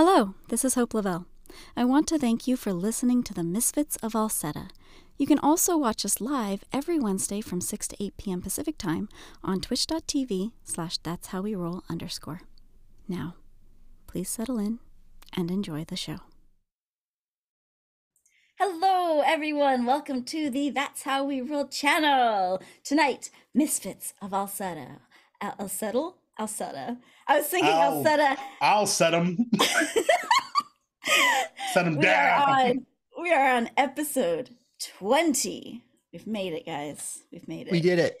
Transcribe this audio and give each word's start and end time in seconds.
Hello, 0.00 0.34
this 0.48 0.64
is 0.64 0.76
Hope 0.76 0.94
Lavelle. 0.94 1.26
I 1.76 1.84
want 1.84 2.06
to 2.06 2.20
thank 2.20 2.46
you 2.46 2.56
for 2.56 2.72
listening 2.72 3.24
to 3.24 3.34
the 3.34 3.42
Misfits 3.42 3.96
of 3.96 4.12
Alseta. 4.12 4.68
You 5.16 5.26
can 5.26 5.40
also 5.40 5.76
watch 5.76 6.04
us 6.04 6.20
live 6.20 6.62
every 6.72 7.00
Wednesday 7.00 7.40
from 7.40 7.60
6 7.60 7.88
to 7.88 7.96
8 8.04 8.16
p.m. 8.16 8.40
Pacific 8.40 8.78
Time 8.78 9.08
on 9.42 9.60
twitch.tv 9.60 10.52
slash 10.62 10.98
that's 10.98 11.26
how 11.26 11.42
we 11.42 11.56
roll 11.56 11.82
underscore. 11.90 12.42
Now, 13.08 13.34
please 14.06 14.28
settle 14.28 14.60
in 14.60 14.78
and 15.36 15.50
enjoy 15.50 15.84
the 15.84 15.96
show. 15.96 16.18
Hello, 18.56 19.22
everyone. 19.26 19.84
Welcome 19.84 20.22
to 20.26 20.48
the 20.48 20.70
That's 20.70 21.02
How 21.02 21.24
We 21.24 21.40
Roll 21.40 21.66
channel. 21.66 22.62
Tonight, 22.84 23.30
Misfits 23.52 24.14
of 24.22 24.30
Alseta. 24.30 25.00
Al- 25.40 25.56
Alsettle? 25.58 26.14
Alseta. 26.38 26.98
I 27.26 27.38
was 27.38 27.46
thinking 27.46 27.72
I'll- 27.72 28.02
Alseta. 28.02 28.36
I'll 28.60 28.86
set 28.86 29.10
them. 29.10 29.36
set 31.72 31.84
them 31.84 31.96
We 31.96 32.06
are 32.06 32.10
down. 32.10 32.48
on 32.48 32.86
we 33.20 33.32
are 33.32 33.56
on 33.56 33.70
episode 33.76 34.50
20. 34.98 35.82
We've 36.12 36.26
made 36.26 36.52
it, 36.52 36.64
guys. 36.66 37.22
We've 37.32 37.48
made 37.48 37.66
it. 37.66 37.72
We 37.72 37.80
did 37.80 37.98
it. 37.98 38.16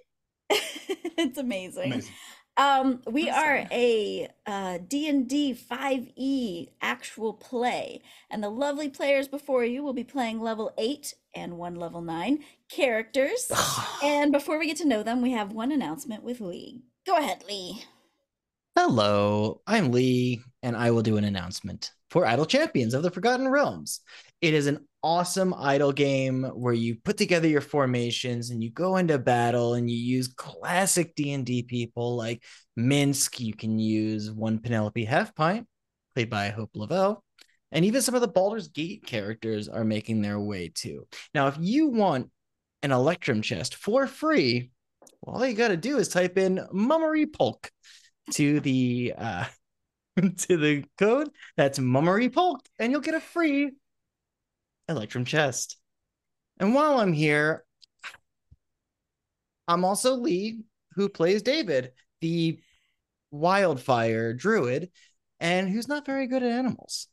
it's 0.50 1.38
amazing. 1.38 1.92
Amazing. 1.92 2.12
Um, 2.56 3.02
we 3.06 3.30
are 3.30 3.68
a 3.70 4.28
uh, 4.44 4.78
D&D 4.88 5.54
5e 5.70 6.68
actual 6.82 7.32
play, 7.34 8.02
and 8.28 8.42
the 8.42 8.50
lovely 8.50 8.88
players 8.88 9.28
before 9.28 9.64
you 9.64 9.84
will 9.84 9.92
be 9.92 10.02
playing 10.02 10.40
level 10.40 10.72
8 10.76 11.14
and 11.36 11.56
one 11.56 11.76
level 11.76 12.00
9 12.00 12.40
characters. 12.68 13.52
and 14.02 14.32
before 14.32 14.58
we 14.58 14.66
get 14.66 14.76
to 14.78 14.88
know 14.88 15.04
them, 15.04 15.22
we 15.22 15.30
have 15.30 15.52
one 15.52 15.70
announcement 15.70 16.24
with 16.24 16.40
Lee. 16.40 16.82
Go 17.06 17.16
ahead, 17.16 17.44
Lee. 17.48 17.84
Hello, 18.80 19.60
I'm 19.66 19.90
Lee, 19.90 20.40
and 20.62 20.76
I 20.76 20.92
will 20.92 21.02
do 21.02 21.16
an 21.16 21.24
announcement 21.24 21.90
for 22.10 22.24
Idle 22.24 22.46
Champions 22.46 22.94
of 22.94 23.02
the 23.02 23.10
Forgotten 23.10 23.48
Realms. 23.48 24.02
It 24.40 24.54
is 24.54 24.68
an 24.68 24.86
awesome 25.02 25.52
idle 25.52 25.90
game 25.92 26.44
where 26.44 26.72
you 26.72 26.94
put 26.94 27.16
together 27.16 27.48
your 27.48 27.60
formations 27.60 28.50
and 28.50 28.62
you 28.62 28.70
go 28.70 28.96
into 28.96 29.18
battle 29.18 29.74
and 29.74 29.90
you 29.90 29.96
use 29.96 30.28
classic 30.28 31.16
D&D 31.16 31.64
people 31.64 32.14
like 32.16 32.44
Minsc. 32.78 33.40
You 33.40 33.52
can 33.52 33.80
use 33.80 34.30
one 34.30 34.60
Penelope 34.60 35.04
Halfpint, 35.04 35.66
played 36.14 36.30
by 36.30 36.50
Hope 36.50 36.70
Lavelle, 36.76 37.24
and 37.72 37.84
even 37.84 38.00
some 38.00 38.14
of 38.14 38.20
the 38.20 38.28
Baldur's 38.28 38.68
Gate 38.68 39.04
characters 39.04 39.68
are 39.68 39.84
making 39.84 40.22
their 40.22 40.38
way 40.38 40.70
too. 40.72 41.08
Now, 41.34 41.48
if 41.48 41.56
you 41.58 41.88
want 41.88 42.30
an 42.84 42.92
Electrum 42.92 43.42
chest 43.42 43.74
for 43.74 44.06
free, 44.06 44.70
all 45.24 45.44
you 45.44 45.54
got 45.54 45.68
to 45.68 45.76
do 45.76 45.98
is 45.98 46.08
type 46.08 46.38
in 46.38 46.64
Mummery 46.72 47.26
Polk 47.26 47.72
to 48.32 48.60
the 48.60 49.14
uh 49.16 49.44
to 50.38 50.56
the 50.56 50.84
code 50.98 51.30
that's 51.56 51.78
mummery 51.78 52.28
polk 52.28 52.60
and 52.78 52.92
you'll 52.92 53.00
get 53.00 53.14
a 53.14 53.20
free 53.20 53.72
electrum 54.88 55.24
chest. 55.24 55.76
And 56.60 56.74
while 56.74 56.98
i'm 56.98 57.12
here 57.12 57.64
i'm 59.68 59.84
also 59.84 60.14
lee 60.14 60.62
who 60.94 61.08
plays 61.08 61.42
david 61.42 61.92
the 62.20 62.58
wildfire 63.30 64.32
druid 64.32 64.90
and 65.40 65.68
who's 65.68 65.88
not 65.88 66.06
very 66.06 66.26
good 66.26 66.42
at 66.42 66.50
animals. 66.50 67.06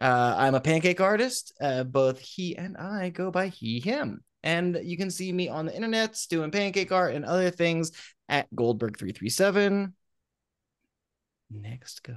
Uh, 0.00 0.34
i'm 0.38 0.54
a 0.54 0.60
pancake 0.60 1.00
artist. 1.00 1.52
Uh, 1.60 1.84
both 1.84 2.18
he 2.18 2.56
and 2.56 2.76
i 2.76 3.10
go 3.10 3.30
by 3.30 3.48
he 3.48 3.80
him. 3.80 4.22
And 4.42 4.80
you 4.82 4.96
can 4.96 5.10
see 5.10 5.30
me 5.32 5.48
on 5.48 5.66
the 5.66 5.74
internet 5.74 6.18
doing 6.30 6.50
pancake 6.50 6.92
art 6.92 7.14
and 7.14 7.24
other 7.24 7.50
things 7.50 7.92
at 8.28 8.52
goldberg337 8.54 9.92
Next 11.50 12.02
goes. 12.02 12.16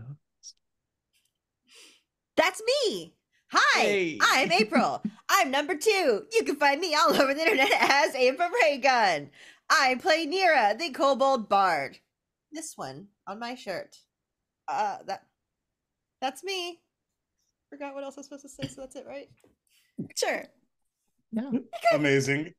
That's 2.38 2.62
me. 2.62 3.16
Hi, 3.52 3.82
Hey. 3.82 4.18
I'm 4.22 4.52
April. 4.52 5.04
I'm 5.30 5.52
number 5.52 5.76
two. 5.76 6.24
You 6.32 6.44
can 6.44 6.56
find 6.56 6.80
me 6.80 6.96
all 6.96 7.14
over 7.14 7.34
the 7.34 7.42
internet 7.42 7.72
as 7.72 8.16
April 8.16 8.50
Raygun. 8.64 9.30
I 9.70 9.96
play 10.02 10.26
Nira, 10.26 10.78
the 10.78 10.90
Kobold 10.92 11.50
Bard. 11.50 11.98
This 12.52 12.74
one 12.76 13.08
on 13.28 13.40
my 13.40 13.56
shirt. 13.56 13.96
Uh, 14.68 14.98
that 15.08 15.24
that's 16.22 16.44
me. 16.44 16.80
Forgot 17.70 17.96
what 17.96 18.04
else 18.04 18.18
I 18.18 18.20
was 18.20 18.26
supposed 18.28 18.44
to 18.44 18.50
say, 18.50 18.68
so 18.68 18.82
that's 18.82 18.96
it, 18.96 19.06
right? 19.08 19.30
Sure. 20.16 20.46
Yeah. 21.32 21.50
Amazing. 21.94 22.54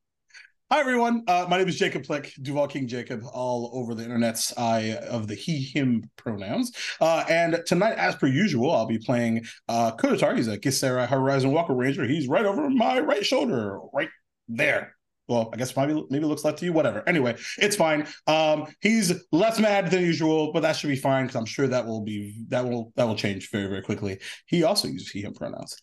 Hi 0.71 0.81
everyone. 0.81 1.25
Uh, 1.29 1.45
my 1.47 1.59
name 1.59 1.69
is 1.69 1.77
Jacob 1.77 2.05
Plicque, 2.05 2.33
Duval 2.41 2.67
King 2.69 2.89
Jacob, 2.89 3.23
all 3.35 3.71
over 3.75 3.95
the 3.95 4.03
internet's 4.03 4.57
I 4.57 4.97
of 5.11 5.29
the 5.29 5.35
he 5.35 5.59
him 5.59 6.11
pronouns. 6.17 6.73
Uh, 7.03 7.23
and 7.29 7.61
tonight, 7.67 7.97
as 7.99 8.17
per 8.17 8.27
usual, 8.27 8.73
I'll 8.73 8.87
be 8.87 8.99
playing 8.99 9.45
uh. 9.69 9.93
He's 9.93 10.49
a 10.49 10.59
Githzerai 10.59 11.07
Horizon 11.07 11.53
Walker 11.53 11.75
Ranger. 11.75 12.05
He's 12.07 12.29
right 12.29 12.47
over 12.47 12.71
my 12.71 12.99
right 13.01 13.25
shoulder, 13.25 13.79
right 13.93 14.09
there. 14.49 14.97
Well, 15.29 15.51
I 15.53 15.59
guess 15.59 15.77
maybe 15.77 16.03
maybe 16.09 16.25
looks 16.25 16.45
left 16.45 16.59
to 16.61 16.65
you, 16.65 16.73
whatever. 16.73 17.07
Anyway, 17.07 17.37
it's 17.59 17.77
fine. 17.77 18.07
Um, 18.27 18.67
he's 18.81 19.13
less 19.33 19.61
mad 19.61 19.91
than 19.91 20.01
usual, 20.01 20.51
but 20.51 20.61
that 20.61 20.77
should 20.77 20.89
be 20.89 20.97
fine 20.97 21.27
because 21.27 21.37
I'm 21.37 21.47
sure 21.47 21.67
that 21.67 21.87
will 21.87 22.03
be 22.03 22.43
that 22.49 22.65
will 22.65 22.91
that 22.97 23.05
will 23.05 23.17
change 23.17 23.51
very 23.51 23.69
very 23.69 23.83
quickly. 23.83 24.19
He 24.47 24.65
also 24.65 24.89
uses 24.89 25.11
he 25.11 25.21
him 25.21 25.35
pronouns. 25.35 25.77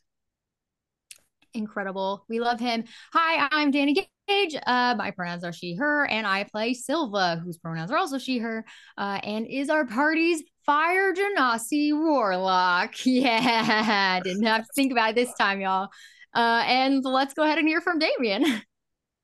Incredible. 1.54 2.26
We 2.30 2.40
love 2.40 2.60
him. 2.60 2.86
Hi, 3.14 3.48
I'm 3.52 3.72
Dani 3.72 4.06
Gage. 4.28 4.56
Uh, 4.66 4.96
my 4.98 5.12
pronouns 5.12 5.44
are 5.44 5.52
she, 5.52 5.76
her, 5.76 6.06
and 6.06 6.26
I 6.26 6.46
play 6.46 6.74
Silva, 6.74 7.42
whose 7.44 7.58
pronouns 7.58 7.92
are 7.92 7.98
also 7.98 8.18
she, 8.18 8.38
her, 8.40 8.66
uh, 8.98 9.20
and 9.24 9.46
is 9.48 9.70
our 9.70 9.86
party's 9.86 10.44
Fire 10.66 11.14
Genasi 11.14 11.92
Warlock. 11.94 12.94
Yeah, 13.06 14.20
didn't 14.22 14.44
have 14.44 14.62
to 14.62 14.74
think 14.76 14.92
about 14.92 15.12
it 15.12 15.16
this 15.16 15.34
time, 15.34 15.60
y'all. 15.60 15.90
Uh, 16.34 16.64
and 16.66 17.04
let's 17.04 17.34
go 17.34 17.44
ahead 17.44 17.58
and 17.58 17.68
hear 17.68 17.82
from 17.82 18.00
Damien. 18.00 18.62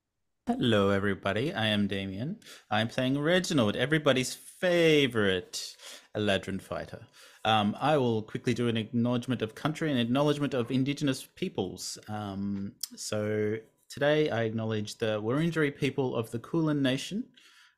Hello, 0.48 0.90
everybody. 0.90 1.54
I 1.54 1.68
am 1.68 1.88
Damien. 1.88 2.40
I'm 2.70 2.88
playing 2.88 3.20
Reginald, 3.20 3.76
everybody's 3.76 4.34
favorite 4.34 5.76
Eladrin 6.16 6.62
fighter. 6.62 7.02
Um, 7.47 7.78
I 7.80 7.96
will 7.96 8.24
quickly 8.24 8.53
do 8.53 8.68
an 8.68 8.75
acknowledgement 8.75 9.41
of 9.41 9.56
country 9.56 9.90
and 9.90 9.97
acknowledgement 9.97 10.53
of 10.53 10.69
Indigenous 10.69 11.25
peoples. 11.38 11.97
Um, 12.09 12.74
so 12.97 13.56
today 13.90 14.30
I 14.30 14.44
acknowledge 14.44 14.97
the 14.97 15.22
Wurundjeri 15.22 15.74
people 15.74 16.13
of 16.13 16.30
the 16.30 16.40
Kulin 16.40 16.81
Nation, 16.81 17.24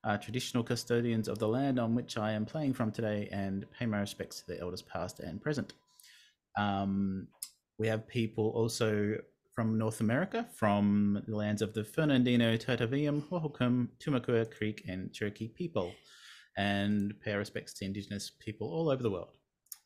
uh, 0.03 0.17
traditional 0.17 0.63
custodians 0.63 1.27
of 1.27 1.37
the 1.37 1.47
land 1.47 1.77
on 1.77 1.93
which 1.93 2.17
I 2.17 2.31
am 2.31 2.47
playing 2.47 2.73
from 2.73 2.91
today, 2.91 3.29
and 3.31 3.63
pay 3.71 3.85
my 3.85 3.99
respects 3.99 4.39
to 4.39 4.47
the 4.47 4.59
elders 4.59 4.81
past 4.81 5.19
and 5.19 5.39
present. 5.39 5.73
Um, 6.57 7.27
we 7.77 7.87
have 7.89 8.07
people 8.07 8.49
also 8.55 9.19
from 9.53 9.77
North 9.77 10.01
America, 10.01 10.47
from 10.55 11.21
the 11.27 11.35
lands 11.35 11.61
of 11.61 11.75
the 11.75 11.83
Fernandeño, 11.83 12.57
Tataviam, 12.57 13.21
Hohokam, 13.29 13.89
Tumakua 13.99 14.51
Creek, 14.51 14.85
and 14.87 15.13
Cherokee 15.13 15.49
people, 15.49 15.93
and 16.57 17.13
pay 17.21 17.35
respects 17.35 17.75
to 17.75 17.85
Indigenous 17.85 18.31
people 18.39 18.67
all 18.67 18.89
over 18.89 19.03
the 19.03 19.11
world. 19.11 19.38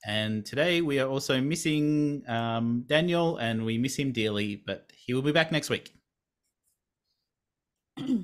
And 0.05 0.45
today 0.45 0.81
we 0.81 0.99
are 0.99 1.07
also 1.07 1.39
missing 1.39 2.23
um, 2.27 2.83
Daniel, 2.87 3.37
and 3.37 3.65
we 3.65 3.77
miss 3.77 3.95
him 3.95 4.11
dearly, 4.11 4.55
but 4.55 4.91
he 4.93 5.13
will 5.13 5.21
be 5.21 5.31
back 5.31 5.51
next 5.51 5.69
week. 5.69 5.93
cool. 7.97 8.17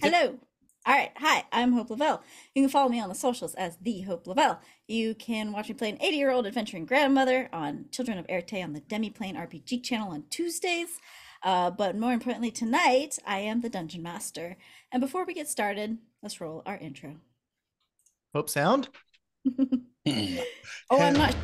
That's 0.00 0.14
it. 0.14 0.14
Hello. 0.14 0.38
All 0.86 0.94
right. 0.94 1.12
Hi, 1.16 1.44
I'm 1.52 1.72
Hope 1.72 1.90
Lavelle. 1.90 2.22
You 2.54 2.62
can 2.62 2.70
follow 2.70 2.88
me 2.88 3.00
on 3.00 3.10
the 3.10 3.14
socials 3.14 3.54
as 3.56 3.76
the 3.82 4.00
Hope 4.02 4.26
Lavelle. 4.26 4.60
You 4.86 5.14
can 5.14 5.52
watch 5.52 5.68
me 5.68 5.74
play 5.74 5.90
an 5.90 5.98
80 6.00 6.16
year 6.16 6.30
old 6.30 6.46
adventuring 6.46 6.86
grandmother 6.86 7.50
on 7.52 7.86
Children 7.90 8.16
of 8.16 8.26
Erte 8.30 8.62
on 8.62 8.72
the 8.72 8.80
Demiplane 8.80 9.36
RPG 9.36 9.82
channel 9.82 10.12
on 10.12 10.24
Tuesdays. 10.30 10.98
Uh, 11.42 11.70
but 11.70 11.96
more 11.96 12.12
importantly, 12.12 12.50
tonight 12.50 13.18
I 13.26 13.40
am 13.40 13.60
the 13.60 13.68
Dungeon 13.68 14.02
Master. 14.02 14.56
And 14.90 15.02
before 15.02 15.26
we 15.26 15.34
get 15.34 15.48
started, 15.48 15.98
let's 16.22 16.40
roll 16.40 16.62
our 16.64 16.78
intro. 16.78 17.16
Hope 18.34 18.48
sound. 18.48 18.88
Hmm. 20.06 20.36
Oh, 20.90 21.02
I'm 21.02 21.14
not. 21.14 21.34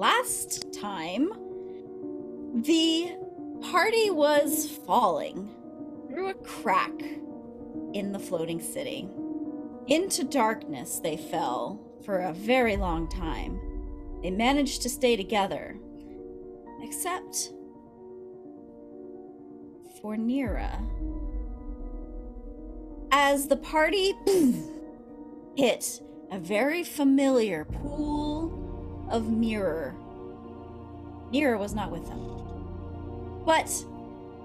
Last 0.00 0.72
time, 0.72 1.28
the 2.54 3.18
party 3.70 4.08
was 4.08 4.66
falling 4.86 5.50
through 6.08 6.30
a 6.30 6.34
crack 6.42 7.02
in 7.92 8.10
the 8.10 8.18
floating 8.18 8.62
city. 8.62 9.10
Into 9.88 10.24
darkness 10.24 11.00
they 11.00 11.18
fell 11.18 11.82
for 12.06 12.20
a 12.20 12.32
very 12.32 12.78
long 12.78 13.10
time. 13.10 13.60
They 14.22 14.30
managed 14.30 14.80
to 14.84 14.88
stay 14.88 15.16
together, 15.16 15.76
except 16.80 17.52
for 20.00 20.16
Nira. 20.16 20.82
As 23.12 23.48
the 23.48 23.58
party 23.58 24.14
hit 25.58 26.00
a 26.32 26.38
very 26.38 26.84
familiar 26.84 27.66
pool 27.66 28.59
of 29.10 29.28
mirror, 29.28 29.94
Nira 31.32 31.58
was 31.58 31.74
not 31.74 31.90
with 31.90 32.06
them. 32.08 33.42
But 33.44 33.84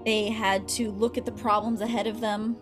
they 0.04 0.30
had 0.30 0.68
to 0.68 0.90
look 0.90 1.18
at 1.18 1.24
the 1.24 1.32
problems 1.32 1.80
ahead 1.80 2.06
of 2.06 2.20
them 2.20 2.56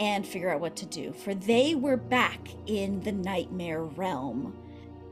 and 0.00 0.26
figure 0.26 0.50
out 0.50 0.60
what 0.60 0.76
to 0.76 0.86
do, 0.86 1.12
for 1.12 1.34
they 1.34 1.74
were 1.74 1.96
back 1.96 2.48
in 2.66 3.00
the 3.00 3.12
nightmare 3.12 3.82
realm. 3.82 4.56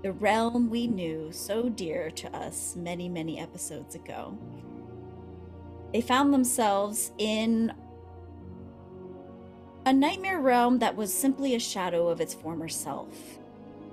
The 0.02 0.12
realm 0.12 0.68
we 0.68 0.88
knew 0.88 1.30
so 1.30 1.68
dear 1.68 2.10
to 2.10 2.36
us 2.36 2.74
many, 2.74 3.08
many 3.08 3.38
episodes 3.38 3.94
ago. 3.94 4.36
They 5.92 6.00
found 6.00 6.34
themselves 6.34 7.12
in 7.18 7.72
a 9.86 9.92
nightmare 9.92 10.40
realm 10.40 10.78
that 10.80 10.96
was 10.96 11.14
simply 11.14 11.54
a 11.54 11.60
shadow 11.60 12.08
of 12.08 12.20
its 12.20 12.34
former 12.34 12.68
self. 12.68 13.38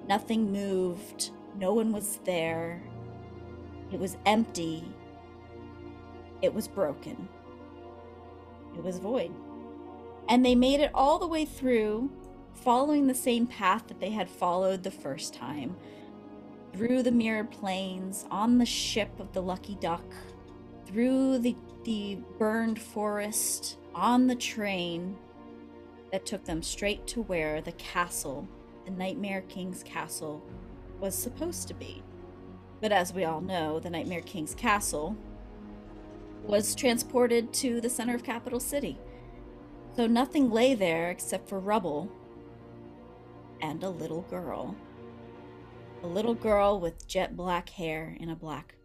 Nothing 0.08 0.52
moved, 0.52 1.30
no 1.60 1.74
one 1.74 1.92
was 1.92 2.20
there. 2.24 2.82
It 3.92 4.00
was 4.00 4.18
empty. 4.26 4.84
It 6.42 6.54
was 6.54 6.68
broken. 6.68 7.28
It 8.76 8.84
was 8.84 9.00
void. 9.00 9.32
And 10.30 10.46
they 10.46 10.56
made 10.56 10.80
it 10.80 10.92
all 10.94 11.20
the 11.20 11.28
way 11.28 11.44
through, 11.44 12.10
following 12.54 13.08
the 13.08 13.16
same 13.16 13.46
path 13.46 13.88
that 13.88 14.00
they 14.00 14.12
had 14.12 14.30
followed 14.30 14.84
the 14.84 14.92
first 14.92 15.34
time 15.34 15.76
through 16.74 17.04
the 17.04 17.12
mirrored 17.12 17.52
plains, 17.52 18.26
on 18.30 18.58
the 18.58 18.66
ship 18.66 19.20
of 19.20 19.34
the 19.34 19.42
Lucky 19.42 19.76
Duck, 19.76 20.06
through 20.86 21.40
the, 21.40 21.56
the 21.84 22.20
burned 22.38 22.80
forest, 22.80 23.78
on 23.96 24.28
the 24.28 24.36
train 24.36 25.18
that 26.12 26.26
took 26.26 26.46
them 26.46 26.62
straight 26.62 27.08
to 27.08 27.24
where 27.24 27.60
the 27.60 27.72
castle, 27.74 28.48
the 28.86 28.92
Nightmare 28.92 29.42
King's 29.50 29.84
castle, 29.84 30.44
was 31.00 31.16
supposed 31.16 31.68
to 31.68 31.74
be. 31.74 32.04
But 32.82 32.92
as 32.92 33.14
we 33.14 33.26
all 33.26 33.42
know, 33.42 33.80
the 33.80 33.90
Nightmare 33.90 34.22
King's 34.22 34.56
castle 34.56 35.18
was 36.44 36.76
transported 36.76 37.54
to 37.54 37.82
the 37.82 37.90
center 37.90 38.16
of 38.16 38.24
Capital 38.24 38.60
City. 38.60 38.98
So 39.96 40.08
nothing 40.08 40.50
lay 40.50 40.76
there 40.76 41.10
except 41.10 41.50
for 41.50 41.60
rubble 41.60 42.12
and 43.62 43.84
a 43.84 43.90
little 43.90 44.22
girl. 44.24 44.76
A 46.04 46.08
little 46.08 46.34
girl 46.34 46.80
with 46.80 47.08
jet 47.08 47.36
black 47.36 47.70
hair 47.70 48.16
in 48.20 48.30
a 48.30 48.36
black 48.36 48.76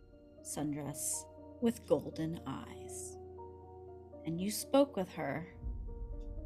sundress 0.42 1.24
with 1.60 1.86
golden 1.86 2.40
eyes. 2.46 3.16
And 4.26 4.40
you 4.40 4.50
spoke 4.50 4.96
with 4.96 5.12
her, 5.12 5.46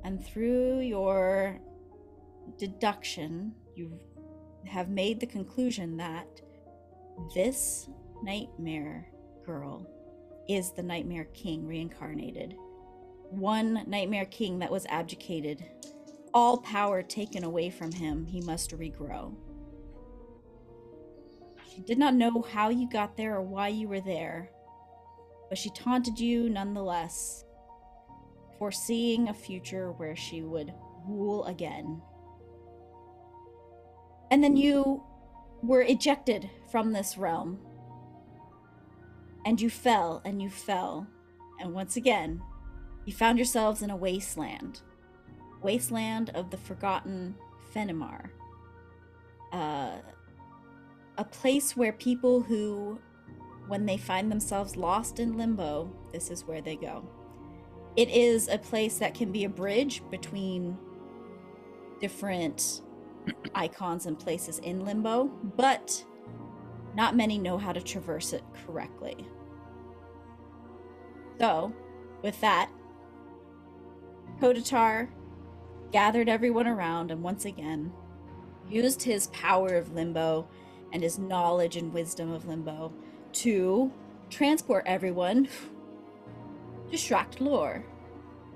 and 0.04 0.24
through 0.24 0.80
your 0.80 1.58
deduction, 2.58 3.54
you 3.74 3.98
have 4.68 4.88
made 4.88 5.20
the 5.20 5.26
conclusion 5.26 5.96
that 5.96 6.40
this 7.34 7.88
nightmare 8.22 9.08
girl 9.44 9.86
is 10.48 10.72
the 10.72 10.82
Nightmare 10.82 11.26
King 11.34 11.66
reincarnated. 11.66 12.54
One 13.30 13.84
Nightmare 13.86 14.24
King 14.24 14.58
that 14.60 14.70
was 14.70 14.86
abdicated, 14.86 15.64
all 16.32 16.58
power 16.58 17.02
taken 17.02 17.44
away 17.44 17.68
from 17.70 17.92
him, 17.92 18.24
he 18.24 18.40
must 18.40 18.70
regrow. 18.70 19.34
She 21.74 21.82
did 21.82 21.98
not 21.98 22.14
know 22.14 22.42
how 22.42 22.70
you 22.70 22.88
got 22.88 23.16
there 23.16 23.36
or 23.36 23.42
why 23.42 23.68
you 23.68 23.88
were 23.88 24.00
there, 24.00 24.50
but 25.48 25.58
she 25.58 25.70
taunted 25.70 26.18
you 26.18 26.48
nonetheless, 26.48 27.44
foreseeing 28.58 29.28
a 29.28 29.34
future 29.34 29.92
where 29.92 30.16
she 30.16 30.42
would 30.42 30.72
rule 31.06 31.44
again. 31.44 32.00
And 34.30 34.42
then 34.42 34.56
you 34.56 35.02
were 35.62 35.82
ejected 35.82 36.48
from 36.70 36.92
this 36.92 37.16
realm. 37.16 37.58
And 39.44 39.60
you 39.60 39.70
fell 39.70 40.22
and 40.24 40.42
you 40.42 40.50
fell. 40.50 41.06
And 41.60 41.72
once 41.72 41.96
again, 41.96 42.42
you 43.06 43.12
found 43.12 43.38
yourselves 43.38 43.82
in 43.82 43.90
a 43.90 43.96
wasteland. 43.96 44.82
Wasteland 45.62 46.30
of 46.30 46.50
the 46.50 46.56
forgotten 46.56 47.34
Fenimar. 47.74 48.30
Uh, 49.52 49.96
a 51.16 51.24
place 51.24 51.76
where 51.76 51.92
people 51.92 52.42
who, 52.42 53.00
when 53.66 53.86
they 53.86 53.96
find 53.96 54.30
themselves 54.30 54.76
lost 54.76 55.18
in 55.18 55.36
limbo, 55.36 55.90
this 56.12 56.30
is 56.30 56.44
where 56.44 56.60
they 56.60 56.76
go. 56.76 57.08
It 57.96 58.10
is 58.10 58.48
a 58.48 58.58
place 58.58 58.98
that 58.98 59.14
can 59.14 59.32
be 59.32 59.44
a 59.44 59.48
bridge 59.48 60.02
between 60.10 60.76
different 62.00 62.82
icons 63.54 64.06
and 64.06 64.18
places 64.18 64.58
in 64.60 64.84
limbo, 64.84 65.24
but 65.56 66.04
not 66.94 67.16
many 67.16 67.38
know 67.38 67.58
how 67.58 67.72
to 67.72 67.80
traverse 67.80 68.32
it 68.32 68.42
correctly. 68.66 69.16
So, 71.38 71.72
with 72.22 72.40
that, 72.40 72.70
Kotatar 74.40 75.08
gathered 75.92 76.28
everyone 76.28 76.66
around 76.66 77.10
and 77.10 77.22
once 77.22 77.44
again 77.44 77.92
used 78.68 79.02
his 79.02 79.28
power 79.28 79.76
of 79.76 79.94
limbo 79.94 80.48
and 80.92 81.02
his 81.02 81.18
knowledge 81.18 81.76
and 81.76 81.92
wisdom 81.92 82.32
of 82.32 82.46
limbo 82.46 82.92
to 83.32 83.90
transport 84.30 84.84
everyone 84.86 85.48
to 86.90 86.96
Shra'kt'lor, 86.96 87.82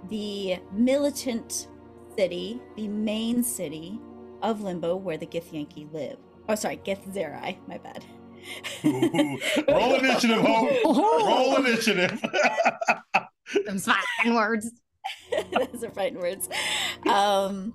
the 0.08 0.58
militant 0.72 1.68
city, 2.16 2.60
the 2.76 2.88
main 2.88 3.42
city 3.42 3.98
of 4.42 4.60
Limbo 4.60 4.96
where 4.96 5.16
the 5.16 5.26
Githyanki 5.26 5.92
live. 5.92 6.18
Oh, 6.48 6.54
sorry, 6.54 6.78
Githzerai, 6.84 7.56
my 7.66 7.78
bad. 7.78 8.04
Ooh, 8.84 9.38
roll 9.68 9.94
initiative, 9.94 10.40
Hope. 10.40 10.84
Roll 10.84 11.56
initiative. 11.64 12.20
Some 13.66 13.78
fighting 13.78 14.34
words. 14.34 14.72
Those 15.52 15.84
are 15.84 15.90
fighting 15.90 16.18
words. 16.18 16.48
Um, 17.08 17.74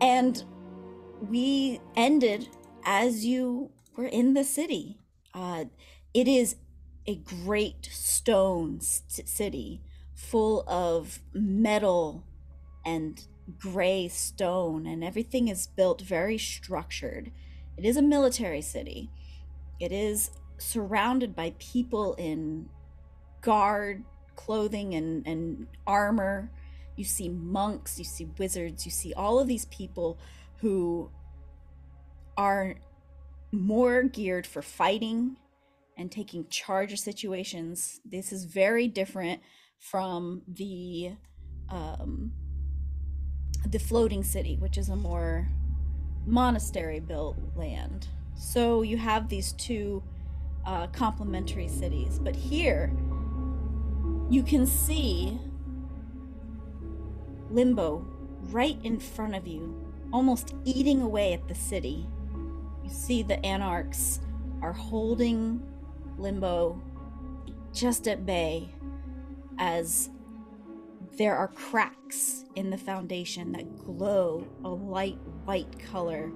and 0.00 0.42
we 1.20 1.80
ended 1.96 2.48
as 2.84 3.24
you 3.24 3.70
were 3.96 4.06
in 4.06 4.34
the 4.34 4.44
city. 4.44 5.00
Uh, 5.34 5.64
it 6.14 6.28
is 6.28 6.56
a 7.06 7.16
great 7.16 7.88
stone 7.90 8.80
c- 8.80 9.22
city 9.26 9.82
full 10.14 10.64
of 10.68 11.20
metal 11.32 12.24
and 12.84 13.24
gray 13.58 14.08
stone, 14.08 14.86
and 14.86 15.02
everything 15.02 15.48
is 15.48 15.66
built 15.66 16.02
very 16.02 16.38
structured. 16.38 17.30
It 17.76 17.84
is 17.84 17.96
a 17.96 18.02
military 18.02 18.60
city. 18.60 19.10
It 19.80 19.92
is 19.92 20.30
surrounded 20.58 21.34
by 21.34 21.54
people 21.58 22.14
in 22.14 22.68
guard 23.40 24.04
clothing 24.36 24.94
and, 24.94 25.26
and 25.26 25.66
armor. 25.86 26.50
You 26.96 27.04
see 27.04 27.28
monks, 27.28 27.98
you 27.98 28.04
see 28.04 28.28
wizards, 28.38 28.84
you 28.84 28.90
see 28.90 29.14
all 29.14 29.38
of 29.38 29.46
these 29.46 29.66
people 29.66 30.18
who 30.56 31.10
are 32.36 32.76
more 33.52 34.02
geared 34.02 34.46
for 34.46 34.62
fighting 34.62 35.36
and 35.96 36.10
taking 36.10 36.46
charge 36.48 36.92
of 36.92 36.98
situations. 36.98 38.00
This 38.04 38.32
is 38.32 38.44
very 38.44 38.88
different 38.88 39.40
from 39.78 40.42
the 40.48 41.12
um, 41.68 42.32
the 43.66 43.78
floating 43.78 44.24
city, 44.24 44.56
which 44.56 44.78
is 44.78 44.88
a 44.88 44.96
more 44.96 45.48
monastery 46.26 47.00
built 47.00 47.36
land. 47.56 48.08
So 48.34 48.82
you 48.82 48.96
have 48.98 49.28
these 49.28 49.52
two 49.52 50.02
uh, 50.64 50.86
complementary 50.88 51.68
cities, 51.68 52.18
but 52.18 52.36
here 52.36 52.92
you 54.30 54.42
can 54.42 54.66
see 54.66 55.38
Limbo 57.50 58.06
right 58.50 58.78
in 58.84 59.00
front 59.00 59.34
of 59.34 59.46
you, 59.46 59.74
almost 60.12 60.54
eating 60.64 61.00
away 61.00 61.32
at 61.32 61.48
the 61.48 61.54
city. 61.54 62.06
You 62.84 62.90
see 62.90 63.22
the 63.22 63.44
anarchs 63.44 64.20
are 64.62 64.72
holding 64.72 65.62
Limbo 66.18 66.80
just 67.72 68.06
at 68.08 68.26
bay 68.26 68.68
as 69.58 70.10
there 71.18 71.36
are 71.36 71.48
cracks 71.48 72.44
in 72.54 72.70
the 72.70 72.78
foundation 72.78 73.50
that 73.52 73.76
glow 73.76 74.46
a 74.64 74.68
light 74.68 75.18
white 75.44 75.78
color, 75.90 76.32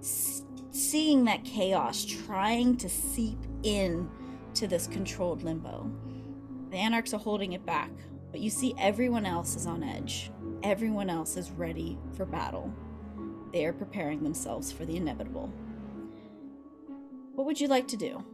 s- 0.00 0.42
seeing 0.70 1.24
that 1.26 1.44
chaos 1.44 2.04
trying 2.04 2.76
to 2.78 2.88
seep 2.88 3.38
in 3.62 4.10
to 4.54 4.66
this 4.66 4.86
controlled 4.86 5.42
limbo. 5.42 5.90
The 6.70 6.78
anarchs 6.78 7.12
are 7.12 7.18
holding 7.20 7.52
it 7.52 7.66
back, 7.66 7.90
but 8.30 8.40
you 8.40 8.48
see 8.48 8.74
everyone 8.78 9.26
else 9.26 9.54
is 9.54 9.66
on 9.66 9.82
edge. 9.82 10.30
Everyone 10.62 11.10
else 11.10 11.36
is 11.36 11.50
ready 11.50 11.98
for 12.16 12.24
battle. 12.24 12.72
They 13.52 13.66
are 13.66 13.74
preparing 13.74 14.22
themselves 14.22 14.72
for 14.72 14.86
the 14.86 14.96
inevitable. 14.96 15.52
What 17.34 17.46
would 17.46 17.60
you 17.60 17.68
like 17.68 17.86
to 17.88 17.96
do? 17.98 18.24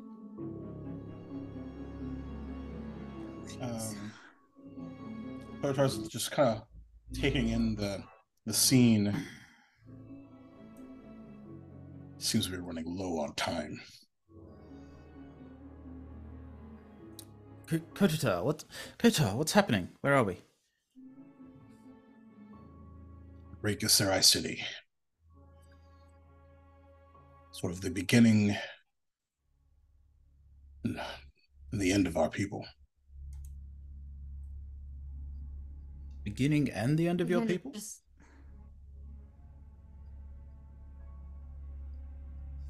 Um, 3.60 4.12
Kotar's 5.62 6.06
just 6.08 6.30
kind 6.30 6.48
of 6.50 6.62
taking 7.20 7.48
in 7.48 7.74
the 7.74 8.02
the 8.46 8.54
scene. 8.54 9.14
Seems 12.18 12.46
be 12.52 12.58
running 12.58 12.84
low 12.86 13.18
on 13.18 13.34
time. 13.34 13.80
K- 17.68 17.82
Kotota, 17.94 18.42
what? 18.42 18.64
Kota, 18.98 19.24
what's 19.34 19.52
happening? 19.52 19.88
Where 20.00 20.14
are 20.14 20.24
we? 20.24 20.38
Great 23.60 23.80
City. 24.20 24.62
Sort 27.52 27.72
of 27.72 27.80
the 27.80 27.90
beginning 27.90 28.56
and 30.84 31.00
the 31.72 31.92
end 31.92 32.06
of 32.06 32.16
our 32.16 32.30
people. 32.30 32.64
Beginning 36.28 36.68
and 36.70 36.98
the 36.98 37.08
end 37.08 37.22
of 37.22 37.30
your 37.30 37.40
people? 37.46 37.70
just- 37.70 38.02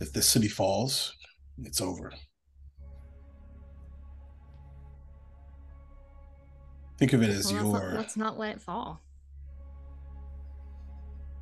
If 0.00 0.12
this 0.12 0.28
city 0.28 0.46
falls, 0.46 1.16
it's 1.64 1.80
over. 1.80 2.12
Think 6.98 7.12
of 7.14 7.22
it 7.24 7.30
as 7.30 7.52
well, 7.52 7.72
your 7.72 7.94
let's 7.94 8.16
not 8.16 8.38
let 8.38 8.56
it 8.56 8.62
fall. 8.62 9.00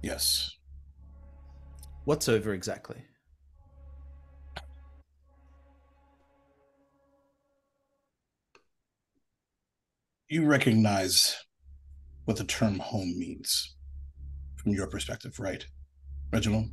yes. 0.03 0.57
What's 2.05 2.29
over 2.31 2.55
exactly? 2.55 3.03
You 10.29 10.47
recognize 10.47 11.37
what 12.27 12.37
the 12.37 12.45
term 12.45 12.79
home 12.79 13.19
means 13.19 13.77
from 14.57 14.73
your 14.73 14.87
perspective, 14.87 15.39
right, 15.41 15.65
Reginald? 16.33 16.67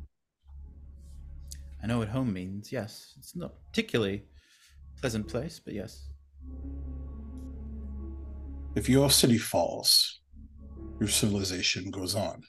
I 1.82 1.86
know 1.86 1.98
what 1.98 2.08
home 2.08 2.32
means, 2.32 2.72
yes. 2.72 3.14
It's 3.18 3.34
not 3.36 3.54
particularly 3.68 4.24
pleasant 5.00 5.28
place, 5.28 5.60
but 5.64 5.74
yes. 5.74 6.08
If 8.74 8.88
your 8.88 9.10
city 9.10 9.38
falls, 9.38 10.20
your 11.00 11.08
civilization 11.08 11.90
goes 11.90 12.14
on. 12.14 12.42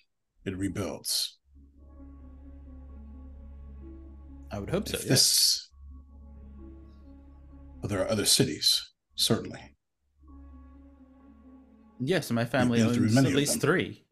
It 0.46 0.58
rebuilds. 0.58 1.38
I 4.52 4.60
would 4.60 4.70
hope 4.70 4.88
so. 4.88 4.96
if 4.96 5.02
yes. 5.02 5.10
this 5.10 5.70
well, 7.82 7.90
there 7.90 8.02
are 8.02 8.10
other 8.10 8.26
cities, 8.26 8.94
certainly. 9.16 9.75
Yes, 12.00 12.30
my 12.32 12.46
family 12.46 12.82
owns 12.82 13.16
at 13.18 13.24
least 13.26 13.62
three. 13.62 14.04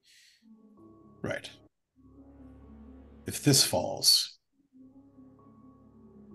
Right. 1.21 1.49
If 3.25 3.43
this 3.43 3.63
falls, 3.63 4.37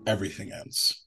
everything 0.07 0.51
ends. 0.51 1.05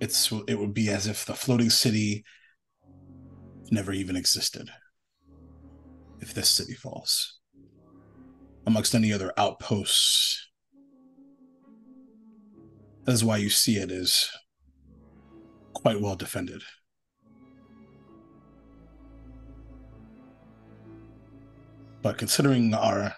It's 0.00 0.30
it 0.48 0.58
would 0.58 0.74
be 0.74 0.88
as 0.90 1.06
if 1.06 1.24
the 1.24 1.34
floating 1.34 1.70
city 1.70 2.24
never 3.70 3.92
even 3.92 4.16
existed. 4.16 4.70
If 6.20 6.34
this 6.34 6.48
city 6.48 6.74
falls. 6.74 7.40
Amongst 8.66 8.94
any 8.94 9.12
other 9.12 9.32
outposts. 9.36 10.48
That 13.04 13.12
is 13.12 13.24
why 13.24 13.36
you 13.36 13.50
see 13.50 13.76
it 13.76 13.90
is 13.90 14.30
quite 15.74 16.00
well 16.00 16.16
defended. 16.16 16.62
But 22.04 22.18
considering 22.18 22.74
our 22.74 23.14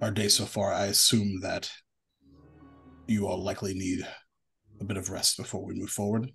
our 0.00 0.12
day 0.12 0.28
so 0.28 0.44
far, 0.44 0.72
I 0.72 0.86
assume 0.86 1.40
that 1.40 1.68
you 3.08 3.26
all 3.26 3.42
likely 3.42 3.74
need 3.74 4.06
a 4.80 4.84
bit 4.84 4.96
of 4.96 5.10
rest 5.10 5.36
before 5.36 5.64
we 5.64 5.74
move 5.74 5.90
forward. 5.90 6.30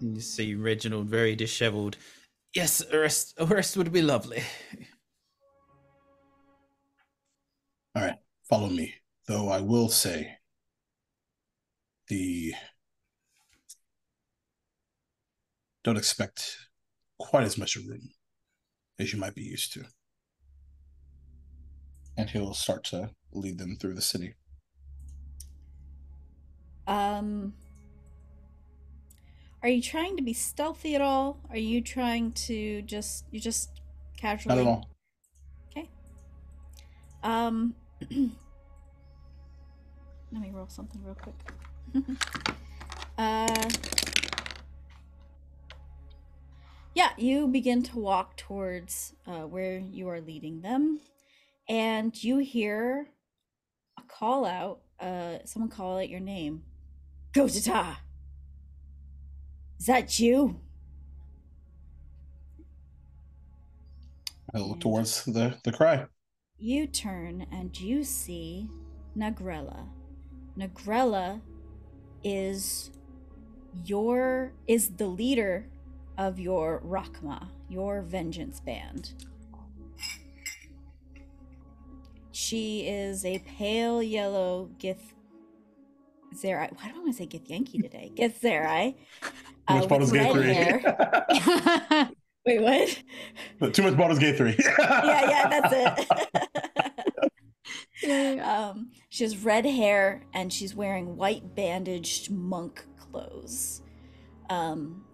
You 0.00 0.20
see 0.20 0.56
Reginald 0.56 1.08
very 1.08 1.36
disheveled. 1.36 1.96
Yes, 2.52 2.82
a 2.90 2.98
rest, 2.98 3.34
a 3.38 3.46
rest 3.46 3.76
would 3.76 3.92
be 3.92 4.02
lovely. 4.02 4.42
All 7.94 8.02
right, 8.02 8.16
follow 8.48 8.68
me. 8.68 8.92
Though 9.28 9.50
I 9.50 9.60
will 9.60 9.88
say 9.88 10.38
the 12.08 12.54
don't 15.84 15.96
expect 15.96 16.56
quite 17.18 17.44
as 17.44 17.56
much 17.56 17.76
room 17.76 18.10
as 19.02 19.12
you 19.12 19.18
might 19.18 19.34
be 19.34 19.42
used 19.42 19.72
to. 19.74 19.84
And 22.16 22.30
he'll 22.30 22.54
start 22.54 22.84
to 22.84 23.10
lead 23.32 23.58
them 23.58 23.76
through 23.76 23.94
the 23.94 24.02
city. 24.02 24.34
Um, 26.86 27.54
are 29.62 29.68
you 29.68 29.82
trying 29.82 30.16
to 30.16 30.22
be 30.22 30.32
stealthy 30.32 30.94
at 30.94 31.00
all? 31.00 31.40
Are 31.50 31.56
you 31.56 31.80
trying 31.80 32.32
to 32.32 32.82
just 32.82 33.24
you 33.30 33.40
just 33.40 33.80
casually? 34.16 34.56
Not 34.56 34.60
at 34.60 34.66
all. 34.66 34.88
Okay. 35.70 35.88
Um, 37.22 37.74
let 38.10 38.10
me 40.42 40.50
roll 40.52 40.68
something 40.68 41.02
real 41.04 41.14
quick. 41.14 41.36
uh, 43.18 43.68
yeah, 46.94 47.10
you 47.16 47.48
begin 47.48 47.82
to 47.84 47.98
walk 47.98 48.36
towards 48.36 49.14
uh, 49.26 49.42
where 49.42 49.78
you 49.78 50.08
are 50.08 50.20
leading 50.20 50.60
them, 50.60 51.00
and 51.68 52.22
you 52.22 52.38
hear 52.38 53.08
a 53.98 54.02
call 54.02 54.44
out. 54.44 54.80
Uh, 55.00 55.38
someone 55.44 55.70
call 55.70 55.98
out 55.98 56.08
your 56.08 56.20
name. 56.20 56.62
Gotata. 57.32 57.96
Is 59.80 59.86
that 59.86 60.20
you? 60.20 60.60
I'll 64.54 64.68
look 64.68 64.80
towards 64.80 65.24
the, 65.24 65.56
the 65.64 65.72
cry. 65.72 66.06
You 66.58 66.86
turn 66.86 67.46
and 67.50 67.78
you 67.80 68.04
see 68.04 68.68
Nagrella. 69.16 69.88
Nagrella 70.56 71.40
is 72.22 72.90
your 73.84 74.52
is 74.68 74.90
the 74.90 75.06
leader 75.06 75.66
of 76.22 76.38
your 76.38 76.80
Rakma, 76.82 77.48
your 77.68 78.00
vengeance 78.02 78.60
band. 78.60 79.12
She 82.30 82.86
is 82.86 83.24
a 83.24 83.40
pale 83.40 84.00
yellow 84.00 84.70
Gith 84.78 85.14
Zerai. 86.34 86.70
Why 86.76 86.88
do 86.88 86.94
I 86.94 86.98
want 86.98 87.08
to 87.08 87.12
say 87.14 87.26
Githyanki 87.26 87.82
today? 87.82 88.12
Gith 88.14 88.40
Zerai. 88.40 88.94
Too 89.68 89.74
much 89.74 89.84
uh, 89.84 89.86
bottles 89.88 90.12
with 90.12 90.20
gay 90.20 90.32
red 90.32 90.32
three. 90.32 90.54
hair. 90.54 92.10
Wait, 92.46 92.60
what? 93.60 93.74
Too 93.74 93.82
much 93.82 93.96
Baldur's 93.96 94.18
Gate 94.18 94.36
three. 94.36 94.56
yeah, 94.78 95.28
yeah, 95.28 95.48
that's 95.48 95.72
it. 95.72 97.30
Yeah, 98.02 98.32
yeah. 98.32 98.68
um, 98.70 98.90
she 99.10 99.22
has 99.22 99.36
red 99.44 99.64
hair 99.64 100.24
and 100.34 100.52
she's 100.52 100.74
wearing 100.74 101.16
white 101.16 101.54
bandaged 101.54 102.32
monk 102.32 102.84
clothes. 102.98 103.82
Um, 104.50 105.04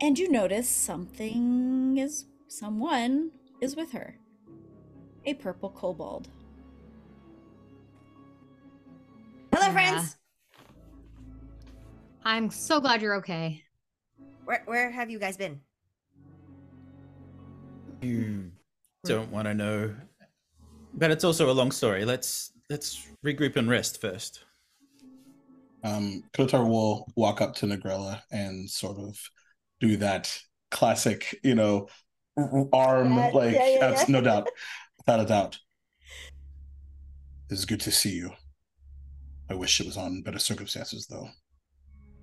and 0.00 0.18
you 0.18 0.30
notice 0.30 0.68
something 0.68 1.96
is 1.98 2.26
someone 2.48 3.30
is 3.60 3.76
with 3.76 3.92
her. 3.92 4.16
A 5.24 5.34
purple 5.34 5.70
kobold. 5.70 6.28
Hello, 9.52 9.66
Yeah. 9.66 9.72
friends. 9.72 10.16
I'm 12.24 12.50
so 12.50 12.80
glad 12.80 13.02
you're 13.02 13.16
okay. 13.16 13.62
Where 14.44 14.62
where 14.66 14.90
have 14.90 15.10
you 15.10 15.18
guys 15.18 15.36
been? 15.36 15.60
You 18.02 18.50
don't 19.04 19.30
want 19.30 19.46
to 19.46 19.54
know, 19.54 19.94
but 20.94 21.10
it's 21.10 21.24
also 21.24 21.50
a 21.50 21.54
long 21.54 21.70
story. 21.72 22.04
Let's 22.04 22.52
let's 22.68 23.06
regroup 23.24 23.56
and 23.56 23.68
rest 23.68 24.00
first. 24.00 24.44
um, 25.84 26.24
Kotar 26.32 26.68
will 26.68 27.06
walk 27.14 27.40
up 27.40 27.54
to 27.56 27.66
Negrella 27.66 28.20
and 28.32 28.68
sort 28.68 28.98
of 28.98 29.16
do 29.80 29.96
that 29.98 30.38
classic, 30.70 31.38
you 31.42 31.54
know, 31.54 31.88
arm, 32.72 33.14
Yeah, 33.16 33.30
like, 33.32 33.54
yeah, 33.54 33.68
yeah, 33.68 33.90
yeah. 33.90 34.04
no 34.08 34.20
doubt. 34.20 34.48
Without 34.98 35.20
a 35.20 35.26
doubt. 35.26 35.58
It 37.50 37.54
is 37.54 37.64
good 37.64 37.80
to 37.80 37.92
see 37.92 38.10
you. 38.10 38.30
I 39.48 39.54
wish 39.54 39.80
it 39.80 39.86
was 39.86 39.96
on 39.96 40.22
better 40.22 40.38
circumstances, 40.38 41.06
though. 41.06 41.28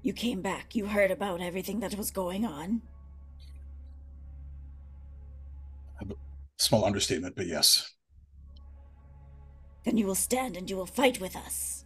You 0.02 0.12
came 0.12 0.42
back. 0.42 0.76
You 0.76 0.86
heard 0.88 1.12
about 1.12 1.40
everything 1.42 1.80
that 1.80 1.96
was 1.96 2.12
going 2.12 2.46
on. 2.46 2.82
Small 6.58 6.86
understatement, 6.86 7.36
but 7.36 7.48
yes. 7.48 7.90
Then 9.86 9.98
you 9.98 10.06
will 10.06 10.16
stand 10.16 10.58
and 10.58 10.70
you 10.70 10.76
will 10.78 10.86
fight 10.86 11.20
with 11.20 11.36
us. 11.36 11.86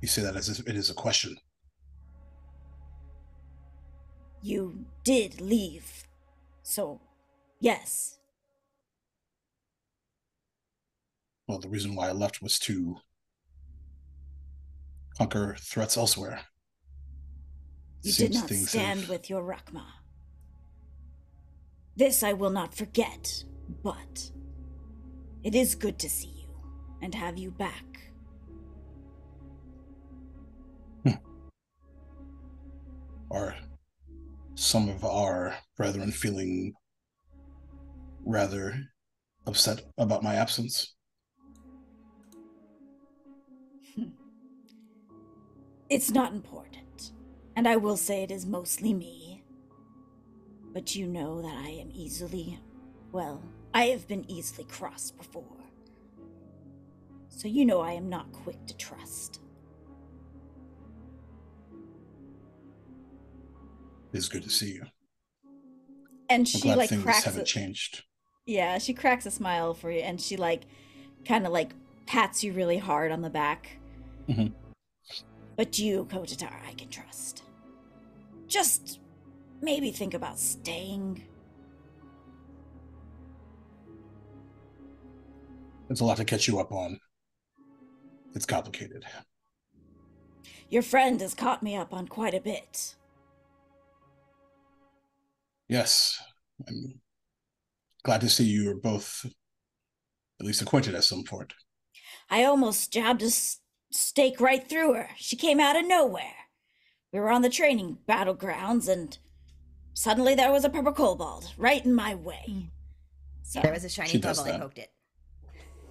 You 0.00 0.08
say 0.08 0.22
that 0.22 0.36
as 0.36 0.48
if 0.48 0.66
it 0.66 0.76
is 0.76 0.90
a 0.90 0.94
question. 0.94 1.36
You 4.44 4.84
did 5.04 5.40
leave. 5.40 6.04
So, 6.62 7.00
yes. 7.60 8.18
Well, 11.48 11.58
the 11.58 11.68
reason 11.70 11.94
why 11.94 12.10
I 12.10 12.12
left 12.12 12.42
was 12.42 12.58
to 12.60 12.96
conquer 15.16 15.56
threats 15.58 15.96
elsewhere. 15.96 16.40
You 18.02 18.12
Seems 18.12 18.42
did 18.42 18.58
not 18.58 18.68
stand 18.68 19.00
have- 19.00 19.08
with 19.08 19.30
your 19.30 19.42
Rakma. 19.42 19.86
This 21.96 22.22
I 22.22 22.34
will 22.34 22.50
not 22.50 22.74
forget, 22.74 23.44
but 23.82 24.30
it 25.42 25.54
is 25.54 25.74
good 25.74 25.98
to 26.00 26.10
see 26.10 26.28
you 26.42 26.48
and 27.00 27.14
have 27.14 27.38
you 27.38 27.50
back. 27.50 28.10
Hmm. 31.04 31.12
Are 33.30 33.54
some 34.54 34.88
of 34.88 35.04
our 35.04 35.54
brethren 35.76 36.10
feeling 36.10 36.72
rather 38.24 38.74
upset 39.46 39.82
about 39.98 40.22
my 40.22 40.34
absence? 40.34 40.94
Hmm. 43.94 44.10
It's 45.90 46.10
not 46.10 46.32
important, 46.32 47.12
and 47.56 47.68
I 47.68 47.76
will 47.76 47.96
say 47.96 48.22
it 48.22 48.30
is 48.30 48.46
mostly 48.46 48.94
me. 48.94 49.42
But 50.72 50.96
you 50.96 51.06
know 51.06 51.40
that 51.42 51.54
I 51.54 51.68
am 51.68 51.90
easily, 51.92 52.58
well, 53.12 53.42
I 53.72 53.86
have 53.86 54.08
been 54.08 54.28
easily 54.28 54.64
crossed 54.64 55.16
before. 55.16 55.44
So 57.28 57.48
you 57.48 57.64
know 57.64 57.80
I 57.80 57.92
am 57.92 58.08
not 58.08 58.32
quick 58.32 58.64
to 58.66 58.76
trust. 58.76 59.40
It 64.14 64.18
is 64.18 64.28
good 64.28 64.44
to 64.44 64.50
see 64.50 64.74
you. 64.74 64.86
And 66.30 66.48
she 66.48 66.60
glad 66.60 66.78
like 66.78 66.88
things 66.88 67.02
cracks 67.02 67.24
haven't 67.24 67.42
a, 67.42 67.44
changed. 67.44 68.04
Yeah, 68.46 68.78
she 68.78 68.94
cracks 68.94 69.26
a 69.26 69.30
smile 69.30 69.74
for 69.74 69.90
you 69.90 69.98
and 69.98 70.20
she 70.20 70.36
like 70.36 70.62
kind 71.26 71.44
of 71.44 71.52
like 71.52 71.72
pats 72.06 72.44
you 72.44 72.52
really 72.52 72.78
hard 72.78 73.10
on 73.10 73.22
the 73.22 73.28
back. 73.28 73.76
Mhm. 74.28 74.52
But 75.56 75.80
you, 75.80 76.04
Kotatar, 76.04 76.64
I 76.64 76.74
can 76.74 76.88
trust. 76.90 77.42
Just 78.46 79.00
maybe 79.60 79.90
think 79.90 80.14
about 80.14 80.38
staying. 80.38 81.24
It's 85.90 86.00
a 86.00 86.04
lot 86.04 86.18
to 86.18 86.24
catch 86.24 86.46
you 86.46 86.60
up 86.60 86.70
on. 86.70 87.00
It's 88.36 88.46
complicated. 88.46 89.04
Your 90.68 90.82
friend 90.82 91.20
has 91.20 91.34
caught 91.34 91.64
me 91.64 91.74
up 91.74 91.92
on 91.92 92.06
quite 92.06 92.34
a 92.34 92.40
bit. 92.40 92.94
Yes, 95.78 96.22
I'm 96.68 97.00
glad 98.04 98.20
to 98.20 98.28
see 98.28 98.44
you 98.44 98.70
are 98.70 98.76
both 98.76 99.26
at 100.38 100.46
least 100.46 100.62
acquainted 100.62 100.94
at 100.94 101.02
some 101.02 101.24
point. 101.24 101.52
I 102.30 102.44
almost 102.44 102.92
jabbed 102.92 103.22
a 103.22 103.26
s- 103.26 103.58
stake 103.90 104.40
right 104.40 104.64
through 104.68 104.94
her. 104.94 105.08
She 105.16 105.34
came 105.34 105.58
out 105.58 105.74
of 105.74 105.84
nowhere. 105.84 106.46
We 107.12 107.18
were 107.18 107.32
on 107.32 107.42
the 107.42 107.48
training 107.50 107.98
battlegrounds, 108.08 108.88
and 108.88 109.18
suddenly 109.94 110.36
there 110.36 110.52
was 110.52 110.64
a 110.64 110.70
purple 110.70 110.92
kobold 110.92 111.52
right 111.58 111.84
in 111.84 111.92
my 111.92 112.14
way. 112.14 112.70
So, 113.42 113.58
There 113.60 113.72
was 113.72 113.82
a 113.82 113.88
shiny 113.88 114.10
She 114.10 114.18
does 114.18 114.36
bubble. 114.38 114.50
I 114.50 114.52
that. 114.52 114.60
poked 114.60 114.78
it. 114.78 114.92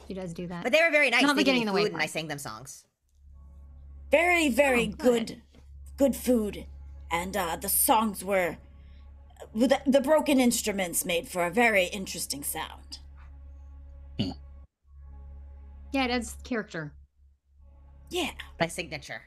She 0.08 0.14
does 0.14 0.34
do 0.34 0.48
that. 0.48 0.64
But 0.64 0.72
they 0.72 0.82
were 0.82 0.92
very 0.92 1.10
nice. 1.10 1.24
Not 1.24 1.36
they 1.36 1.42
the 1.42 1.44
gave 1.44 1.56
getting 1.56 1.60
me 1.60 1.62
in 1.64 1.68
the 1.68 1.74
way 1.74 1.82
food 1.84 1.92
and 1.92 1.98
I 1.98 2.06
part. 2.06 2.10
sang 2.12 2.30
them 2.30 2.40
songs. 2.40 2.86
very, 4.12 4.48
very 4.48 4.84
Oh, 4.94 4.96
good. 4.96 5.28
good. 5.28 5.42
good, 5.98 6.16
food, 6.16 6.68
and 7.12 7.36
uh, 7.36 7.58
the 7.58 7.68
songs 7.68 8.24
were. 8.24 8.60
The, 9.56 9.80
the 9.86 10.02
broken 10.02 10.40
instruments 10.40 11.06
made 11.06 11.28
for 11.28 11.46
a 11.46 11.52
very 11.52 11.86
interesting 11.86 12.44
sound. 12.44 12.98
Hmm. 14.20 14.32
Yeah, 15.92 16.06
it 16.06 16.12
adds 16.12 16.36
character. 16.44 16.94
Yeah, 18.10 18.32
My 18.60 18.68
signature. 18.68 19.22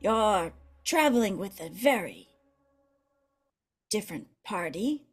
you're 0.00 0.52
traveling 0.84 1.36
with 1.38 1.60
a 1.60 1.68
very 1.70 2.28
different 3.90 4.28
party. 4.44 5.06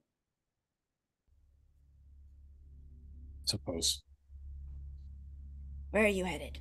Suppose. 3.45 4.01
Where 5.91 6.03
are 6.03 6.07
you 6.07 6.25
headed? 6.25 6.59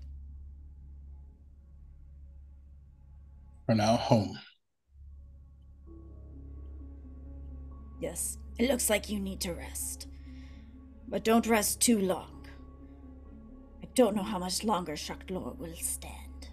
For 3.66 3.75
now, 3.75 3.97
home. 3.97 4.38
Yes, 8.07 8.38
it 8.57 8.69
looks 8.71 8.88
like 8.88 9.11
you 9.11 9.19
need 9.19 9.40
to 9.40 9.53
rest. 9.53 10.07
But 11.09 11.25
don't 11.25 11.45
rest 11.45 11.81
too 11.81 11.99
long. 11.99 12.47
I 13.83 13.88
don't 13.97 14.14
know 14.14 14.23
how 14.23 14.38
much 14.38 14.62
longer 14.62 14.92
Shra'kt'lor 14.92 15.59
will 15.59 15.75
stand. 15.75 16.51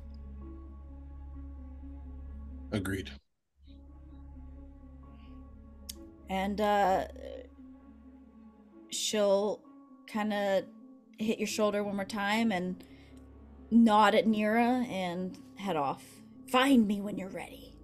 Agreed. 2.71 3.11
And 6.27 6.59
uh 6.59 7.05
she'll 8.89 9.61
kind 10.07 10.33
of 10.33 10.63
hit 11.19 11.37
your 11.37 11.51
shoulder 11.57 11.83
one 11.83 11.97
more 11.97 12.05
time 12.05 12.51
and 12.51 12.83
nod 13.69 14.15
at 14.15 14.25
Nira 14.25 14.87
and 14.89 15.37
head 15.57 15.75
off. 15.75 16.03
Find 16.47 16.87
me 16.87 16.99
when 16.99 17.15
you're 17.19 17.35
ready. 17.43 17.75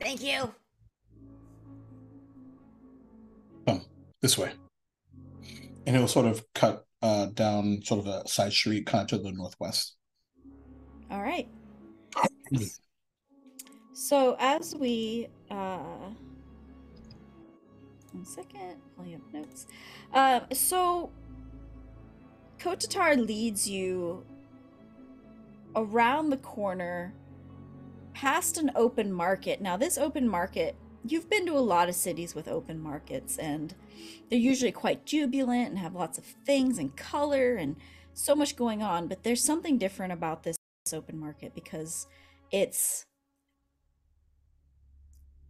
Thank 0.00 0.22
you. 0.22 0.54
Come 3.66 3.82
this 4.22 4.38
way. 4.38 4.52
And 5.86 5.96
it 5.96 5.98
will 5.98 6.08
sort 6.08 6.26
of 6.26 6.44
cut 6.54 6.84
uh, 7.02 7.26
down 7.26 7.82
sort 7.82 8.00
of 8.00 8.06
a 8.06 8.28
side 8.28 8.52
street, 8.52 8.86
kind 8.86 9.02
of 9.02 9.08
to 9.08 9.18
the 9.18 9.32
northwest. 9.32 9.96
All 11.10 11.22
right. 11.22 11.48
So 13.92 14.36
as 14.38 14.74
we 14.74 15.28
uh 15.50 15.78
one 18.12 18.24
second, 18.24 18.76
pulling 18.96 19.14
up 19.14 19.20
notes. 19.32 19.66
Uh, 20.12 20.40
so 20.52 21.10
Kotatar 22.58 23.16
leads 23.24 23.68
you 23.68 24.24
around 25.74 26.30
the 26.30 26.38
corner 26.38 27.12
past 28.14 28.56
an 28.56 28.70
open 28.74 29.12
market. 29.12 29.60
Now 29.60 29.76
this 29.76 29.98
open 29.98 30.26
market, 30.26 30.74
you've 31.10 31.30
been 31.30 31.46
to 31.46 31.52
a 31.52 31.60
lot 31.60 31.88
of 31.88 31.94
cities 31.94 32.34
with 32.34 32.48
open 32.48 32.80
markets 32.80 33.38
and 33.38 33.74
they're 34.28 34.38
usually 34.38 34.72
quite 34.72 35.06
jubilant 35.06 35.70
and 35.70 35.78
have 35.78 35.94
lots 35.94 36.18
of 36.18 36.24
things 36.24 36.78
and 36.78 36.96
color 36.96 37.54
and 37.56 37.76
so 38.14 38.34
much 38.34 38.56
going 38.56 38.82
on, 38.82 39.08
but 39.08 39.22
there's 39.22 39.44
something 39.44 39.78
different 39.78 40.12
about 40.12 40.42
this 40.42 40.56
open 40.92 41.18
market 41.18 41.54
because 41.54 42.06
it's 42.50 43.04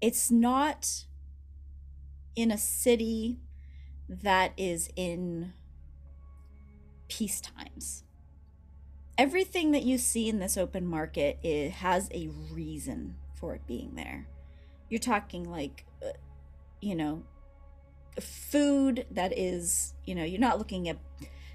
it's 0.00 0.30
not 0.30 1.04
in 2.34 2.50
a 2.50 2.58
city 2.58 3.38
that 4.08 4.52
is 4.56 4.90
in 4.96 5.52
peace 7.08 7.40
times. 7.40 8.04
Everything 9.18 9.70
that 9.72 9.82
you 9.82 9.96
see 9.96 10.28
in 10.28 10.38
this 10.38 10.56
open 10.56 10.86
market 10.86 11.38
it 11.42 11.70
has 11.70 12.08
a 12.12 12.28
reason 12.50 13.16
for 13.34 13.54
it 13.54 13.66
being 13.66 13.94
there. 13.94 14.26
You're 14.88 15.00
talking 15.00 15.50
like 15.50 15.84
uh, 16.02 16.10
you 16.80 16.94
know 16.94 17.22
food 18.20 19.06
that 19.10 19.36
is, 19.36 19.94
you 20.04 20.14
know, 20.14 20.24
you're 20.24 20.40
not 20.40 20.58
looking 20.58 20.88
at 20.88 20.98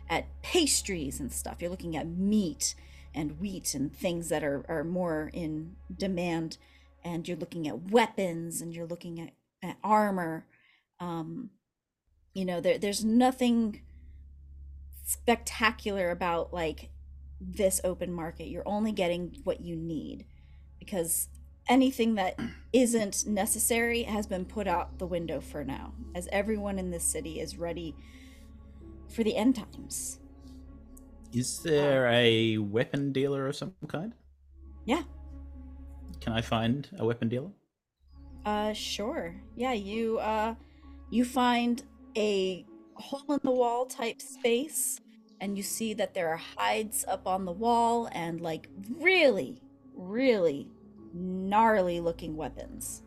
at 0.10 0.28
pastries 0.42 1.20
and 1.20 1.32
stuff. 1.32 1.58
You're 1.62 1.72
looking 1.72 1.96
at 1.96 2.08
meat 2.08 2.76
and 3.14 3.40
wheat 3.40 3.74
and 3.74 3.96
things 3.96 4.30
that 4.30 4.44
are, 4.44 4.66
are 4.68 4.84
more 4.84 5.30
in 5.34 5.76
demand. 5.96 6.58
And 7.04 7.28
you're 7.28 7.38
looking 7.38 7.68
at 7.68 7.92
weapons 7.92 8.62
and 8.62 8.76
you're 8.76 8.86
looking 8.86 9.20
at, 9.20 9.32
at 9.64 9.78
armor. 9.84 10.46
Um, 11.00 11.52
you 12.34 12.46
know 12.46 12.62
there, 12.62 12.78
there's 12.78 13.04
nothing 13.04 13.82
spectacular 15.04 16.12
about 16.12 16.54
like 16.54 16.90
this 17.40 17.82
open 17.84 18.14
market. 18.14 18.48
You're 18.48 18.68
only 18.68 18.92
getting 18.92 19.38
what 19.44 19.62
you 19.62 19.76
need 19.76 20.26
because 20.80 21.28
anything 21.68 22.16
that 22.16 22.40
isn't 22.74 23.26
necessary 23.28 24.04
has 24.04 24.28
been 24.28 24.46
put 24.46 24.68
out 24.68 24.98
the 24.98 25.06
window 25.06 25.40
for 25.40 25.64
now, 25.64 25.94
as 26.16 26.28
everyone 26.32 26.80
in 26.80 26.92
this 26.92 27.04
city 27.04 27.40
is 27.40 27.58
ready 27.58 27.96
for 29.10 29.24
the 29.24 29.36
end 29.36 29.56
times. 29.56 30.20
Is 31.34 31.60
there 31.60 32.08
a 32.08 32.58
weapon 32.58 33.12
dealer 33.12 33.48
of 33.48 33.56
some 33.56 33.74
kind? 33.88 34.14
Yeah. 34.86 35.04
Can 36.20 36.34
I 36.34 36.42
find 36.42 36.90
a 37.00 37.06
weapon 37.06 37.30
dealer? 37.30 37.52
Uh, 38.46 38.74
sure. 38.74 39.36
Yeah, 39.56 39.74
you 39.74 40.18
uh, 40.20 40.56
you 41.10 41.26
find 41.26 41.84
a 42.18 42.66
hole 42.96 43.34
in 43.34 43.40
the 43.44 43.52
wall 43.52 43.86
type 43.86 44.22
space, 44.22 45.00
and 45.40 45.56
you 45.56 45.64
see 45.64 45.94
that 45.94 46.14
there 46.14 46.30
are 46.30 46.42
hides 46.58 47.06
up 47.08 47.28
on 47.28 47.46
the 47.46 47.52
wall 47.52 48.10
and 48.12 48.42
like 48.42 48.68
really, 49.00 49.62
really 49.94 50.68
gnarly 51.14 52.00
looking 52.00 52.36
weapons. 52.36 53.04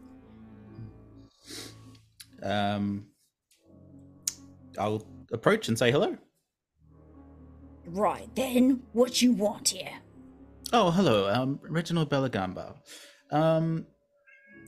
Um, 2.43 3.07
I'll 4.79 5.07
approach 5.33 5.69
and 5.69 5.79
say 5.79 5.91
hello. 5.91 6.17
Right 7.87 8.29
then, 8.35 8.83
what 8.93 9.21
you 9.23 9.33
want 9.33 9.69
here? 9.69 9.91
Oh, 10.73 10.91
hello, 10.91 11.29
um, 11.33 11.61
Reginald 11.63 12.11
Bellagamba. 12.11 12.75
Um, 13.31 13.87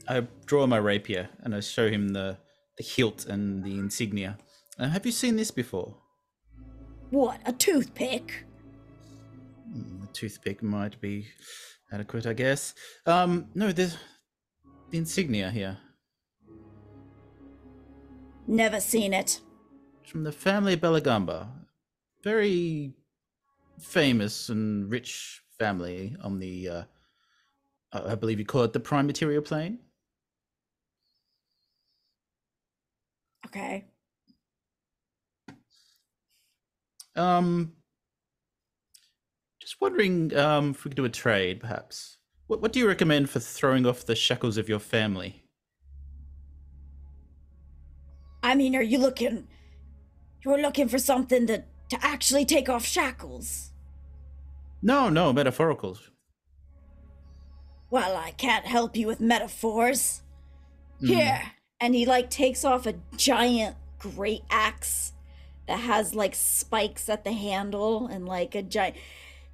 I 0.07 0.21
draw 0.45 0.65
my 0.67 0.77
rapier 0.77 1.29
and 1.41 1.53
I 1.55 1.59
show 1.59 1.89
him 1.89 2.09
the, 2.09 2.37
the 2.77 2.83
hilt 2.83 3.25
and 3.25 3.63
the 3.63 3.77
insignia. 3.79 4.37
Uh, 4.79 4.87
have 4.87 5.05
you 5.05 5.11
seen 5.11 5.35
this 5.35 5.51
before? 5.51 5.95
What, 7.09 7.41
a 7.45 7.51
toothpick? 7.53 8.45
Mm, 9.75 10.03
A 10.03 10.13
toothpick 10.13 10.61
might 10.61 10.99
be 11.01 11.27
adequate, 11.91 12.25
I 12.25 12.33
guess. 12.33 12.73
Um, 13.05 13.47
no, 13.55 13.71
there's 13.71 13.97
the 14.89 14.97
insignia 14.97 15.51
here. 15.51 15.77
Never 18.47 18.79
seen 18.79 19.13
it. 19.13 19.41
It's 20.01 20.11
from 20.11 20.23
the 20.23 20.31
family 20.31 20.77
Bellagamba. 20.77 21.49
Very 22.23 22.93
famous 23.79 24.49
and 24.49 24.91
rich 24.91 25.41
family 25.59 26.15
on 26.23 26.39
the, 26.39 26.69
uh, 26.69 26.83
I 27.91 28.11
I 28.11 28.15
believe 28.15 28.39
you 28.39 28.45
call 28.45 28.63
it 28.63 28.73
the 28.73 28.79
prime 28.79 29.05
material 29.07 29.41
plane. 29.41 29.79
Okay. 33.45 33.85
Um, 37.15 37.73
just 39.67 39.81
wondering 39.81 40.33
um, 40.37 40.71
if 40.71 40.85
we 40.85 40.89
could 40.89 40.95
do 40.95 41.03
a 41.03 41.09
trade, 41.09 41.59
perhaps. 41.59 42.19
What, 42.47 42.61
what 42.61 42.71
do 42.71 42.79
you 42.79 42.87
recommend 42.87 43.29
for 43.29 43.41
throwing 43.41 43.85
off 43.85 44.05
the 44.05 44.15
shackles 44.15 44.57
of 44.57 44.69
your 44.69 44.79
family? 44.79 45.43
I 48.41 48.55
mean, 48.55 48.77
are 48.77 48.81
you 48.81 48.97
looking. 48.97 49.45
You're 50.45 50.61
looking 50.61 50.87
for 50.87 50.97
something 50.97 51.47
to, 51.47 51.65
to 51.89 51.97
actually 51.99 52.45
take 52.45 52.69
off 52.69 52.85
shackles? 52.85 53.71
No, 54.81 55.09
no, 55.09 55.33
metaphoricals. 55.33 55.99
Well, 57.89 58.15
I 58.15 58.31
can't 58.31 58.65
help 58.65 58.95
you 58.95 59.05
with 59.05 59.19
metaphors. 59.19 60.21
Mm. 61.01 61.07
Here. 61.09 61.41
And 61.81 61.93
he 61.93 62.05
like 62.05 62.29
takes 62.29 62.63
off 62.63 62.85
a 62.85 62.95
giant 63.17 63.75
great 63.99 64.43
axe 64.49 65.11
that 65.67 65.81
has 65.81 66.15
like 66.15 66.35
spikes 66.35 67.09
at 67.09 67.25
the 67.25 67.33
handle 67.33 68.07
and 68.07 68.25
like 68.25 68.55
a 68.55 68.61
giant. 68.61 68.95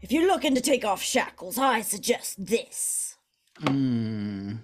If 0.04 0.12
you're 0.12 0.28
looking 0.28 0.54
to 0.54 0.60
take 0.60 0.84
off 0.84 1.02
shackles, 1.02 1.58
I 1.58 1.80
suggest 1.80 2.46
this. 2.46 3.16
Hmm. 3.58 4.56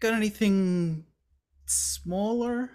Got 0.00 0.12
anything 0.12 1.06
smaller? 1.64 2.70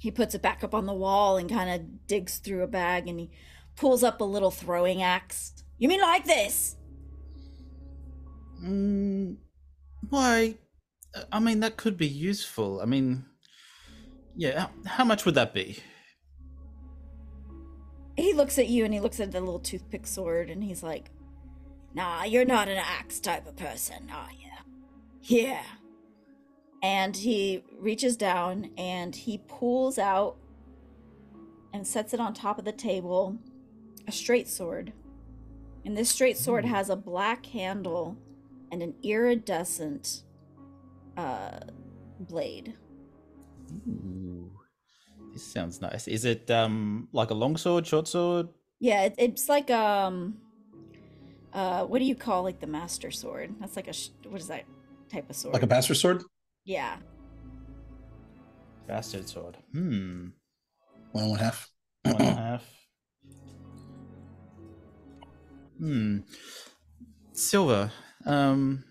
He 0.00 0.10
puts 0.10 0.34
it 0.34 0.42
back 0.42 0.64
up 0.64 0.74
on 0.74 0.86
the 0.86 0.92
wall 0.92 1.36
and 1.36 1.48
kind 1.48 1.70
of 1.70 2.08
digs 2.08 2.38
through 2.38 2.64
a 2.64 2.66
bag 2.66 3.06
and 3.06 3.20
he 3.20 3.30
pulls 3.76 4.02
up 4.02 4.20
a 4.20 4.24
little 4.24 4.50
throwing 4.50 5.00
axe. 5.00 5.62
You 5.78 5.86
mean 5.86 6.00
like 6.00 6.24
this? 6.24 6.74
Mm, 8.64 9.36
why? 10.08 10.56
I 11.30 11.38
mean, 11.38 11.60
that 11.60 11.76
could 11.76 11.96
be 11.96 12.08
useful. 12.08 12.80
I 12.80 12.86
mean, 12.86 13.26
yeah. 14.34 14.66
How 14.86 15.04
much 15.04 15.24
would 15.24 15.36
that 15.36 15.54
be? 15.54 15.78
He 18.16 18.32
looks 18.32 18.58
at 18.58 18.68
you 18.68 18.84
and 18.84 18.94
he 18.94 19.00
looks 19.00 19.20
at 19.20 19.32
the 19.32 19.40
little 19.40 19.58
toothpick 19.58 20.06
sword 20.06 20.50
and 20.50 20.62
he's 20.62 20.82
like, 20.82 21.10
Nah, 21.94 22.24
you're 22.24 22.44
not 22.44 22.68
an 22.68 22.78
axe 22.78 23.20
type 23.20 23.46
of 23.46 23.56
person, 23.56 24.10
are 24.12 24.30
you? 24.32 24.50
Yeah. 25.22 25.62
And 26.82 27.16
he 27.16 27.64
reaches 27.78 28.16
down 28.16 28.70
and 28.76 29.14
he 29.14 29.38
pulls 29.38 29.98
out 29.98 30.36
and 31.72 31.86
sets 31.86 32.12
it 32.12 32.20
on 32.20 32.34
top 32.34 32.58
of 32.58 32.64
the 32.64 32.72
table 32.72 33.38
a 34.06 34.12
straight 34.12 34.48
sword. 34.48 34.92
And 35.84 35.96
this 35.96 36.10
straight 36.10 36.36
sword 36.36 36.64
has 36.64 36.90
a 36.90 36.96
black 36.96 37.46
handle 37.46 38.16
and 38.70 38.82
an 38.82 38.94
iridescent 39.02 40.22
uh, 41.16 41.60
blade. 42.18 42.74
This 45.34 45.42
sounds 45.42 45.82
nice. 45.82 46.08
Is 46.08 46.24
it 46.24 46.50
um 46.50 47.08
like 47.12 47.30
a 47.30 47.34
long 47.34 47.56
sword, 47.58 47.86
short 47.86 48.08
sword? 48.08 48.48
Yeah, 48.80 49.02
it, 49.02 49.14
it's 49.18 49.48
like 49.48 49.70
um, 49.70 50.38
uh, 51.52 51.84
what 51.84 51.98
do 51.98 52.04
you 52.04 52.14
call 52.14 52.42
like 52.42 52.60
the 52.60 52.66
master 52.66 53.10
sword? 53.10 53.54
That's 53.60 53.76
like 53.76 53.88
a 53.88 53.92
sh- 53.92 54.10
what 54.28 54.40
is 54.40 54.48
that 54.48 54.64
type 55.10 55.28
of 55.28 55.36
sword? 55.36 55.52
Like 55.52 55.62
a 55.62 55.66
bastard 55.66 55.96
sword? 55.98 56.22
yeah. 56.64 56.96
Bastard 58.86 59.28
sword. 59.28 59.56
Hmm. 59.72 60.28
One 61.12 61.24
and 61.24 61.30
one 61.30 61.40
half. 61.40 61.70
One 62.02 62.16
and 62.16 62.22
a 62.22 62.34
half. 62.34 62.64
Hmm. 65.78 66.18
Silver. 67.32 67.90
Um. 68.24 68.84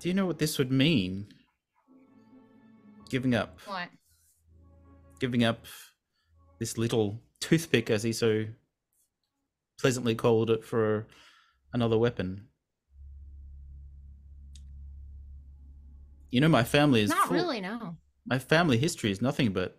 Do 0.00 0.08
you 0.08 0.14
know 0.14 0.26
what 0.26 0.38
this 0.38 0.58
would 0.58 0.72
mean? 0.72 1.26
Giving 3.10 3.34
up. 3.34 3.58
What? 3.66 3.88
Giving 5.18 5.44
up 5.44 5.64
this 6.58 6.76
little 6.78 7.20
toothpick, 7.40 7.90
as 7.90 8.02
he 8.02 8.12
so 8.12 8.44
pleasantly 9.78 10.14
called 10.14 10.50
it, 10.50 10.64
for 10.64 11.06
another 11.72 11.98
weapon. 11.98 12.48
You 16.30 16.40
know, 16.40 16.48
my 16.48 16.64
family 16.64 17.00
is 17.02 17.10
Not 17.10 17.28
full- 17.28 17.36
really, 17.36 17.60
no. 17.60 17.96
my 18.26 18.38
family 18.38 18.76
history 18.78 19.10
is 19.10 19.22
nothing 19.22 19.52
but 19.52 19.76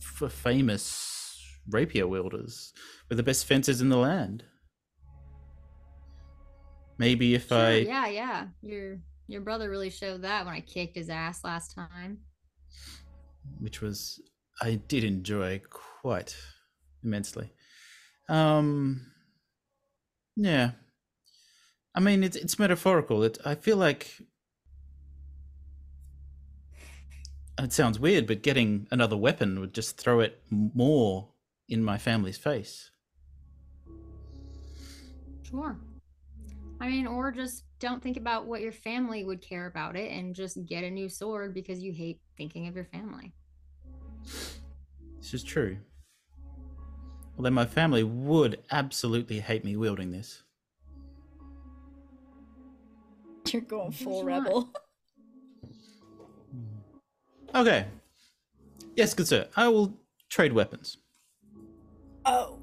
f- 0.00 0.32
famous 0.32 1.42
rapier 1.68 2.06
wielders 2.06 2.72
with 3.08 3.18
the 3.18 3.22
best 3.22 3.46
fencers 3.46 3.80
in 3.80 3.88
the 3.88 3.96
land. 3.96 4.44
Maybe 6.98 7.34
if 7.34 7.48
Sure, 7.48 7.58
I 7.58 7.70
yeah, 7.78 8.06
yeah. 8.08 8.46
Your 8.62 8.98
your 9.26 9.40
brother 9.42 9.68
really 9.68 9.90
showed 9.90 10.22
that 10.22 10.46
when 10.46 10.54
I 10.54 10.60
kicked 10.60 10.96
his 10.96 11.10
ass 11.10 11.44
last 11.44 11.74
time. 11.74 12.18
Which 13.58 13.80
was 13.80 14.20
I 14.60 14.76
did 14.76 15.04
enjoy 15.04 15.60
quite 15.70 16.36
immensely. 17.02 17.52
Um 18.28 19.12
yeah. 20.36 20.72
I 21.94 22.00
mean 22.00 22.22
it's 22.22 22.36
it's 22.36 22.58
metaphorical. 22.58 23.22
It 23.22 23.38
I 23.44 23.54
feel 23.54 23.76
like 23.76 24.18
it 27.58 27.72
sounds 27.72 27.98
weird, 27.98 28.26
but 28.26 28.42
getting 28.42 28.86
another 28.90 29.16
weapon 29.16 29.60
would 29.60 29.74
just 29.74 29.96
throw 29.98 30.20
it 30.20 30.40
more 30.50 31.32
in 31.68 31.82
my 31.82 31.98
family's 31.98 32.38
face. 32.38 32.90
Sure. 35.42 35.78
I 36.80 36.88
mean, 36.88 37.06
or 37.06 37.32
just 37.32 37.64
don't 37.80 38.02
think 38.02 38.16
about 38.16 38.46
what 38.46 38.60
your 38.60 38.72
family 38.72 39.24
would 39.24 39.40
care 39.40 39.66
about 39.66 39.96
it 39.96 40.12
and 40.12 40.34
just 40.34 40.64
get 40.66 40.84
a 40.84 40.90
new 40.90 41.08
sword 41.08 41.54
because 41.54 41.82
you 41.82 41.92
hate 41.92 42.20
thinking 42.36 42.68
of 42.68 42.76
your 42.76 42.84
family. 42.84 43.32
This 45.20 45.34
is 45.34 45.42
true. 45.42 45.78
Well, 47.36 47.44
then 47.44 47.54
my 47.54 47.66
family 47.66 48.02
would 48.02 48.62
absolutely 48.70 49.40
hate 49.40 49.64
me 49.64 49.76
wielding 49.76 50.10
this. 50.10 50.42
You're 53.52 53.62
going 53.62 53.92
full 53.92 54.24
Which 54.24 54.32
one? 54.32 54.44
rebel. 54.44 54.72
Hmm. 56.52 57.56
Okay. 57.56 57.86
Yes, 58.96 59.14
good 59.14 59.28
sir. 59.28 59.48
I 59.56 59.68
will 59.68 59.94
trade 60.28 60.52
weapons. 60.52 60.98
Oh, 62.24 62.58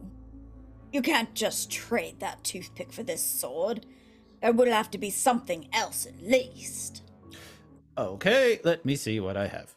you 0.91 1.01
can't 1.01 1.33
just 1.33 1.71
trade 1.71 2.19
that 2.19 2.43
toothpick 2.43 2.91
for 2.91 3.03
this 3.03 3.23
sword. 3.23 3.85
There 4.45 4.53
will 4.53 4.71
have 4.71 4.91
to 4.91 4.99
be 4.99 5.09
something 5.09 5.67
else 5.73 6.05
at 6.05 6.21
least. 6.21 7.01
Okay, 7.97 8.59
let 8.63 8.85
me 8.85 8.95
see 8.95 9.19
what 9.19 9.37
I 9.37 9.47
have. 9.47 9.73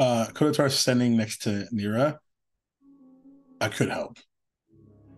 Uh, 0.00 0.28
Kotatar 0.32 0.70
standing 0.70 1.18
next 1.18 1.42
to 1.42 1.66
Nira. 1.70 2.16
I 3.60 3.68
could 3.68 3.90
help, 3.90 4.16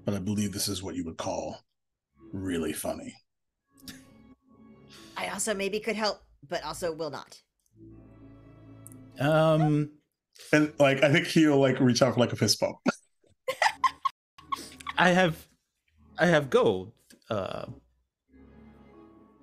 but 0.04 0.14
I 0.14 0.18
believe 0.18 0.52
this 0.52 0.66
is 0.66 0.82
what 0.82 0.96
you 0.96 1.04
would 1.04 1.16
call 1.16 1.60
really 2.32 2.72
funny. 2.72 3.14
I 5.16 5.28
also 5.28 5.54
maybe 5.54 5.78
could 5.78 5.94
help, 5.94 6.18
but 6.48 6.64
also 6.64 6.92
will 6.92 7.10
not. 7.10 7.40
Um, 9.20 9.92
And 10.52 10.72
like 10.80 11.04
I 11.04 11.12
think 11.12 11.28
he'll 11.28 11.60
like 11.60 11.78
reach 11.78 12.02
out 12.02 12.14
for 12.14 12.20
like 12.20 12.32
a 12.32 12.36
fist 12.36 12.58
bump. 12.58 12.78
I 14.98 15.10
have, 15.10 15.46
I 16.18 16.26
have 16.26 16.50
gold. 16.50 16.90
Uh, 17.30 17.66
h- 17.68 17.74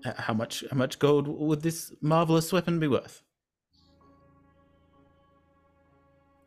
how 0.04 0.34
much? 0.34 0.64
How 0.70 0.78
much 0.78 1.00
gold 1.00 1.28
would 1.28 1.62
this 1.62 1.94
marvelous 2.02 2.52
weapon 2.52 2.80
be 2.80 2.88
worth? 2.88 3.22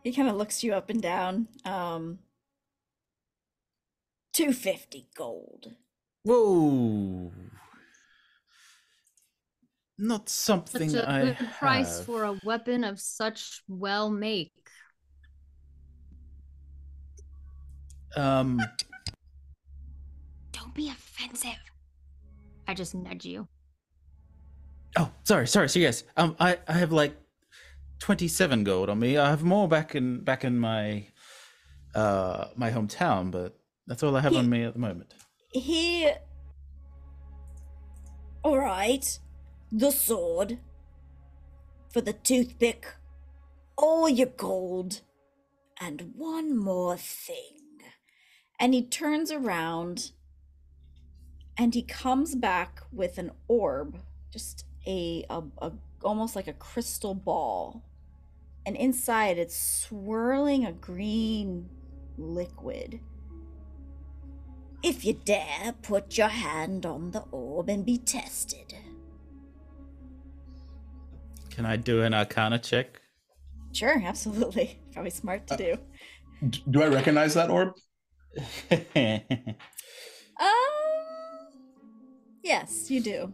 He 0.02 0.12
kind 0.12 0.28
of 0.28 0.36
looks 0.36 0.62
you 0.62 0.74
up 0.74 0.90
and 0.90 1.00
down. 1.00 1.48
Um, 1.64 2.18
250 4.34 5.08
gold. 5.16 5.74
Whoa! 6.24 7.32
Not 9.96 10.28
something 10.28 10.90
Such 10.90 11.04
something 11.04 11.26
a 11.26 11.30
I 11.30 11.34
good 11.38 11.50
price 11.58 12.00
for 12.00 12.24
a 12.24 12.38
weapon 12.44 12.82
of 12.84 13.00
such 13.00 13.62
well 13.68 14.10
make. 14.10 14.52
Um, 18.16 18.60
Don't 20.52 20.74
be 20.74 20.88
offensive. 20.88 21.58
I 22.66 22.74
just 22.74 22.94
nudge 22.94 23.24
you. 23.24 23.48
Oh, 24.96 25.10
sorry, 25.24 25.46
sorry. 25.46 25.68
So 25.68 25.78
yes, 25.78 26.04
um, 26.16 26.36
I 26.38 26.58
I 26.68 26.72
have 26.74 26.92
like 26.92 27.14
twenty-seven 27.98 28.64
gold 28.64 28.88
on 28.90 28.98
me. 28.98 29.18
I 29.18 29.30
have 29.30 29.42
more 29.42 29.68
back 29.68 29.94
in 29.94 30.22
back 30.24 30.44
in 30.44 30.58
my 30.58 31.08
uh 31.94 32.46
my 32.56 32.70
hometown, 32.70 33.30
but 33.30 33.58
that's 33.86 34.02
all 34.02 34.16
I 34.16 34.20
have 34.20 34.32
He- 34.32 34.38
on 34.38 34.48
me 34.48 34.62
at 34.64 34.72
the 34.72 34.78
moment. 34.80 35.12
He. 35.52 36.10
Alright. 38.44 39.18
The 39.72 39.90
sword. 39.90 40.58
For 41.92 42.00
the 42.00 42.12
toothpick. 42.12 42.86
All 43.76 44.08
your 44.08 44.26
gold. 44.28 45.00
And 45.80 46.12
one 46.16 46.56
more 46.56 46.96
thing. 46.96 47.58
And 48.60 48.74
he 48.74 48.86
turns 48.86 49.30
around 49.32 50.12
and 51.56 51.74
he 51.74 51.82
comes 51.82 52.34
back 52.34 52.82
with 52.92 53.18
an 53.18 53.30
orb. 53.48 53.98
Just 54.30 54.66
a, 54.86 55.24
a, 55.30 55.42
a 55.58 55.72
almost 56.02 56.36
like 56.36 56.48
a 56.48 56.52
crystal 56.52 57.14
ball. 57.14 57.82
And 58.66 58.76
inside 58.76 59.38
it's 59.38 59.56
swirling 59.56 60.64
a 60.64 60.72
green 60.72 61.68
liquid. 62.16 63.00
If 64.82 65.04
you 65.04 65.14
dare, 65.14 65.74
put 65.82 66.18
your 66.18 66.28
hand 66.28 66.84
on 66.84 67.12
the 67.12 67.20
orb 67.30 67.68
and 67.68 67.86
be 67.86 67.98
tested. 67.98 68.74
Can 71.50 71.64
I 71.64 71.76
do 71.76 72.02
an 72.02 72.12
Arcana 72.12 72.58
check? 72.58 73.00
Sure, 73.72 74.02
absolutely. 74.04 74.80
Probably 74.92 75.10
smart 75.10 75.46
to 75.46 75.56
do. 75.56 75.76
D- 76.50 76.62
Do 76.70 76.82
I 76.82 76.88
recognize 76.88 77.34
that 77.34 77.48
orb? 77.50 77.72
Um, 80.40 80.83
yes, 82.44 82.90
you 82.90 83.00
do. 83.00 83.32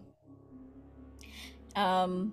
Um, 1.77 2.33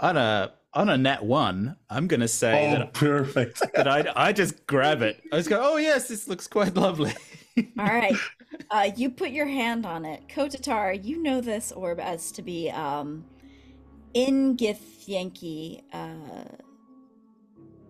on 0.00 0.16
a 0.16 0.52
on 0.74 0.90
a 0.90 0.96
net 0.96 1.22
one, 1.24 1.76
I'm 1.90 2.06
gonna 2.06 2.28
say 2.28 2.68
Oh, 2.68 2.78
that 2.78 2.92
perfect. 2.92 3.62
that 3.74 3.88
I 3.88 4.04
I 4.14 4.32
just 4.32 4.66
grab 4.66 5.02
it. 5.02 5.22
I 5.32 5.38
just 5.38 5.48
go, 5.48 5.60
oh 5.60 5.76
yes, 5.78 6.08
this 6.08 6.28
looks 6.28 6.46
quite 6.46 6.74
lovely. 6.74 7.12
all 7.78 7.86
right. 7.86 8.14
Uh, 8.70 8.90
you 8.96 9.10
put 9.10 9.30
your 9.30 9.46
hand 9.46 9.84
on 9.84 10.04
it. 10.06 10.22
Kotatar, 10.28 11.04
you 11.04 11.22
know 11.22 11.40
this 11.40 11.72
orb 11.72 12.00
as 12.00 12.32
to 12.32 12.40
be 12.40 12.70
um, 12.70 13.24
in 14.14 14.56
Githyanki. 14.56 15.82
Uh, 15.92 16.44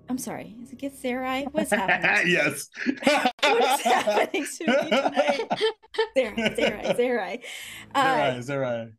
I'm 0.08 0.18
sorry, 0.18 0.54
is 0.62 0.72
it 0.72 0.78
Githzerai? 0.78 1.52
What's 1.52 1.70
happening? 1.72 2.32
yes. 2.32 2.68
what 3.02 3.64
is 3.64 3.80
happening 3.82 4.46
to 4.58 4.66
me 4.66 4.90
tonight? 4.90 5.50
Zerai, 6.16 6.56
Zerai, 6.56 6.96
Zerai. 6.96 7.42
Uh, 7.94 8.04
Zerai, 8.04 8.38
Zerai. 8.38 8.92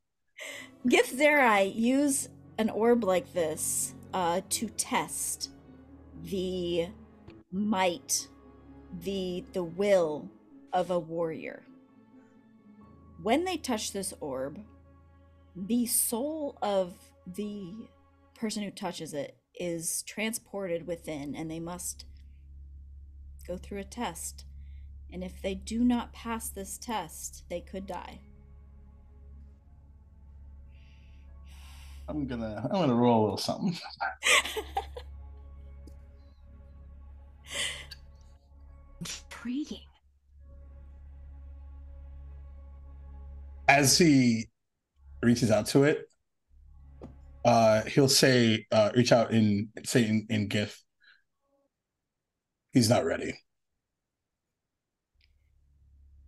Gith 0.88 1.18
Zerai 1.18 1.74
use 1.74 2.30
an 2.58 2.70
orb 2.70 3.04
like 3.04 3.34
this 3.34 3.94
uh, 4.14 4.42
to 4.50 4.68
test 4.70 5.50
the 6.24 6.88
might, 7.52 8.28
the 9.02 9.46
the 9.54 9.64
will 9.64 10.30
of 10.74 10.92
a 10.92 11.00
warrior. 11.00 11.64
When 13.22 13.46
they 13.46 13.58
touch 13.58 13.94
this 13.94 14.14
orb, 14.20 14.60
the 15.56 15.86
soul 15.86 16.58
of 16.62 16.94
the 17.26 17.88
person 18.36 18.64
who 18.64 18.72
touches 18.72 19.14
it 19.14 19.36
is 19.60 20.04
transported 20.04 20.88
within, 20.88 21.36
and 21.36 21.50
they 21.50 21.60
must 21.60 22.06
go 23.48 23.58
through 23.58 23.80
a 23.80 23.84
test. 23.84 24.46
And 25.12 25.24
if 25.24 25.42
they 25.42 25.56
do 25.56 25.84
not 25.84 26.14
pass 26.14 26.50
this 26.50 26.78
test, 26.78 27.46
they 27.50 27.62
could 27.62 27.88
die. 27.88 28.20
I'm 32.10 32.26
gonna 32.26 32.62
I'm 32.64 32.80
gonna 32.80 32.96
roll 32.96 33.20
a 33.20 33.24
little 33.24 33.38
something. 33.38 33.78
Intriguing. 39.00 39.80
As 43.68 43.98
he 43.98 44.48
reaches 45.22 45.52
out 45.52 45.66
to 45.68 45.84
it, 45.84 46.07
uh 47.48 47.84
he'll 47.84 48.10
say 48.10 48.66
uh 48.72 48.92
reach 48.94 49.12
out 49.12 49.32
in 49.32 49.70
say 49.86 50.06
in, 50.06 50.28
in 50.30 50.50
Gith. 50.50 50.78
He's 52.74 52.90
not 52.90 53.06
ready. 53.06 53.34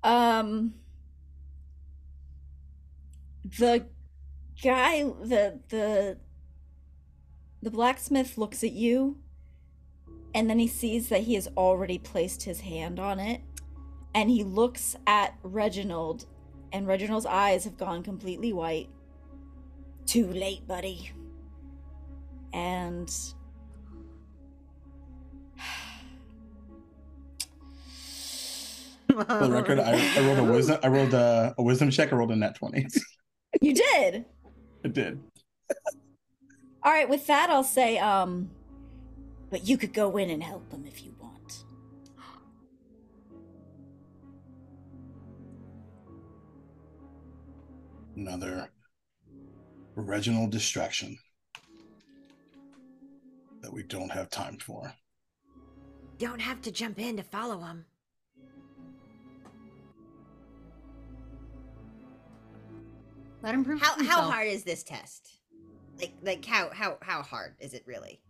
Um, 0.02 0.76
the 3.44 3.86
guy, 4.64 5.04
the 5.04 5.60
the 5.68 6.18
the 7.62 7.70
blacksmith 7.70 8.38
looks 8.38 8.64
at 8.64 8.72
you, 8.72 9.18
and 10.34 10.50
then 10.50 10.58
he 10.58 10.68
sees 10.68 11.10
that 11.10 11.22
he 11.22 11.34
has 11.34 11.50
already 11.58 11.98
placed 11.98 12.44
his 12.44 12.62
hand 12.62 12.98
on 12.98 13.20
it, 13.20 13.42
and 14.16 14.30
he 14.30 14.44
looks 14.44 14.96
at 15.06 15.36
Reginald, 15.44 16.26
and 16.72 16.88
Reginald's 16.88 17.26
eyes 17.26 17.66
have 17.66 17.78
gone 17.78 18.04
completely 18.04 18.54
white. 18.54 18.90
Too 20.10 20.26
late, 20.34 20.68
buddy. 20.68 21.12
And 22.52 23.08
For 29.08 29.24
the 29.24 29.52
record, 29.52 29.78
I, 29.78 29.92
I 30.18 30.22
rolled 30.22 30.40
a 30.40 30.44
wisdom 30.52 30.80
I 30.82 30.88
rolled 30.88 31.14
a, 31.14 31.54
a 31.60 31.62
wisdom 31.62 31.92
check, 31.92 32.12
I 32.12 32.16
rolled 32.16 32.32
a 32.32 32.36
net 32.36 32.56
20. 32.56 32.88
you 33.62 33.76
did. 33.76 34.26
It 34.84 34.94
did. 34.94 35.20
All 36.84 36.92
right, 36.92 37.08
with 37.08 37.28
that, 37.28 37.52
I'll 37.52 37.64
say, 37.64 38.00
um, 38.00 38.50
but 39.52 39.68
you 39.68 39.78
could 39.78 39.94
go 39.94 40.18
in 40.18 40.32
and 40.32 40.42
help 40.42 40.68
them 40.72 40.86
if 40.88 41.04
you 41.06 41.14
want. 41.22 41.66
Another 48.16 48.72
Reginald 50.02 50.52
distraction 50.52 51.18
that 53.62 53.72
we 53.72 53.84
don't 53.84 54.12
have 54.12 54.30
time 54.30 54.58
for. 54.58 54.94
Don't 56.18 56.42
have 56.42 56.62
to 56.64 56.72
jump 56.72 57.00
in 57.00 57.18
to 57.18 57.24
follow 57.24 57.60
him. 57.60 57.86
Let 63.42 63.54
him 63.54 63.64
prove 63.64 63.82
How 63.82 64.04
how 64.04 64.22
hard 64.24 64.48
is 64.48 64.64
this 64.64 64.84
test? 64.84 65.40
Like 65.98 66.14
like 66.22 66.44
how 66.46 66.70
how 66.74 66.98
how 67.02 67.22
hard 67.22 67.56
is 67.60 67.74
it 67.74 67.84
really? 67.86 68.22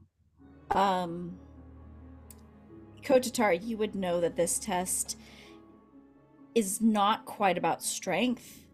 Um, 0.72 1.40
Kotatar, 3.02 3.60
you 3.60 3.76
would 3.78 3.96
know 3.96 4.22
that 4.22 4.36
this 4.36 4.60
test 4.60 5.18
is 6.54 6.80
not 6.80 7.26
quite 7.26 7.58
about 7.58 7.82
strength. 7.82 8.66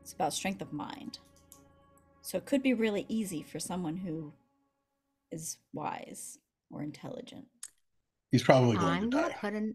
It's 0.00 0.12
about 0.12 0.32
strength 0.32 0.60
of 0.60 0.72
mind. 0.72 1.18
So 2.22 2.38
it 2.38 2.46
could 2.46 2.62
be 2.62 2.72
really 2.72 3.04
easy 3.08 3.42
for 3.42 3.58
someone 3.58 3.96
who 3.96 4.32
is 5.30 5.58
wise 5.72 6.38
or 6.70 6.82
intelligent. 6.82 7.46
He's 8.30 8.42
probably 8.42 8.76
going 8.76 8.86
I'm 8.88 9.10
to 9.10 9.16
gonna 9.16 9.28
die. 9.28 9.36
put 9.40 9.52
an 9.54 9.74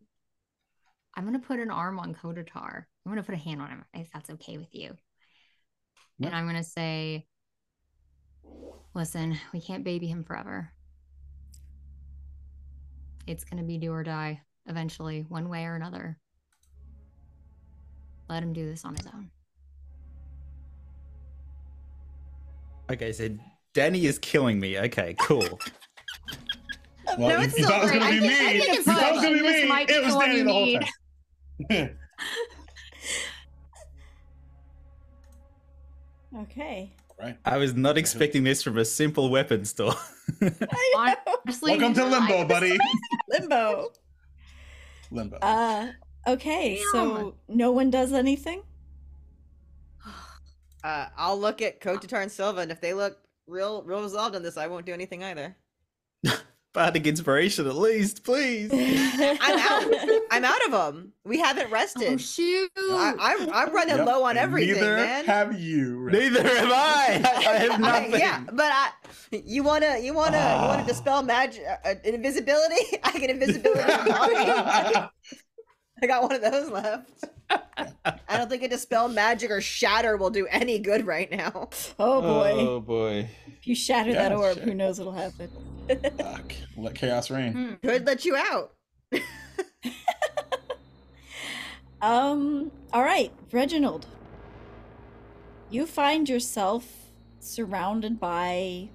I'm 1.16 1.26
gonna 1.26 1.40
put 1.40 1.60
an 1.60 1.72
arm 1.72 2.00
on 2.00 2.16
Kotatar. 2.16 2.86
I'm 3.06 3.12
gonna 3.12 3.24
put 3.24 3.36
a 3.36 3.38
hand 3.40 3.62
on 3.62 3.70
him 3.70 3.86
if 3.94 4.10
that's 4.14 4.30
okay 4.32 4.58
with 4.58 4.74
you. 4.74 4.96
Yeah. 6.20 6.28
And 6.28 6.36
I'm 6.36 6.46
gonna 6.46 6.64
say, 6.64 7.28
listen, 8.94 9.38
we 9.54 9.60
can't 9.62 9.84
baby 9.84 10.08
him 10.08 10.24
forever. 10.24 10.72
It's 13.28 13.44
gonna 13.44 13.64
be 13.64 13.78
do 13.78 13.92
or 13.92 14.04
die 14.04 14.42
eventually, 14.68 15.26
one 15.28 15.50
way 15.50 15.66
or 15.66 15.76
another. 15.76 16.18
let 18.30 18.44
him 18.44 18.54
do 18.54 18.66
this 18.70 18.84
on 18.86 18.96
his 18.96 19.08
own. 19.08 19.32
Okay, 22.90 23.12
so 23.12 23.30
Danny 23.74 24.06
is 24.06 24.18
killing 24.20 24.60
me. 24.60 24.80
Okay, 24.80 25.16
cool. 25.20 25.60
Well, 27.18 27.30
No, 27.30 27.38
you, 27.38 27.46
it's 27.46 27.58
you 27.58 27.64
still 27.64 27.70
thought 27.70 27.80
it 27.80 27.84
was 27.84 27.92
gonna 27.94 28.12
be 28.12 28.20
me. 28.20 28.28
think 28.28 28.74
You 28.74 28.84
thought 28.84 29.02
it 29.02 29.14
was 29.14 29.24
gonna 29.24 29.36
be 29.38 29.42
me. 29.42 29.86
It 29.88 30.04
was 30.06 30.16
Danny 30.16 30.38
you 30.40 30.44
the 30.44 30.52
whole 30.52 30.66
need. 30.66 30.86
time. 31.70 31.98
Okay. 36.38 36.92
right. 37.20 37.38
I 37.46 37.58
was 37.58 37.74
not 37.74 37.98
expecting 37.98 38.44
this 38.44 38.62
from 38.62 38.78
a 38.78 38.86
simple 38.86 39.30
weapon 39.30 39.66
store. 39.66 39.94
I 40.42 41.14
know. 41.16 41.34
Honestly, 41.46 41.72
Welcome 41.78 41.94
to 41.96 42.06
Limbo, 42.06 42.40
I- 42.40 42.44
buddy. 42.44 42.78
Limbo. 43.30 43.92
Limbo. 45.12 45.38
Uh, 45.42 45.88
okay. 46.28 46.76
Damn. 46.76 46.86
So 46.92 47.36
no 47.48 47.72
one 47.72 47.90
does 47.90 48.12
anything. 48.14 48.62
Uh, 50.88 51.10
I'll 51.18 51.38
look 51.38 51.62
at 51.62 51.82
Kotatar 51.82 52.22
and 52.22 52.32
Silva, 52.32 52.62
and 52.62 52.72
if 52.72 52.80
they 52.80 52.94
look 52.94 53.18
real, 53.46 53.84
real 53.84 54.02
resolved 54.02 54.38
on 54.38 54.42
this, 54.42 54.56
I 54.56 54.68
won't 54.68 54.86
do 54.86 54.94
anything 54.94 55.22
either. 55.22 55.54
Bardic 56.74 57.06
inspiration, 57.06 57.68
at 57.68 57.76
least, 57.76 58.24
please. 58.24 58.70
I'm 59.42 59.60
out. 59.60 60.20
I'm 60.32 60.46
out 60.46 60.64
of 60.66 60.72
them. 60.72 61.12
We 61.26 61.40
haven't 61.40 61.70
rested. 61.72 62.08
Oh 62.08 62.12
rested. 62.12 62.22
shoot! 62.22 62.72
I, 62.78 63.16
I'm 63.20 63.50
I'm 63.50 63.74
running 63.76 63.98
Yep, 63.98 64.06
low 64.08 64.24
on 64.24 64.38
everything, 64.38 64.76
Neither 64.76 64.96
man. 64.96 65.26
have 65.26 65.60
you. 65.60 66.08
Neither 66.10 66.40
am 66.40 66.72
I. 66.72 67.22
I 67.26 67.36
I 67.50 67.58
have 67.58 67.84
I- 67.84 68.18
yeah, 68.18 68.44
but 68.46 68.72
I, 68.72 68.90
you 69.32 69.64
wanna, 69.64 69.98
you 70.00 70.14
wanna, 70.14 70.38
you 70.38 70.68
wanna 70.68 70.84
Ah. 70.84 70.86
dispel 70.88 71.22
magic, 71.22 71.64
uh, 71.68 71.90
uh, 71.90 71.96
invisibility? 72.06 72.98
I 73.04 73.12
get 73.20 73.30
invisibility. 73.30 73.82
in 73.82 73.88
my 73.88 74.06
body. 74.08 75.10
I 76.02 76.08
got 76.08 76.22
one 76.24 76.32
of 76.34 76.42
those 76.42 76.70
left. 76.70 77.26
I 77.50 78.38
don't 78.38 78.50
think 78.50 78.64
a 78.64 78.68
dispel 78.68 79.08
magic 79.08 79.52
or 79.52 79.62
shatter 79.62 80.18
will 80.18 80.30
do 80.30 80.48
any 80.50 80.80
good 80.80 81.06
right 81.06 81.30
now. 81.32 81.70
Oh 82.00 82.22
boy. 82.22 82.52
Oh 82.58 82.80
boy. 82.80 83.30
If 83.48 83.68
you 83.68 83.76
shatter 83.76 84.12
Yeah, 84.12 84.30
that 84.30 84.38
orb, 84.38 84.56
shit. 84.56 84.64
who 84.64 84.74
knows 84.74 84.98
what'll 85.00 85.14
happen? 85.14 85.50
Fuck. 86.18 86.54
Let 86.76 86.96
chaos 86.96 87.30
reign. 87.32 87.54
Hmm. 87.54 87.74
Could 87.88 88.06
let 88.06 88.26
you 88.26 88.36
out. 88.36 88.74
Um, 92.02 92.72
all 92.94 93.02
right, 93.04 93.32
Reginald. 93.52 94.06
You 95.72 95.86
find 95.88 96.30
yourself 96.30 96.88
surrounded 97.40 98.20
by 98.20 98.90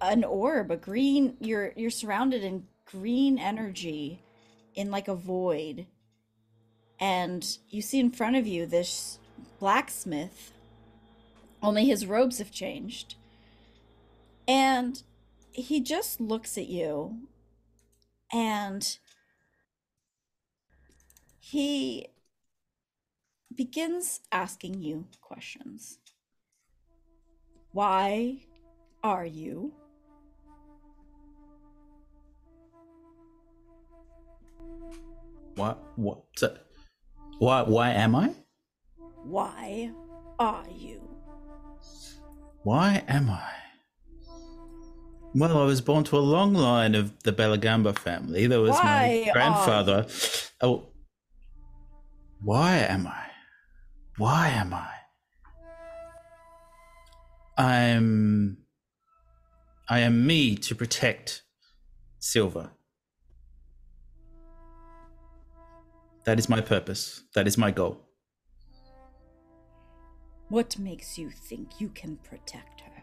an 0.00 0.24
orb, 0.24 0.70
a 0.70 0.76
green 0.76 1.36
you're 1.40 1.72
you're 1.76 1.90
surrounded 1.90 2.42
in 2.44 2.64
green 2.86 3.38
energy 3.38 4.22
in 4.74 4.90
like 4.90 5.08
a 5.08 5.14
void. 5.14 5.86
And 7.04 7.58
you 7.68 7.82
see 7.82 8.00
in 8.00 8.10
front 8.10 8.34
of 8.34 8.46
you 8.46 8.64
this 8.64 9.18
blacksmith. 9.60 10.52
Only 11.62 11.84
his 11.84 12.06
robes 12.06 12.38
have 12.38 12.50
changed. 12.50 13.16
And 14.48 15.02
he 15.52 15.82
just 15.82 16.18
looks 16.18 16.56
at 16.56 16.66
you 16.66 17.18
and 18.32 18.96
he 21.38 22.06
begins 23.54 24.20
asking 24.32 24.80
you 24.80 25.04
questions. 25.20 25.98
Why 27.72 28.46
are 29.02 29.26
you? 29.26 29.74
What? 35.56 35.78
What? 35.96 36.22
So, 36.36 36.56
why? 37.38 37.62
Why 37.62 37.90
am 37.90 38.14
I? 38.14 38.34
Why 39.24 39.90
are 40.38 40.66
you? 40.70 41.00
Why 42.62 43.02
am 43.08 43.30
I? 43.30 43.50
Well, 45.34 45.58
I 45.58 45.64
was 45.64 45.80
born 45.80 46.04
to 46.04 46.16
a 46.16 46.20
long 46.20 46.54
line 46.54 46.94
of 46.94 47.22
the 47.24 47.32
Bellagamba 47.32 47.98
family. 47.98 48.46
There 48.46 48.60
was 48.60 48.76
Why 48.76 49.24
my 49.24 49.30
are 49.30 49.32
grandfather. 49.32 50.06
Oh, 50.60 50.86
why 52.40 52.76
am 52.76 53.06
I? 53.06 53.26
Why 54.16 54.48
am 54.48 54.72
I? 54.72 54.90
I'm. 57.56 58.58
I 59.88 60.00
am 60.00 60.26
me 60.26 60.56
to 60.56 60.74
protect 60.74 61.42
Silva. 62.18 62.72
That 66.24 66.38
is 66.38 66.48
my 66.48 66.60
purpose. 66.60 67.22
That 67.34 67.46
is 67.46 67.58
my 67.58 67.70
goal. 67.70 68.00
What 70.48 70.78
makes 70.78 71.18
you 71.18 71.30
think 71.30 71.80
you 71.80 71.88
can 71.90 72.16
protect 72.16 72.80
her? 72.80 73.02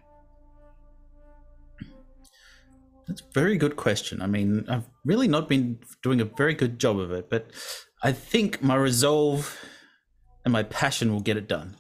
That's 3.08 3.22
a 3.22 3.34
very 3.34 3.58
good 3.58 3.76
question. 3.76 4.22
I 4.22 4.28
mean, 4.28 4.66
I've 4.70 4.88
really 5.06 5.28
not 5.28 5.50
been 5.50 5.80
doing 6.02 6.22
a 6.22 6.26
very 6.26 6.54
good 6.54 6.80
job 6.80 7.00
of 7.00 7.12
it, 7.12 7.30
but 7.30 7.52
I 8.04 8.12
think 8.12 8.64
my 8.64 8.76
resolve 8.76 9.60
and 10.46 10.52
my 10.52 10.64
passion 10.64 11.12
will 11.12 11.20
get 11.20 11.38
it 11.38 11.48
done. 11.48 11.76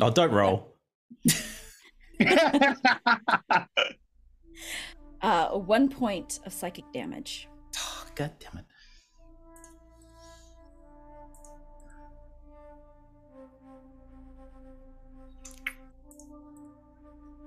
Oh, 0.00 0.10
don't 0.10 0.32
roll. 0.32 0.76
Uh, 5.24 5.48
one 5.52 5.88
point 5.88 6.38
of 6.44 6.52
psychic 6.52 6.84
damage. 6.92 7.48
Oh, 7.78 8.04
God 8.14 8.30
damn 8.38 8.58
it. 8.58 8.66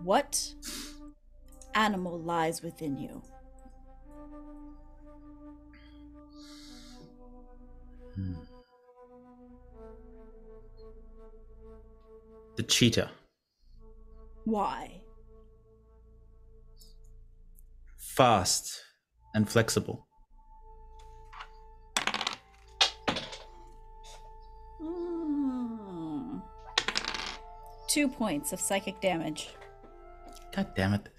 What 0.02 0.56
animal 1.76 2.18
lies 2.20 2.64
within 2.64 2.98
you? 2.98 3.22
The 12.56 12.64
cheetah. 12.64 13.12
Why? 14.46 15.04
Fast 18.18 18.82
and 19.36 19.48
flexible. 19.48 20.08
Hmm. 24.82 26.40
Two 27.88 28.08
points 28.08 28.54
of 28.54 28.60
psychic 28.60 29.00
damage. 29.02 29.50
God 30.56 30.74
damn 30.76 30.96
it. 30.96 31.04
This. 31.04 31.14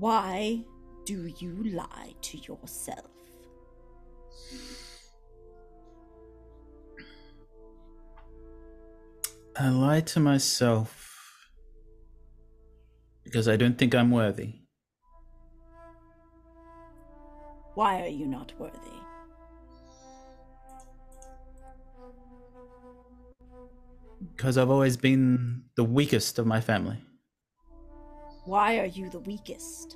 Why 0.00 0.64
do 1.06 1.32
you 1.38 1.62
lie 1.62 2.14
to 2.22 2.38
yourself? 2.38 3.06
I 9.60 9.68
lie 9.68 10.00
to 10.00 10.20
myself 10.20 11.50
because 13.22 13.46
I 13.46 13.56
don't 13.56 13.76
think 13.76 13.94
I'm 13.94 14.10
worthy. 14.10 14.54
Why 17.74 18.00
are 18.00 18.08
you 18.08 18.26
not 18.26 18.58
worthy? 18.58 18.78
Because 24.34 24.56
I've 24.56 24.70
always 24.70 24.96
been 24.96 25.64
the 25.74 25.84
weakest 25.84 26.38
of 26.38 26.46
my 26.46 26.62
family. 26.62 26.96
Why 28.46 28.78
are 28.78 28.86
you 28.86 29.10
the 29.10 29.20
weakest? 29.20 29.94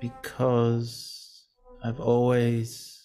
Because 0.00 1.46
I've 1.82 1.98
always 1.98 2.95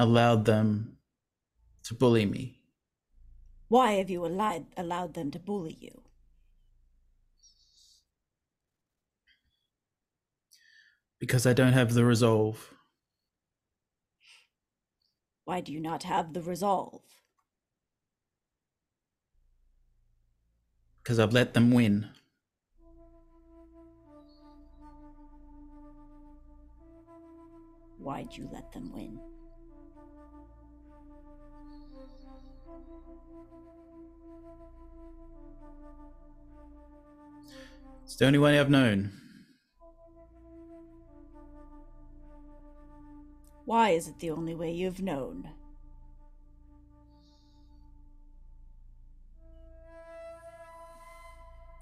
allowed 0.00 0.46
them 0.46 0.96
to 1.84 1.92
bully 1.92 2.24
me. 2.24 2.58
Why 3.68 3.92
have 3.92 4.08
you 4.08 4.24
allowed, 4.24 4.64
allowed 4.74 5.12
them 5.12 5.30
to 5.32 5.38
bully 5.38 5.76
you? 5.78 6.02
Because 11.18 11.46
I 11.46 11.52
don't 11.52 11.74
have 11.74 11.92
the 11.92 12.06
resolve. 12.06 12.72
Why 15.44 15.60
do 15.60 15.70
you 15.70 15.80
not 15.80 16.04
have 16.04 16.32
the 16.32 16.40
resolve? 16.40 17.02
Because 21.02 21.18
I've 21.18 21.34
let 21.34 21.52
them 21.52 21.72
win. 21.72 22.08
Why'd 27.98 28.34
you 28.34 28.48
let 28.50 28.72
them 28.72 28.92
win? 28.94 29.20
The 38.20 38.26
only 38.26 38.38
way 38.38 38.60
I've 38.60 38.68
known. 38.68 39.10
Why 43.64 43.90
is 43.90 44.08
it 44.08 44.18
the 44.18 44.30
only 44.30 44.54
way 44.54 44.70
you've 44.70 45.00
known? 45.00 45.48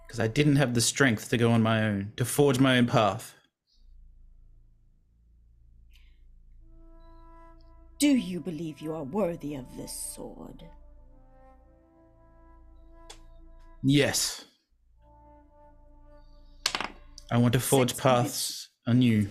Because 0.06 0.20
I 0.20 0.28
didn't 0.28 0.56
have 0.56 0.74
the 0.74 0.80
strength 0.80 1.28
to 1.30 1.36
go 1.36 1.50
on 1.50 1.60
my 1.60 1.82
own, 1.82 2.12
to 2.16 2.24
forge 2.24 2.60
my 2.60 2.78
own 2.78 2.86
path. 2.86 3.34
Do 7.98 8.06
you 8.06 8.38
believe 8.38 8.78
you 8.78 8.94
are 8.94 9.02
worthy 9.02 9.56
of 9.56 9.76
this 9.76 9.92
sword? 9.92 10.62
Yes. 13.82 14.44
I 17.30 17.36
want 17.36 17.52
to 17.52 17.60
forge 17.60 17.90
Six 17.90 18.00
paths 18.00 18.68
anew. 18.86 19.28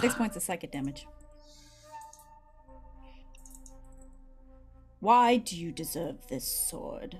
Six 0.00 0.14
points 0.14 0.36
of 0.36 0.42
psychic 0.42 0.72
damage. 0.72 1.06
Why 5.00 5.36
do 5.36 5.56
you 5.56 5.70
deserve 5.70 6.26
this 6.28 6.44
sword? 6.44 7.18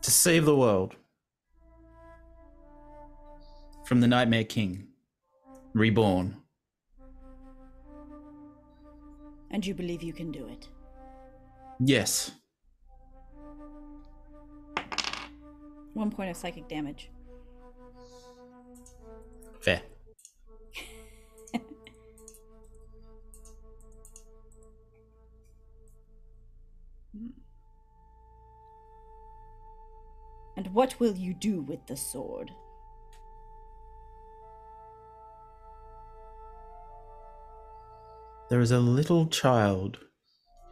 To 0.00 0.10
save 0.10 0.46
the 0.46 0.56
world. 0.56 0.96
From 3.84 4.00
the 4.00 4.08
Nightmare 4.08 4.44
King. 4.44 4.88
Reborn. 5.74 6.41
And 9.52 9.64
you 9.66 9.74
believe 9.74 10.02
you 10.02 10.12
can 10.12 10.32
do 10.32 10.46
it? 10.46 10.68
Yes. 11.78 12.32
One 15.94 16.10
point 16.10 16.30
of 16.30 16.36
psychic 16.36 16.68
damage. 16.68 17.10
Fair. 19.60 19.82
And 30.54 30.74
what 30.74 31.00
will 31.00 31.16
you 31.16 31.34
do 31.34 31.62
with 31.62 31.86
the 31.86 31.96
sword? 31.96 32.52
There 38.52 38.60
is 38.60 38.70
a 38.70 38.80
little 38.80 39.28
child 39.28 39.96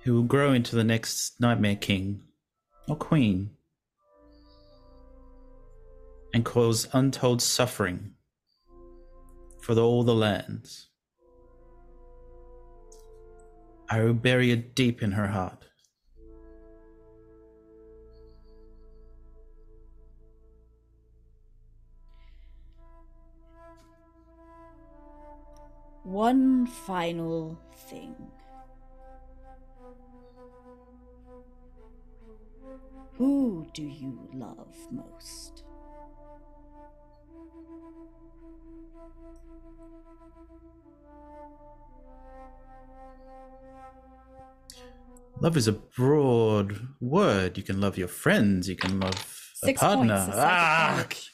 who 0.02 0.12
will 0.12 0.24
grow 0.24 0.52
into 0.52 0.76
the 0.76 0.84
next 0.84 1.40
Nightmare 1.40 1.76
King 1.76 2.20
or 2.86 2.94
Queen 2.94 3.52
and 6.34 6.44
cause 6.44 6.88
untold 6.92 7.40
suffering 7.40 8.16
for 9.62 9.74
all 9.78 10.04
the 10.04 10.14
lands. 10.14 10.90
I 13.88 14.02
will 14.02 14.12
bury 14.12 14.50
it 14.50 14.74
deep 14.74 15.02
in 15.02 15.12
her 15.12 15.28
heart. 15.28 15.64
One 26.02 26.66
final 26.66 27.58
thing. 27.88 28.14
Who 33.14 33.66
do 33.74 33.82
you 33.82 34.28
love 34.32 34.74
most? 34.90 35.64
Love 45.40 45.56
is 45.56 45.68
a 45.68 45.72
broad 45.72 46.78
word. 47.00 47.56
You 47.56 47.62
can 47.64 47.80
love 47.80 47.96
your 47.96 48.08
friends. 48.08 48.68
You 48.68 48.76
can 48.76 49.00
love 49.00 49.14
a 49.62 49.66
Six 49.66 49.80
partner. 49.80 50.16
points 50.16 50.28
of 50.28 50.34
Ah! 50.38 50.92
damage. 50.96 51.30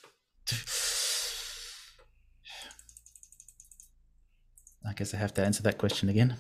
I 4.86 4.86
guess 4.97 5.15
I 5.15 5.19
have 5.19 5.35
to 5.35 5.45
answer 5.45 5.63
that 5.63 5.79
question 5.79 6.09
again. 6.09 6.37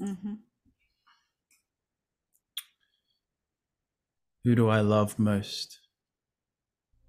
Mm-hmm. 0.00 0.34
Who 4.44 4.54
do 4.54 4.68
I 4.68 4.80
love 4.80 5.18
most? 5.18 5.80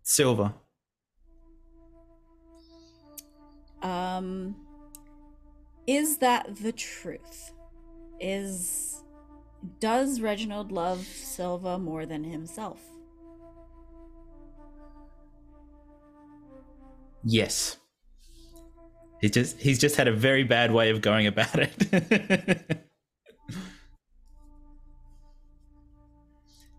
Silva. 0.03 0.55
Um, 3.81 4.55
is 5.87 6.17
that 6.17 6.55
the 6.57 6.71
truth? 6.71 7.51
Is 8.19 9.03
does 9.79 10.21
Reginald 10.21 10.71
love 10.71 11.05
Silva 11.05 11.77
more 11.77 12.05
than 12.05 12.23
himself? 12.23 12.81
Yes. 17.23 17.77
He 19.21 19.29
just 19.29 19.59
he's 19.59 19.79
just 19.79 19.95
had 19.97 20.07
a 20.07 20.13
very 20.13 20.43
bad 20.43 20.71
way 20.71 20.89
of 20.89 21.01
going 21.01 21.27
about 21.27 21.59
it. 21.59 22.87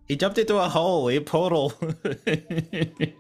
he 0.09 0.17
jumped 0.17 0.39
into 0.39 0.57
a 0.57 0.69
hole, 0.69 1.11
a 1.11 1.21
portal. 1.21 1.75
and 2.15 3.13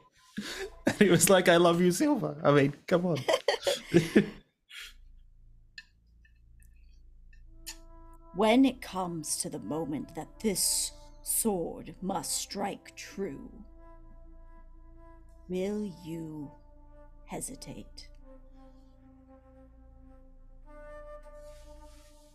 he 0.98 1.08
was 1.08 1.28
like, 1.28 1.48
I 1.48 1.56
love 1.56 1.80
you, 1.80 1.92
Silva. 1.92 2.36
I 2.42 2.50
mean, 2.50 2.74
come 2.86 3.06
on. 3.06 3.18
When 8.36 8.64
it 8.64 8.80
comes 8.80 9.36
to 9.38 9.50
the 9.50 9.58
moment 9.58 10.14
that 10.14 10.38
this 10.38 10.92
sword 11.22 11.96
must 12.00 12.36
strike 12.36 12.94
true, 12.94 13.50
will 15.48 15.92
you 16.04 16.50
hesitate? 17.26 18.09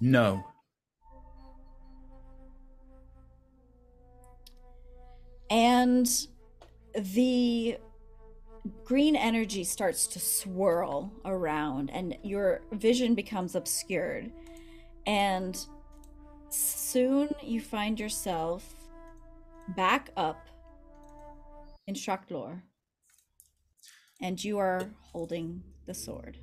No. 0.06 0.45
and 5.49 6.28
the 6.95 7.78
green 8.84 9.16
energy 9.16 9.64
starts 9.64 10.08
to 10.08 10.20
swirl 10.20 11.12
around 11.24 11.89
and 11.91 12.18
your 12.24 12.62
vision 12.72 13.16
becomes 13.16 13.56
obscured. 13.56 14.32
And 15.06 15.58
soon 16.49 17.30
you 17.43 17.62
find 17.62 17.99
yourself 17.99 18.74
back 19.76 20.10
up 20.18 20.47
in 21.88 21.95
Shra'kt'lor 21.95 22.62
and 24.22 24.43
you 24.43 24.58
are 24.58 24.89
holding 25.12 25.64
the 25.86 25.93
sword. 25.93 26.38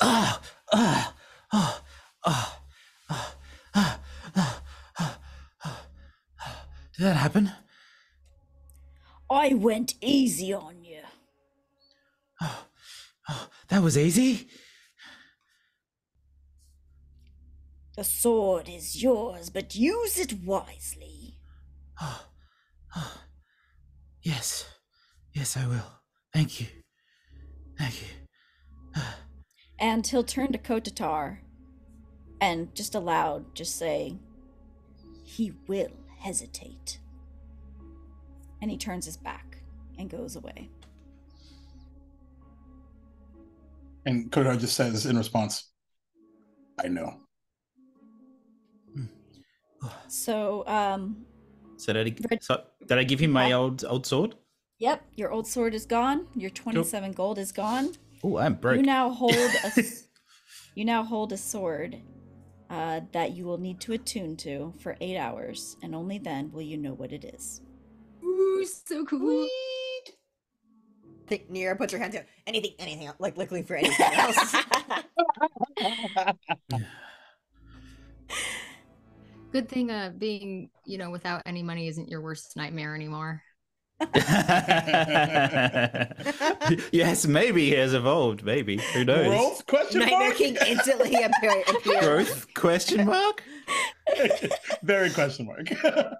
Ah, 0.00 0.40
ah, 0.72 1.14
ah, 1.52 1.82
ah, 2.24 2.60
ah, 3.08 3.34
ah, 3.74 4.00
ah, 4.36 4.62
ah, 4.98 5.20
ah. 5.64 5.86
Did 6.96 7.04
that 7.06 7.16
happen? 7.16 7.52
I 9.30 9.54
went 9.54 9.94
easy 10.00 10.52
on 10.52 10.82
you 10.84 11.02
Oh, 12.42 12.66
oh, 13.28 13.48
that 13.68 13.82
was 13.82 13.96
easy. 13.96 14.48
the 17.96 18.04
sword 18.04 18.68
is 18.68 19.02
yours 19.02 19.50
but 19.50 19.74
use 19.74 20.18
it 20.18 20.32
wisely 20.44 21.36
Oh, 22.02 22.26
oh. 22.96 23.20
Yes, 24.22 24.64
yes, 25.34 25.56
I 25.56 25.66
will. 25.66 25.90
Thank 26.32 26.60
you. 26.60 26.66
Thank 27.78 28.00
you. 28.02 29.02
and 29.78 30.06
he'll 30.06 30.22
turn 30.24 30.52
to 30.52 30.58
Kotatar 30.58 31.38
and 32.40 32.74
just 32.74 32.94
aloud 32.94 33.54
just 33.54 33.76
say, 33.76 34.16
He 35.24 35.52
will 35.66 35.90
hesitate. 36.18 36.98
And 38.62 38.70
he 38.70 38.76
turns 38.76 39.06
his 39.06 39.16
back 39.16 39.58
and 39.98 40.10
goes 40.10 40.36
away. 40.36 40.68
And 44.06 44.30
Kotatar 44.30 44.58
just 44.58 44.76
says 44.76 45.06
in 45.06 45.16
response, 45.16 45.70
I 46.82 46.88
know. 46.88 47.20
So, 50.08 50.66
um, 50.66 51.24
So 51.76 51.92
did 51.92 52.06
I, 52.08 52.16
Red- 52.30 52.42
so 52.42 52.62
did 52.86 52.98
I 52.98 53.04
give 53.04 53.20
him 53.20 53.30
my 53.30 53.52
old 53.52 53.84
old 53.84 54.06
sword? 54.06 54.34
yep, 54.78 55.04
your 55.16 55.30
old 55.30 55.46
sword 55.46 55.74
is 55.74 55.86
gone. 55.86 56.26
Your 56.34 56.50
27 56.50 57.12
gold 57.12 57.38
is 57.38 57.52
gone. 57.52 57.92
Oh, 58.24 58.36
I'm 58.38 58.54
broke. 58.54 58.76
You 58.76 58.82
now 58.82 59.10
hold 59.10 59.32
a. 59.34 59.66
s- 59.66 60.08
You 60.74 60.84
now 60.84 61.02
hold 61.02 61.32
a 61.32 61.36
sword 61.38 61.96
uh, 62.70 63.00
that 63.12 63.32
you 63.32 63.44
will 63.44 63.58
need 63.58 63.80
to 63.80 63.92
attune 63.92 64.36
to 64.36 64.72
for 64.78 64.96
eight 65.00 65.18
hours, 65.18 65.76
and 65.82 65.94
only 65.94 66.18
then 66.18 66.50
will 66.52 66.62
you 66.62 66.78
know 66.78 66.94
what 66.94 67.12
it 67.12 67.24
is. 67.24 67.60
Ooh, 68.22 68.64
so 68.64 69.04
cool. 69.04 69.48
Think 71.26 71.50
Nira, 71.50 71.76
put 71.76 71.92
your 71.92 72.00
hands 72.00 72.14
out. 72.16 72.24
Anything, 72.46 72.72
anything, 72.78 73.06
else, 73.08 73.16
like 73.18 73.36
looking 73.36 73.64
for 73.64 73.74
anything 73.74 74.06
else. 74.12 74.56
Good 79.52 79.68
thing 79.68 79.90
uh 79.90 80.12
being, 80.16 80.70
you 80.86 80.96
know, 80.98 81.10
without 81.10 81.42
any 81.44 81.64
money 81.64 81.88
isn't 81.88 82.08
your 82.08 82.20
worst 82.20 82.56
nightmare 82.56 82.94
anymore. 82.94 83.42
yes, 86.92 87.26
maybe 87.26 87.66
he 87.66 87.72
has 87.72 87.92
evolved. 87.92 88.42
Maybe 88.42 88.78
who 88.94 89.04
knows? 89.04 89.26
Growth? 89.26 89.66
Question 89.66 90.00
Nightmare 90.00 90.18
mark? 90.20 90.36
King 90.36 90.56
instantly 90.66 91.14
appears. 91.22 91.64
Growth? 92.00 92.46
Question 92.54 93.04
mark. 93.06 93.42
Very 94.82 95.10
question 95.10 95.46
mark. 95.46 95.68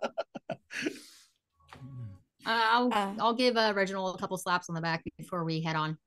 Uh, 2.46 2.62
I'll 2.70 2.92
Uh. 2.92 3.12
I'll 3.18 3.34
give 3.34 3.58
uh, 3.58 3.70
Reginald 3.76 4.16
a 4.16 4.18
couple 4.18 4.38
slaps 4.38 4.70
on 4.70 4.74
the 4.74 4.80
back 4.80 5.04
before 5.18 5.44
we 5.44 5.60
head 5.60 5.76
on. 5.76 5.98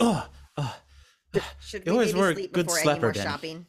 Oh, 0.00 0.28
oh. 0.58 0.76
Should 1.60 1.86
we 1.86 1.92
always 1.92 2.12
maybe 2.12 2.20
were 2.20 2.30
a 2.30 2.34
sleep 2.34 2.52
good 2.52 2.66
before 2.66 2.82
slapper, 2.82 3.14
shopping? 3.16 3.66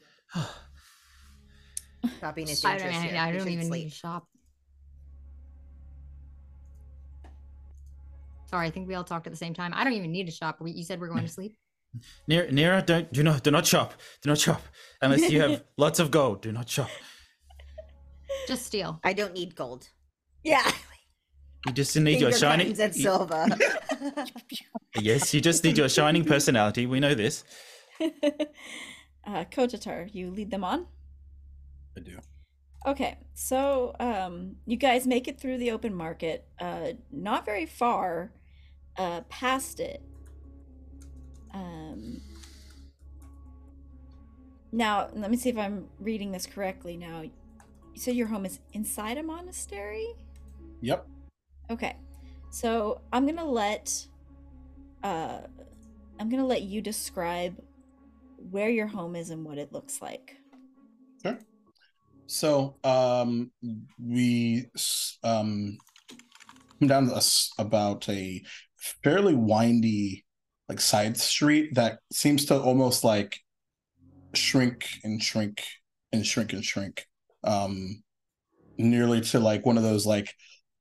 Shopping 2.19 2.47
is 2.49 2.63
I 2.65 2.77
don't, 2.77 2.91
here. 2.91 3.17
I 3.17 3.31
don't 3.31 3.39
shouldn't 3.39 3.51
even 3.51 3.67
sleep. 3.67 3.83
need 3.85 3.89
to 3.89 3.95
shop. 3.95 4.27
Sorry, 8.49 8.67
I 8.67 8.71
think 8.71 8.87
we 8.87 8.95
all 8.95 9.03
talked 9.03 9.27
at 9.27 9.33
the 9.33 9.37
same 9.37 9.53
time. 9.53 9.73
I 9.75 9.83
don't 9.83 9.93
even 9.93 10.11
need 10.11 10.25
to 10.25 10.31
shop. 10.31 10.57
We, 10.59 10.71
you 10.71 10.83
said 10.83 10.99
we're 10.99 11.09
going 11.09 11.21
to 11.25 11.31
sleep. 11.39 11.55
Nira, 12.29 12.51
Nira, 12.51 12.85
don't 12.85 13.11
do 13.11 13.23
not 13.23 13.43
do 13.43 13.51
not 13.51 13.65
shop. 13.65 13.93
Do 14.21 14.29
not 14.29 14.37
shop 14.37 14.61
unless 15.01 15.29
you 15.31 15.41
have 15.41 15.63
lots 15.77 15.99
of 15.99 16.11
gold. 16.11 16.41
Do 16.41 16.51
not 16.51 16.69
shop. 16.69 16.89
Just 18.47 18.65
steal. 18.65 18.99
I 19.03 19.13
don't 19.13 19.33
need 19.33 19.55
gold. 19.55 19.89
Yeah. 20.43 20.71
You 21.65 21.73
just 21.73 21.95
need 21.97 22.21
your 22.21 22.31
shining. 22.31 22.79
and 22.79 22.95
you- 22.95 23.01
Silva. 23.03 23.57
yes, 24.99 25.33
you 25.33 25.41
just 25.41 25.63
need 25.63 25.77
your 25.77 25.89
shining 25.89 26.23
personality. 26.23 26.85
We 26.85 26.99
know 26.99 27.13
this. 27.15 27.43
uh, 28.01 29.43
Kotatar, 29.51 30.09
you 30.13 30.29
lead 30.31 30.51
them 30.51 30.63
on. 30.63 30.87
I 31.97 32.01
do. 32.01 32.17
Okay, 32.87 33.17
so 33.33 33.93
um, 33.99 34.55
you 34.65 34.77
guys 34.77 35.05
make 35.05 35.27
it 35.27 35.37
through 35.39 35.57
the 35.57 35.71
open 35.71 35.93
market, 35.93 36.47
uh, 36.61 36.93
not 37.11 37.43
very 37.45 37.65
far 37.65 38.31
uh, 38.99 39.21
past 39.29 39.79
it. 39.79 40.03
Um, 41.53 42.21
now, 44.71 45.09
let 45.13 45.31
me 45.31 45.37
see 45.37 45.49
if 45.49 45.57
I'm 45.57 45.87
reading 45.99 46.31
this 46.31 46.45
correctly. 46.45 46.95
Now, 46.95 47.23
So 47.95 48.11
your 48.11 48.27
home 48.27 48.45
is 48.45 48.59
inside 48.73 49.17
a 49.17 49.23
monastery? 49.23 50.07
Yep. 50.81 51.07
Okay, 51.71 51.95
so 52.51 53.01
I'm 53.11 53.25
gonna 53.25 53.49
let 53.49 54.07
uh, 55.03 55.39
I'm 56.19 56.29
gonna 56.29 56.45
let 56.45 56.61
you 56.61 56.81
describe 56.81 57.59
where 58.51 58.69
your 58.69 58.87
home 58.87 59.15
is 59.15 59.31
and 59.31 59.43
what 59.43 59.57
it 59.57 59.73
looks 59.73 60.01
like. 60.01 60.37
So 62.31 62.75
um, 62.83 63.49
we 63.97 64.67
um, 65.23 65.79
come 66.79 66.87
down 66.87 67.07
to 67.07 67.15
us 67.15 67.51
about 67.57 68.07
a 68.07 68.43
fairly 69.03 69.35
windy 69.35 70.25
like 70.67 70.79
side 70.79 71.17
street 71.17 71.75
that 71.75 71.99
seems 72.11 72.45
to 72.45 72.59
almost 72.59 73.03
like 73.03 73.39
shrink 74.33 74.87
and 75.03 75.21
shrink 75.21 75.63
and 76.11 76.25
shrink 76.25 76.53
and 76.53 76.63
shrink 76.63 77.05
um 77.43 78.01
nearly 78.77 79.21
to 79.21 79.39
like 79.39 79.65
one 79.65 79.77
of 79.77 79.83
those 79.83 80.05
like 80.05 80.33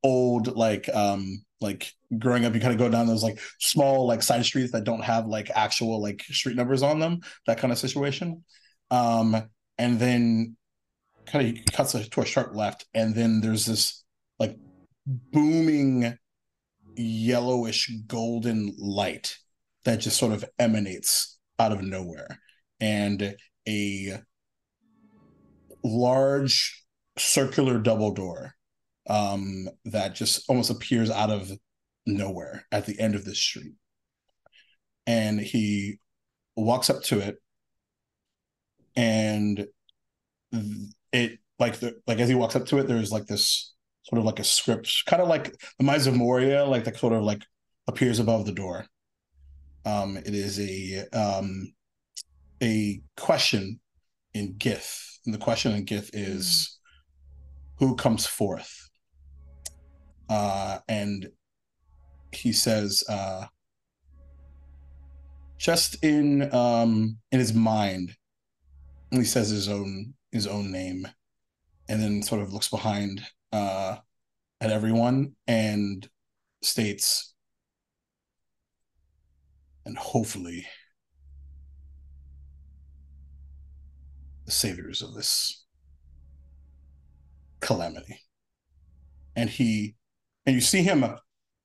old 0.02 0.56
like 0.56 0.88
um 0.94 1.42
like 1.60 1.92
growing 2.18 2.44
up 2.44 2.54
you 2.54 2.60
kind 2.60 2.72
of 2.72 2.78
go 2.78 2.88
down 2.88 3.06
those 3.06 3.22
like 3.22 3.40
small 3.58 4.06
like 4.06 4.22
side 4.22 4.44
streets 4.44 4.72
that 4.72 4.84
don't 4.84 5.02
have 5.02 5.26
like 5.26 5.50
actual 5.54 6.00
like 6.00 6.22
street 6.22 6.56
numbers 6.56 6.82
on 6.82 7.00
them 7.00 7.20
that 7.46 7.58
kind 7.58 7.72
of 7.72 7.78
situation. 7.78 8.44
Um 8.90 9.48
and 9.76 9.98
then 9.98 10.56
kind 11.26 11.58
of 11.58 11.74
cuts 11.74 11.92
to 11.92 12.20
a 12.20 12.24
sharp 12.24 12.54
left 12.54 12.86
and 12.94 13.14
then 13.14 13.40
there's 13.40 13.66
this 13.66 14.04
like 14.38 14.56
booming 15.06 16.16
yellowish 16.98 17.90
golden 18.06 18.74
light 18.78 19.36
that 19.84 20.00
just 20.00 20.18
sort 20.18 20.32
of 20.32 20.44
emanates 20.58 21.38
out 21.58 21.72
of 21.72 21.82
nowhere. 21.82 22.38
And 22.80 23.36
a 23.66 24.20
large 25.84 26.84
circular 27.16 27.78
double 27.78 28.12
door 28.12 28.54
um, 29.08 29.68
that 29.84 30.14
just 30.14 30.48
almost 30.48 30.70
appears 30.70 31.10
out 31.10 31.30
of 31.30 31.50
nowhere 32.06 32.66
at 32.72 32.86
the 32.86 32.98
end 32.98 33.14
of 33.14 33.24
this 33.24 33.38
street. 33.38 33.74
And 35.06 35.40
he 35.40 35.98
walks 36.56 36.90
up 36.90 37.02
to 37.04 37.20
it 37.20 37.36
and 38.96 39.66
it 41.12 41.38
like 41.58 41.78
the 41.78 41.94
like 42.06 42.18
as 42.18 42.28
he 42.28 42.34
walks 42.34 42.56
up 42.56 42.66
to 42.66 42.78
it 42.78 42.88
there's 42.88 43.12
like 43.12 43.26
this 43.26 43.74
sort 44.08 44.18
of 44.18 44.24
like 44.24 44.38
a 44.38 44.44
script 44.44 45.04
kind 45.06 45.20
of 45.20 45.28
like 45.28 45.54
the 45.78 45.84
Mines 45.84 46.06
of 46.06 46.16
Moria 46.16 46.64
like 46.64 46.84
that 46.84 46.96
sort 46.96 47.12
of 47.12 47.22
like 47.22 47.42
appears 47.86 48.18
above 48.18 48.46
the 48.46 48.52
door. 48.52 48.86
Um 49.84 50.16
it 50.16 50.34
is 50.34 50.58
a 50.58 51.06
um 51.12 51.72
a 52.62 53.00
question 53.16 53.80
in 54.34 54.54
gith 54.54 55.18
and 55.24 55.34
the 55.34 55.38
question 55.38 55.72
in 55.72 55.84
gith 55.84 56.10
is 56.12 56.78
who 57.78 57.94
comes 57.94 58.26
forth? 58.26 58.88
Uh 60.28 60.78
and 60.88 61.28
he 62.32 62.52
says 62.52 63.04
uh 63.08 63.46
just 65.58 66.02
in 66.04 66.52
um 66.54 67.18
in 67.32 67.38
his 67.38 67.52
mind 67.52 68.14
and 69.10 69.20
he 69.20 69.26
says 69.26 69.48
his 69.50 69.68
own 69.68 70.14
his 70.32 70.46
own 70.46 70.70
name 70.70 71.06
and 71.88 72.02
then 72.02 72.22
sort 72.22 72.42
of 72.42 72.52
looks 72.52 72.68
behind 72.68 73.22
uh 73.52 73.96
at 74.60 74.70
everyone 74.70 75.32
and 75.46 76.08
states. 76.62 77.34
And 79.84 79.96
hopefully 79.96 80.66
the 84.44 84.52
saviors 84.52 85.02
of 85.02 85.14
this 85.14 85.64
calamity. 87.60 88.20
And 89.36 89.48
he 89.48 89.94
and 90.46 90.54
you 90.54 90.60
see 90.60 90.82
him 90.82 91.04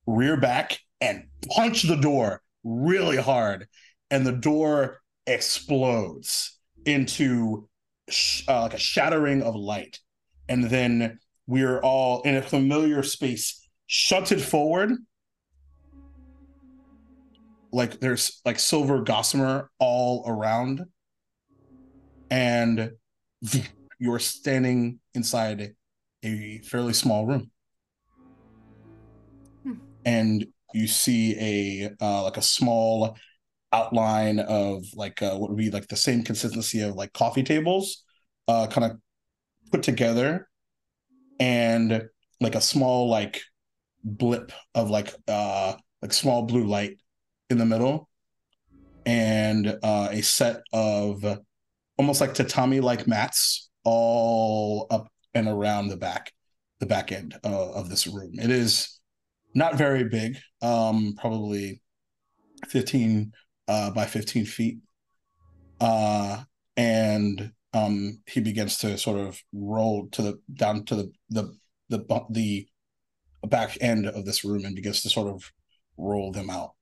rear 0.05 0.37
back 0.37 0.79
and 1.01 1.25
punch 1.49 1.83
the 1.83 1.95
door 1.95 2.41
really 2.63 3.17
hard. 3.17 3.67
And 4.11 4.25
the 4.25 4.31
door 4.31 5.01
explodes 5.25 6.59
into 6.85 7.67
sh- 8.09 8.43
uh, 8.47 8.61
like 8.61 8.73
a 8.73 8.79
shattering 8.79 9.41
of 9.41 9.55
light. 9.55 9.99
And 10.49 10.65
then 10.65 11.19
we're 11.47 11.79
all 11.79 12.21
in 12.21 12.35
a 12.35 12.41
familiar 12.41 13.03
space. 13.03 13.67
Shunted 13.87 14.41
forward. 14.41 14.91
Like 17.71 17.99
there's 17.99 18.41
like 18.45 18.59
silver 18.59 19.01
gossamer 19.01 19.69
all 19.79 20.23
around. 20.27 20.85
And 22.29 22.91
you're 23.99 24.19
standing 24.19 24.99
inside 25.13 25.75
a 26.23 26.59
fairly 26.59 26.93
small 26.93 27.25
room. 27.25 27.51
Hmm. 29.63 29.73
and 30.05 30.45
you 30.73 30.87
see 30.87 31.35
a 31.39 32.03
uh, 32.03 32.23
like 32.23 32.37
a 32.37 32.41
small 32.41 33.17
outline 33.71 34.39
of 34.39 34.83
like 34.93 35.21
uh, 35.21 35.35
what 35.35 35.49
would 35.49 35.57
be 35.57 35.71
like 35.71 35.87
the 35.87 35.95
same 35.95 36.23
consistency 36.23 36.81
of 36.81 36.95
like 36.95 37.13
coffee 37.13 37.43
tables 37.43 38.03
uh 38.47 38.67
kind 38.67 38.91
of 38.91 38.97
put 39.71 39.81
together 39.81 40.47
and 41.43 42.07
like 42.39 42.55
a 42.55 42.61
small 42.61 43.09
like 43.09 43.41
blip 44.01 44.53
of 44.73 44.89
like 44.89 45.13
uh 45.27 45.73
like 46.01 46.13
small 46.13 46.43
blue 46.43 46.65
light 46.65 46.97
in 47.49 47.57
the 47.57 47.65
middle 47.65 48.09
and 49.05 49.67
uh 49.83 50.07
a 50.09 50.21
set 50.21 50.61
of 50.71 51.25
almost 51.97 52.21
like 52.21 52.33
tatami 52.33 52.79
like 52.79 53.07
mats 53.07 53.69
all 53.83 54.87
up 54.89 55.09
and 55.33 55.49
around 55.49 55.89
the 55.89 55.97
back 55.97 56.31
the 56.79 56.85
back 56.85 57.11
end 57.11 57.35
uh, 57.43 57.71
of 57.71 57.89
this 57.89 58.07
room. 58.07 58.31
It 58.35 58.49
is 58.49 58.99
not 59.53 59.75
very 59.75 60.05
big 60.05 60.37
um 60.61 61.15
probably 61.17 61.81
15 62.67 63.33
uh 63.67 63.91
by 63.91 64.05
15 64.05 64.45
feet 64.45 64.77
uh 65.81 66.43
and 66.77 67.51
um 67.73 68.19
he 68.27 68.39
begins 68.39 68.77
to 68.77 68.97
sort 68.97 69.19
of 69.19 69.41
roll 69.53 70.07
to 70.11 70.21
the 70.21 70.39
down 70.53 70.83
to 70.85 70.95
the 70.95 71.11
the 71.29 71.55
the 71.89 71.99
the 72.29 72.67
back 73.47 73.77
end 73.81 74.07
of 74.07 74.25
this 74.25 74.43
room 74.45 74.63
and 74.65 74.75
begins 74.75 75.01
to 75.01 75.09
sort 75.09 75.27
of 75.27 75.51
roll 75.97 76.31
them 76.31 76.49
out 76.49 76.73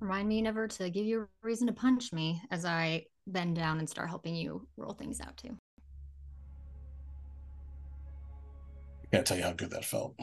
Remind 0.00 0.28
me 0.28 0.42
never 0.42 0.68
to 0.68 0.90
give 0.90 1.06
you 1.06 1.22
a 1.22 1.26
reason 1.42 1.66
to 1.68 1.72
punch 1.72 2.12
me 2.12 2.42
as 2.50 2.64
I 2.64 3.06
bend 3.26 3.56
down 3.56 3.78
and 3.78 3.88
start 3.88 4.08
helping 4.08 4.36
you 4.36 4.68
roll 4.76 4.92
things 4.92 5.20
out 5.20 5.36
too. 5.36 5.56
I 9.04 9.16
can't 9.16 9.26
tell 9.26 9.36
you 9.38 9.42
how 9.44 9.52
good 9.52 9.70
that 9.70 9.84
felt. 9.84 10.14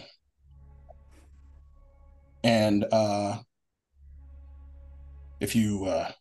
And 2.43 2.86
uh 2.91 3.39
if 5.39 5.56
you 5.56 5.86
uh 5.86 6.12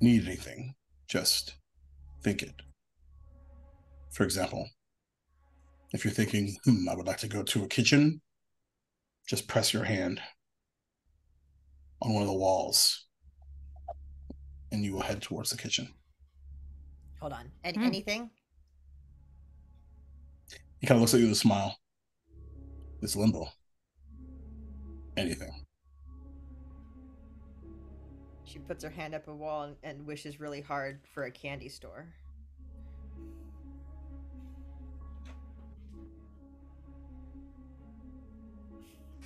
need 0.00 0.26
anything, 0.26 0.74
just 1.10 1.54
think 2.22 2.42
it. 2.42 2.54
For 4.12 4.22
example, 4.22 4.68
if 5.92 6.04
you're 6.04 6.14
thinking, 6.14 6.56
hmm, 6.64 6.88
I 6.88 6.94
would 6.94 7.06
like 7.06 7.18
to 7.18 7.28
go 7.28 7.42
to 7.42 7.64
a 7.64 7.68
kitchen, 7.68 8.20
just 9.26 9.48
press 9.48 9.74
your 9.74 9.84
hand 9.84 10.20
on 12.00 12.14
one 12.14 12.22
of 12.22 12.28
the 12.28 12.34
walls 12.34 13.06
and 14.70 14.84
you 14.84 14.92
will 14.92 15.00
head 15.00 15.20
towards 15.20 15.50
the 15.50 15.56
kitchen. 15.56 15.88
Hold 17.20 17.32
on. 17.32 17.50
Any, 17.64 17.78
Hmm. 17.78 17.84
Anything? 17.84 18.30
He 20.80 20.86
kind 20.86 20.96
of 20.96 21.00
looks 21.02 21.12
at 21.12 21.20
you 21.20 21.26
with 21.26 21.36
a 21.36 21.40
smile. 21.40 21.76
It's 23.02 23.16
limbo. 23.16 23.48
Anything. 25.16 25.66
She 28.60 28.66
puts 28.66 28.84
her 28.84 28.90
hand 28.90 29.14
up 29.14 29.26
a 29.26 29.34
wall 29.34 29.62
and, 29.62 29.76
and 29.82 30.06
wishes 30.06 30.38
really 30.38 30.60
hard 30.60 31.00
for 31.14 31.24
a 31.24 31.30
candy 31.30 31.70
store. 31.70 32.04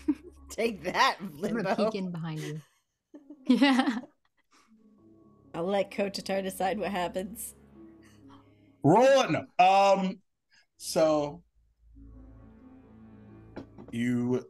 Take 0.51 0.85
that, 0.85 1.17
I'm 1.21 1.33
gonna 1.41 1.55
Limbo. 1.55 1.75
peek 1.91 1.95
in 1.97 2.11
behind 2.13 2.41
you. 2.41 2.61
Yeah. 3.47 3.99
I'll 5.55 5.65
let 5.67 5.91
Kotatar 5.91 6.43
decide 6.43 6.79
what 6.79 6.91
happens. 6.91 7.55
Roll 8.83 9.05
it. 9.05 9.31
No. 9.31 9.45
Um. 9.59 10.19
So 10.79 11.43
you 13.93 14.47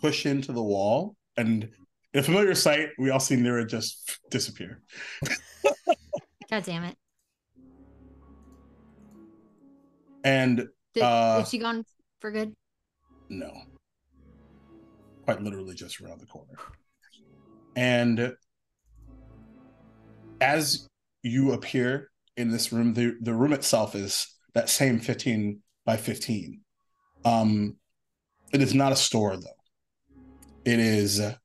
push 0.00 0.24
into 0.24 0.52
the 0.52 0.62
wall, 0.62 1.16
and 1.36 1.68
in 2.14 2.20
a 2.20 2.22
familiar 2.22 2.54
sight, 2.54 2.90
we 2.98 3.10
all 3.10 3.20
see 3.20 3.36
Nira 3.36 3.66
just 3.66 4.18
disappear. 4.30 4.82
God 6.50 6.64
damn 6.64 6.84
it. 6.84 6.96
And 10.24 10.68
Did, 10.94 11.02
Uh, 11.02 11.40
is 11.42 11.48
she 11.48 11.58
gone 11.58 11.84
for 12.20 12.30
good? 12.30 12.54
no, 13.30 13.50
quite 15.24 15.40
literally 15.42 15.74
just 15.74 16.00
around 16.00 16.20
the 16.20 16.26
corner. 16.26 16.52
And 17.74 18.34
as 20.40 20.86
you 21.22 21.52
appear 21.52 22.10
in 22.36 22.50
this 22.50 22.72
room, 22.72 22.92
the, 22.92 23.16
the 23.22 23.32
room 23.32 23.54
itself 23.54 23.94
is 23.94 24.26
that 24.52 24.68
same 24.68 25.00
15 25.00 25.60
by 25.86 25.96
15. 25.96 26.60
Um, 27.24 27.76
it 28.52 28.60
is 28.60 28.74
not 28.74 28.92
a 28.92 28.96
store, 28.96 29.36
though. 29.36 29.48
It 30.66 30.78
is, 30.78 31.20
uh, 31.20 31.36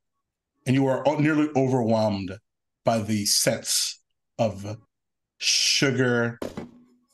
and 0.68 0.76
you 0.76 0.86
are 0.86 1.02
nearly 1.18 1.50
overwhelmed 1.56 2.38
by 2.84 3.00
the 3.00 3.26
scents 3.26 4.02
of 4.38 4.78
sugar, 5.38 6.38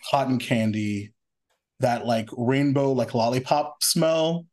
cotton 0.10 0.40
candy, 0.40 1.14
that 1.80 2.06
like 2.06 2.28
rainbow, 2.36 2.92
like 2.92 3.14
lollipop 3.14 3.84
smell. 3.84 4.48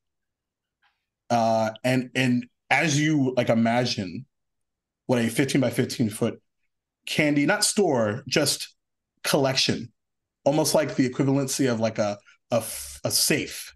Uh, 1.31 1.71
and 1.83 2.11
and 2.15 2.47
as 2.69 3.01
you 3.01 3.33
like 3.37 3.49
imagine 3.49 4.27
what 5.07 5.19
a 5.19 5.29
15 5.29 5.61
by 5.61 5.71
15 5.71 6.11
foot 6.11 6.41
candy, 7.07 7.47
not 7.47 7.65
store, 7.65 8.23
just 8.29 8.75
collection, 9.25 9.91
almost 10.45 10.75
like 10.75 10.97
the 10.97 11.09
equivalency 11.09 11.73
of 11.73 11.81
like 11.81 11.99
a 11.99 12.19
a, 12.51 12.63
a 13.05 13.11
safe, 13.11 13.75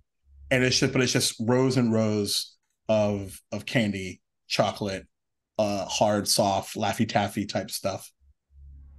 and 0.50 0.62
it's 0.62 0.78
just 0.78 0.92
but 0.92 1.00
it's 1.00 1.12
just 1.12 1.34
rows 1.40 1.78
and 1.78 1.94
rows 1.94 2.56
of 2.90 3.40
of 3.52 3.64
candy, 3.64 4.20
chocolate, 4.48 5.06
uh, 5.58 5.84
hard, 5.86 6.26
soft, 6.28 6.76
laffy 6.76 7.08
taffy 7.08 7.46
type 7.46 7.70
stuff, 7.70 8.10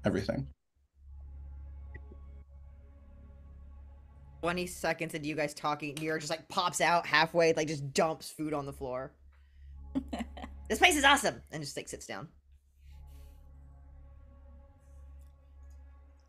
everything. 0.06 0.48
20 4.42 4.68
seconds 4.68 5.14
into 5.16 5.28
you 5.28 5.36
guys 5.36 5.54
talking, 5.56 5.96
Nira 5.96 6.20
just 6.20 6.30
like 6.30 6.48
pops 6.50 6.80
out 6.80 7.06
halfway, 7.08 7.54
like 7.54 7.68
just 7.68 7.92
dumps 7.94 8.30
food 8.30 8.54
on 8.54 8.66
the 8.66 8.74
floor. 8.74 9.12
this 10.70 10.78
place 10.78 10.96
is 10.96 11.04
awesome! 11.04 11.42
And 11.52 11.64
just 11.64 11.76
like 11.76 11.90
sits 11.90 12.06
down. 12.06 12.28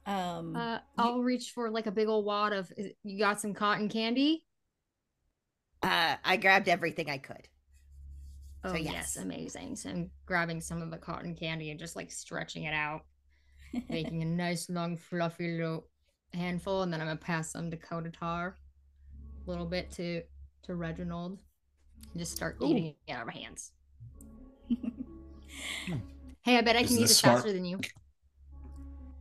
Um, 0.07 0.55
Uh, 0.57 0.79
I'll 0.97 1.20
reach 1.20 1.51
for 1.51 1.68
like 1.68 1.87
a 1.87 1.91
big 1.91 2.09
old 2.09 2.24
wad 2.24 2.53
of. 2.53 2.72
You 3.05 3.18
got 3.18 3.41
some 3.41 3.53
cotton 3.53 3.89
candy? 3.89 4.47
Uh, 5.83 6.14
I 6.24 6.37
grabbed 6.37 6.68
everything 6.68 7.11
I 7.11 7.18
could. 7.18 7.49
Oh 8.67 8.73
So, 8.73 8.77
yes. 8.77 8.93
yes. 8.93 9.17
amazing. 9.17 9.77
So 9.77 9.91
I'm 9.91 10.11
grabbing 10.27 10.61
some 10.61 10.83
of 10.83 10.91
the 10.91 10.99
cotton 10.99 11.35
candy 11.35 11.71
and 11.71 11.79
just 11.81 11.97
like 11.97 12.11
stretching 12.11 12.64
it 12.64 12.75
out, 12.75 13.03
making 13.89 14.23
a 14.23 14.27
nice 14.27 14.69
long 14.69 14.97
fluffy 14.97 15.53
little 15.59 15.87
handful, 16.35 16.83
and 16.83 16.93
then 16.93 17.01
I'm 17.01 17.07
gonna 17.09 17.19
pass 17.19 17.53
some 17.53 17.71
to 17.71 17.77
Kotatar, 17.77 18.55
a 19.47 19.51
little 19.51 19.67
bit 19.67 19.91
to 19.93 20.23
to 20.64 20.75
Reginald, 20.75 21.41
and 22.12 22.21
just 22.21 22.33
start 22.33 22.59
Ooh. 22.62 22.67
eating 22.71 22.95
it 23.07 23.12
out 23.12 23.23
of 23.23 23.27
my 23.29 23.35
hands. 23.41 23.73
Hey, 26.45 26.57
I 26.59 26.61
bet 26.62 26.77
I 26.77 26.83
Is 26.83 26.91
can 26.91 26.99
eat 26.99 27.09
this 27.09 27.11
this 27.11 27.19
smart? 27.19 27.45
faster 27.45 27.53
than 27.53 27.64
you. 27.64 27.79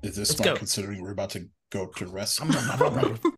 Is 0.03 0.15
this 0.15 0.29
Let's 0.29 0.37
smart 0.37 0.55
go. 0.55 0.55
considering 0.55 1.01
we're 1.01 1.11
about 1.11 1.31
to 1.31 1.49
go 1.71 1.87
to 1.87 2.07
rest? 2.07 2.39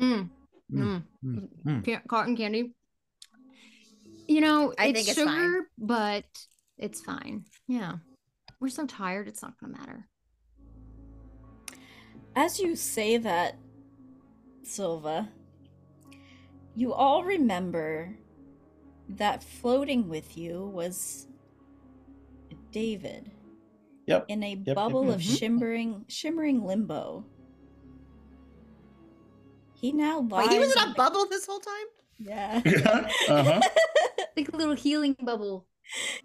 Mm, 0.00 0.30
Mm, 0.72 0.80
mm. 0.80 1.02
mm, 1.24 1.48
mm. 1.66 1.84
Cotton 2.08 2.36
candy. 2.36 2.72
You 4.30 4.40
know, 4.40 4.72
I 4.78 4.86
it's 4.86 4.96
think 4.96 5.08
it's 5.08 5.20
fine. 5.20 5.42
sugar, 5.42 5.66
but 5.76 6.24
it's 6.78 7.00
fine. 7.00 7.46
Yeah. 7.66 7.94
We're 8.60 8.68
so 8.68 8.86
tired, 8.86 9.26
it's 9.26 9.42
not 9.42 9.58
gonna 9.58 9.76
matter. 9.76 10.06
As 12.36 12.60
you 12.60 12.76
say 12.76 13.16
that, 13.16 13.56
Silva, 14.62 15.28
you 16.76 16.92
all 16.92 17.24
remember 17.24 18.16
that 19.08 19.42
floating 19.42 20.08
with 20.08 20.38
you 20.38 20.64
was 20.66 21.26
David 22.70 23.32
Yep. 24.06 24.26
in 24.28 24.44
a 24.44 24.54
yep, 24.64 24.76
bubble 24.76 25.10
of 25.10 25.20
mhm. 25.20 25.38
shimmering 25.38 26.04
shimmering 26.06 26.64
limbo. 26.64 27.24
He 29.74 29.90
now 29.90 30.20
lies. 30.20 30.46
Wait, 30.46 30.52
he 30.52 30.60
was 30.60 30.76
in 30.76 30.92
a 30.92 30.94
bubble 30.94 31.26
this 31.26 31.46
whole 31.46 31.58
time? 31.58 31.86
Yeah. 32.20 32.60
Uh-huh. 33.28 33.60
Like 34.36 34.52
a 34.52 34.56
little 34.56 34.76
healing 34.76 35.16
bubble. 35.20 35.66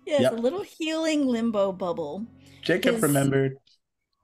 yes, 0.06 0.22
Yep. 0.24 0.34
a 0.34 0.36
little 0.36 0.62
healing 0.62 1.26
limbo 1.28 1.72
bubble. 1.72 2.26
Jacob 2.62 3.02
remembered. 3.02 3.58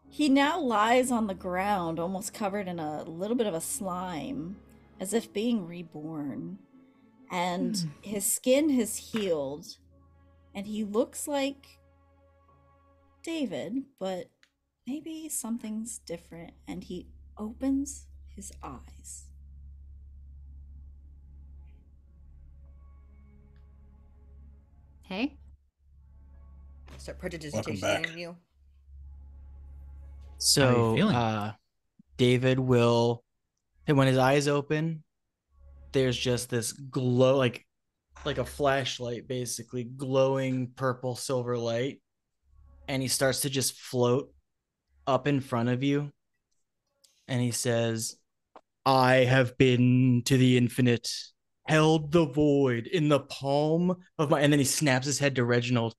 He 0.09 0.29
now 0.29 0.59
lies 0.61 1.11
on 1.11 1.27
the 1.27 1.33
ground, 1.33 1.99
almost 1.99 2.33
covered 2.33 2.67
in 2.67 2.79
a 2.79 3.03
little 3.03 3.35
bit 3.35 3.47
of 3.47 3.53
a 3.53 3.61
slime, 3.61 4.57
as 4.99 5.13
if 5.13 5.33
being 5.33 5.65
reborn. 5.65 6.59
And 7.31 7.75
Hmm. 7.77 7.89
his 8.01 8.25
skin 8.25 8.69
has 8.71 8.97
healed, 8.97 9.77
and 10.53 10.67
he 10.67 10.83
looks 10.83 11.27
like 11.27 11.79
David, 13.23 13.83
but 13.99 14.27
maybe 14.87 15.27
something's 15.29 15.99
different. 15.99 16.53
And 16.67 16.83
he 16.83 17.07
opens 17.37 18.05
his 18.35 18.51
eyes. 18.63 19.25
Hey? 25.11 25.35
Start 26.95 27.19
prejudice 27.19 27.53
Welcome 27.53 27.81
back. 27.81 28.15
you. 28.15 28.37
So 30.37 30.97
uh 30.97 31.51
David 32.15 32.57
will 32.57 33.21
and 33.87 33.97
when 33.97 34.07
his 34.07 34.17
eyes 34.17 34.47
open, 34.47 35.03
there's 35.91 36.17
just 36.17 36.49
this 36.49 36.71
glow 36.71 37.35
like 37.35 37.67
like 38.23 38.37
a 38.37 38.45
flashlight 38.45 39.27
basically 39.27 39.83
glowing 39.83 40.71
purple 40.77 41.17
silver 41.17 41.57
light 41.57 41.99
and 42.87 43.01
he 43.01 43.09
starts 43.09 43.41
to 43.41 43.49
just 43.49 43.73
float 43.73 44.33
up 45.07 45.27
in 45.27 45.41
front 45.41 45.67
of 45.67 45.83
you 45.83 46.09
and 47.27 47.41
he 47.41 47.51
says 47.51 48.15
I 48.85 49.25
have 49.25 49.57
been 49.57 50.21
to 50.23 50.37
the 50.37 50.57
infinite 50.57 51.09
held 51.71 52.11
the 52.11 52.25
void 52.25 52.87
in 52.87 53.07
the 53.07 53.19
palm 53.19 53.95
of 54.19 54.29
my 54.29 54.41
and 54.41 54.51
then 54.51 54.59
he 54.59 54.65
snaps 54.65 55.05
his 55.05 55.19
head 55.19 55.35
to 55.35 55.45
Reginald 55.45 55.95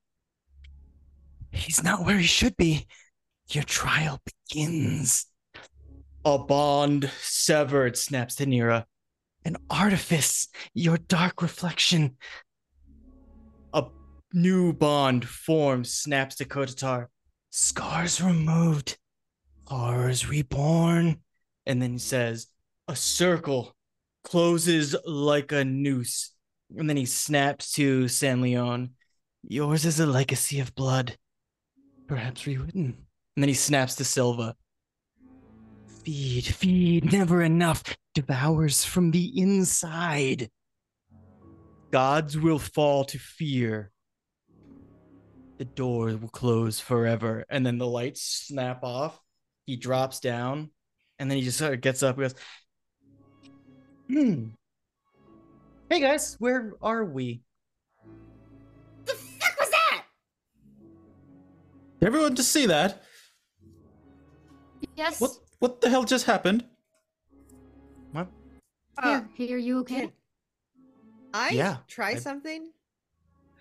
he's 1.52 1.82
not 1.84 2.04
where 2.04 2.18
he 2.18 2.26
should 2.26 2.56
be 2.56 2.86
your 3.50 3.64
trial 3.64 4.20
begins. 4.24 5.26
A 6.24 6.38
bond 6.38 7.10
severed, 7.20 7.96
snaps 7.96 8.36
to 8.36 8.46
Nira. 8.46 8.84
An 9.44 9.56
artifice, 9.68 10.48
your 10.72 10.96
dark 10.96 11.42
reflection. 11.42 12.16
A 13.74 13.84
new 14.32 14.72
bond 14.72 15.28
forms, 15.28 15.92
snaps 15.92 16.36
to 16.36 16.44
Kotatar. 16.44 17.06
Scars 17.50 18.20
removed, 18.20 18.96
horrors 19.66 20.28
reborn. 20.28 21.18
And 21.66 21.82
then 21.82 21.92
he 21.92 21.98
says, 21.98 22.46
a 22.88 22.96
circle 22.96 23.74
closes 24.24 24.94
like 25.04 25.52
a 25.52 25.64
noose. 25.64 26.34
And 26.76 26.88
then 26.88 26.96
he 26.96 27.06
snaps 27.06 27.72
to 27.72 28.04
San'laeon. 28.04 28.90
Yours 29.42 29.84
is 29.84 30.00
a 30.00 30.06
legacy 30.06 30.60
of 30.60 30.74
blood, 30.74 31.16
perhaps 32.06 32.46
rewritten. 32.46 32.96
And 33.36 33.42
then 33.42 33.48
he 33.48 33.54
snaps 33.54 33.96
to 33.96 34.04
Silva. 34.04 34.54
Feed, 36.04 36.44
feed, 36.44 37.12
never 37.12 37.42
enough. 37.42 37.82
Devours 38.14 38.84
from 38.84 39.10
the 39.10 39.40
inside. 39.40 40.50
Gods 41.90 42.38
will 42.38 42.58
fall 42.58 43.04
to 43.06 43.18
fear. 43.18 43.90
The 45.58 45.64
door 45.64 46.06
will 46.06 46.28
close 46.28 46.80
forever. 46.80 47.44
And 47.48 47.64
then 47.64 47.78
the 47.78 47.86
lights 47.86 48.22
snap 48.22 48.82
off. 48.82 49.20
He 49.66 49.76
drops 49.76 50.20
down. 50.20 50.70
And 51.18 51.30
then 51.30 51.38
he 51.38 51.44
just 51.44 51.58
sort 51.58 51.74
of 51.74 51.80
gets 51.80 52.02
up 52.02 52.16
and 52.16 52.24
goes, 52.24 52.34
Hmm. 54.12 54.48
Hey 55.88 56.00
guys, 56.00 56.36
where 56.38 56.74
are 56.82 57.04
we? 57.04 57.40
The 59.06 59.14
fuck 59.14 59.58
was 59.58 59.70
that? 59.70 60.04
Everyone 62.02 62.34
to 62.34 62.42
see 62.42 62.66
that? 62.66 63.02
Yes. 64.96 65.18
What 65.18 65.30
what 65.60 65.80
the 65.80 65.88
hell 65.88 66.04
just 66.04 66.26
happened? 66.26 66.64
What? 68.12 68.28
Uh, 68.98 69.20
Here, 69.34 69.48
here, 69.48 69.56
you 69.56 69.78
okay? 69.80 70.00
can 70.00 70.12
I 71.32 71.50
Yeah, 71.50 71.76
try 71.88 72.10
I- 72.10 72.16
something? 72.16 72.70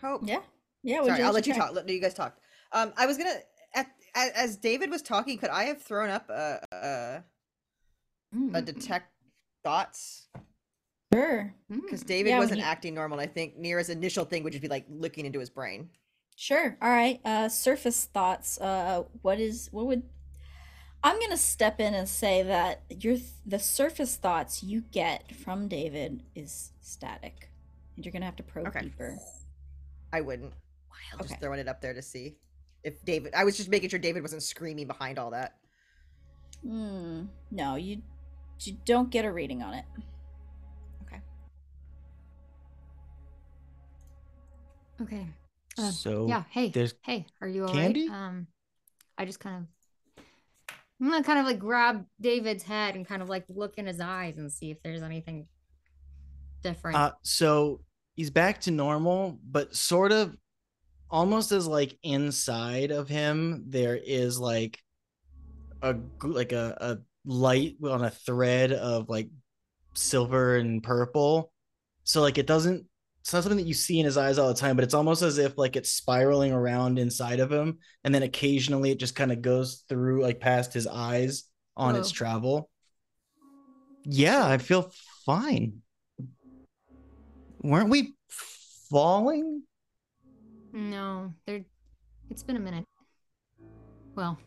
Hope. 0.01 0.21
Yeah. 0.25 0.41
Yeah. 0.83 1.05
Sorry, 1.05 1.21
I'll 1.23 1.31
let 1.31 1.47
you 1.47 1.53
try? 1.53 1.65
talk. 1.67 1.75
Let 1.75 1.87
you 1.87 2.01
guys 2.01 2.13
talk. 2.13 2.35
Um, 2.73 2.91
I 2.97 3.05
was 3.05 3.17
gonna 3.17 3.39
at, 3.73 3.87
as, 4.15 4.31
as 4.31 4.57
David 4.57 4.89
was 4.89 5.01
talking, 5.01 5.37
could 5.37 5.49
I 5.49 5.63
have 5.65 5.81
thrown 5.81 6.09
up 6.09 6.29
a 6.29 6.59
a, 6.73 7.23
Mm, 8.35 8.55
a 8.55 8.61
detect 8.61 9.11
thoughts? 9.63 10.27
Sure. 11.13 11.53
mm. 11.71 11.81
Because 11.81 12.03
David 12.03 12.29
Yeah, 12.29 12.39
wasn't 12.39 12.59
he- 12.61 12.65
acting 12.65 12.93
normal. 12.93 13.19
I 13.19 13.27
think 13.27 13.57
Nira's 13.57 13.89
initial 13.89 14.25
thing 14.25 14.43
would 14.43 14.53
just 14.53 14.61
be 14.61 14.67
like 14.69 14.85
looking 14.89 15.25
into 15.25 15.39
his 15.39 15.49
brain. 15.49 15.89
Sure. 16.35 16.77
All 16.81 16.89
right. 16.89 17.19
Uh 17.25 17.49
surface 17.49 18.05
thoughts. 18.05 18.59
Uh 18.59 19.03
what 19.21 19.39
is 19.39 19.67
what 19.71 19.85
would 19.87 20.03
I'm 21.03 21.17
going 21.17 21.31
to 21.31 21.37
step 21.37 21.79
in 21.79 21.95
and 21.95 22.07
say 22.07 22.43
that 22.43 22.83
your 22.89 23.15
th- 23.15 23.25
the 23.43 23.57
surface 23.57 24.17
thoughts 24.17 24.61
you 24.61 24.81
get 24.81 25.33
from 25.35 25.67
David 25.67 26.21
is 26.35 26.71
static. 26.79 27.49
And 27.95 28.05
you're 28.05 28.11
going 28.11 28.21
to 28.21 28.27
have 28.27 28.35
to 28.35 28.43
probe 28.43 28.67
Okay. 28.67 28.81
deeper. 28.81 29.17
I 30.13 30.21
wouldn't. 30.21 30.53
I'm 31.11 31.19
Okay. 31.21 31.29
just 31.29 31.41
throwing 31.41 31.59
it 31.59 31.67
up 31.67 31.81
there 31.81 31.95
to 31.95 32.03
see 32.03 32.37
if 32.83 33.03
David. 33.03 33.33
I 33.33 33.43
was 33.45 33.57
just 33.57 33.67
making 33.69 33.89
sure 33.89 33.97
David 33.97 34.21
wasn't 34.21 34.43
screaming 34.43 34.85
behind 34.85 35.17
all 35.17 35.31
that. 35.31 35.57
Hmm. 36.61 37.23
No, 37.49 37.75
you 37.77 38.03
you 38.67 38.77
don't 38.85 39.09
get 39.09 39.25
a 39.25 39.31
reading 39.31 39.61
on 39.61 39.73
it. 39.73 39.85
Okay. 45.01 45.25
Uh, 45.77 45.89
so 45.89 46.27
yeah. 46.27 46.43
Hey. 46.49 46.69
there's 46.69 46.93
Hey, 47.03 47.25
are 47.41 47.47
you 47.47 47.61
alright? 47.61 47.75
candy? 47.75 48.07
Um, 48.07 48.47
I 49.17 49.25
just 49.25 49.39
kind 49.39 49.65
of, 50.17 50.23
I'm 51.01 51.09
gonna 51.09 51.23
kind 51.23 51.39
of 51.39 51.45
like 51.45 51.59
grab 51.59 52.05
David's 52.19 52.63
head 52.63 52.95
and 52.95 53.07
kind 53.07 53.21
of 53.21 53.29
like 53.29 53.45
look 53.49 53.75
in 53.77 53.87
his 53.87 53.99
eyes 53.99 54.37
and 54.37 54.51
see 54.51 54.69
if 54.69 54.81
there's 54.83 55.01
anything 55.01 55.47
different. 56.61 56.97
Uh, 56.97 57.11
so 57.23 57.81
he's 58.15 58.29
back 58.29 58.61
to 58.61 58.71
normal, 58.71 59.39
but 59.43 59.75
sort 59.75 60.11
of 60.11 60.35
almost 61.09 61.51
as 61.51 61.65
like 61.67 61.97
inside 62.03 62.91
of 62.91 63.09
him, 63.09 63.63
there 63.67 63.95
is 63.95 64.39
like 64.39 64.77
a 65.81 65.95
like 66.21 66.51
a, 66.51 66.77
a 66.79 66.97
light 67.25 67.75
on 67.83 68.03
a 68.03 68.09
thread 68.09 68.71
of 68.71 69.09
like 69.09 69.29
silver 69.93 70.55
and 70.55 70.81
purple. 70.81 71.51
So 72.03 72.21
like 72.21 72.37
it 72.37 72.47
doesn't 72.47 72.85
it's 73.21 73.33
not 73.33 73.43
something 73.43 73.59
that 73.59 73.67
you 73.67 73.75
see 73.75 73.99
in 73.99 74.05
his 74.05 74.17
eyes 74.17 74.39
all 74.39 74.47
the 74.47 74.59
time, 74.59 74.75
but 74.75 74.83
it's 74.83 74.95
almost 74.95 75.21
as 75.21 75.37
if 75.37 75.55
like 75.55 75.75
it's 75.75 75.91
spiraling 75.91 76.51
around 76.51 76.97
inside 76.97 77.39
of 77.39 77.51
him, 77.51 77.77
and 78.03 78.13
then 78.13 78.23
occasionally 78.23 78.89
it 78.89 78.99
just 78.99 79.15
kind 79.15 79.31
of 79.31 79.43
goes 79.43 79.83
through 79.87 80.23
like 80.23 80.39
past 80.39 80.73
his 80.73 80.87
eyes 80.87 81.43
on 81.77 81.95
its 81.95 82.09
oh. 82.09 82.13
travel. 82.13 82.69
Yeah, 84.03 84.43
I 84.43 84.57
feel 84.57 84.91
fine. 85.23 85.81
Weren't 87.61 87.89
we 87.89 88.15
falling? 88.89 89.63
no, 90.73 91.33
there. 91.45 91.63
It's 92.31 92.43
been 92.43 92.55
a 92.55 92.59
minute. 92.59 92.85
Well, 94.15 94.39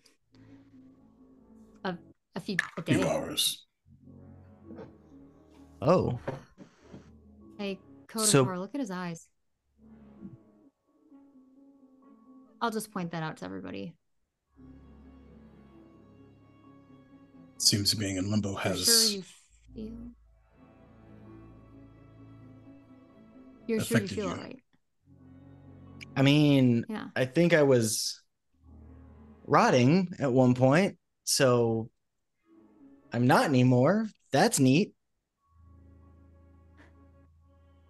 a 2.36 2.38
a 2.38 2.40
few 2.40 2.56
a 2.76 2.82
Few 2.82 2.98
day. 2.98 3.08
hours. 3.08 3.66
Oh, 5.82 6.18
Hey, 7.58 7.78
So- 8.16 8.42
look 8.58 8.74
at 8.74 8.80
his 8.80 8.90
eyes. 8.90 9.28
I'll 12.60 12.70
just 12.70 12.90
point 12.90 13.12
that 13.12 13.22
out 13.22 13.36
to 13.38 13.44
everybody. 13.44 13.94
Seems 17.58 17.94
being 17.94 18.16
in 18.16 18.30
limbo 18.30 18.50
You 18.50 18.56
has 18.56 18.84
sure 18.84 19.16
you 19.16 19.22
feel? 19.74 19.92
You're 23.66 23.80
sure 23.80 23.98
you 23.98 24.04
affected 24.04 24.10
feel 24.16 24.24
you. 24.26 24.30
alright? 24.32 24.62
I 26.16 26.22
mean, 26.22 26.84
Yeah. 26.88 27.08
I 27.14 27.24
think 27.26 27.52
I 27.54 27.62
was 27.62 28.20
rotting 29.46 30.14
at 30.18 30.32
one 30.32 30.54
point, 30.54 30.98
so 31.24 31.90
I'm 33.14 33.28
not 33.28 33.44
anymore. 33.44 34.08
That's 34.32 34.58
neat. 34.58 34.92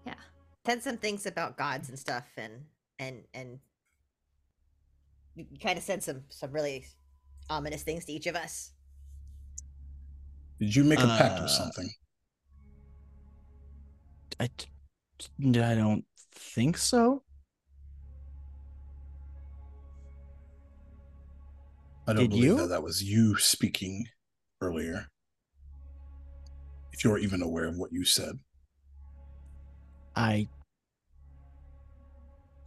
Yeah. 0.07 0.15
Said 0.67 0.83
some 0.83 0.99
things 0.99 1.25
about 1.25 1.57
gods 1.57 1.89
and 1.89 1.99
stuff, 1.99 2.27
and 2.37 2.53
and 2.99 3.25
and 3.33 3.59
you 5.35 5.47
kind 5.63 5.79
of 5.79 5.85
said 5.85 6.03
some 6.03 6.25
some 6.29 6.53
really 6.53 6.85
ominous 7.49 7.83
things 7.83 8.05
to 8.05 8.13
each 8.13 8.27
of 8.27 8.37
us. 8.37 8.73
Did 10.61 10.77
you 10.77 10.85
make 10.85 11.01
a 11.01 11.07
pact 11.07 11.39
Uh, 11.39 11.43
with 11.45 11.51
something? 11.51 11.89
I, 14.39 14.51
I 15.41 15.75
don't 15.75 16.05
think 16.35 16.77
so. 16.77 17.23
I 22.07 22.13
don't 22.13 22.25
did 22.25 22.31
believe 22.31 22.45
you? 22.45 22.57
that 22.59 22.67
that 22.67 22.83
was 22.83 23.03
you 23.03 23.39
speaking 23.39 24.07
earlier. 24.61 25.09
If 26.95 27.03
you're 27.03 27.19
even 27.19 27.43
aware 27.43 27.65
of 27.65 27.77
what 27.77 27.93
you 27.93 28.05
said. 28.05 28.39
I 30.15 30.47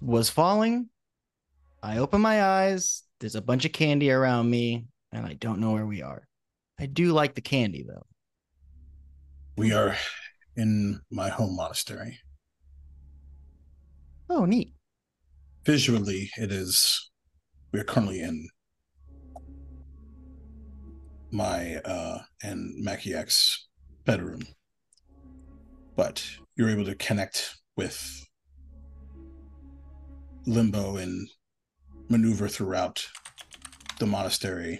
was 0.01 0.29
falling. 0.29 0.89
I 1.81 1.99
open 1.99 2.19
my 2.19 2.43
eyes. 2.43 3.03
There's 3.21 3.35
a 3.35 3.41
bunch 3.41 3.63
of 3.63 3.71
candy 3.71 4.11
around 4.11 4.49
me, 4.49 4.87
and 5.13 5.25
I 5.25 5.35
don't 5.35 5.61
know 5.61 5.71
where 5.71 5.85
we 5.85 6.01
are. 6.01 6.27
I 6.77 6.87
do 6.87 7.13
like 7.13 7.35
the 7.35 7.41
candy 7.41 7.85
though. 7.87 8.05
We 9.55 9.71
are 9.71 9.95
in 10.57 10.99
my 11.09 11.29
home 11.29 11.55
monastery. 11.55 12.19
Oh, 14.29 14.43
neat. 14.43 14.73
Visually, 15.63 16.29
it 16.35 16.51
is. 16.51 17.09
We 17.71 17.79
are 17.79 17.85
currently 17.85 18.19
in 18.19 18.49
my 21.31 21.75
uh 21.77 22.19
and 22.43 22.85
Makiak's 22.85 23.66
bedroom. 24.07 24.41
But 25.97 26.25
you're 26.55 26.69
able 26.69 26.85
to 26.85 26.95
connect 26.95 27.57
with 27.75 28.25
Limbo 30.47 30.95
and 30.95 31.27
maneuver 32.09 32.47
throughout 32.47 33.05
the 33.99 34.07
monastery 34.07 34.79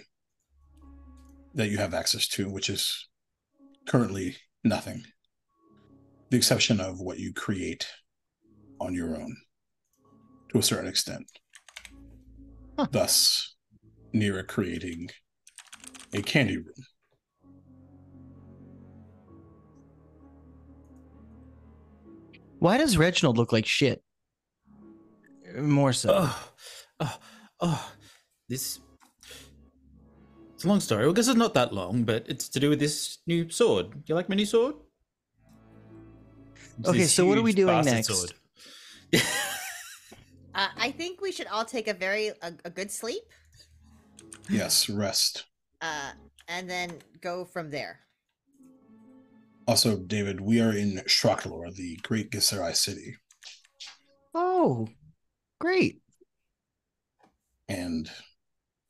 that 1.54 1.68
you 1.68 1.76
have 1.76 1.92
access 1.92 2.26
to, 2.28 2.48
which 2.48 2.70
is 2.70 3.08
currently 3.86 4.36
nothing. 4.64 5.02
The 6.30 6.38
exception 6.38 6.80
of 6.80 7.00
what 7.00 7.18
you 7.18 7.32
create 7.34 7.86
on 8.80 8.94
your 8.94 9.14
own 9.14 9.36
to 10.52 10.58
a 10.58 10.62
certain 10.62 10.88
extent. 10.88 11.26
Huh. 12.78 12.86
Thus, 12.90 13.56
Nira 14.14 14.46
creating 14.46 15.10
a 16.14 16.22
candy 16.22 16.56
room. 16.56 16.86
Why 22.58 22.76
does 22.78 22.96
Reginald 22.98 23.36
look 23.38 23.52
like 23.52 23.66
shit? 23.66 24.02
More 25.56 25.92
so. 25.92 26.10
Oh, 26.14 26.50
oh, 27.00 27.18
oh, 27.60 27.92
this. 28.48 28.80
It's 30.54 30.64
a 30.64 30.68
long 30.68 30.80
story. 30.80 31.02
Well, 31.02 31.12
I 31.12 31.14
guess 31.14 31.28
it's 31.28 31.36
not 31.38 31.54
that 31.54 31.72
long, 31.72 32.02
but 32.02 32.24
it's 32.28 32.48
to 32.50 32.60
do 32.60 32.68
with 32.70 32.80
this 32.80 33.18
new 33.26 33.48
sword. 33.48 34.02
You 34.06 34.14
like 34.16 34.28
my 34.28 34.34
new 34.34 34.46
sword? 34.46 34.74
It's 36.80 36.88
Okay, 36.88 37.04
so 37.04 37.26
what 37.26 37.38
are 37.38 37.42
we 37.42 37.52
doing 37.52 37.84
next? 37.84 38.34
Uh, 40.54 40.66
I 40.76 40.90
think 40.90 41.20
we 41.20 41.30
should 41.30 41.46
all 41.46 41.64
take 41.64 41.86
a 41.86 41.94
very 41.94 42.28
a, 42.42 42.52
a 42.64 42.70
good 42.70 42.90
sleep, 42.90 43.22
Yes, 44.50 44.88
rest. 44.88 45.44
uh, 45.80 46.10
and 46.48 46.68
then 46.68 46.94
go 47.20 47.44
from 47.44 47.70
there. 47.70 48.00
Also, 49.68 49.98
David, 49.98 50.40
we 50.40 50.62
are 50.62 50.72
in 50.72 50.96
Shra'kt'lor, 51.06 51.74
the 51.74 51.96
great 52.02 52.30
Githzerai 52.30 52.74
city, 52.74 53.16
Oh, 54.34 54.88
great. 55.60 56.00
and 57.68 58.10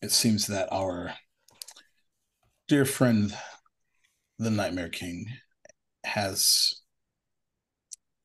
it 0.01 0.13
seems 0.13 0.47
that 0.47 0.69
our 0.73 1.15
dear 2.69 2.85
friend, 2.85 3.37
the 4.39 4.51
Nightmare 4.53 4.89
King, 4.89 5.27
has 6.05 6.75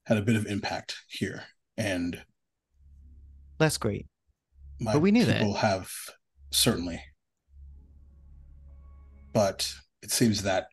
had 0.06 0.20
a 0.20 0.22
bit 0.22 0.36
of 0.36 0.46
impact 0.46 0.98
here, 1.08 1.46
and 1.76 2.24
That's 3.58 3.80
great. 3.80 4.06
my 4.80 4.94
But 4.94 5.02
we 5.02 5.10
knew 5.10 5.26
that. 5.26 5.40
people 5.40 5.56
have 5.56 5.92
certainly, 6.52 7.04
but 9.34 9.74
it 10.04 10.12
seems 10.12 10.44
that 10.44 10.68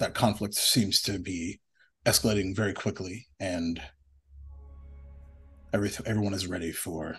that 0.00 0.14
conflict 0.14 0.54
seems 0.54 1.00
to 1.02 1.18
be 1.18 1.60
escalating 2.04 2.56
very 2.56 2.72
quickly, 2.72 3.26
and 3.38 3.80
everything 5.72 6.06
everyone 6.06 6.34
is 6.34 6.46
ready 6.46 6.72
for 6.72 7.16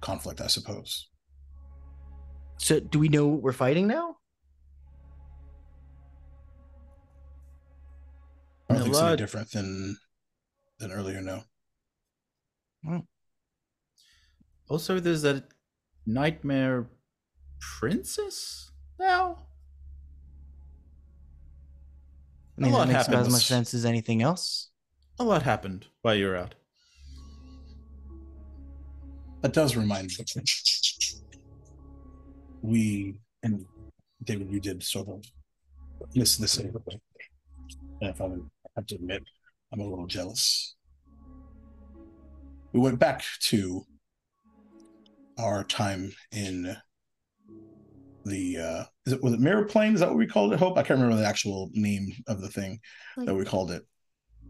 conflict, 0.00 0.40
I 0.40 0.46
suppose. 0.46 1.08
So, 2.58 2.80
do 2.80 2.98
we 2.98 3.08
know 3.08 3.26
what 3.26 3.42
we're 3.42 3.52
fighting 3.52 3.86
now? 3.86 4.16
I 8.68 8.74
don't 8.74 8.82
think 8.84 8.94
it's 8.94 9.02
any 9.02 9.16
different 9.16 9.50
than 9.50 9.96
than 10.78 10.92
earlier. 10.92 11.20
No, 11.22 11.42
hmm. 12.84 12.98
Also, 14.68 15.00
there's 15.00 15.24
a 15.24 15.44
nightmare 16.06 16.90
princess 17.78 18.70
now. 18.98 19.38
I 22.62 22.66
mean, 22.66 22.72
lot 22.72 22.88
that 22.88 22.94
makes 22.94 23.08
about 23.08 23.26
as 23.26 23.32
much 23.32 23.46
sense 23.46 23.74
as 23.74 23.84
anything 23.84 24.22
else. 24.22 24.70
A 25.18 25.24
lot 25.24 25.42
happened 25.42 25.86
while 26.02 26.14
you 26.14 26.26
were 26.26 26.36
out. 26.36 26.54
that 29.42 29.52
does 29.52 29.76
remind 29.76 30.08
me. 30.08 30.24
We 32.62 33.18
and 33.42 33.66
David, 34.24 34.50
you 34.50 34.60
did 34.60 34.82
sort 34.82 35.08
of 35.08 35.24
miss 36.14 36.36
this. 36.36 36.58
a 36.58 36.62
little 36.62 36.80
bit. 36.80 37.00
If 38.00 38.20
I 38.20 38.28
have 38.76 38.86
to 38.86 38.94
admit, 38.94 39.24
I'm 39.72 39.80
a 39.80 39.84
little 39.84 40.06
jealous. 40.06 40.76
We 42.72 42.80
went 42.80 42.98
back 42.98 43.24
to 43.48 43.84
our 45.38 45.64
time 45.64 46.12
in 46.30 46.76
the 48.24 48.58
uh 48.58 48.84
is 49.06 49.14
it 49.14 49.22
was 49.22 49.32
it 49.32 49.40
mirror 49.40 49.64
plane? 49.64 49.94
Is 49.94 50.00
that 50.00 50.08
what 50.08 50.18
we 50.18 50.26
called 50.26 50.52
it? 50.52 50.58
Hope 50.58 50.78
I 50.78 50.82
can't 50.82 51.00
remember 51.00 51.20
the 51.20 51.28
actual 51.28 51.70
name 51.72 52.12
of 52.26 52.40
the 52.40 52.48
thing 52.48 52.80
that 53.16 53.34
we 53.34 53.44
called 53.44 53.70
it. 53.70 53.84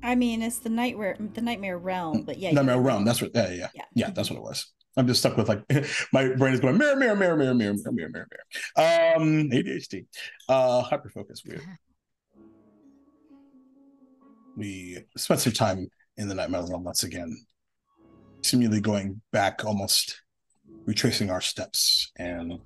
I 0.03 0.15
mean, 0.15 0.43
it's 0.43 0.59
the 0.59 0.69
nightmare, 0.69 1.17
the 1.19 1.41
nightmare 1.41 1.79
realm, 1.79 2.23
but 2.23 2.39
yeah, 2.39 2.51
Nightmare 2.51 2.77
know, 2.77 2.83
Realm. 2.83 3.05
That's 3.05 3.23
what. 3.23 3.31
Yeah, 3.35 3.49
yeah, 3.49 3.55
yeah. 3.55 3.69
Yeah. 3.75 3.85
Yeah, 3.95 4.11
that's 4.11 4.31
what 4.31 4.37
it 4.37 4.43
was. 4.43 4.73
I'm 4.97 5.07
just 5.07 5.21
stuck 5.21 5.37
with 5.37 5.49
like 5.49 5.65
my 6.13 6.35
brain 6.35 6.55
is 6.55 6.61
going 6.61 6.77
mirror, 6.77 6.97
mirror, 6.97 7.17
mirror, 7.17 7.37
mirror, 7.37 7.55
mirror, 7.55 7.75
mirror, 7.75 7.93
mirror, 7.93 8.09
mirror, 8.11 8.29
mirror. 8.77 9.17
Um, 9.17 9.51
ADHD, 9.51 10.07
uh, 10.49 10.83
hyperfocus. 10.83 11.47
Weird. 11.47 11.63
We 14.57 15.05
spent 15.17 15.41
some 15.41 15.53
time 15.53 15.89
in 16.17 16.29
the 16.29 16.35
Nightmare 16.35 16.65
Realm 16.67 16.85
once 16.85 17.05
again, 17.05 17.35
seemingly 18.43 18.81
going 18.81 19.23
back, 19.33 19.65
almost 19.65 20.21
retracing 20.85 21.31
our 21.31 21.41
steps, 21.41 22.11
and 22.17 22.59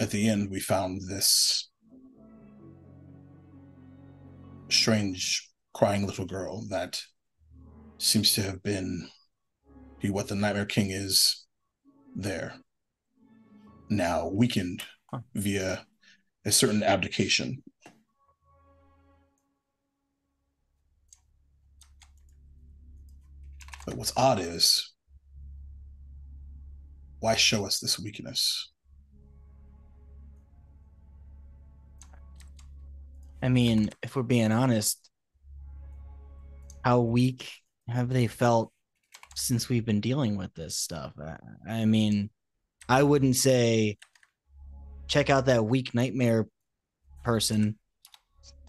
at 0.00 0.10
the 0.10 0.28
end 0.28 0.50
we 0.50 0.58
found 0.58 1.02
this 1.08 1.70
strange 4.70 5.50
crying 5.74 6.06
little 6.06 6.26
girl 6.26 6.66
that 6.70 7.00
seems 7.98 8.34
to 8.34 8.42
have 8.42 8.62
been 8.62 9.08
be 10.00 10.08
what 10.08 10.28
the 10.28 10.34
Nightmare 10.34 10.64
King 10.64 10.90
is 10.90 11.46
there 12.16 12.54
now 13.90 14.28
weakened 14.28 14.82
Huh. 15.10 15.18
via 15.34 15.84
a 16.44 16.52
certain 16.52 16.84
abdication. 16.84 17.64
But 23.84 23.96
what's 23.96 24.12
odd 24.16 24.38
is 24.38 24.92
why 27.18 27.34
show 27.34 27.66
us 27.66 27.80
this 27.80 27.98
weakness? 27.98 28.70
I 33.42 33.48
mean, 33.48 33.90
if 34.02 34.16
we're 34.16 34.22
being 34.22 34.52
honest, 34.52 35.10
how 36.84 37.00
weak 37.00 37.50
have 37.88 38.08
they 38.08 38.26
felt 38.26 38.72
since 39.34 39.68
we've 39.68 39.84
been 39.84 40.00
dealing 40.00 40.36
with 40.36 40.54
this 40.54 40.76
stuff? 40.76 41.12
I, 41.18 41.36
I 41.68 41.84
mean, 41.84 42.30
I 42.88 43.02
wouldn't 43.02 43.36
say 43.36 43.98
check 45.08 45.30
out 45.30 45.46
that 45.46 45.64
weak 45.64 45.94
nightmare 45.94 46.46
person 47.24 47.76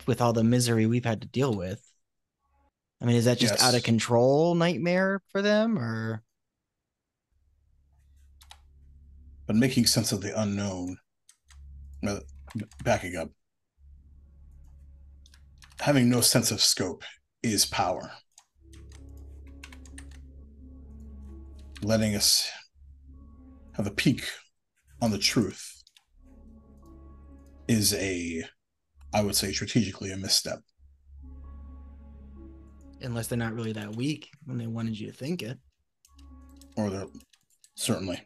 with 0.07 0.21
all 0.21 0.33
the 0.33 0.43
misery 0.43 0.85
we've 0.85 1.05
had 1.05 1.21
to 1.21 1.27
deal 1.27 1.53
with. 1.53 1.81
I 3.01 3.05
mean, 3.05 3.15
is 3.15 3.25
that 3.25 3.39
just 3.39 3.61
out 3.61 3.73
of 3.73 3.83
control 3.83 4.55
nightmare 4.55 5.21
for 5.31 5.41
them 5.41 5.77
or 5.77 6.23
But 9.47 9.55
making 9.55 9.87
sense 9.87 10.11
of 10.11 10.21
the 10.21 10.39
unknown, 10.39 10.97
backing 12.83 13.17
up, 13.17 13.31
having 15.81 16.07
no 16.09 16.21
sense 16.21 16.51
of 16.51 16.61
scope 16.61 17.03
is 17.41 17.65
power. 17.65 18.11
Letting 21.81 22.15
us 22.15 22.47
have 23.73 23.87
a 23.87 23.91
peek 23.91 24.23
on 25.01 25.09
the 25.09 25.17
truth 25.17 25.81
is 27.67 27.95
a, 27.95 28.43
I 29.13 29.23
would 29.23 29.35
say, 29.35 29.51
strategically 29.51 30.11
a 30.11 30.17
misstep. 30.17 30.59
unless 33.03 33.25
they're 33.25 33.37
not 33.37 33.55
really 33.55 33.73
that 33.73 33.95
weak 33.95 34.29
when 34.45 34.59
they 34.59 34.67
wanted 34.67 34.99
you 34.99 35.07
to 35.07 35.13
think 35.13 35.41
it? 35.41 35.57
or 36.77 36.89
they're 36.91 37.07
certainly. 37.75 38.21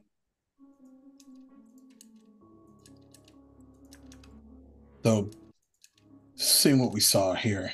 Though 5.01 5.30
seeing 6.45 6.79
what 6.79 6.93
we 6.93 6.99
saw 6.99 7.33
here, 7.33 7.71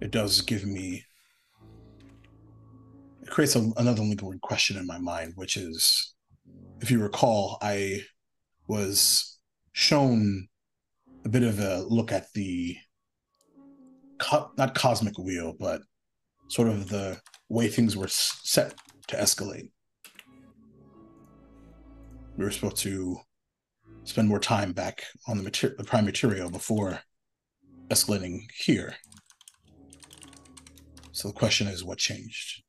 it 0.00 0.10
does 0.10 0.40
give 0.40 0.64
me 0.64 1.04
it 3.22 3.30
creates 3.30 3.56
a, 3.56 3.70
another 3.76 4.02
lingering 4.02 4.38
question 4.40 4.78
in 4.78 4.86
my 4.86 4.98
mind, 4.98 5.34
which 5.36 5.56
is 5.56 6.14
if 6.80 6.90
you 6.90 7.02
recall, 7.02 7.58
I 7.60 8.00
was 8.68 9.38
shown 9.72 10.48
a 11.24 11.28
bit 11.28 11.42
of 11.42 11.58
a 11.58 11.84
look 11.88 12.10
at 12.10 12.32
the 12.32 12.76
co- 14.18 14.50
not 14.56 14.74
cosmic 14.74 15.18
wheel, 15.18 15.54
but 15.58 15.82
sort 16.48 16.68
of 16.68 16.88
the 16.88 17.20
way 17.50 17.68
things 17.68 17.96
were 17.96 18.08
set 18.08 18.74
to 19.08 19.16
escalate. 19.16 19.70
We 22.38 22.44
were 22.44 22.50
supposed 22.50 22.78
to 22.78 23.18
spend 24.04 24.28
more 24.28 24.40
time 24.40 24.72
back 24.72 25.02
on 25.26 25.36
the, 25.36 25.42
mater- 25.42 25.74
the 25.76 25.84
prime 25.84 26.06
material 26.06 26.50
before 26.50 27.00
escalating 27.88 28.42
here. 28.54 28.94
So 31.12 31.28
the 31.28 31.34
question 31.34 31.66
is, 31.66 31.84
what 31.84 31.98
changed? 31.98 32.62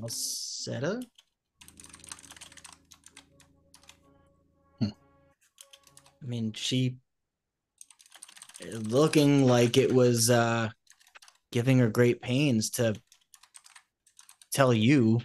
Alseta? 0.00 1.02
Hmm. 4.80 4.88
I 6.22 6.26
mean, 6.26 6.52
she 6.54 6.96
looking 8.70 9.46
like 9.46 9.76
it 9.76 9.92
was 9.92 10.30
uh 10.30 10.68
giving 11.50 11.78
her 11.78 11.88
great 11.88 12.22
pains 12.22 12.70
to 12.70 12.94
tell 14.52 14.72
you 14.72 15.20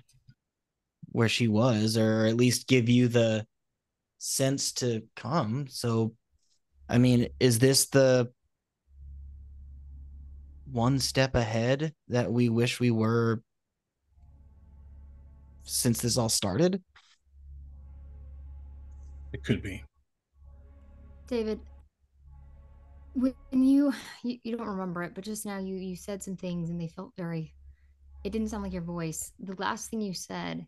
where 1.11 1.29
she 1.29 1.47
was 1.47 1.97
or 1.97 2.25
at 2.25 2.35
least 2.35 2.67
give 2.67 2.89
you 2.89 3.07
the 3.07 3.45
sense 4.27 4.73
to 4.73 5.03
come. 5.15 5.67
So 5.69 6.13
I 6.89 6.97
mean, 6.97 7.27
is 7.39 7.59
this 7.59 7.87
the 7.87 8.31
one 10.71 10.99
step 10.99 11.35
ahead 11.35 11.93
that 12.09 12.31
we 12.31 12.49
wish 12.49 12.79
we 12.79 12.91
were 12.91 13.41
since 15.63 16.01
this 16.01 16.17
all 16.17 16.29
started? 16.29 16.81
It 19.33 19.43
could 19.43 19.61
be. 19.61 19.83
David, 21.27 21.59
When 23.13 23.33
you, 23.51 23.91
you 24.23 24.39
you 24.43 24.55
don't 24.55 24.67
remember 24.67 25.03
it, 25.03 25.13
but 25.13 25.25
just 25.25 25.45
now 25.45 25.57
you 25.57 25.75
you 25.75 25.95
said 25.95 26.23
some 26.23 26.37
things 26.37 26.69
and 26.69 26.79
they 26.79 26.87
felt 26.87 27.11
very. 27.17 27.53
It 28.23 28.31
didn't 28.31 28.49
sound 28.49 28.63
like 28.63 28.73
your 28.73 28.81
voice. 28.81 29.31
The 29.39 29.55
last 29.55 29.89
thing 29.89 30.01
you 30.01 30.13
said 30.13 30.65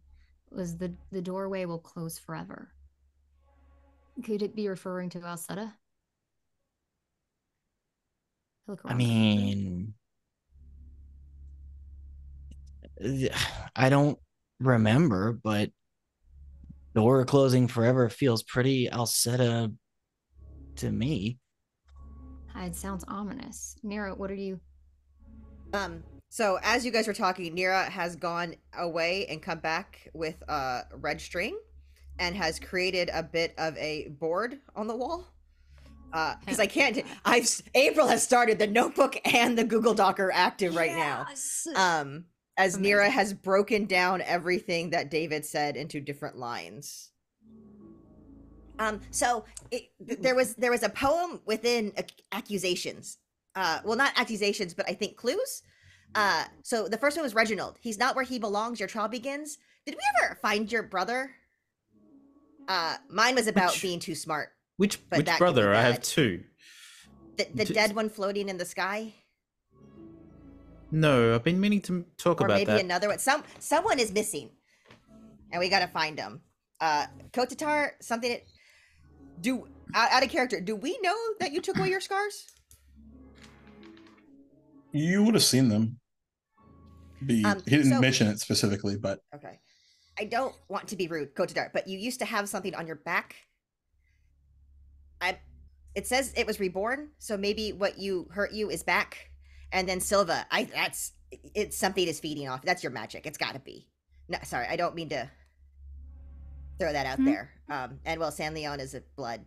was 0.51 0.75
the 0.75 0.93
the 1.11 1.21
doorway 1.21 1.63
will 1.63 1.79
close 1.79 2.19
forever. 2.19 2.73
Could 4.23 4.41
it 4.41 4.55
be 4.55 4.67
referring 4.67 5.09
to 5.11 5.19
Alseta? 5.19 5.73
Look 8.67 8.81
I 8.85 8.89
around 8.89 8.97
the 8.99 9.05
room. 9.05 9.93
mean, 13.01 13.29
I 13.75 13.89
don't 13.89 14.19
remember, 14.59 15.39
but 15.43 15.71
door 16.93 17.23
closing 17.25 17.67
forever 17.67 18.09
feels 18.09 18.43
pretty 18.43 18.89
Alseta 18.89 19.73
to 20.77 20.91
me. 20.91 21.39
It 22.55 22.75
sounds 22.75 23.05
ominous. 23.07 23.75
Nira, 23.85 24.17
what 24.17 24.29
are 24.29 24.35
you? 24.35 24.59
Um, 25.73 26.03
so 26.29 26.59
as 26.61 26.85
you 26.85 26.91
guys 26.91 27.07
were 27.07 27.13
talking, 27.13 27.55
Nira 27.55 27.87
has 27.87 28.15
gone 28.15 28.55
away 28.77 29.25
and 29.27 29.41
come 29.41 29.59
back 29.59 30.09
with 30.13 30.41
a 30.49 30.81
red 30.93 31.21
string 31.21 31.57
and 32.19 32.35
has 32.35 32.59
created 32.59 33.09
a 33.13 33.23
bit 33.23 33.53
of 33.57 33.75
a 33.77 34.09
board 34.19 34.59
on 34.75 34.87
the 34.87 34.95
wall. 34.95 35.27
Uh, 36.11 36.35
because 36.39 36.59
I 36.59 36.65
can't 36.65 37.03
I've 37.23 37.47
April 37.75 38.07
has 38.07 38.23
started 38.23 38.57
the 38.57 38.65
notebook 38.65 39.15
and 39.25 39.57
the 39.57 39.63
Google 39.63 39.93
Doc 39.93 40.19
are 40.19 40.31
active 40.31 40.75
right 40.75 40.95
now. 40.95 41.27
Um, 41.75 42.25
as 42.57 42.77
Nira 42.77 43.09
has 43.09 43.33
broken 43.33 43.85
down 43.85 44.21
everything 44.21 44.89
that 44.89 45.11
David 45.11 45.45
said 45.45 45.77
into 45.77 46.01
different 46.01 46.35
lines. 46.35 47.11
Um, 48.79 49.01
so 49.11 49.45
it, 49.71 49.89
there 49.99 50.35
was 50.35 50.55
there 50.55 50.71
was 50.71 50.83
a 50.83 50.89
poem 50.89 51.41
within 51.45 51.93
ac- 51.95 52.07
accusations. 52.31 53.17
Uh, 53.55 53.79
well, 53.83 53.97
not 53.97 54.13
accusations, 54.17 54.73
but 54.73 54.89
I 54.89 54.93
think 54.93 55.15
clues. 55.15 55.63
Uh, 56.15 56.45
so 56.63 56.87
the 56.87 56.97
first 56.97 57.17
one 57.17 57.23
was 57.23 57.35
Reginald. 57.35 57.77
He's 57.81 57.99
not 57.99 58.15
where 58.15 58.23
he 58.23 58.39
belongs. 58.39 58.79
Your 58.79 58.89
trial 58.89 59.09
begins. 59.09 59.57
Did 59.85 59.95
we 59.95 60.01
ever 60.23 60.35
find 60.41 60.71
your 60.71 60.83
brother? 60.83 61.31
Uh, 62.69 62.95
mine 63.09 63.33
was 63.35 63.47
about 63.47 63.71
Which- 63.71 63.81
being 63.81 63.99
too 63.99 64.13
smart. 64.15 64.49
Which 64.77 64.99
But 65.09 65.17
which 65.17 65.25
that 65.25 65.39
could 65.39 65.45
be 65.45 65.51
brother? 65.53 65.73
I 65.75 65.81
have 65.81 66.01
two. 66.01 66.43
The, 67.37 67.47
the 67.53 67.65
Just- 67.65 67.73
dead 67.73 67.95
one 67.95 68.09
floating 68.09 68.47
in 68.47 68.57
the 68.57 68.65
sky, 68.65 69.13
No, 70.91 71.35
I've 71.35 71.43
been 71.43 71.59
meaning 71.59 71.81
to 71.83 72.03
talk 72.17 72.41
or 72.41 72.45
about 72.45 72.55
maybe 72.55 72.71
that. 72.71 72.81
another 72.83 73.09
one. 73.09 73.19
Some 73.19 73.43
someone 73.59 73.99
is 73.99 74.11
missing, 74.11 74.49
and 75.51 75.59
we 75.59 75.69
gotta 75.69 75.87
find 75.87 76.17
them. 76.17 76.41
Uh, 76.79 77.05
Kotatar, 77.31 77.91
something. 78.01 78.31
that- 78.31 78.43
Do 79.41 79.67
out, 79.93 80.11
out 80.11 80.23
of 80.23 80.29
character? 80.29 80.59
Do 80.61 80.75
we 80.75 80.97
know 81.01 81.15
that 81.39 81.51
you 81.51 81.61
took 81.61 81.77
away 81.77 81.89
your 81.89 82.01
scars? 82.01 82.45
You 84.91 85.23
would 85.23 85.35
have 85.35 85.43
seen 85.43 85.69
them. 85.69 85.99
Be, 87.25 87.43
Um, 87.45 87.61
he 87.65 87.71
didn't 87.77 87.91
so- 87.91 87.99
mention 88.01 88.27
it 88.27 88.39
specifically, 88.39 88.95
but 88.97 89.19
Okay. 89.35 89.59
I 90.19 90.25
don't 90.25 90.55
want 90.67 90.89
to 90.89 90.95
be 90.97 91.07
rude, 91.07 91.33
Kotatar, 91.33 91.71
but 91.71 91.87
you 91.87 91.97
used 91.97 92.19
to 92.19 92.25
have 92.25 92.49
something 92.49 92.75
on 92.75 92.85
your 92.87 92.97
back. 92.97 93.35
I. 95.21 95.39
It 95.95 96.05
says 96.05 96.33
it 96.37 96.45
was 96.45 96.59
reborn, 96.59 97.09
so 97.17 97.35
maybe 97.35 97.71
what 97.73 97.97
you 97.97 98.27
hurt 98.31 98.51
you 98.51 98.69
is 98.69 98.83
back, 98.83 99.31
and 99.71 99.87
then 99.87 99.99
Silva. 99.99 100.45
I 100.51 100.65
that's 100.65 101.13
it's 101.55 101.77
something 101.77 102.07
is 102.07 102.19
feeding 102.19 102.47
off. 102.47 102.61
That's 102.61 102.83
your 102.83 102.91
magic. 102.91 103.25
It's 103.25 103.37
got 103.37 103.53
to 103.53 103.59
be. 103.59 103.87
No, 104.27 104.37
sorry, 104.43 104.67
I 104.67 104.75
don't 104.75 104.93
mean 104.93 105.09
to 105.09 105.29
throw 106.79 106.93
that 106.93 107.05
out 107.05 107.17
Hmm. 107.17 107.25
there. 107.25 107.51
Um, 107.69 107.99
and 108.05 108.19
well, 108.19 108.31
San'laeon 108.31 108.79
is 108.79 108.93
a 108.93 109.01
blood. 109.15 109.45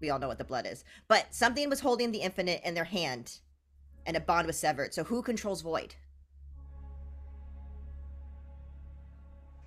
We 0.00 0.10
all 0.10 0.18
know 0.18 0.28
what 0.28 0.38
the 0.38 0.44
blood 0.44 0.66
is, 0.66 0.84
but 1.08 1.34
something 1.34 1.68
was 1.68 1.80
holding 1.80 2.12
the 2.12 2.18
infinite 2.22 2.60
in 2.64 2.74
their 2.74 2.84
hand, 2.84 3.38
and 4.06 4.16
a 4.16 4.20
bond 4.20 4.46
was 4.46 4.58
severed. 4.58 4.94
So 4.94 5.04
who 5.04 5.22
controls 5.22 5.62
void? 5.62 5.94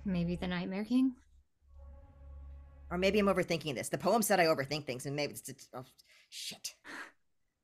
Maybe 0.06 0.36
the 0.36 0.46
Nightmare 0.46 0.84
King? 0.84 1.14
Or 2.90 2.96
maybe 2.96 3.18
I'm 3.18 3.26
overthinking 3.26 3.74
this. 3.74 3.88
The 3.88 3.98
poem 3.98 4.22
said 4.22 4.38
I 4.38 4.44
overthink 4.44 4.84
things, 4.86 5.04
and 5.06 5.16
maybe 5.16 5.32
it's, 5.32 5.48
it's 5.48 5.68
oh, 5.74 5.84
shit. 6.30 6.74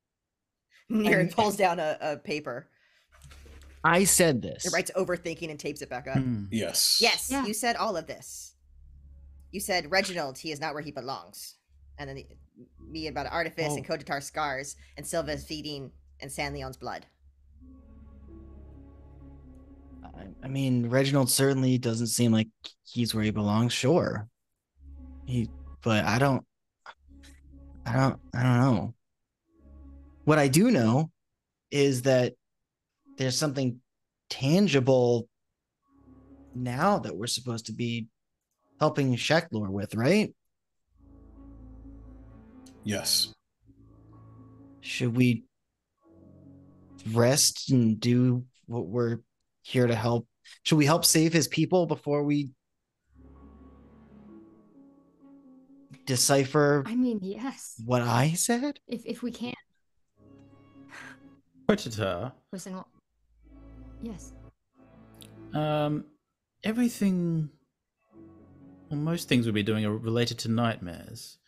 Nira 0.90 1.18
I'm- 1.18 1.28
pulls 1.28 1.57
down 1.57 1.78
a, 1.78 1.97
a 2.01 2.16
paper. 2.16 2.66
I 3.84 4.05
said 4.05 4.43
this. 4.43 4.66
It 4.66 4.72
writes 4.72 4.90
overthinking 4.97 5.51
and 5.51 5.59
tapes 5.59 5.82
it 5.82 5.88
back 5.88 6.07
up. 6.07 6.16
Hmm. 6.18 6.45
yes. 6.53 6.99
Yes, 7.01 7.28
Yeah. 7.30 7.45
you 7.47 7.55
said 7.55 7.74
all 7.76 7.97
of 7.97 8.07
this. 8.07 8.55
You 9.51 9.59
said 9.61 9.90
Reginald, 9.90 10.38
he 10.38 10.53
is 10.53 10.61
not 10.61 10.72
where 10.74 10.82
he 10.82 10.93
belongs. 10.93 11.57
And 11.99 12.09
then 12.09 12.16
the, 12.16 12.26
me 12.80 13.09
about 13.09 13.26
Artifice 13.26 13.74
and 13.76 13.84
Oh. 13.88 13.93
Kotatar 13.97 14.22
scars, 14.22 14.76
and 14.97 15.07
Silva 15.07 15.32
is 15.32 15.45
feeding 15.45 15.90
and 16.20 16.30
San'laeon's 16.30 16.76
blood. 16.76 17.07
I, 20.16 20.26
I 20.44 20.48
mean, 20.48 20.88
Reginald 20.88 21.30
certainly 21.30 21.78
doesn't 21.78 22.08
seem 22.08 22.32
like 22.32 22.48
he's 22.84 23.14
where 23.14 23.24
he 23.24 23.30
belongs. 23.30 23.72
Sure, 23.72 24.28
he, 25.26 25.48
but 25.82 26.04
I 26.04 26.18
don't, 26.18 26.44
I 27.86 27.92
don't, 27.94 28.20
I 28.34 28.42
don't 28.42 28.60
know. 28.60 28.94
What 30.24 30.38
I 30.38 30.48
do 30.48 30.70
know 30.70 31.10
is 31.70 32.02
that 32.02 32.34
there's 33.18 33.36
something 33.36 33.80
tangible 34.30 35.28
now 36.54 36.98
that 36.98 37.16
we're 37.16 37.26
supposed 37.26 37.66
to 37.66 37.72
be 37.72 38.06
helping 38.78 39.14
Shra'kt'lor 39.16 39.68
with, 39.68 39.94
right? 39.94 40.34
Yes. 42.84 43.32
Should 44.80 45.16
we 45.16 45.44
rest 47.10 47.70
and 47.70 47.98
do 48.00 48.44
what 48.66 48.86
we're 48.86 49.18
here 49.62 49.86
to 49.86 49.94
help? 49.94 50.26
Should 50.64 50.76
we 50.76 50.86
help 50.86 51.04
save 51.04 51.32
his 51.32 51.48
people 51.48 51.86
before 51.86 52.22
we 52.24 52.50
decipher 56.04 56.82
I 56.86 56.94
mean, 56.96 57.20
yes. 57.22 57.80
what 57.84 58.02
I 58.02 58.32
said? 58.32 58.80
If 58.86 59.06
if 59.06 59.22
we 59.22 59.30
can. 59.30 59.54
Quitita, 61.68 62.32
Listen, 62.52 62.74
well, 62.74 62.88
yes. 64.02 64.32
um, 65.54 66.04
everything, 66.64 67.48
well, 68.90 69.00
most 69.00 69.28
things 69.28 69.46
we'll 69.46 69.54
be 69.54 69.62
doing 69.62 69.86
are 69.86 69.96
related 69.96 70.38
to 70.40 70.50
nightmares. 70.50 71.38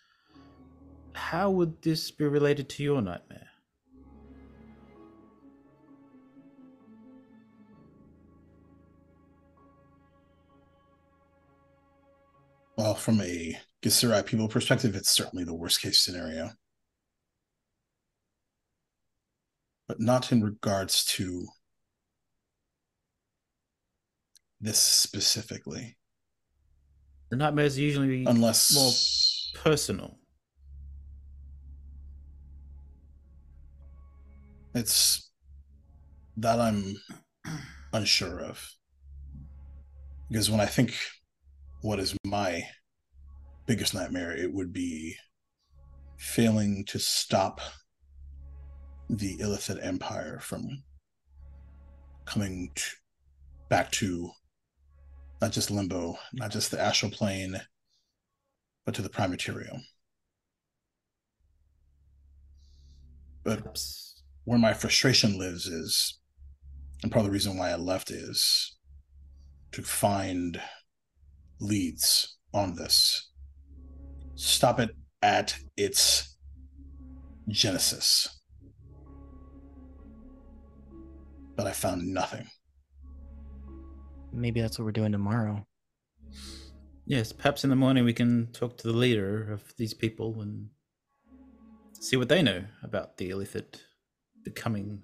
How 1.15 1.51
would 1.51 1.83
this 1.83 2.11
be 2.11 2.25
related 2.25 2.69
to 2.71 2.83
your 2.83 3.03
nightmare? 3.03 3.44
Well, 12.77 12.95
from 12.95 13.21
a 13.21 13.57
Githzerai 13.83 14.27
people 14.27 14.49
perspective, 14.49 14.97
it's 14.97 15.11
certainly 15.11 15.45
the 15.45 15.55
worst 15.55 15.81
case 15.81 16.01
scenario. 16.01 16.51
But 19.87 20.01
not 20.01 20.33
in 20.33 20.43
regards 20.43 21.05
to 21.17 21.47
this 24.61 24.79
specifically. 24.79 25.97
The 27.31 27.37
nightmares 27.37 27.77
are 27.77 27.83
usually 27.83 28.25
Unless 28.25 28.75
more 28.75 29.63
personal. 29.63 30.19
it's 34.75 35.31
that 36.37 36.61
I'm 36.61 36.97
unsure 37.93 38.41
of. 38.41 38.69
Because 40.29 40.51
when 40.51 40.61
I 40.61 40.67
think 40.67 40.95
what 41.85 42.01
is 42.01 42.17
my 42.25 42.63
biggest 43.67 43.93
nightmare, 43.93 44.35
it 44.35 44.51
would 44.51 44.73
be 44.73 45.15
failing 46.17 46.83
to 46.87 46.99
stop 46.99 47.61
the 49.11 49.37
Illithid 49.37 49.85
Empire 49.85 50.39
from 50.41 50.83
coming 52.25 52.71
to, 52.75 52.85
back 53.69 53.93
to 53.93 54.31
not 55.43 55.53
just 55.53 55.71
limbo, 55.71 56.17
not 56.33 56.51
just 56.51 56.71
the 56.71 56.81
astral 56.81 57.13
plane, 57.13 57.61
but 58.87 58.95
to 58.95 59.03
the 59.03 59.11
prime 59.11 59.31
material. 59.31 59.79
But 63.45 63.79
where 64.45 64.59
my 64.59 64.73
frustration 64.73 65.39
lives 65.39 65.67
is, 65.67 66.19
and 67.03 67.13
part 67.13 67.21
of 67.21 67.27
the 67.27 67.33
reason 67.33 67.59
why 67.59 67.73
I 67.73 67.77
left 67.77 68.11
is 68.11 68.75
to 69.73 69.83
find 69.83 70.59
leads 71.61 72.37
on 72.53 72.75
this. 72.77 73.31
Stop 74.35 74.81
it 74.81 74.91
at 75.23 75.57
its 75.77 76.37
genesis. 77.49 78.41
But 81.57 81.67
I 81.67 81.73
found 81.73 82.13
nothing. 82.13 82.49
Maybe 84.33 84.61
that's 84.61 84.79
what 84.79 84.85
we're 84.85 84.93
doing 84.93 85.13
tomorrow. 85.13 85.65
Yes, 87.07 87.33
perhaps 87.33 87.65
in 87.65 87.71
the 87.71 87.77
morning 87.77 88.05
we 88.05 88.13
can 88.13 88.49
talk 88.53 88.77
to 88.79 88.89
the 88.89 88.97
leader 88.97 89.53
of 89.53 89.63
these 89.77 89.95
people 89.95 90.41
and 90.41 90.71
see 92.01 92.17
what 92.17 92.29
they 92.29 92.43
know 92.43 92.65
about 92.83 93.19
the 93.19 93.31
Illithid, 93.31 93.81
the 94.45 94.51
coming. 94.51 95.03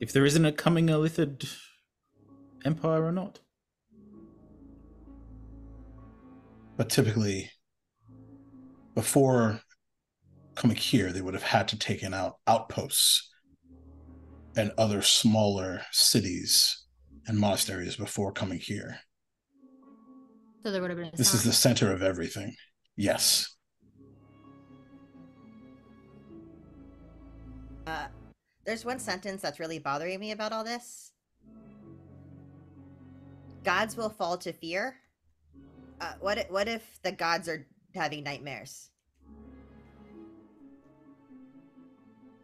If 0.00 0.12
there 0.12 0.24
isn't 0.24 0.44
a 0.44 0.52
coming 0.52 0.88
Illithid 0.88 1.48
empire 2.64 3.04
or 3.04 3.12
not. 3.12 3.40
But 6.78 6.88
typically, 6.88 7.50
before 8.94 9.60
coming 10.54 10.76
here, 10.76 11.12
they 11.12 11.20
would 11.20 11.34
have 11.34 11.42
had 11.42 11.66
to 11.68 11.78
taken 11.78 12.14
out 12.14 12.36
outposts 12.46 13.28
and 14.56 14.70
other 14.78 15.02
smaller 15.02 15.82
cities 15.90 16.84
and 17.26 17.36
monasteries 17.36 17.96
before 17.96 18.30
coming 18.30 18.60
here. 18.60 19.00
So 20.62 20.70
there 20.70 20.80
would 20.80 20.90
have 20.90 20.98
been. 20.98 21.08
A 21.08 21.16
This 21.16 21.34
is 21.34 21.42
the 21.42 21.52
center 21.52 21.92
of 21.92 22.00
everything. 22.00 22.54
Yes. 22.96 23.56
Uh, 27.88 28.06
there's 28.64 28.84
one 28.84 29.00
sentence 29.00 29.42
that's 29.42 29.58
really 29.58 29.80
bothering 29.80 30.20
me 30.20 30.30
about 30.30 30.52
all 30.52 30.62
this. 30.62 31.10
Gods 33.64 33.96
will 33.96 34.10
fall 34.10 34.38
to 34.38 34.52
fear. 34.52 34.94
Uh, 36.00 36.12
what 36.20 36.38
if, 36.38 36.50
what 36.50 36.68
if 36.68 36.82
the 37.02 37.12
gods 37.12 37.48
are 37.48 37.66
having 37.94 38.22
nightmares? 38.24 38.90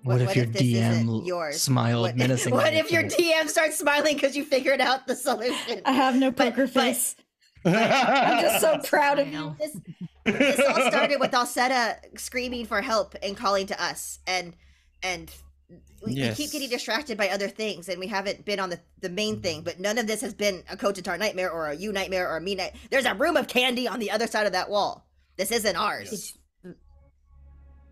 What, 0.02 0.20
if 0.20 0.36
your 0.36 0.44
this 0.46 0.61
isn't 0.61 1.07
DM 1.09 1.26
yours? 1.26 1.62
smiled 1.62 2.02
What, 2.02 2.16
menacingly? 2.16 2.59
what 2.59 2.74
if 2.74 2.92
your? 2.92 3.05
DM 3.05 3.48
starts 3.48 3.78
smiling 3.78 4.14
because 4.16 4.36
you 4.36 4.44
figured 4.44 4.80
out 4.80 5.07
the 5.07 5.16
solution? 5.16 5.80
I 5.86 5.92
have 5.92 6.16
no 6.16 6.30
But- 6.30 6.50
poker 6.50 6.66
but- 6.66 6.72
face. 6.74 7.16
I'm 7.66 8.42
just 8.42 8.61
so 8.61 8.76
proud 8.84 9.18
of 9.18 9.32
you. 9.32 9.57
This, 9.59 9.74
this 10.26 10.61
all 10.61 10.90
started 10.90 11.18
with 11.18 11.30
Alseta 11.30 11.96
screaming 12.18 12.66
for 12.66 12.82
help 12.82 13.14
and 13.22 13.34
calling 13.34 13.66
to 13.68 13.82
us, 13.82 14.18
and 14.26 14.55
and 15.02 15.30
we, 16.05 16.14
we 16.14 16.31
keep 16.35 16.51
getting 16.53 16.68
distracted 16.68 17.16
by 17.16 17.29
other 17.31 17.49
things, 17.49 17.89
and 17.89 17.99
we 17.99 18.07
haven't 18.07 18.45
been 18.45 18.61
on 18.61 18.70
the 18.70 18.81
the 19.01 19.09
main 19.09 19.41
thing. 19.41 19.62
But 19.62 19.81
none 19.81 19.99
of 19.99 20.07
this 20.07 20.20
has 20.20 20.35
been 20.35 20.62
a 20.70 20.77
Kotatar 20.77 21.18
nightmare 21.18 21.51
or 21.51 21.68
a 21.68 21.75
you 21.75 21.93
nightmare 21.93 22.29
or 22.31 22.37
a 22.37 22.41
me 22.41 22.55
night. 22.55 22.75
There's 22.91 23.07
a 23.07 23.14
room 23.14 23.37
of 23.37 23.49
candy 23.49 23.89
on 23.89 23.99
the 24.01 24.11
other 24.11 24.27
side 24.27 24.47
of 24.47 24.53
that 24.53 24.68
wall. 24.70 25.07
This 25.37 25.51
isn't 25.51 25.77
ours, 25.77 26.11
Yes. 26.64 26.75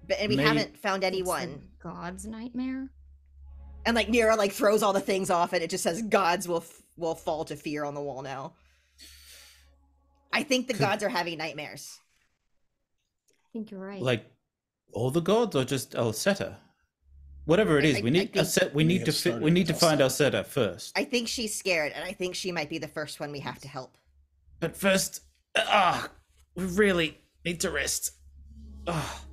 but 0.07 0.19
and 0.19 0.29
we 0.29 0.37
May- 0.37 0.43
haven't 0.45 0.77
found 0.79 1.03
It's 1.03 1.09
anyone. 1.09 1.69
God's 1.83 2.27
nightmare. 2.27 2.91
And 3.85 3.97
like 3.97 4.09
Nira 4.09 4.37
like 4.37 4.53
throws 4.53 4.83
all 4.83 4.93
the 4.93 5.01
things 5.01 5.29
off, 5.31 5.53
and 5.53 5.63
it 5.63 5.71
just 5.71 5.83
says 5.83 6.03
gods 6.03 6.47
will 6.47 6.59
f- 6.59 6.83
will 6.97 7.15
fall 7.17 7.45
to 7.47 7.57
fear 7.57 7.85
on 7.85 7.95
the 7.95 8.01
wall 8.01 8.23
now. 8.23 8.53
I 10.33 10.43
think 10.45 10.67
the 10.67 10.75
Could- 10.75 10.81
gods 10.81 11.03
are 11.03 11.09
having 11.09 11.39
nightmares. 11.39 11.99
I 13.29 13.49
think 13.53 13.71
you're 13.71 13.81
right. 13.81 14.01
Like 14.01 14.25
all 14.93 15.11
the 15.11 15.21
gods 15.21 15.57
or 15.57 15.65
just 15.65 15.93
Alseta? 15.93 16.57
Whatever 17.45 17.79
it 17.79 17.85
is, 17.85 17.97
I- 17.97 18.01
we 18.03 18.11
need 18.11 18.33
think- 18.33 18.47
Alseta, 18.47 18.73
we 18.73 18.85
We 18.85 18.85
need 18.85 19.05
to 19.05 19.13
fi- 19.13 19.39
we 19.39 19.51
need 19.51 19.67
to 19.67 19.75
find 19.75 20.01
our 20.01 20.09
Alseta 20.09 20.47
first. 20.47 20.97
I 20.97 21.05
think 21.05 21.27
she's 21.29 21.55
scared, 21.55 21.93
and 21.93 22.05
I 22.05 22.13
think 22.13 22.35
she 22.35 22.53
might 22.53 22.71
be 22.71 22.79
the 22.79 22.89
first 22.89 23.19
one 23.21 23.33
we 23.33 23.41
have 23.41 23.59
to 23.61 23.69
help. 23.69 23.99
But 24.61 24.77
first, 24.77 25.23
ah, 25.57 26.09
we 26.55 26.65
really 26.67 27.19
need 27.45 27.61
to 27.61 27.71
rest. 27.71 28.13
Ah, 28.87 29.25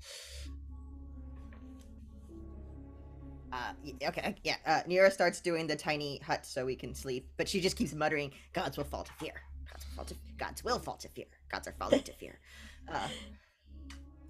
Uh, 3.51 3.74
okay, 4.03 4.22
uh, 4.22 4.32
yeah. 4.43 4.57
Uh, 4.66 4.82
Nira 4.88 5.12
starts 5.12 5.41
doing 5.41 5.66
the 5.66 5.76
tiny 5.76 6.20
hut 6.20 6.45
so 6.45 6.66
we 6.66 6.76
can 6.76 6.93
sleep, 6.93 7.28
but 7.36 7.49
she 7.49 7.60
just 7.60 7.76
keeps 7.76 7.93
muttering, 7.93 8.32
"Gods 8.53 8.78
will 8.78 8.84
fall 8.86 9.03
to 9.03 9.12
fear. 9.14 9.41
Gods 9.70 9.86
will 9.88 9.95
fall 9.95 10.05
to. 10.05 10.16
Gods 10.38 10.64
will 10.64 10.80
fall 10.80 10.97
to 10.97 11.10
fear. 11.10 11.26
Gods 11.51 11.68
are 11.68 11.74
falling 11.80 12.03
to 12.03 12.14
fear." 12.14 12.39
Uh, 12.88 13.10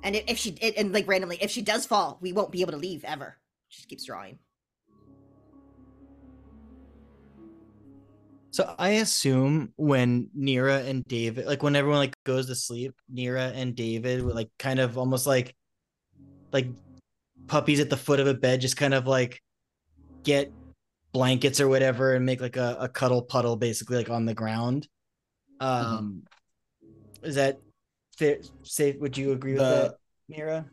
and 0.04 0.16
if, 0.16 0.24
if 0.28 0.38
she 0.38 0.52
it, 0.62 0.76
and 0.78 0.94
like 0.94 1.06
randomly, 1.06 1.38
if 1.42 1.52
she 1.52 1.62
does 1.62 1.86
fall, 1.86 2.18
we 2.22 2.32
won't 2.32 2.50
be 2.52 2.62
able 2.62 2.72
to 2.72 2.78
leave 2.78 3.04
ever. 3.04 3.38
She 3.70 3.78
just 3.82 3.90
keeps 3.90 4.04
drawing. 4.04 4.40
So 8.52 8.74
I 8.80 8.90
assume 8.90 9.74
when 9.78 10.30
Nira 10.38 10.86
and 10.88 11.04
David, 11.06 11.46
like 11.46 11.62
when 11.62 11.76
everyone 11.76 12.00
like 12.00 12.16
goes 12.26 12.48
to 12.48 12.56
sleep, 12.56 12.96
Nira 13.14 13.54
and 13.56 13.76
David 13.76 14.24
would 14.24 14.36
like 14.36 14.50
kind 14.58 14.80
of 14.80 14.98
almost 14.98 15.28
like 15.28 15.56
like 16.52 16.68
puppies 17.48 17.80
at 17.80 17.92
the 17.92 17.98
foot 17.98 18.20
of 18.20 18.26
a 18.28 18.34
bed, 18.34 18.60
just 18.60 18.76
kind 18.76 18.94
of 18.96 19.06
like 19.06 19.42
get 20.24 20.52
blankets 21.12 21.60
or 21.62 21.68
whatever 21.68 22.16
and 22.16 22.26
make 22.26 22.42
like 22.42 22.58
a, 22.58 22.78
a 22.80 22.90
cuddle 22.90 23.22
puddle 23.22 23.56
basically 23.56 23.98
like 23.98 24.10
on 24.10 24.26
the 24.26 24.34
ground. 24.34 24.88
Um 25.60 26.24
is 27.22 27.36
that 27.36 27.60
fair, 28.18 28.38
safe? 28.64 28.98
Would 29.00 29.16
you 29.18 29.32
agree 29.32 29.54
with 29.54 29.62
The- 29.62 29.96
that, 30.30 30.36
Nira? 30.36 30.66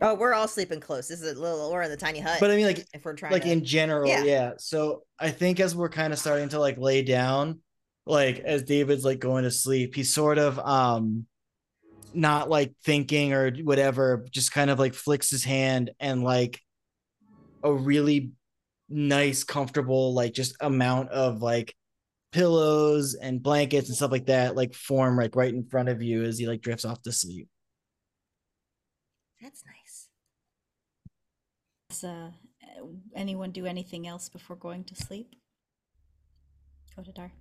Oh, 0.00 0.14
we're 0.14 0.32
all 0.32 0.46
sleeping 0.46 0.80
close. 0.80 1.08
This 1.08 1.20
is 1.20 1.36
a 1.36 1.40
little 1.40 1.60
or 1.60 1.82
in 1.82 1.90
the 1.90 1.96
tiny 1.96 2.20
hut. 2.20 2.38
But 2.40 2.50
I 2.50 2.56
mean 2.56 2.66
like 2.66 2.86
if 2.94 3.04
we're 3.04 3.14
trying 3.14 3.32
like 3.32 3.42
to, 3.42 3.50
in 3.50 3.64
general 3.64 4.08
Yeah. 4.08 4.24
yeah. 4.24 4.52
so 4.58 5.02
i 5.18 5.30
think 5.30 5.58
as 5.60 5.74
we're 5.74 5.88
kind 5.88 6.12
of 6.12 6.18
starting 6.18 6.48
to 6.50 6.60
like 6.60 6.78
lay 6.78 7.02
down 7.02 7.60
like 8.06 8.38
as 8.38 8.62
david's 8.62 9.04
like 9.04 9.18
going 9.18 9.44
to 9.44 9.50
sleep 9.50 9.94
he's 9.94 10.14
sort 10.14 10.38
of 10.38 10.58
um 10.60 11.26
not 12.14 12.48
like 12.48 12.74
thinking 12.84 13.32
or 13.32 13.50
whatever 13.50 14.24
just 14.30 14.52
kind 14.52 14.70
of 14.70 14.78
like 14.78 14.94
flicks 14.94 15.30
his 15.30 15.44
hand 15.44 15.90
and 16.00 16.22
like 16.22 16.60
a 17.62 17.72
really 17.72 18.30
nice 18.88 19.44
comfortable 19.44 20.14
like 20.14 20.32
just 20.32 20.56
amount 20.60 21.10
of 21.10 21.42
like 21.42 21.74
pillows 22.32 23.14
and 23.14 23.42
blankets 23.42 23.88
and 23.88 23.96
stuff 23.96 24.12
like 24.12 24.26
that 24.26 24.54
like 24.56 24.74
form 24.74 25.16
like 25.16 25.34
right 25.36 25.52
in 25.52 25.64
front 25.64 25.88
of 25.88 26.02
you 26.02 26.22
as 26.22 26.38
he 26.38 26.46
like 26.46 26.60
drifts 26.62 26.84
off 26.84 27.02
to 27.02 27.12
sleep 27.12 27.48
that's 29.42 29.62
nice. 29.66 29.74
Does 31.88 32.04
uh, 32.04 32.30
anyone 33.14 33.50
do 33.50 33.66
anything 33.66 34.06
else 34.06 34.28
before 34.28 34.56
going 34.56 34.84
to 34.84 34.94
sleep? 34.94 35.34
Go 36.96 37.02
to 37.02 37.12
Dar. 37.12 37.32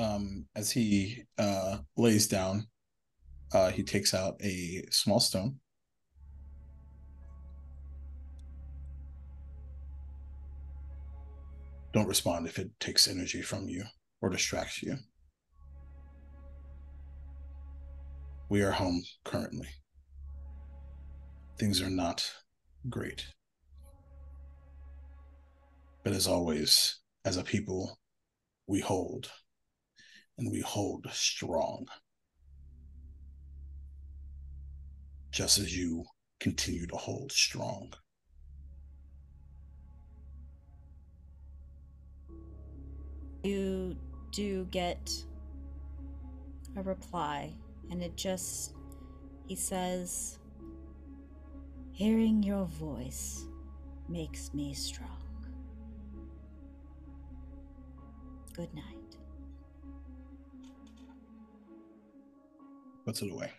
um, 0.00 0.46
as 0.56 0.70
he 0.70 1.24
uh, 1.38 1.78
lays 1.96 2.26
down, 2.26 2.66
uh, 3.52 3.70
he 3.70 3.82
takes 3.82 4.14
out 4.14 4.40
a 4.42 4.84
small 4.90 5.20
stone. 5.20 5.56
Don't 11.92 12.06
respond 12.06 12.46
if 12.46 12.58
it 12.58 12.70
takes 12.78 13.08
energy 13.08 13.42
from 13.42 13.68
you 13.68 13.84
or 14.22 14.30
distracts 14.30 14.82
you. 14.82 14.96
We 18.48 18.62
are 18.62 18.70
home 18.70 19.02
currently. 19.24 19.68
Things 21.60 21.82
are 21.82 21.90
not 21.90 22.24
great. 22.88 23.26
But 26.02 26.14
as 26.14 26.26
always, 26.26 27.00
as 27.26 27.36
a 27.36 27.44
people, 27.44 27.98
we 28.66 28.80
hold 28.80 29.30
and 30.38 30.50
we 30.50 30.62
hold 30.62 31.06
strong. 31.12 31.86
Just 35.32 35.58
as 35.58 35.76
you 35.76 36.06
continue 36.40 36.86
to 36.86 36.96
hold 36.96 37.30
strong. 37.30 37.92
You 43.44 43.98
do 44.32 44.64
get 44.70 45.12
a 46.78 46.82
reply, 46.82 47.52
and 47.90 48.02
it 48.02 48.16
just. 48.16 48.72
He 49.46 49.56
says, 49.56 50.39
Hearing 52.00 52.42
your 52.42 52.64
voice 52.64 53.44
makes 54.08 54.54
me 54.54 54.72
strong. 54.72 55.20
Good 58.54 58.72
night. 58.72 59.16
Puts 63.04 63.20
it 63.20 63.30
away. 63.30 63.52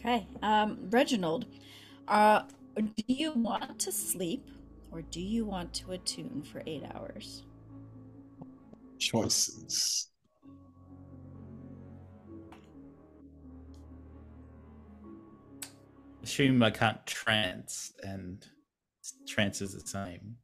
Okay. 0.00 0.26
Um, 0.42 0.78
Reginald, 0.88 1.44
uh, 2.08 2.44
do 2.76 3.04
you 3.06 3.32
want 3.32 3.78
to 3.80 3.92
sleep 3.92 4.48
or 4.90 5.02
do 5.02 5.20
you 5.20 5.44
want 5.44 5.74
to 5.74 5.92
attune 5.92 6.42
for 6.42 6.62
eight 6.66 6.84
hours? 6.94 7.42
Choices. 8.98 10.08
Assume 16.26 16.60
I 16.62 16.70
can't 16.70 17.04
trance, 17.06 17.92
and 18.02 18.44
trance 19.28 19.60
is 19.62 19.72
the 19.74 19.86
same. 19.86 20.34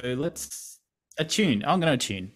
So 0.00 0.14
let's 0.14 0.80
attune. 1.18 1.62
I'm 1.66 1.78
going 1.80 1.90
to 1.98 2.04
attune. 2.04 2.32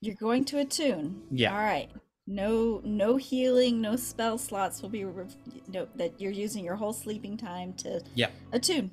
You're 0.00 0.16
going 0.16 0.44
to 0.46 0.58
attune. 0.58 1.22
Yeah. 1.30 1.52
All 1.52 1.58
right. 1.62 1.90
No, 2.26 2.80
no 2.84 3.16
healing, 3.16 3.80
no 3.80 3.94
spell 3.96 4.36
slots 4.36 4.82
will 4.82 4.88
be. 4.88 5.04
Re- 5.04 5.26
no, 5.68 5.86
that 5.96 6.20
you're 6.20 6.32
using 6.32 6.64
your 6.64 6.74
whole 6.76 6.92
sleeping 6.92 7.36
time 7.36 7.72
to 7.74 8.00
Yeah. 8.14 8.30
attune. 8.52 8.90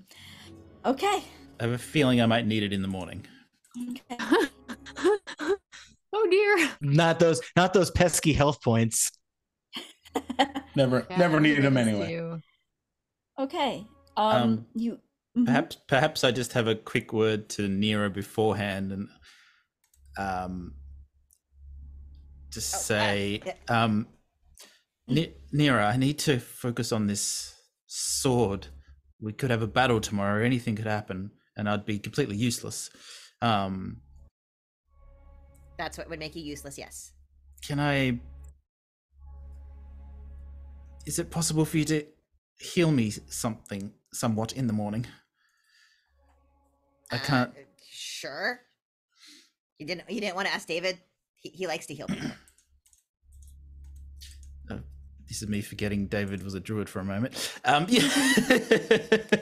Okay. 0.86 1.24
I 1.60 1.64
have 1.64 1.72
a 1.72 1.78
feeling 1.78 2.22
I 2.22 2.26
might 2.28 2.46
need 2.46 2.62
it 2.64 2.74
in 2.74 2.82
the 2.84 2.88
morning. 2.88 3.26
Okay. 3.90 4.18
oh 6.14 6.28
dear. 6.30 6.70
not 6.82 7.20
those 7.20 7.40
not 7.56 7.74
those 7.74 7.92
pesky 7.92 8.34
health 8.34 8.62
points 8.64 9.12
Never, 10.76 11.06
Yeah, 11.10 11.18
never 11.18 11.40
needed 11.40 11.64
him 11.66 11.78
anyway. 11.78 12.08
due. 12.10 12.42
Okay. 13.40 13.86
Um, 14.18 14.36
Um, 14.36 14.66
you 14.74 15.00
mhm. 15.38 15.46
Perhaps, 15.46 15.78
perhaps 15.88 16.24
I 16.24 16.32
just 16.32 16.54
have 16.54 16.68
a 16.68 16.76
quick 16.76 17.14
word 17.14 17.50
to 17.50 17.68
Nero 17.68 18.10
beforehand 18.10 18.92
and 18.92 19.08
um, 20.18 20.74
just 22.52 22.74
Oh, 22.74 22.78
uh, 22.78 22.82
say, 22.82 23.42
yeah. 23.46 23.54
um, 23.68 24.08
Ni- 25.08 25.34
Nero, 25.52 25.84
I 25.84 25.98
need 25.98 26.20
to 26.20 26.40
focus 26.40 26.92
on 26.92 27.08
this 27.08 27.56
sword. 27.88 28.68
We 29.22 29.34
could 29.34 29.50
have 29.52 29.62
a 29.62 29.68
battle 29.68 30.00
tomorrow. 30.02 30.44
Anything 30.44 30.76
could 30.76 30.86
happen, 30.88 31.32
and 31.58 31.68
I'd 31.70 31.86
be 31.86 32.00
completely 32.00 32.36
useless. 32.38 32.90
Um, 33.42 34.02
That's 35.78 35.98
what 35.98 36.10
would 36.10 36.20
make 36.20 36.36
you 36.36 36.44
useless. 36.44 36.78
Yes. 36.78 37.14
can 37.66 37.80
I? 37.80 38.20
Is 41.10 41.18
it 41.18 41.32
possible 41.32 41.66
for 41.66 41.80
you 41.80 41.86
to 41.86 42.06
heal 42.60 42.92
me 42.92 43.10
something 43.10 43.94
somewhat 44.14 44.54
in 44.54 44.68
the 44.68 44.74
morning? 44.74 45.08
I 47.12 47.16
Uh, 47.16 47.20
can't. 47.20 47.52
sure. 47.92 48.62
You 49.80 49.88
didn't. 49.88 50.08
You 50.08 50.22
didn't 50.22 50.36
want 50.36 50.48
to 50.50 50.54
ask 50.54 50.68
David. 50.68 51.00
He, 51.38 51.50
he 51.50 51.66
likes 51.66 51.88
to 51.88 51.96
heal 51.96 52.06
people. 52.06 52.30
This 55.28 55.42
is 55.44 55.48
me 55.48 55.62
forgetting 55.62 56.08
David 56.08 56.42
was 56.44 56.56
a 56.56 56.60
druid 56.60 56.90
for 56.90 57.00
a 57.00 57.04
moment. 57.06 57.54
Um, 57.64 57.86
yeah. 57.88 58.02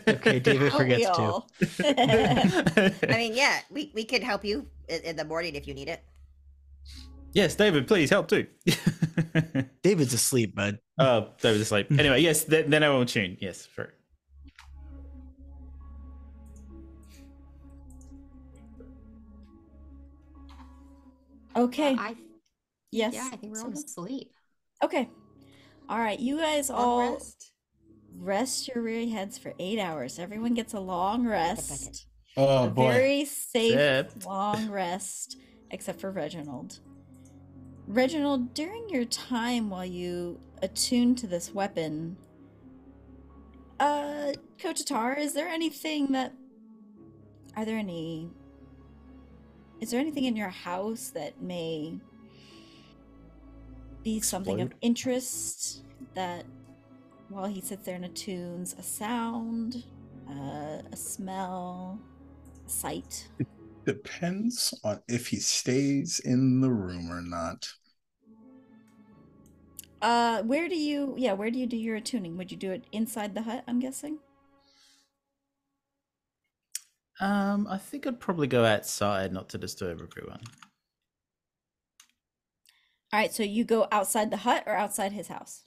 Okay, 0.07 0.39
David 0.39 0.73
Aren't 0.73 0.73
forgets 0.73 1.07
too. 1.17 1.43
I 1.85 3.15
mean, 3.17 3.33
yeah, 3.33 3.59
we, 3.69 3.91
we 3.95 4.03
could 4.03 4.21
help 4.21 4.43
you 4.43 4.67
in, 4.89 4.99
in 5.01 5.15
the 5.15 5.23
morning 5.23 5.55
if 5.55 5.65
you 5.67 5.73
need 5.73 5.87
it. 5.87 6.01
Yes, 7.37 7.55
David, 7.55 7.87
please 7.87 8.09
help 8.09 8.27
too. 8.27 8.47
David's 9.83 10.13
asleep, 10.13 10.55
bud. 10.55 10.79
oh, 10.99 11.29
David's 11.41 11.61
asleep. 11.61 11.87
Anyway, 11.99 12.19
yes, 12.21 12.43
then, 12.43 12.69
then 12.69 12.83
I 12.83 12.89
will 12.89 13.05
tune. 13.05 13.37
Yes, 13.39 13.67
sure. 13.73 13.93
okay. 21.55 21.95
I 21.97 22.15
yes. 22.91 23.13
yeah, 23.13 23.29
I 23.31 23.35
think 23.35 23.53
we're 23.53 23.59
all 23.59 23.65
Silva? 23.73 23.77
asleep. 23.85 24.31
Okay. 24.83 25.09
All 25.89 25.99
right. 25.99 26.19
You 26.19 26.37
guys 26.37 26.69
Long 26.69 26.79
all 26.79 27.13
rest. 27.13 27.51
rest 28.17 28.67
your 28.67 28.83
weary 28.83 29.09
heads 29.09 29.37
for 29.37 29.53
eight 29.59 29.79
hours. 29.79 30.19
Everyone 30.19 30.53
gets 30.53 30.73
a 30.73 30.79
long 30.79 31.25
rest. 31.25 32.05
Oh 32.35 32.65
a 32.65 32.69
boy. 32.69 32.91
very 32.91 33.25
safe 33.25 33.73
Except- 33.73 34.25
long 34.25 34.69
rest, 34.69 35.37
except 35.71 35.99
for 35.99 36.11
Reginald. 36.11 36.79
Reginald, 37.87 38.53
during 38.53 38.89
your 38.89 39.05
time 39.05 39.69
while 39.69 39.85
you 39.85 40.39
attune 40.61 41.15
to 41.15 41.27
this 41.27 41.53
weapon, 41.53 42.17
uh, 43.79 44.33
Kotatar, 44.57 45.17
is 45.17 45.33
there 45.33 45.47
anything 45.47 46.11
that. 46.11 46.33
Are 47.55 47.63
there 47.63 47.77
any. 47.77 48.29
Is 49.79 49.91
there 49.91 49.99
anything 49.99 50.25
in 50.25 50.35
your 50.35 50.49
house 50.49 51.11
that 51.11 51.41
may 51.41 51.99
be 54.03 54.19
something 54.19 54.59
of 54.59 54.73
interest 54.81 55.83
that 56.15 56.45
while 57.29 57.45
he 57.45 57.61
sits 57.61 57.85
there 57.85 57.95
and 57.95 58.05
attunes 58.05 58.77
a 58.77 58.83
sound, 58.83 59.85
uh, 60.29 60.81
a 60.91 60.95
smell, 60.95 61.99
a 62.65 62.69
sight? 62.69 63.27
Depends 63.87 64.73
on 64.83 65.01
if 65.07 65.27
he 65.27 65.37
stays 65.37 66.19
in 66.19 66.59
the 66.59 66.69
room 66.69 67.09
or 67.09 67.21
not. 67.21 67.71
Uh, 70.01 70.43
where 70.43 70.67
do 70.67 70.75
you? 70.75 71.15
Yeah, 71.17 71.31
where 71.31 71.49
do 71.49 71.57
you 71.57 71.65
do 71.65 71.77
your 71.77 71.95
attuning? 71.95 72.35
Would 72.35 72.51
you 72.51 72.57
do 72.57 72.71
it 72.73 72.83
inside 72.91 73.33
the 73.33 73.43
hut? 73.43 73.63
I'm 73.65 73.79
guessing. 73.79 74.19
Um, 77.21 77.65
I 77.69 77.77
think 77.77 78.05
I'd 78.05 78.19
probably 78.19 78.47
go 78.47 78.65
outside, 78.65 79.31
not 79.31 79.47
to 79.49 79.57
disturb 79.57 80.01
everyone. 80.01 80.41
All 83.13 83.19
right, 83.21 83.33
so 83.33 83.41
you 83.41 83.63
go 83.63 83.87
outside 83.89 84.31
the 84.31 84.37
hut 84.37 84.63
or 84.67 84.73
outside 84.73 85.13
his 85.13 85.29
house? 85.29 85.63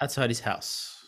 Outside 0.00 0.30
his 0.30 0.40
house. 0.40 1.01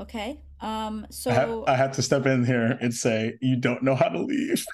Okay. 0.00 0.40
Um. 0.60 1.06
I, 1.26 1.34
ha- 1.34 1.46
So 1.46 1.64
I 1.66 1.74
have, 1.74 1.92
to 1.92 2.02
step 2.02 2.26
in 2.26 2.44
here 2.44 2.78
and 2.80 2.92
say, 2.92 3.38
"You 3.40 3.56
don't 3.56 3.82
know 3.82 3.94
how 3.94 4.08
to 4.08 4.20
leave." 4.20 4.64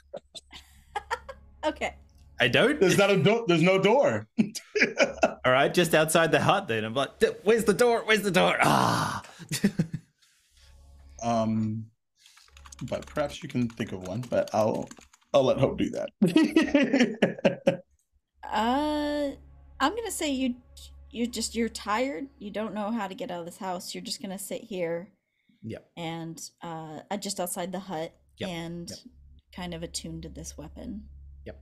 okay. 1.64 1.94
I 2.40 2.48
don't. 2.48 2.80
There's 2.80 2.98
not 2.98 3.10
a 3.10 3.16
door. 3.16 3.44
There's 3.46 3.62
no 3.62 3.78
door. 3.78 4.26
All 5.44 5.52
right, 5.52 5.72
just 5.72 5.94
outside 5.94 6.32
the 6.32 6.40
hut. 6.40 6.68
Then 6.68 6.84
I'm 6.84 6.94
like, 6.94 7.10
"Where's 7.42 7.64
the 7.64 7.74
door? 7.74 8.02
Where's 8.04 8.22
the 8.22 8.30
door?" 8.30 8.56
Ah. 8.60 9.22
um, 11.22 11.86
but 12.82 13.06
perhaps 13.06 13.42
you 13.42 13.48
can 13.48 13.68
think 13.68 13.92
of 13.92 14.06
one. 14.06 14.22
But 14.28 14.50
I'll 14.52 14.88
I'll 15.32 15.44
let 15.44 15.58
Hope 15.58 15.78
do 15.78 15.90
that. 15.90 17.82
Uh, 18.44 19.30
I'm 19.80 19.96
gonna 19.96 20.10
say 20.10 20.30
you. 20.30 20.56
You 21.10 21.28
just 21.28 21.54
you're 21.54 21.68
tired. 21.68 22.26
You 22.38 22.50
don't 22.50 22.74
know 22.74 22.90
how 22.90 23.06
to 23.06 23.14
get 23.14 23.30
out 23.30 23.40
of 23.40 23.46
this 23.46 23.58
house. 23.58 23.94
You're 23.94 24.02
just 24.02 24.20
gonna 24.20 24.38
sit 24.38 24.62
here 24.62 25.10
yep. 25.64 25.90
and 25.96 26.40
uh, 26.62 27.00
uh, 27.10 27.16
just 27.16 27.40
outside 27.40 27.72
the 27.72 27.80
hut 27.80 28.14
Yep, 28.38 28.50
and 28.50 28.90
yep. 28.90 28.98
kind 29.54 29.74
of 29.74 29.82
attuned 29.82 30.22
to 30.22 30.28
this 30.28 30.58
weapon. 30.58 31.04
Yep. 31.44 31.60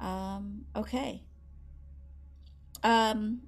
Um. 0.00 0.66
Okay. 0.76 1.22
Um. 2.82 3.40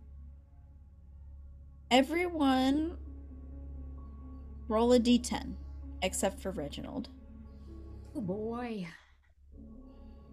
Everyone, 1.90 2.96
roll 4.68 4.92
a 4.92 5.00
d10, 5.00 5.54
except 6.02 6.40
for 6.40 6.52
Reginald. 6.52 7.08
Oh 8.14 8.20
boy. 8.20 8.86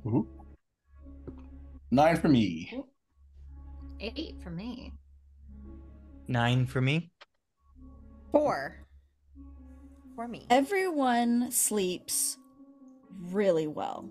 Ooh. 0.05 0.27
Nine 1.89 2.17
for 2.17 2.27
me. 2.27 2.83
Eight 3.99 4.35
for 4.43 4.51
me. 4.51 4.93
Nine 6.27 6.67
for 6.67 6.79
me. 6.79 7.11
Four. 8.37 8.85
For 10.15 10.27
me. 10.27 10.45
Everyone 10.51 11.49
sleeps 11.51 12.37
really 13.31 13.65
well. 13.65 14.07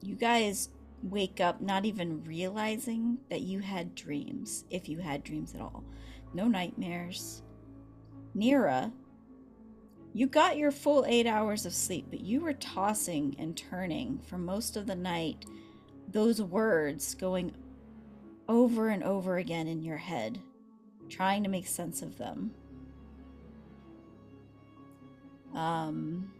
You 0.00 0.16
guys 0.16 0.70
wake 1.04 1.40
up 1.40 1.60
not 1.60 1.84
even 1.84 2.24
realizing 2.24 3.18
that 3.28 3.42
you 3.42 3.60
had 3.60 3.94
dreams, 3.94 4.64
if 4.68 4.88
you 4.88 4.98
had 4.98 5.22
dreams 5.22 5.54
at 5.54 5.60
all. 5.60 5.84
No 6.34 6.48
nightmares. 6.48 7.44
Nira, 8.36 8.90
you 10.12 10.26
got 10.26 10.56
your 10.56 10.72
full 10.72 11.04
eight 11.06 11.28
hours 11.28 11.64
of 11.64 11.72
sleep, 11.72 12.06
but 12.10 12.22
you 12.22 12.40
were 12.40 12.54
tossing 12.54 13.36
and 13.38 13.56
turning 13.56 14.18
for 14.26 14.38
most 14.38 14.76
of 14.76 14.88
the 14.88 14.96
night, 14.96 15.46
those 16.08 16.42
words 16.42 17.14
going 17.14 17.54
over 18.48 18.88
and 18.88 19.04
over 19.04 19.36
again 19.36 19.68
in 19.68 19.82
your 19.82 19.98
head, 19.98 20.40
trying 21.08 21.44
to 21.44 21.48
make 21.48 21.68
sense 21.68 22.02
of 22.02 22.18
them. 22.18 22.50
Um, 25.54 26.32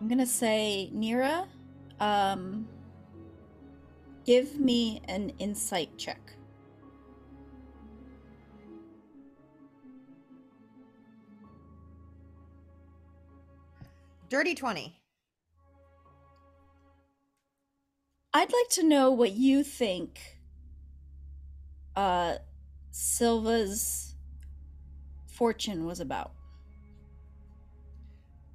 I'm 0.00 0.08
gonna 0.08 0.26
say 0.26 0.90
Nira. 0.94 1.46
Um, 2.00 2.68
give 4.26 4.58
me 4.58 5.00
an 5.08 5.32
insight 5.38 5.96
check. 5.96 6.20
Dirty 14.28 14.54
20. 14.54 15.00
I'd 18.32 18.52
like 18.52 18.68
to 18.70 18.82
know 18.82 19.10
what 19.12 19.32
you 19.32 19.62
think 19.62 20.40
uh 21.96 22.36
Silva's 22.96 24.14
fortune 25.26 25.84
was 25.84 25.98
about. 25.98 26.30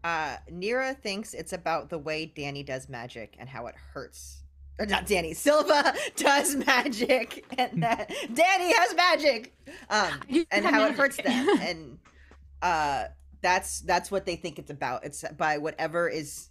Uh, 0.02 0.38
Nira 0.49 0.98
thinks 0.98 1.34
it's 1.34 1.52
about 1.52 1.90
the 1.90 1.98
way 1.98 2.32
Dani 2.38 2.66
does 2.66 2.88
magic 2.88 3.36
and 3.38 3.49
how 3.49 3.68
it 3.68 3.76
hurts. 3.76 4.44
Or 4.80 4.86
not 4.86 5.06
Dani, 5.06 5.36
Silva 5.36 5.94
does 6.16 6.56
magic 6.56 7.44
and 7.57 7.84
that 7.84 8.14
Danny 8.34 8.74
has 8.74 8.95
magic. 8.95 9.53
Um, 9.90 10.22
and 10.52 10.64
have 10.64 10.74
how 10.74 10.86
it 10.86 10.95
hurts 10.95 11.18
them. 11.18 11.49
And 11.61 11.99
uh, 12.61 13.07
that's 13.41 13.82
that's 13.82 14.10
what 14.10 14.26
they 14.26 14.38
think 14.38 14.57
it's 14.57 14.72
about. 14.72 15.03
It's 15.03 15.26
by 15.36 15.57
whatever 15.57 16.07
is 16.07 16.48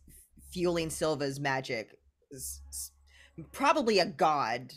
fueling 0.53 0.91
Silva's 0.91 1.41
magic. 1.41 1.97
Is 2.31 2.61
probably 3.51 3.99
a 3.99 4.05
god 4.07 4.75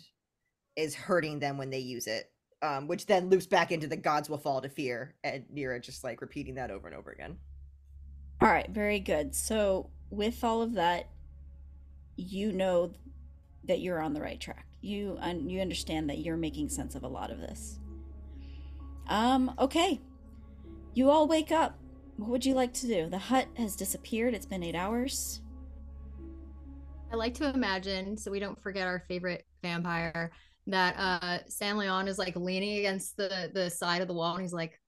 is 0.78 0.96
hurting 0.96 1.40
them 1.40 1.58
when 1.58 1.72
they 1.72 1.80
use 1.80 2.08
it. 2.08 2.31
Um, 2.64 2.88
which 2.88 3.08
then 3.08 3.30
loops 3.30 3.48
back 3.48 3.72
into 3.72 3.88
the 3.88 3.98
gods 3.98 4.30
will 4.30 4.38
fall 4.38 4.62
to 4.62 4.70
fear, 4.70 5.16
and 5.24 5.44
Nira 5.52 5.82
just 5.82 6.04
like 6.04 6.22
repeating 6.22 6.56
that 6.56 6.70
over 6.70 6.88
and 6.88 6.96
over 6.96 7.10
again. 7.10 7.38
All 8.40 8.50
right, 8.50 8.70
very 8.70 9.00
good. 9.00 9.34
So, 9.34 9.90
with 10.12 10.44
all 10.44 10.62
of 10.62 10.74
that, 10.74 11.10
you 12.18 12.52
know 12.52 12.94
that 13.64 13.80
you're 13.80 14.00
on 14.00 14.14
the 14.14 14.22
right 14.22 14.40
track. 14.40 14.68
You 14.82 15.18
un- 15.22 15.50
you 15.50 15.60
understand 15.60 16.10
that 16.10 16.20
you're 16.20 16.38
making 16.38 16.70
sense 16.70 16.96
of 16.96 17.04
a 17.04 17.08
lot 17.08 17.32
of 17.32 17.40
this. 17.40 17.80
Um, 19.08 19.54
okay. 19.60 20.00
You 20.94 21.10
all 21.10 21.28
wake 21.28 21.52
up. 21.52 21.78
What 22.18 22.30
would 22.30 22.46
you 22.46 22.54
like 22.54 22.74
to 22.76 22.88
do? 22.88 23.10
The 23.10 23.18
hut 23.18 23.48
has 23.58 23.76
disappeared. 23.76 24.34
It's 24.34 24.46
been 24.46 24.64
eight 24.64 24.76
hours. 24.76 25.42
I 27.12 27.16
like 27.16 27.34
to 27.36 27.50
imagine, 27.50 28.18
so 28.18 28.32
we 28.32 28.40
don't 28.40 28.62
forget 28.62 28.88
our 28.88 29.04
favorite 29.08 29.46
vampire, 29.62 30.32
that 30.68 30.96
uh 30.98 31.40
San'laeon 31.50 32.08
is 32.08 32.18
like 32.18 32.36
leaning 32.36 32.80
against 32.80 33.18
the 33.18 33.50
the 33.54 33.70
side 33.70 34.02
of 34.02 34.08
the 34.08 34.14
wall 34.14 34.34
and 34.34 34.42
he's 34.42 34.54
like, 34.54 34.80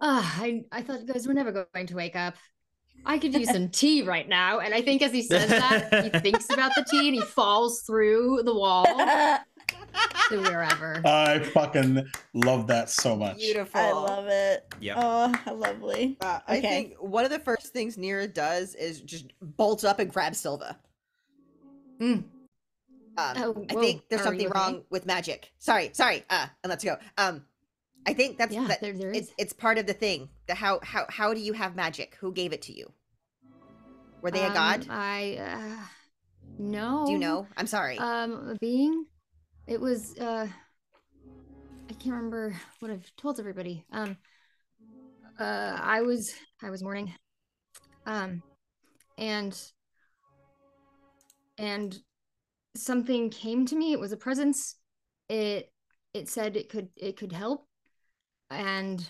Ah, 0.00 0.40
I, 0.40 0.64
I 0.72 0.82
thought 0.82 1.00
you 1.00 1.06
guys 1.06 1.26
were 1.26 1.34
never 1.34 1.66
going 1.72 1.86
to 1.86 1.94
wake 1.94 2.16
up. 2.16 2.36
I 3.04 3.18
could 3.18 3.34
use 3.34 3.50
some 3.50 3.68
tea 3.70 4.02
right 4.02 4.28
now. 4.28 4.58
And 4.58 4.74
I 4.74 4.82
think 4.82 5.02
as 5.02 5.12
he 5.12 5.22
says 5.22 5.48
that, 5.48 6.04
he 6.04 6.10
thinks 6.20 6.50
about 6.52 6.72
the 6.74 6.84
tea 6.90 7.08
and 7.08 7.14
he 7.14 7.20
falls 7.22 7.82
through 7.82 8.42
the 8.44 8.54
wall 8.54 8.84
to 10.28 10.40
wherever. 10.42 11.00
I 11.04 11.38
fucking 11.38 12.06
love 12.34 12.66
that 12.66 12.90
so 12.90 13.16
much. 13.16 13.38
Beautiful. 13.38 13.80
I 13.80 13.92
love 13.92 14.26
it. 14.28 14.66
Yeah. 14.80 14.94
Oh, 14.96 15.32
how 15.44 15.54
lovely. 15.54 16.16
Uh, 16.20 16.40
I 16.46 16.60
think 16.60 16.94
one 16.98 17.24
of 17.24 17.30
the 17.30 17.38
first 17.38 17.68
things 17.72 17.96
Nira 17.96 18.32
does 18.32 18.74
is 18.74 19.00
just 19.00 19.32
bolts 19.40 19.84
up 19.84 19.98
and 19.98 20.12
grabs 20.12 20.38
Silva. 20.38 20.78
Mm. 22.00 22.24
Um, 23.18 23.36
Oh, 23.36 23.66
I 23.70 23.74
think 23.74 24.02
there's 24.08 24.20
are 24.20 24.24
something 24.24 24.46
okay? 24.46 24.58
wrong 24.58 24.84
with 24.90 25.06
magic. 25.06 25.52
Sorry, 25.58 25.90
sorry. 25.92 26.24
Uh, 26.28 26.46
and 26.62 26.70
let's 26.70 26.84
go. 26.84 26.96
Um, 27.16 27.44
I 28.06 28.12
think 28.12 28.38
that's 28.38 28.54
Yeah, 28.54 28.66
that, 28.68 28.80
there, 28.80 28.92
there 28.92 29.10
it's 29.10 29.28
is. 29.28 29.34
it's 29.38 29.52
part 29.52 29.78
of 29.78 29.86
the 29.86 29.94
thing. 29.94 30.28
The 30.46 30.54
how 30.54 30.80
how 30.82 31.06
how 31.08 31.34
do 31.34 31.40
you 31.40 31.52
have 31.54 31.74
magic? 31.74 32.16
Who 32.20 32.32
gave 32.32 32.52
it 32.52 32.62
to 32.62 32.72
you? 32.76 32.92
Were 34.22 34.30
they 34.30 34.44
a 34.44 34.52
god? 34.52 34.82
Um, 34.82 34.86
I 34.90 35.38
uh, 35.40 35.86
no. 36.58 37.04
Do 37.06 37.12
you 37.12 37.18
know? 37.18 37.46
I'm 37.56 37.66
sorry. 37.66 37.98
Um, 37.98 38.50
a 38.50 38.54
being. 38.60 39.06
It 39.66 39.80
was 39.80 40.16
uh, 40.18 40.46
I 41.88 41.92
can't 41.94 42.14
remember 42.14 42.54
what 42.80 42.90
I've 42.90 43.10
told 43.16 43.40
everybody. 43.40 43.84
Um, 43.92 44.16
uh, 45.38 45.78
I 45.80 46.02
was 46.02 46.32
I 46.62 46.70
was 46.70 46.82
mourning, 46.82 47.12
um, 48.06 48.42
and 49.18 49.58
and 51.58 51.98
something 52.76 53.30
came 53.30 53.66
to 53.66 53.76
me. 53.76 53.92
It 53.92 54.00
was 54.00 54.12
a 54.12 54.16
presence. 54.16 54.76
It 55.28 55.72
it 56.14 56.28
said 56.28 56.56
it 56.56 56.68
could 56.68 56.88
it 56.96 57.16
could 57.16 57.32
help, 57.32 57.66
and 58.50 59.08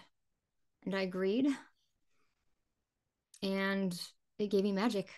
and 0.84 0.94
I 0.94 1.02
agreed. 1.02 1.48
And 3.42 3.98
it 4.38 4.50
gave 4.50 4.64
me 4.64 4.72
magic. 4.72 5.10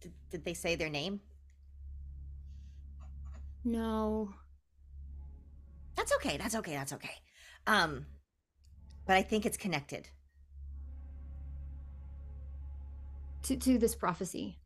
did, 0.00 0.12
did 0.30 0.44
they 0.44 0.54
say 0.54 0.76
their 0.76 0.88
name? 0.88 1.20
No. 3.64 4.34
That's 5.96 6.14
okay. 6.16 6.36
That's 6.36 6.54
okay. 6.54 6.72
That's 6.72 6.92
okay. 6.92 7.14
Um, 7.66 8.06
but 9.06 9.16
I 9.16 9.22
think 9.22 9.46
it's 9.46 9.56
connected. 9.56 10.08
To 13.44 13.56
to 13.56 13.78
this 13.78 13.94
prophecy. 13.94 14.58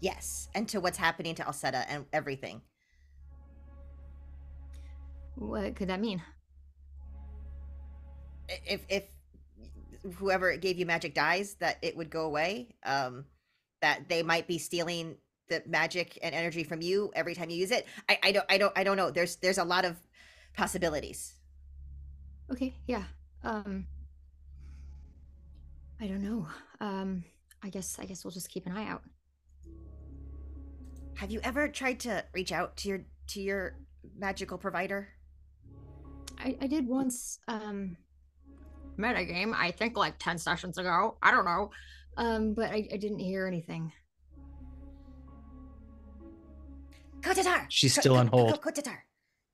Yes, 0.00 0.48
and 0.54 0.68
to 0.68 0.80
what's 0.80 0.98
happening 0.98 1.34
to 1.36 1.42
Alseta 1.42 1.84
and 1.88 2.06
everything. 2.12 2.62
What 5.34 5.76
could 5.76 5.88
that 5.88 6.00
mean? 6.00 6.22
If 8.48 8.84
if 8.88 9.04
whoever 10.16 10.56
gave 10.56 10.78
you 10.78 10.86
magic 10.86 11.14
dies, 11.14 11.54
that 11.60 11.78
it 11.82 11.96
would 11.96 12.10
go 12.10 12.24
away. 12.24 12.74
Um, 12.84 13.26
that 13.80 14.08
they 14.08 14.22
might 14.22 14.46
be 14.46 14.58
stealing 14.58 15.16
the 15.48 15.62
magic 15.66 16.18
and 16.22 16.34
energy 16.34 16.62
from 16.62 16.82
you 16.82 17.10
every 17.14 17.34
time 17.34 17.50
you 17.50 17.56
use 17.56 17.70
it. 17.70 17.86
I, 18.08 18.18
I 18.22 18.32
don't 18.32 18.46
I 18.48 18.58
don't 18.58 18.72
I 18.76 18.84
don't 18.84 18.96
know. 18.96 19.10
There's 19.10 19.36
there's 19.36 19.58
a 19.58 19.64
lot 19.64 19.84
of 19.84 19.96
possibilities. 20.54 21.34
Okay, 22.50 22.74
yeah. 22.86 23.04
Um 23.42 23.86
I 26.00 26.06
don't 26.06 26.22
know. 26.22 26.46
Um 26.80 27.24
I 27.62 27.70
guess 27.70 27.98
I 27.98 28.04
guess 28.04 28.24
we'll 28.24 28.32
just 28.32 28.50
keep 28.50 28.66
an 28.66 28.72
eye 28.72 28.88
out. 28.88 29.02
Have 31.18 31.32
you 31.32 31.40
ever 31.42 31.66
tried 31.66 31.98
to 32.00 32.24
reach 32.32 32.52
out 32.52 32.76
to 32.76 32.88
your 32.88 33.00
to 33.30 33.40
your 33.40 33.74
magical 34.16 34.56
provider? 34.56 35.08
I, 36.38 36.56
I 36.60 36.68
did 36.68 36.86
once 36.86 37.40
um 37.48 37.96
metagame, 38.96 39.52
I 39.52 39.72
think 39.72 39.96
like 39.96 40.14
10 40.20 40.38
sessions 40.38 40.78
ago. 40.78 41.16
I 41.20 41.32
don't 41.32 41.44
know. 41.44 41.70
Um, 42.16 42.54
but 42.54 42.70
I, 42.70 42.88
I 42.92 42.96
didn't 42.98 43.18
hear 43.18 43.48
anything. 43.48 43.90
Kotatar. 47.20 47.66
She's 47.68 47.98
still 47.98 48.14
on 48.14 48.28
hold. 48.28 48.62
Kotatar. 48.62 48.98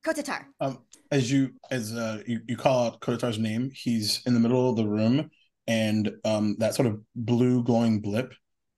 Kotatar. 0.05 0.45
Um, 0.59 0.77
as 1.09 1.31
you 1.31 1.53
as 1.71 1.93
uh 1.93 2.21
you, 2.27 2.41
you 2.47 2.57
call 2.57 2.85
out 2.85 3.01
Kotar's 3.01 3.39
name, 3.39 3.71
he's 3.73 4.21
in 4.27 4.35
the 4.35 4.39
middle 4.39 4.69
of 4.69 4.75
the 4.75 4.87
room, 4.87 5.31
and 5.65 6.11
um 6.25 6.57
that 6.59 6.75
sort 6.75 6.87
of 6.87 7.01
blue 7.15 7.63
glowing 7.63 8.01
blip, 8.01 8.35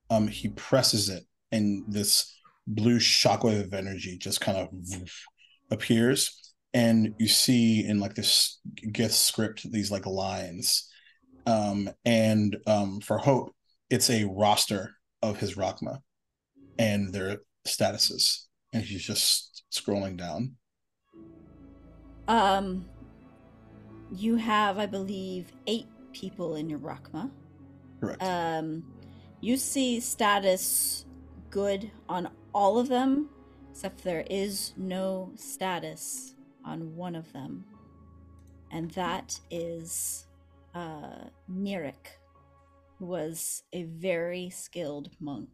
um 0.09 0.29
he 0.29 0.47
presses 0.47 1.09
it, 1.09 1.23
and 1.51 1.83
this 1.89 2.36
blue 2.67 2.99
shockwave 2.99 3.63
of 3.63 3.73
energy 3.73 4.17
just 4.17 4.41
kind 4.41 4.57
of 4.57 4.69
appears, 5.71 6.53
and 6.73 7.15
you 7.17 7.27
see 7.27 7.85
in 7.85 7.99
like 7.99 8.15
this 8.15 8.59
Gith 8.91 9.11
script 9.11 9.71
these 9.71 9.89
like 9.89 10.05
lines, 10.05 10.89
um 11.45 11.89
and 12.05 12.57
um 12.67 12.99
for 12.99 13.17
Hope, 13.17 13.55
it's 13.89 14.09
a 14.09 14.25
roster 14.25 14.95
of 15.21 15.39
his 15.39 15.55
rrakkma, 15.55 15.99
and 16.77 17.13
their 17.13 17.37
statuses, 17.65 18.45
and 18.73 18.83
he's 18.83 19.03
just 19.03 19.63
scrolling 19.73 20.17
down. 20.17 20.55
Um, 22.27 22.85
you 24.11 24.35
have, 24.35 24.77
I 24.77 24.85
believe, 24.85 25.51
eight 25.65 25.87
people 26.11 26.55
in 26.55 26.69
your 26.69 26.79
rrakkma. 26.79 27.31
Correct. 28.01 28.21
Um, 28.21 28.83
you 29.41 29.55
see 29.55 29.99
status 29.99 31.05
good 31.49 31.89
on 32.09 32.29
all 32.57 32.79
of 32.79 32.87
them, 32.89 33.29
except 33.69 34.03
there 34.03 34.25
is 34.31 34.73
no 34.77 35.31
status 35.35 36.33
on 36.65 36.95
one 36.95 37.13
of 37.15 37.31
them, 37.31 37.63
and 38.71 38.89
that 38.91 39.39
is 39.51 40.25
uh, 40.73 41.25
Nirik, 41.47 42.17
who 42.97 43.05
was 43.05 43.61
a 43.73 43.83
very 43.83 44.49
skilled 44.49 45.09
monk. 45.19 45.49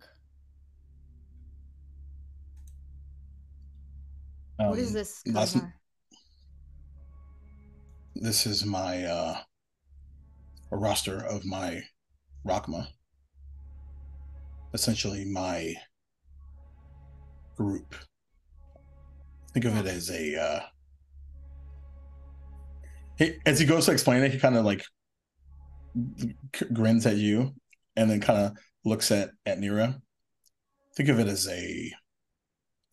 what 4.57 4.79
is 4.79 4.87
Um, 4.89 4.93
this? 4.93 5.21
that's- 5.25 5.55
Kotar? 5.55 5.73
This 8.15 8.45
is 8.45 8.63
my 8.65 9.03
uh 9.03 9.35
a 10.71 10.77
roster 10.77 11.17
of 11.25 11.43
my 11.43 11.83
rrakkma. 12.45 12.87
Essentially 14.73 15.25
my 15.25 15.75
group. 17.63 17.95
Think 19.53 19.65
of 19.65 19.77
it 19.77 19.85
as 19.85 20.09
a 20.09 20.41
uh 20.41 20.59
he, 23.17 23.35
as 23.45 23.59
he 23.59 23.65
goes 23.65 23.85
to 23.85 23.91
explain 23.91 24.23
it, 24.23 24.31
he 24.31 24.39
kind 24.39 24.57
of 24.57 24.65
like 24.65 24.83
grins 26.73 27.05
at 27.05 27.17
you 27.17 27.53
and 27.95 28.09
then 28.09 28.19
kind 28.19 28.39
of 28.39 28.57
looks 28.83 29.11
at 29.11 29.29
at 29.45 29.59
Nira. 29.59 29.99
Think 30.97 31.09
of 31.09 31.19
it 31.19 31.27
as 31.27 31.47
a 31.47 31.91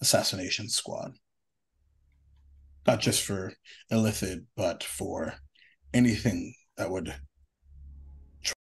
assassination 0.01 0.69
squad. 0.69 1.13
Not 2.87 3.01
just 3.01 3.23
for 3.23 3.53
Illithid, 3.93 4.45
but 4.57 4.85
for 4.85 5.35
anything 5.93 6.55
that 6.77 6.91
would 6.91 7.15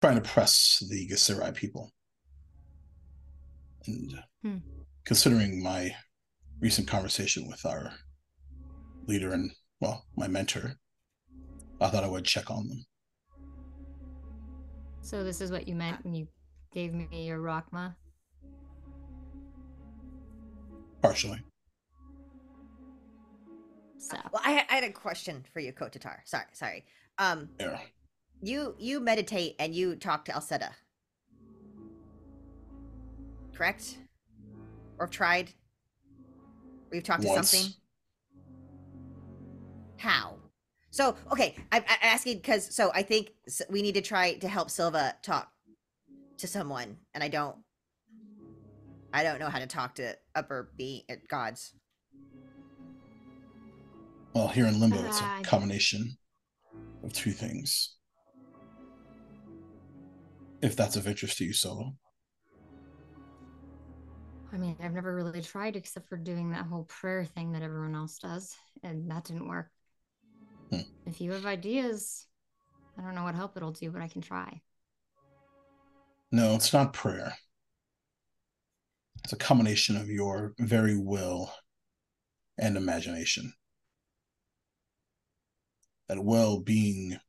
try 0.01 0.11
and 0.11 0.19
oppress 0.19 0.83
the 0.89 1.07
Githzerai 1.07 1.53
people. 1.55 1.91
And 3.87 4.23
Hmm. 4.41 4.57
Considering 5.05 5.61
my 5.61 5.95
recent 6.59 6.87
conversation 6.87 7.47
with 7.47 7.63
our 7.65 7.93
leader 9.07 9.33
and, 9.33 9.51
well, 9.79 10.05
my 10.15 10.27
mentor, 10.27 10.73
I 11.79 11.89
thought 11.89 12.03
I 12.03 12.07
would 12.07 12.25
check 12.25 12.49
on 12.49 12.67
them. 12.67 12.85
So 15.01 15.23
this 15.23 15.41
is 15.41 15.51
what 15.51 15.67
you 15.67 15.75
meant 15.75 16.03
when 16.03 16.15
you 16.15 16.27
gave 16.73 16.93
me 16.93 17.07
your 17.11 17.37
rrakkma? 17.39 17.95
Partially. 21.01 21.39
So 23.99 24.17
Well, 24.33 24.41
I, 24.43 24.65
I 24.69 24.75
had 24.75 24.83
a 24.83 24.91
question 24.91 25.45
for 25.53 25.59
you, 25.59 25.71
Kotatar. 25.71 26.17
Sorry, 26.25 26.45
sorry. 26.53 26.85
Um, 27.19 27.49
Yeah. 27.59 27.79
you 28.41 28.75
you 28.79 28.99
meditate 28.99 29.55
and 29.59 29.73
you 29.75 29.95
talk 29.95 30.25
to 30.25 30.31
Alseta, 30.31 30.71
correct? 33.53 33.97
Or 34.97 35.05
have 35.05 35.11
tried? 35.11 35.49
Or 36.91 36.95
you've 36.95 37.03
talked 37.03 37.23
to 37.23 37.27
something? 37.27 37.71
How? 39.97 40.35
So 40.91 41.15
okay, 41.31 41.55
I'm, 41.71 41.83
I'm 41.89 41.97
asking 42.01 42.37
because 42.37 42.73
so 42.73 42.91
I 42.93 43.01
think 43.01 43.31
we 43.69 43.81
need 43.81 43.95
to 43.95 44.01
try 44.01 44.35
to 44.35 44.47
help 44.47 44.69
Silva 44.69 45.15
talk 45.21 45.51
to 46.37 46.47
someone, 46.47 46.97
and 47.13 47.23
I 47.23 47.27
don't. 47.27 47.57
I 49.13 49.23
don't 49.23 49.39
know 49.39 49.49
how 49.49 49.59
to 49.59 49.67
talk 49.67 49.95
to 49.95 50.15
upper 50.35 50.71
be 50.77 51.05
uh, 51.09 51.15
gods. 51.29 51.73
Well, 54.33 54.49
here 54.49 54.65
in 54.65 54.79
Limbo, 54.81 55.03
it's 55.05 55.19
Ah, 55.21 55.39
a 55.39 55.43
combination 55.43 56.17
of 57.03 57.13
two 57.13 57.31
things. 57.31 57.95
If 60.61 60.75
that's 60.75 60.97
of 60.97 61.07
interest 61.07 61.37
to 61.37 61.45
you, 61.45 61.53
Solo. 61.53 61.95
I 64.55 64.57
mean, 64.57 64.77
I've 64.81 64.93
never 64.93 65.13
really 65.13 65.41
tried 65.41 65.75
except 65.75 66.07
for 66.07 66.15
doing 66.15 66.51
that 66.51 66.65
whole 66.65 66.85
prayer 66.85 67.25
thing 67.25 67.51
that 67.51 67.61
everyone 67.61 67.93
else 67.93 68.17
does, 68.19 68.55
and 68.83 69.11
that 69.11 69.25
didn't 69.25 69.49
work. 69.49 69.69
Hmm. 70.71 70.79
If 71.05 71.19
you 71.19 71.33
have 71.33 71.45
ideas, 71.45 72.25
I 72.97 73.01
don't 73.01 73.15
know 73.15 73.23
what 73.23 73.35
help 73.35 73.57
it'll 73.57 73.73
do, 73.73 73.91
but 73.91 74.01
I 74.01 74.07
can 74.07 74.21
try. 74.21 74.61
No, 76.31 76.55
it's 76.55 76.71
not 76.71 76.93
prayer. 76.93 77.33
It's 79.25 79.33
a 79.33 79.37
combination 79.37 79.97
of 79.97 80.07
your 80.07 80.53
very 80.57 80.97
will 80.97 81.51
and 82.57 82.77
imagination. 82.77 83.51
That 86.07 86.23
will 86.23 86.61
being 86.61 87.19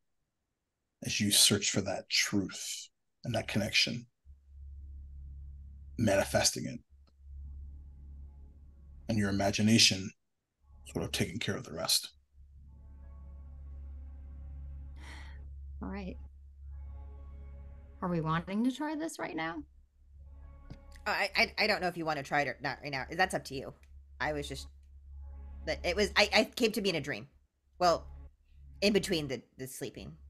as 1.05 1.21
you 1.21 1.33
search 1.33 1.73
for 1.73 1.81
that 1.81 2.09
truth 2.09 2.89
and 3.25 3.35
that 3.35 3.49
connection, 3.49 4.07
manifesting 5.99 6.67
it. 6.67 6.79
And 9.09 9.19
your 9.19 9.31
imagination 9.31 10.11
sort 10.93 11.05
of 11.05 11.13
taking 11.13 11.39
care 11.39 11.57
of 11.57 11.65
the 11.65 11.73
rest. 11.73 12.11
All 15.83 15.89
right. 15.89 16.17
Are 18.03 18.09
we 18.09 18.21
wanting 18.21 18.65
to 18.65 18.73
try 18.73 18.95
this 18.95 19.19
right 19.19 19.37
now? 19.37 19.63
Oh, 21.07 21.13
I, 21.13 21.31
I 21.37 21.53
I 21.59 21.67
don't 21.67 21.81
know 21.81 21.89
if 21.89 21.97
you 21.97 22.05
want 22.05 22.19
to 22.19 22.23
try 22.23 22.43
it 22.43 22.49
or 22.49 22.57
not 22.61 22.79
right 22.83 22.91
now. 22.91 23.05
That's 23.13 23.35
up 23.35 23.45
to 23.47 23.55
you. 23.55 23.73
I 24.21 24.33
was 24.33 24.49
just 24.49 24.69
that 25.67 25.79
it 25.85 25.95
was 25.95 26.11
I, 26.17 26.29
I 26.35 26.45
came 26.45 26.73
to 26.73 26.81
be 26.81 26.91
in 26.91 26.97
a 26.97 27.01
dream. 27.01 27.29
Well, 27.79 28.07
in 28.81 28.93
between 28.93 29.29
the, 29.29 29.43
the 29.59 29.67
sleeping. 29.67 30.13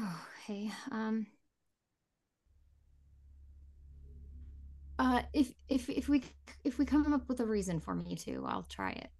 Oh, 0.00 0.26
hey. 0.46 0.72
Um. 0.90 1.26
Uh, 5.02 5.20
if 5.32 5.52
if 5.68 5.90
if 5.90 6.08
we 6.08 6.22
if 6.62 6.78
we 6.78 6.84
come 6.84 7.12
up 7.12 7.28
with 7.28 7.40
a 7.40 7.44
reason 7.44 7.80
for 7.80 7.92
me 7.92 8.14
to, 8.14 8.44
I'll 8.46 8.62
try 8.68 8.90
it. 8.92 9.10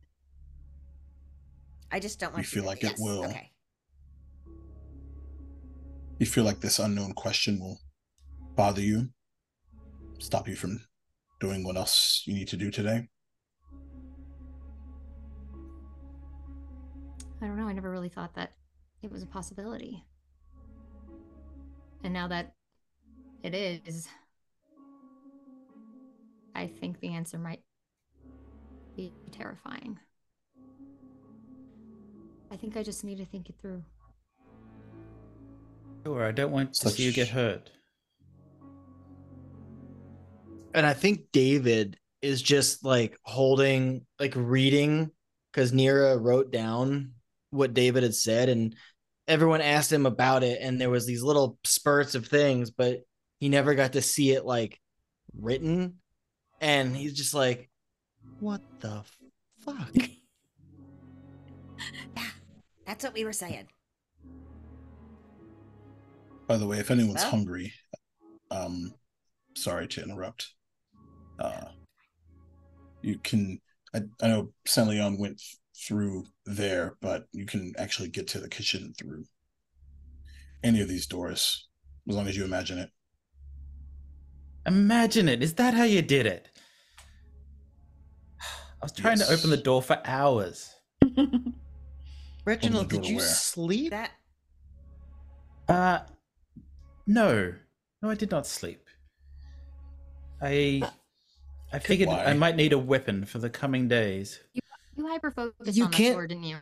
I 1.91 1.99
just 1.99 2.21
don't 2.21 2.33
want 2.33 2.47
feel 2.47 2.63
to- 2.63 2.69
like 2.69 2.85
it 2.85 2.91
yes, 2.91 3.01
will. 3.01 3.25
Okay. 3.25 3.51
You 6.21 6.27
feel 6.27 6.45
like 6.45 6.61
this 6.61 6.79
unknown 6.79 7.15
question 7.15 7.59
will 7.59 7.81
bother 8.55 8.81
you, 8.81 9.09
stop 10.21 10.47
you 10.47 10.55
from 10.55 10.87
doing 11.41 11.65
what 11.65 11.77
else 11.77 12.23
you 12.27 12.35
need 12.35 12.47
to 12.47 12.57
do 12.57 12.71
today. 12.71 13.09
I 17.41 17.47
don't 17.47 17.57
know. 17.57 17.67
I 17.67 17.73
never 17.73 17.91
really 17.91 18.09
thought 18.09 18.35
that 18.35 18.53
it 19.03 19.11
was 19.11 19.25
a 19.25 19.27
possibility. 19.27 20.05
And 22.05 22.15
now 22.15 22.29
that 22.29 22.55
it 23.43 23.53
is, 23.53 24.07
I 26.55 26.67
think 26.67 27.01
the 27.01 27.09
answer 27.09 27.39
might 27.39 27.61
be 28.97 29.13
terrifying. 29.31 29.99
I 32.51 32.57
think 32.57 32.77
I 32.77 32.83
just 32.83 33.05
need 33.05 33.19
to 33.19 33.25
think 33.25 33.49
it 33.49 33.55
through. 33.61 33.83
Sure, 36.05 36.25
I 36.25 36.33
don't 36.33 36.51
want 36.51 36.75
to 36.75 36.91
see 36.91 37.05
you 37.05 37.13
get 37.13 37.29
hurt. 37.29 37.71
and 40.75 40.87
I 40.87 40.95
think 40.95 41.27
David 41.33 41.99
is 42.21 42.41
just 42.41 42.85
like 42.85 43.19
holding, 43.25 44.07
like 44.19 44.35
reading, 44.37 45.11
because 45.53 45.73
Nira 45.73 46.21
wrote 46.21 46.51
down 46.51 47.13
what 47.51 47.75
David 47.75 48.03
had 48.03 48.15
said, 48.15 48.49
and 48.49 48.75
everyone 49.29 49.61
asked 49.61 49.93
him 49.93 50.07
about 50.07 50.43
it, 50.43 50.59
and 50.61 50.81
there 50.81 50.91
was 50.91 51.07
these 51.07 51.23
little 51.23 51.59
spurts 51.65 52.15
of 52.15 52.27
things, 52.27 52.71
but 52.71 53.01
he 53.39 53.49
never 53.49 53.75
got 53.75 53.95
to 53.95 54.03
see 54.03 54.33
it 54.33 54.47
like 54.47 54.81
written, 55.37 55.99
and 56.63 56.97
he's 56.97 57.13
just 57.13 57.35
like, 57.35 57.69
"What 58.41 58.63
the 58.81 59.03
fuck?" 59.59 59.91
Yeah, 62.17 62.23
That's 62.87 63.03
what 63.05 63.13
we 63.13 63.25
were 63.25 63.33
saying. 63.33 63.67
By 66.47 66.57
the 66.57 66.67
way, 66.67 66.79
if 66.79 66.91
anyone's 66.91 67.23
Well- 67.23 67.31
hungry, 67.31 67.73
um, 68.51 68.95
sorry 69.57 69.89
to 69.89 70.03
interrupt. 70.03 70.53
Uh, 71.39 71.65
you 73.03 73.19
can. 73.19 73.61
I, 73.95 74.03
I 74.23 74.29
know 74.29 74.53
San'laeon 74.67 75.19
went 75.19 75.39
th- 75.39 75.57
through 75.77 76.27
there, 76.47 76.97
but 77.01 77.27
you 77.33 77.47
can 77.47 77.73
actually 77.79 78.09
get 78.09 78.29
to 78.29 78.39
the 78.39 78.49
kitchen 78.49 78.95
through 78.97 79.25
any 80.63 80.81
of 80.81 80.89
these 80.89 81.07
doors, 81.07 81.69
as 82.09 82.15
long 82.15 82.29
as 82.29 82.37
you 82.37 82.45
imagine 82.45 82.79
it. 82.79 82.91
Imagine 84.67 85.29
it. 85.29 85.43
Is 85.43 85.55
that 85.55 85.75
how 85.75 85.83
you 85.85 86.01
did 86.03 86.27
it? 86.27 86.49
I 88.83 88.87
was 88.87 88.93
trying 88.93 89.19
to 89.19 89.31
open 89.31 89.51
the 89.51 89.57
door 89.57 89.81
for 89.81 90.01
hours. 90.05 90.75
Reginald, 92.45 92.89
did 92.89 93.07
you 93.07 93.19
where? 93.19 93.25
sleep? 93.25 93.91
That 93.93 94.11
Uh, 95.69 96.01
no, 97.07 97.55
no, 98.03 98.11
I 98.11 98.17
did 98.17 98.33
not 98.33 98.45
sleep. 98.45 98.81
I, 100.41 100.83
I 101.73 101.79
figured 101.79 102.09
I 102.09 102.33
might 102.33 102.57
need 102.57 102.73
a 102.73 102.79
weapon 102.79 103.25
for 103.25 103.39
the 103.39 103.49
coming 103.49 103.87
days. 103.87 104.41
You 104.97 105.07
hyper 105.07 105.31
focused 105.31 105.77
You 105.77 105.85
on 105.85 105.93
can't- 105.93 106.09
the 106.09 106.15
sword, 106.15 106.29
didn't 106.31 106.45
you? 106.45 106.59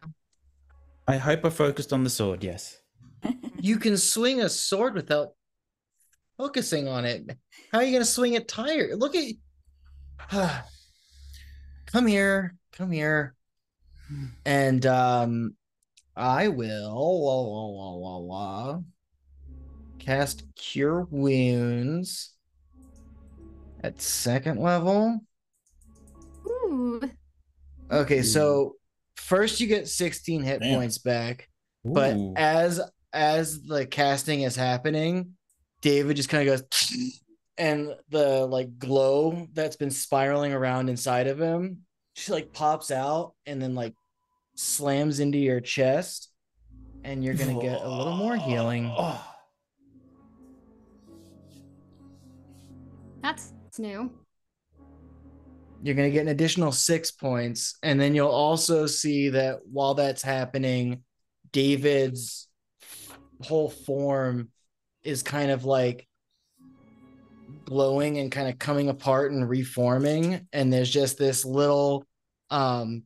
I 1.09 1.17
hyper 1.17 1.51
focused 1.51 1.91
on 1.95 2.05
the 2.05 2.11
sword. 2.11 2.45
Yes. 2.45 2.77
You 3.63 3.77
can 3.77 3.99
swing 3.99 4.41
a 4.41 4.49
sword 4.49 4.95
without 4.95 5.33
focusing 6.39 6.89
on 6.89 7.05
it. 7.05 7.37
How 7.71 7.79
are 7.79 7.85
you 7.85 7.91
going 7.91 8.01
to 8.03 8.07
swing 8.07 8.33
it 8.33 8.49
tired? 8.49 8.99
Look 8.99 9.15
at. 9.15 10.65
come 11.93 12.07
here, 12.07 12.57
come 12.73 12.91
here, 12.91 13.35
and 14.45 14.85
um, 14.87 15.55
I 16.17 16.49
will 16.49 16.93
wah, 16.95 17.43
wah, 17.43 17.69
wah, 17.69 17.97
wah, 17.97 18.19
wah, 18.19 18.79
cast 19.99 20.45
Cure 20.57 21.07
Wounds 21.11 22.33
at 23.83 24.01
second 24.01 24.61
level. 24.61 25.21
Ooh. 26.47 27.01
Okay, 27.91 28.21
Ooh. 28.21 28.25
so 28.25 28.77
first 29.17 29.61
you 29.61 29.67
get 29.67 29.89
16 29.89 30.43
hit 30.43 30.61
Damn. 30.61 30.77
points 30.77 30.99
back. 30.99 31.49
but 31.85 32.17
as 32.37 32.81
as 33.13 33.63
the 33.63 33.87
casting 33.87 34.43
is 34.43 34.55
happening 34.55 35.33
david 35.81 36.15
just 36.17 36.29
kind 36.29 36.47
of 36.49 36.61
goes 36.61 36.69
and 37.61 37.95
the 38.09 38.47
like 38.47 38.79
glow 38.79 39.47
that's 39.53 39.77
been 39.77 39.91
spiraling 39.91 40.55
around 40.55 40.89
inside 40.89 41.27
of 41.27 41.39
him 41.39 41.83
just 42.17 42.31
like 42.31 42.53
pops 42.55 42.91
out 42.91 43.35
and 43.45 43.61
then 43.61 43.75
like 43.75 43.95
slams 44.57 45.21
into 45.21 45.37
your 45.37 45.61
chest 45.61 46.31
and 47.05 47.23
you're 47.23 47.35
gonna 47.35 47.61
get 47.61 47.81
a 47.83 47.89
little 47.89 48.17
more 48.17 48.35
healing 48.35 48.91
That's 53.23 53.53
new. 53.79 54.11
you're 55.83 55.95
gonna 55.95 56.11
get 56.11 56.23
an 56.23 56.29
additional 56.29 56.73
six 56.73 57.11
points 57.11 57.77
and 57.83 58.01
then 58.01 58.15
you'll 58.15 58.29
also 58.29 58.87
see 58.87 59.29
that 59.31 59.59
while 59.71 59.95
that's 59.95 60.23
happening 60.23 61.05
david's 61.53 62.49
whole 63.43 63.69
form 63.69 64.49
is 65.03 65.23
kind 65.23 65.51
of 65.51 65.65
like 65.67 66.07
glowing 67.65 68.19
and 68.19 68.33
kind 68.33 68.49
of 68.49 68.59
coming 68.59 68.89
apart 68.89 69.33
and 69.33 69.49
reforming 69.49 70.47
and 70.53 70.73
there's 70.73 70.91
just 70.91 71.19
this 71.19 71.45
little 71.45 72.05
um 72.51 73.03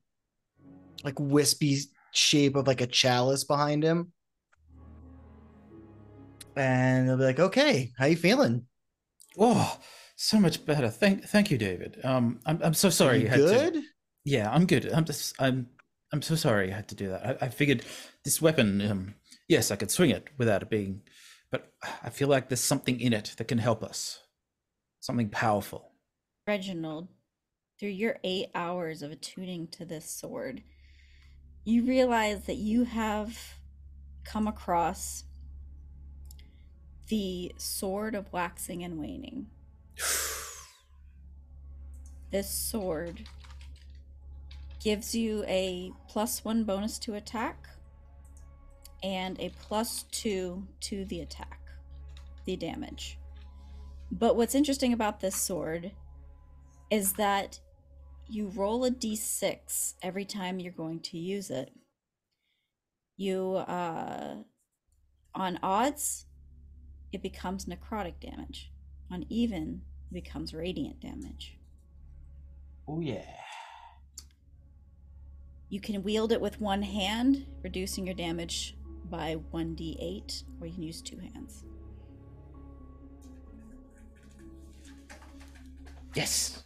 like 1.02 1.18
wispy 1.20 1.78
shape 2.12 2.56
of 2.56 2.66
like 2.66 2.80
a 2.80 2.86
chalice 2.86 3.44
behind 3.44 3.82
him 3.82 4.12
and 6.56 7.08
they'll 7.08 7.16
be 7.16 7.24
like 7.24 7.40
okay 7.40 7.92
how 7.98 8.06
you 8.06 8.16
feeling 8.16 8.66
oh, 9.38 9.78
so 10.16 10.38
much 10.38 10.64
better. 10.64 10.88
Thank, 10.88 11.24
thank 11.24 11.50
you, 11.50 11.58
David. 11.58 12.00
Um, 12.04 12.40
I'm, 12.46 12.60
I'm 12.62 12.74
so 12.74 12.90
sorry. 12.90 13.18
you 13.18 13.24
you 13.24 13.28
had 13.28 13.36
to- 13.36 13.42
good 13.42 13.82
Yeah, 14.24 14.50
I'm 14.50 14.66
good. 14.66 14.90
I'm 14.92 15.04
just 15.04 15.34
I'm 15.40 15.68
I'm 16.12 16.22
so 16.22 16.36
sorry 16.36 16.72
I 16.72 16.76
had 16.76 16.88
to 16.88 16.94
do 16.94 17.08
that. 17.08 17.42
I, 17.42 17.46
I 17.46 17.48
figured 17.48 17.84
this 18.24 18.40
weapon, 18.40 18.80
um, 18.88 19.14
yes, 19.48 19.70
I 19.70 19.76
could 19.76 19.90
swing 19.90 20.10
it 20.10 20.28
without 20.38 20.62
it 20.62 20.70
being, 20.70 21.02
but 21.50 21.72
I 22.02 22.10
feel 22.10 22.28
like 22.28 22.48
there's 22.48 22.60
something 22.60 23.00
in 23.00 23.12
it 23.12 23.34
that 23.36 23.48
can 23.48 23.58
help 23.58 23.82
us. 23.82 24.20
Something 25.04 25.28
powerful. 25.28 25.92
Reginald, 26.46 27.08
through 27.78 27.90
your 27.90 28.16
eight 28.24 28.48
hours 28.54 29.02
of 29.02 29.10
attuning 29.10 29.66
to 29.66 29.84
this 29.84 30.08
sword, 30.08 30.62
you 31.62 31.84
realize 31.84 32.46
that 32.46 32.56
you 32.56 32.84
have 32.84 33.38
come 34.24 34.48
across 34.48 35.24
the 37.08 37.52
Sword 37.58 38.14
of 38.14 38.32
Waxing 38.32 38.82
and 38.82 38.98
Waning. 38.98 39.48
This 42.30 42.48
sword 42.48 43.28
gives 44.82 45.14
you 45.14 45.44
a 45.46 45.92
plus 46.08 46.46
one 46.46 46.64
bonus 46.64 46.98
to 47.00 47.14
attack 47.14 47.68
and 49.02 49.38
a 49.38 49.50
plus 49.50 50.04
two 50.04 50.66
to 50.80 51.04
the 51.04 51.20
attack, 51.20 51.60
the 52.46 52.56
damage. 52.56 53.18
But 54.16 54.36
what's 54.36 54.54
interesting 54.54 54.92
about 54.92 55.18
this 55.18 55.34
sword 55.34 55.90
is 56.88 57.14
that 57.14 57.58
you 58.28 58.46
roll 58.54 58.84
a 58.84 58.90
d6 58.90 59.94
every 60.02 60.24
time 60.24 60.60
you're 60.60 60.72
going 60.72 61.00
to 61.00 61.18
use 61.18 61.50
it. 61.50 61.72
You, 63.16 63.56
uh, 63.56 64.36
on 65.34 65.58
odds, 65.64 66.26
it 67.12 67.22
becomes 67.22 67.64
necrotic 67.64 68.20
damage. 68.20 68.70
On 69.10 69.26
even, 69.28 69.82
it 70.12 70.14
becomes 70.14 70.54
radiant 70.54 71.00
damage. 71.00 71.58
Oh 72.86 73.00
yeah. 73.00 73.24
You 75.68 75.80
can 75.80 76.04
wield 76.04 76.30
it 76.30 76.40
with 76.40 76.60
one 76.60 76.82
hand, 76.82 77.46
reducing 77.64 78.06
your 78.06 78.14
damage 78.14 78.76
by 79.10 79.38
1d8, 79.52 80.44
or 80.60 80.68
you 80.68 80.72
can 80.72 80.82
use 80.84 81.02
two 81.02 81.18
hands. 81.18 81.64
Yes. 86.14 86.62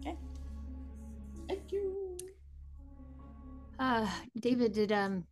Okay. 0.00 0.16
Uh, 3.78 4.08
David, 4.38 4.72
did 4.72 4.92
um, 4.92 5.24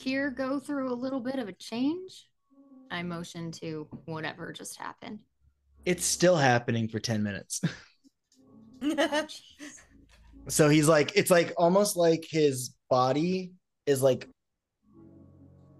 Kier 0.00 0.34
go 0.34 0.58
through 0.58 0.92
a 0.92 0.94
little 0.94 1.20
bit 1.20 1.38
of 1.38 1.48
a 1.48 1.52
change? 1.52 2.28
I 2.90 3.02
motion 3.02 3.50
to 3.52 3.88
whatever 4.04 4.52
just 4.52 4.78
happened. 4.78 5.20
It's 5.84 6.04
still 6.04 6.36
happening 6.36 6.88
for 6.88 6.98
10 6.98 7.22
minutes. 7.22 7.60
So 10.48 10.68
he's 10.68 10.88
like, 10.88 11.12
it's 11.16 11.30
like 11.30 11.52
almost 11.56 11.96
like 11.96 12.24
his 12.28 12.74
body 12.88 13.52
is 13.84 14.02
like 14.02 14.28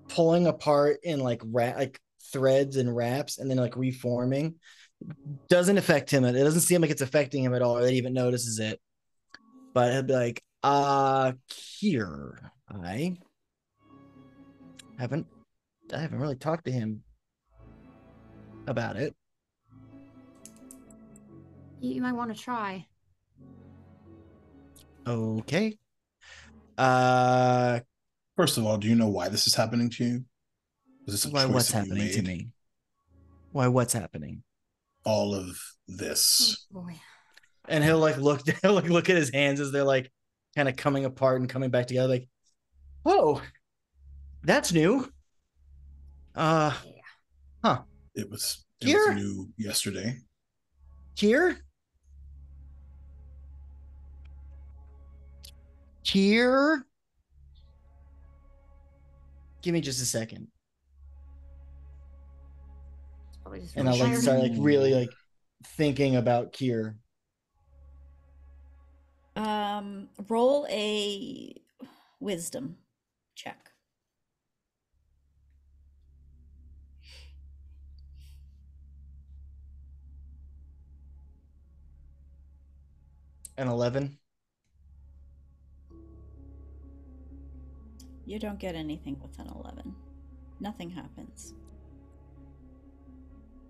pulling 0.08 0.46
apart 0.46 0.98
in 1.02 1.20
like 1.20 1.40
rat 1.44 1.76
like 1.76 2.00
threads 2.32 2.76
and 2.76 2.94
wraps 2.94 3.38
and 3.38 3.48
then 3.48 3.58
like 3.58 3.76
reforming. 3.76 4.56
Doesn't 5.48 5.78
affect 5.78 6.10
him. 6.10 6.24
It 6.24 6.32
doesn't 6.32 6.62
seem 6.62 6.80
like 6.80 6.90
it's 6.90 7.02
affecting 7.02 7.44
him 7.44 7.54
at 7.54 7.62
all, 7.62 7.76
or 7.78 7.82
that 7.82 7.90
he 7.90 7.98
even 7.98 8.14
notices 8.14 8.58
it. 8.58 8.80
But 9.74 9.92
he'll 9.92 10.02
be 10.02 10.12
like, 10.14 10.42
uh 10.62 11.32
here. 11.54 12.50
I 12.68 13.16
haven't 14.98 15.26
I 15.94 15.98
haven't 15.98 16.18
really 16.18 16.36
talked 16.36 16.64
to 16.64 16.72
him 16.72 17.02
about 18.66 18.96
it. 18.96 19.14
You, 21.80 21.94
you 21.94 22.02
might 22.02 22.14
want 22.14 22.34
to 22.34 22.42
try. 22.42 22.86
Okay. 25.06 25.78
Uh 26.76 27.80
First 28.36 28.58
of 28.58 28.66
all, 28.66 28.76
do 28.76 28.86
you 28.88 28.94
know 28.94 29.08
why 29.08 29.28
this 29.28 29.46
is 29.46 29.54
happening 29.54 29.88
to 29.90 30.04
you? 30.04 30.24
Is 31.06 31.14
this 31.14 31.24
a 31.24 31.30
why 31.30 31.46
what's 31.46 31.70
happening 31.70 32.10
to 32.12 32.22
me? 32.22 32.48
Why 33.52 33.68
what's 33.68 33.92
happening? 33.92 34.42
All 35.06 35.34
of 35.34 35.56
this. 35.88 36.66
Oh, 36.74 36.82
boy. 36.82 37.00
And 37.68 37.82
he'll 37.82 37.98
like 37.98 38.18
look 38.18 38.42
he'll 38.62 38.74
like 38.74 38.88
look 38.90 39.08
at 39.08 39.16
his 39.16 39.30
hands 39.32 39.60
as 39.60 39.72
they're 39.72 39.84
like 39.84 40.10
kind 40.54 40.68
of 40.68 40.76
coming 40.76 41.04
apart 41.04 41.40
and 41.40 41.48
coming 41.48 41.70
back 41.70 41.86
together, 41.86 42.08
like, 42.08 42.28
oh, 43.04 43.40
that's 44.42 44.72
new. 44.72 45.08
Uh 46.34 46.76
huh. 47.64 47.82
It 48.14 48.28
was 48.30 48.64
it 48.80 48.88
Here? 48.88 49.14
was 49.14 49.16
new 49.16 49.48
yesterday. 49.56 50.18
here? 51.16 51.56
Here? 56.04 56.84
Give 59.62 59.72
me 59.72 59.80
just 59.80 60.00
a 60.00 60.04
second. 60.04 60.48
It's 63.54 63.64
just 63.64 63.76
And 63.76 63.88
I'll 63.88 63.98
like 63.98 64.08
tired. 64.10 64.22
start 64.22 64.40
like 64.40 64.52
really 64.56 64.94
like 64.94 65.10
thinking 65.64 66.16
about 66.16 66.52
Kier. 66.52 66.96
Um, 69.34 70.08
roll 70.28 70.66
a 70.70 71.54
wisdom 72.20 72.76
check. 73.34 73.70
An 83.58 83.68
eleven. 83.68 84.18
You 88.26 88.38
don't 88.40 88.58
get 88.58 88.74
anything 88.74 89.18
with 89.22 89.38
an 89.38 89.46
11. 89.54 89.94
Nothing 90.58 90.90
happens. 90.90 91.54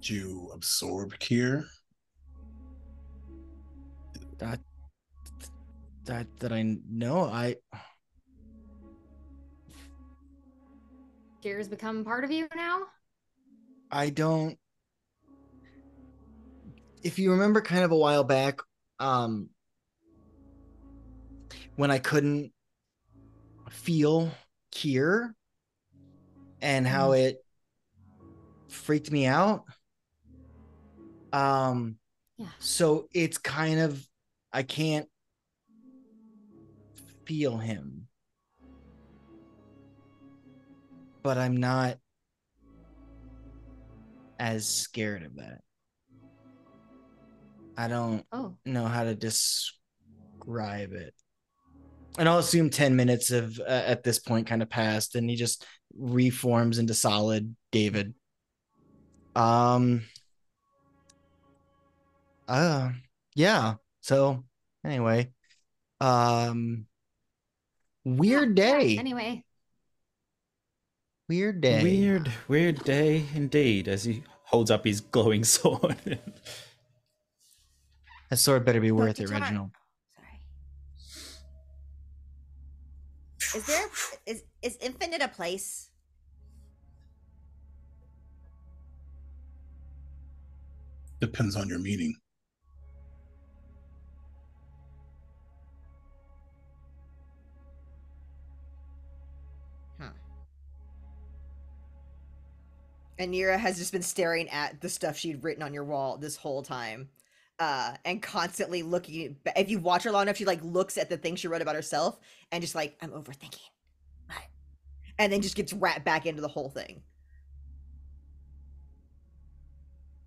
Did 0.01 0.11
you 0.11 0.51
absorb 0.55 1.19
Kier? 1.19 1.67
That 4.39 4.61
that 6.05 6.27
that 6.39 6.53
I 6.53 6.77
know. 6.89 7.25
I 7.25 7.57
Kier's 11.43 11.69
become 11.69 12.05
part 12.05 12.25
of 12.25 12.31
you 12.31 12.49
now? 12.57 12.83
I 13.91 14.11
don't. 14.11 14.59
If 17.03 17.19
you 17.19 17.31
remember, 17.31 17.61
kind 17.61 17.85
of 17.85 17.93
a 17.93 17.97
while 17.97 18.25
back, 18.25 18.61
um, 18.99 19.51
when 21.77 21.91
I 21.91 21.99
couldn't 21.99 22.53
feel 23.71 24.31
Kier 24.73 25.35
and 26.61 26.87
how 26.87 27.13
it 27.13 27.45
freaked 28.69 29.11
me 29.13 29.27
out. 29.27 29.65
Um, 31.33 31.97
Yeah. 32.39 32.49
so 32.61 33.09
it's 33.13 33.39
kind 33.39 33.81
of 33.81 34.07
I 34.53 34.63
can't 34.63 35.09
feel 37.27 37.57
him, 37.59 38.09
but 41.23 41.39
I'm 41.39 41.57
not 41.57 41.99
as 44.39 44.69
scared 44.69 45.25
of 45.25 45.37
that. 45.37 45.61
I 47.77 47.89
don't 47.89 48.25
Oh, 48.33 48.57
know 48.65 48.87
how 48.87 49.05
to 49.05 49.15
describe 49.15 49.73
it. 50.93 51.15
And 52.19 52.29
I'll 52.29 52.39
assume 52.39 52.71
10 52.71 52.97
minutes 52.97 53.31
of 53.31 53.59
uh, 53.61 53.65
at 53.87 54.03
this 54.03 54.19
point 54.19 54.47
kind 54.47 54.63
of 54.63 54.71
passed 54.71 55.15
and 55.15 55.29
he 55.29 55.37
just 55.37 55.67
reforms 55.99 56.79
into 56.79 56.95
solid 56.95 57.55
David. 57.73 58.15
Um 59.35 60.03
uh 62.49 62.91
yeah. 63.35 63.75
So 64.01 64.45
anyway, 64.85 65.31
um 66.01 66.87
weird 68.05 68.59
yeah, 68.59 68.73
day. 68.73 68.99
Anyway, 68.99 69.45
Weird 71.29 71.61
day. 71.61 71.83
Weird, 71.83 72.31
weird 72.47 72.85
day 72.85 73.25
indeed. 73.35 73.89
As 73.89 74.05
he 74.05 74.23
holds 74.45 74.71
up 74.71 74.85
his 74.85 75.01
glowing 75.01 75.43
sword. 75.45 76.21
That 78.31 78.37
sword 78.37 78.65
better 78.65 78.81
be 78.81 78.93
worth 78.93 79.19
it, 79.21 79.27
Tar- 79.27 79.41
Reginald. 79.41 79.71
Sorry. 80.15 80.41
Is 83.61 83.67
there 83.67 83.89
is 84.27 84.45
is 84.63 84.79
infinite 84.81 85.23
a 85.23 85.29
place? 85.29 85.91
Depends 91.21 91.57
on 91.57 91.69
your 91.69 91.81
meaning. 91.81 92.15
And 103.19 103.33
Nira 103.33 103.59
has 103.59 103.79
just 103.79 103.93
been 103.93 104.03
staring 104.03 104.49
at 104.51 104.81
the 104.81 104.89
stuff 104.89 105.17
she'd 105.17 105.43
written 105.43 105.63
on 105.63 105.73
your 105.73 105.85
wall 105.85 106.19
this 106.19 106.37
whole 106.37 106.63
time. 106.63 107.09
Uh, 107.59 107.95
and 108.05 108.23
constantly 108.23 108.83
looking 108.83 109.35
if 109.57 109.71
you 109.71 109.79
watch 109.79 110.05
her 110.05 110.11
long 110.11 110.23
enough, 110.23 110.37
she 110.37 110.45
like 110.45 110.63
looks 110.63 110.99
at 110.99 111.09
the 111.09 111.17
things 111.17 111.41
she 111.41 111.49
wrote 111.49 111.63
about 111.63 111.75
herself 111.75 112.21
and 112.53 112.61
just 112.61 112.75
like, 112.75 112.97
I'm 113.01 113.11
overthinking. 113.11 113.61
And 115.19 115.33
then 115.33 115.41
just 115.41 115.57
gets 115.57 115.73
wrapped 115.73 116.05
back 116.05 116.27
into 116.27 116.43
the 116.43 116.49
whole 116.49 116.69
thing. 116.69 117.01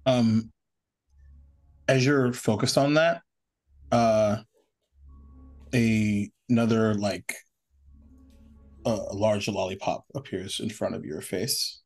Um, 0.07 0.51
as 1.87 2.03
you're 2.03 2.33
focused 2.33 2.75
on 2.75 2.95
that, 2.95 3.21
uh, 3.91 4.37
a 5.75 6.31
another 6.49 6.95
like 6.95 7.35
a 8.85 8.91
large 9.13 9.47
lollipop 9.47 10.05
appears 10.15 10.59
in 10.59 10.69
front 10.69 10.95
of 10.95 11.05
your 11.05 11.21
face. 11.21 11.81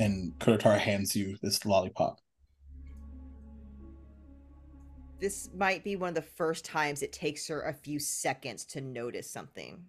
And 0.00 0.32
Kurotara 0.38 0.78
hands 0.78 1.14
you 1.14 1.36
this 1.42 1.64
lollipop. 1.64 2.20
This 5.20 5.50
might 5.54 5.84
be 5.84 5.96
one 5.96 6.08
of 6.10 6.14
the 6.14 6.22
first 6.22 6.64
times 6.64 7.02
it 7.02 7.12
takes 7.12 7.46
her 7.48 7.62
a 7.62 7.74
few 7.74 7.98
seconds 7.98 8.64
to 8.66 8.80
notice 8.80 9.30
something 9.30 9.84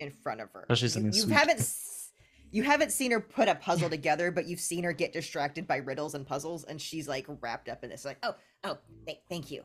in 0.00 0.10
front 0.10 0.40
of 0.40 0.50
her. 0.52 0.66
Especially 0.68 0.86
You- 0.86 0.90
something 0.90 1.12
you 1.12 1.20
sweet. 1.22 1.32
haven't 1.34 1.74
you 2.50 2.62
haven't 2.64 2.90
seen 2.90 3.12
her 3.12 3.20
put 3.20 3.48
a 3.48 3.54
puzzle 3.54 3.88
together, 3.88 4.30
but 4.32 4.46
you've 4.46 4.60
seen 4.60 4.82
her 4.84 4.92
get 4.92 5.12
distracted 5.12 5.66
by 5.66 5.76
riddles 5.76 6.14
and 6.14 6.26
puzzles, 6.26 6.64
and 6.64 6.80
she's 6.80 7.06
like 7.08 7.26
wrapped 7.40 7.68
up 7.68 7.84
in 7.84 7.90
this. 7.90 8.04
Like, 8.04 8.18
oh, 8.24 8.34
oh, 8.64 8.76
th- 9.06 9.20
thank 9.30 9.50
you. 9.50 9.62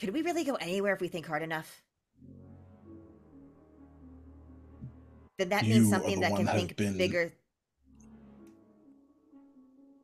Could 0.00 0.12
we 0.12 0.22
really 0.22 0.44
go 0.44 0.56
anywhere 0.56 0.94
if 0.94 1.00
we 1.00 1.08
think 1.08 1.26
hard 1.26 1.42
enough? 1.42 1.80
Then 5.40 5.48
that 5.48 5.64
You 5.64 5.76
means 5.76 5.88
something 5.88 6.20
that 6.20 6.36
can 6.36 6.46
think 6.46 6.76
been- 6.76 6.98
bigger. 6.98 7.32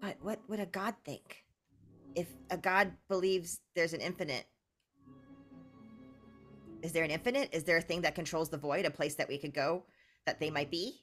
But 0.01 0.17
what 0.23 0.41
would 0.49 0.61
a 0.61 0.65
god 0.65 0.95
think? 1.05 1.45
If 2.15 2.27
a 2.49 2.57
god 2.57 2.93
believes 3.11 3.61
there's 3.75 3.93
an 3.93 4.01
infinite, 4.01 4.47
is 6.81 6.93
there 6.93 7.05
an 7.05 7.11
infinite? 7.11 7.51
Is 7.53 7.65
there 7.65 7.77
a 7.77 7.83
thing 7.83 8.01
that 8.01 8.15
controls 8.15 8.49
the 8.49 8.57
void, 8.57 8.87
a 8.87 8.91
place 8.91 9.17
that 9.17 9.29
we 9.29 9.37
could 9.37 9.53
go 9.53 9.85
that 10.25 10.41
they 10.41 10.49
might 10.49 10.71
be? 10.71 11.03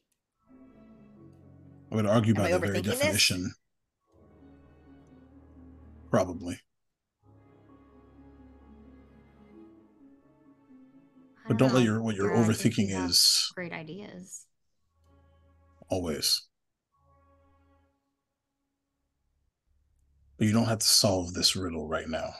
I 1.91 1.95
would 1.95 2.07
argue 2.07 2.33
Am 2.33 2.41
by 2.41 2.47
I 2.47 2.51
the 2.53 2.57
very 2.59 2.79
overthinking 2.79 2.83
this? 2.85 2.99
definition. 3.01 3.53
Probably. 6.09 6.59
But 11.47 11.57
don't 11.57 11.73
let 11.73 11.83
your 11.83 12.01
what 12.01 12.15
you're 12.15 12.31
where 12.31 12.43
I 12.43 12.53
think 12.53 12.75
overthinking 12.75 13.09
is 13.09 13.51
great 13.55 13.73
ideas. 13.73 14.45
always. 15.89 16.41
But 20.37 20.47
you 20.47 20.53
don't 20.53 20.65
have 20.65 20.79
to 20.79 20.85
solve 20.85 21.33
this 21.33 21.55
riddle 21.55 21.87
right 21.87 22.09
now. 22.09 22.33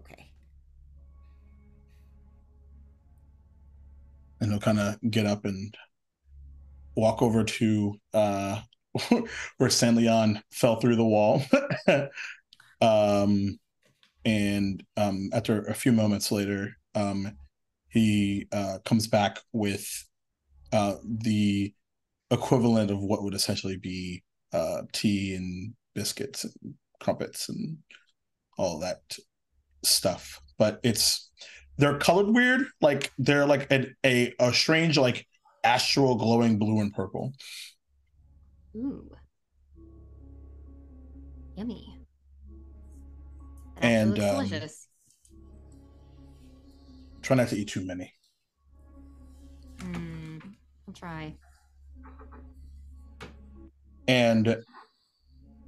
Okay. 0.00 0.30
and 4.40 4.50
he'll 4.52 4.60
kind 4.60 4.78
of 4.78 4.96
get 5.10 5.26
up 5.26 5.44
and 5.44 5.74
walk 6.96 7.22
over 7.22 7.44
to 7.44 7.94
uh 8.12 8.60
where 9.08 9.70
San'laeon 9.70 10.40
fell 10.52 10.76
through 10.76 10.96
the 10.96 11.04
wall. 11.04 11.42
um 12.80 13.58
and 14.24 14.82
um 14.96 15.30
after 15.32 15.62
a 15.64 15.74
few 15.74 15.92
moments 15.92 16.32
later, 16.32 16.76
um 16.94 17.36
he 17.88 18.46
uh 18.52 18.78
comes 18.84 19.06
back 19.06 19.38
with 19.52 19.86
uh 20.72 20.96
the 21.04 21.72
equivalent 22.30 22.90
of 22.90 23.00
what 23.00 23.22
would 23.22 23.34
essentially 23.34 23.76
be 23.76 24.22
uh 24.52 24.82
tea 24.92 25.34
and 25.34 25.74
biscuits 25.94 26.44
and 26.44 26.74
crumpets 27.00 27.48
and 27.48 27.78
all 28.58 28.78
that 28.80 29.00
stuff. 29.84 30.40
But 30.58 30.80
it's 30.82 31.30
they're 31.76 31.98
colored 31.98 32.28
weird 32.34 32.66
like 32.80 33.12
they're 33.18 33.46
like 33.46 33.70
a, 33.70 33.86
a 34.04 34.34
a 34.38 34.52
strange 34.52 34.96
like 34.96 35.26
astral 35.64 36.14
glowing 36.16 36.58
blue 36.58 36.80
and 36.80 36.92
purple 36.92 37.32
Ooh. 38.76 39.10
Yummy. 41.56 41.93
That 43.76 43.84
And, 43.84 44.18
actually 44.18 44.28
um, 44.28 44.46
delicious. 44.46 44.88
try 47.22 47.36
not 47.36 47.48
to 47.48 47.56
eat 47.56 47.68
too 47.68 47.84
many 47.84 48.12
Mm, 49.78 50.42
I'll 50.86 50.94
try. 50.94 51.34
and 54.08 54.62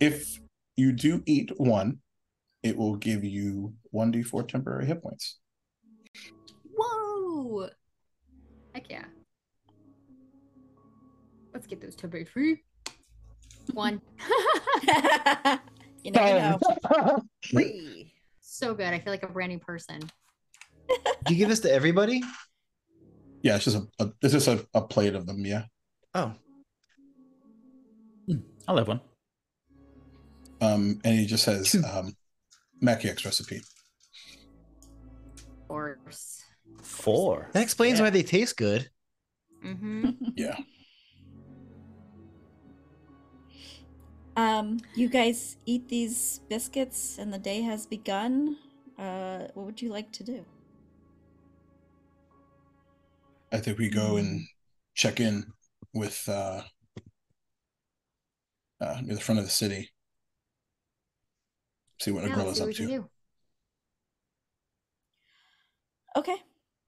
if 0.01 0.39
you 0.77 0.93
do 0.93 1.23
eat 1.27 1.51
one 1.59 1.99
it 2.62 2.77
will 2.77 2.97
give 2.97 3.24
you 3.24 3.74
1d4 3.95 4.47
temporary 4.49 4.87
hit 4.87 5.03
points 5.03 5.39
Whoa! 6.78 7.69
Heck 8.74 8.91
yeah. 8.91 9.05
Let's 11.55 11.66
get 11.66 11.81
those 11.81 11.97
temporary 11.97 12.27
free. 12.27 12.62
One. 13.73 14.03
you 16.07 16.12
never 16.12 16.59
know. 17.03 17.23
So 18.41 18.73
good. 18.74 18.87
I 18.95 18.99
feel 19.01 19.12
like 19.12 19.23
a 19.23 19.27
brand 19.28 19.53
new 19.53 19.59
person. 19.59 20.01
Do 21.24 21.35
you 21.35 21.37
give 21.37 21.49
this 21.51 21.61
to 21.61 21.73
everybody? 21.73 22.23
yeah 23.43 23.55
it's 23.57 23.65
just 23.66 23.77
a, 23.77 23.87
a 24.03 24.11
it's 24.23 24.33
just 24.33 24.49
a, 24.49 24.66
a 24.74 24.81
plate 24.81 25.15
of 25.15 25.27
them 25.27 25.45
yeah 25.45 25.65
Oh, 26.15 26.33
I'll 28.66 28.77
have 28.78 28.89
one. 28.89 29.01
um 30.62 31.01
and 31.05 31.19
he 31.19 31.27
just 31.27 31.45
says 31.45 31.74
um 31.95 32.16
Mackie's 32.81 33.24
recipe 33.24 33.59
Of 35.37 35.69
course. 35.69 36.43
Four. 36.83 37.51
that 37.53 37.62
explains 37.62 37.99
Yeah. 37.99 38.07
why 38.07 38.11
they 38.11 38.23
taste 38.23 38.57
good. 38.57 38.89
Mm-hmm. 39.65 40.11
yeah 40.37 40.57
Um, 44.36 44.80
you 44.94 45.08
guys 45.08 45.56
eat 45.64 45.88
these 45.88 46.40
biscuits 46.50 47.16
and 47.18 47.32
the 47.32 47.38
day 47.38 47.62
has 47.62 47.86
begun. 47.86 48.58
Uh, 48.98 49.48
what 49.54 49.66
would 49.66 49.82
you 49.82 49.90
like 49.90 50.12
to 50.12 50.24
do? 50.24 50.44
I 53.50 53.58
think 53.58 53.78
we 53.78 53.88
go 53.88 54.16
and 54.16 54.46
check 54.94 55.20
in 55.20 55.46
with 55.94 56.28
uh, 56.28 56.62
uh 58.80 59.00
near 59.02 59.14
the 59.14 59.20
front 59.20 59.38
of 59.38 59.46
the 59.46 59.50
city. 59.50 59.90
See 62.00 62.10
what 62.10 62.24
Yeah, 62.24 62.36
let's 62.36 62.60
Agrilla's 62.60 62.78
up 62.78 62.86
to. 62.88 63.08
Okay. 66.16 66.36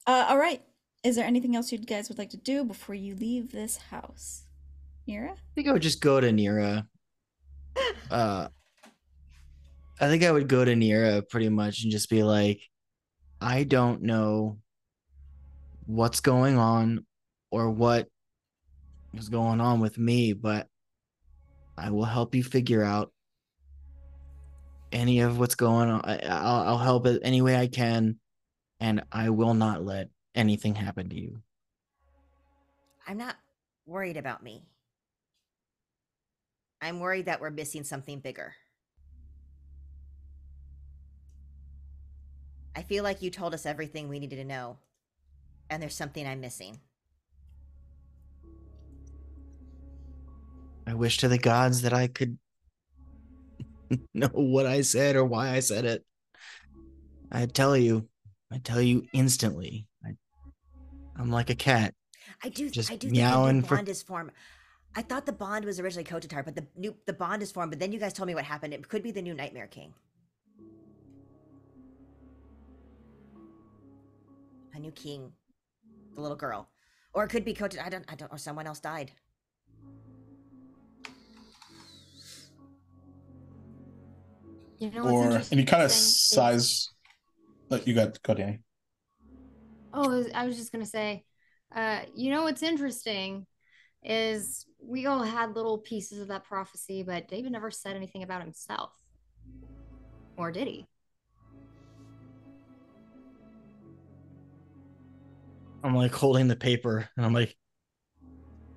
Uh, 0.07 0.27
all 0.29 0.39
right. 0.39 0.63
Is 1.03 1.17
there 1.17 1.25
anything 1.25 1.57
else 1.57 1.73
you 1.73 1.79
guys 1.79 2.09
would 2.09 2.19
like 2.19 2.31
to 2.31 2.37
do 2.37 2.65
before 2.65 2.95
you 2.95 3.15
leave 3.15 3.53
this 3.53 3.77
house? 3.77 4.45
Nira? 5.09 5.33
I 5.33 5.55
think 5.55 5.69
I 5.69 5.73
would 5.73 5.83
just 5.83 6.03
go 6.03 6.21
to 6.21 6.29
Nira. 6.31 6.87
Uh, 8.11 8.49
I 10.01 10.09
think 10.09 10.25
I 10.25 10.33
would 10.33 10.49
go 10.49 10.65
to 10.65 10.75
Nira 10.75 11.29
pretty 11.29 11.49
much 11.49 11.83
and 11.83 11.93
just 11.93 12.09
be 12.09 12.23
like, 12.23 12.61
I 13.41 13.65
don't 13.65 14.03
know 14.03 14.59
what's 15.87 16.21
going 16.21 16.57
on 16.57 17.05
or 17.51 17.71
what 17.71 18.09
is 19.15 19.29
going 19.29 19.61
on 19.61 19.81
with 19.81 19.99
me, 19.99 20.33
but 20.33 20.69
I 21.77 21.91
will 21.91 22.05
help 22.05 22.35
you 22.35 22.43
figure 22.43 22.83
out 22.83 23.13
any 24.93 25.21
of 25.21 25.39
what's 25.39 25.55
going 25.55 25.89
on. 25.89 26.01
I, 26.05 26.19
I'll, 26.27 26.69
I'll 26.69 26.79
help 26.79 27.07
it 27.07 27.21
any 27.23 27.43
way 27.43 27.57
I 27.57 27.67
can, 27.67 28.19
and 28.81 29.03
I 29.13 29.31
will 29.31 29.55
not 29.55 29.85
let 29.85 30.09
anything 30.35 30.75
happen 30.75 31.09
to 31.09 31.17
you. 31.17 31.41
I'm 33.07 33.19
not 33.19 33.37
worried 33.87 34.17
about 34.17 34.43
me. 34.43 34.65
I'm 36.81 37.01
worried 37.01 37.27
that 37.27 37.41
we're 37.41 37.51
missing 37.51 37.85
something 37.85 38.21
bigger. 38.21 38.55
I 42.77 42.83
feel 42.83 43.03
like 43.03 43.23
you 43.23 43.31
told 43.31 43.55
us 43.55 43.67
everything 43.67 44.09
we 44.09 44.21
needed 44.21 44.37
to 44.37 44.45
know, 44.45 44.79
and 45.69 45.83
there's 45.83 45.97
something 45.97 46.27
I'm 46.27 46.41
missing. 46.41 46.79
I 50.87 50.95
wish 50.95 51.19
to 51.19 51.29
the 51.29 51.39
gods 51.39 51.83
that 51.83 51.93
I 51.93 52.07
could 52.07 52.39
know 54.15 54.29
what 54.29 54.67
I 54.67 54.83
said 54.83 55.17
or 55.17 55.25
why 55.25 55.51
I 55.51 55.61
said 55.61 55.85
it. 55.85 56.05
I 57.33 57.47
tell 57.47 57.77
you, 57.77 58.09
I 58.53 58.59
tell 58.59 58.81
you 58.81 59.05
instantly. 59.13 59.87
I, 60.05 60.11
I'm 61.17 61.31
like 61.31 61.51
a 61.51 61.55
cat. 61.55 61.95
I 62.45 62.49
do, 62.49 62.71
Just 62.71 62.91
I 62.93 62.95
do 62.97 63.09
think 63.09 63.15
the 63.17 63.23
meowing 63.23 63.63
for- 63.63 63.77
bond 63.77 63.89
is 63.89 64.03
formed. 64.03 64.31
I 64.95 65.03
thought 65.03 65.27
the 65.27 65.33
bond 65.33 65.65
was 65.65 65.79
originally 65.79 66.05
Kotatar, 66.05 66.45
but 66.45 66.55
the 66.57 66.67
new 66.77 66.97
the 67.07 67.13
bond 67.13 67.43
is 67.43 67.53
formed. 67.53 67.71
But 67.71 67.79
then 67.79 67.93
you 67.93 67.99
guys 67.99 68.13
told 68.13 68.27
me 68.27 68.35
what 68.35 68.45
happened. 68.45 68.75
It 68.75 68.89
could 68.89 69.03
be 69.03 69.11
the 69.11 69.23
new 69.23 69.35
Nightmare 69.35 69.67
King. 69.69 69.95
A 74.75 74.79
new 74.79 74.91
king, 74.93 75.33
the 76.15 76.21
little 76.21 76.37
girl, 76.37 76.69
or 77.13 77.25
it 77.25 77.29
could 77.29 77.45
be 77.45 77.55
Kotatar. 77.55 77.85
I 77.85 77.89
don't, 77.89 78.05
I 78.09 78.15
don't, 78.15 78.33
or 78.33 78.39
someone 78.39 78.67
else 78.67 78.81
died. 78.81 79.13
You 84.79 84.91
know 84.91 85.05
what's 85.05 85.13
Or 85.15 85.25
interesting 85.25 85.59
and 85.59 85.61
he 85.61 85.71
kind 85.71 85.83
of 85.83 85.91
is- 85.91 86.21
sighs. 86.29 86.91
Let 87.69 87.87
you 87.87 87.95
got 87.95 88.23
go, 88.23 88.35
Danny. 88.35 88.61
Oh, 89.93 90.05
I 90.05 90.09
was- 90.09 90.31
I 90.35 90.47
was 90.47 90.57
just 90.57 90.73
gonna 90.73 90.87
say, 90.87 91.25
uh, 91.75 92.03
you 92.15 92.31
know 92.31 92.43
what's 92.45 92.63
interesting 92.63 93.47
is 94.03 94.67
we 94.81 95.07
all 95.07 95.23
had 95.23 95.55
little 95.55 95.79
pieces 95.79 96.21
of 96.21 96.29
that 96.29 96.45
prophecy, 96.45 97.03
but 97.03 97.29
David 97.29 97.53
never 97.53 97.71
said 97.71 97.97
anything 97.97 98.23
about 98.23 98.43
himself. 98.43 98.93
Or 100.37 100.53
did 100.53 100.69
he? 100.69 100.87
I'm 105.83 105.95
like 105.95 106.13
holding 106.13 106.49
the 106.49 106.57
paper 106.57 107.09
and 107.17 107.25
I'm 107.25 107.33
like, 107.33 107.57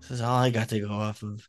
this 0.01 0.11
is 0.11 0.21
all 0.21 0.37
I 0.37 0.49
got 0.49 0.69
to 0.69 0.79
go 0.79 0.89
off 0.89 1.23
of. 1.23 1.47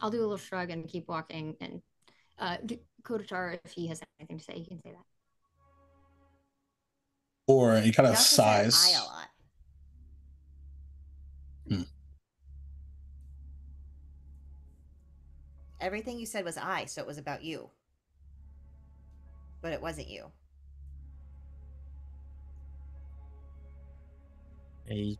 I'll 0.00 0.10
do 0.10 0.20
a 0.20 0.22
little 0.22 0.36
shrug 0.36 0.70
and 0.70 0.86
keep 0.86 1.08
walking. 1.08 1.56
And 1.60 1.82
uh, 2.38 2.58
d- 2.64 2.80
Kotatar, 3.02 3.58
if 3.64 3.72
he 3.72 3.88
has 3.88 4.00
anything 4.20 4.38
to 4.38 4.44
say, 4.44 4.54
he 4.54 4.66
can 4.66 4.80
say 4.80 4.90
that. 4.90 5.04
Or 7.46 7.78
he 7.80 7.92
kind 7.92 8.06
of 8.06 8.12
also 8.12 8.36
said 8.36 8.44
I 8.44 8.62
sighs. 8.64 8.94
Hmm. 11.68 11.82
Everything 15.80 16.18
you 16.18 16.26
said 16.26 16.44
was 16.44 16.56
I, 16.56 16.86
so 16.86 17.00
it 17.00 17.06
was 17.06 17.18
about 17.18 17.42
you. 17.42 17.70
But 19.60 19.72
it 19.72 19.82
wasn't 19.82 20.08
you. 20.08 20.26
I 24.90 25.16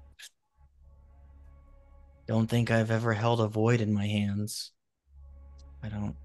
don't 2.27 2.47
think 2.47 2.71
I've 2.71 2.91
ever 2.91 3.13
held 3.13 3.41
a 3.41 3.49
void 3.49 3.81
in 3.81 3.93
my 3.93 4.07
hands. 4.07 4.73
I 5.83 5.89
don't. 5.89 6.17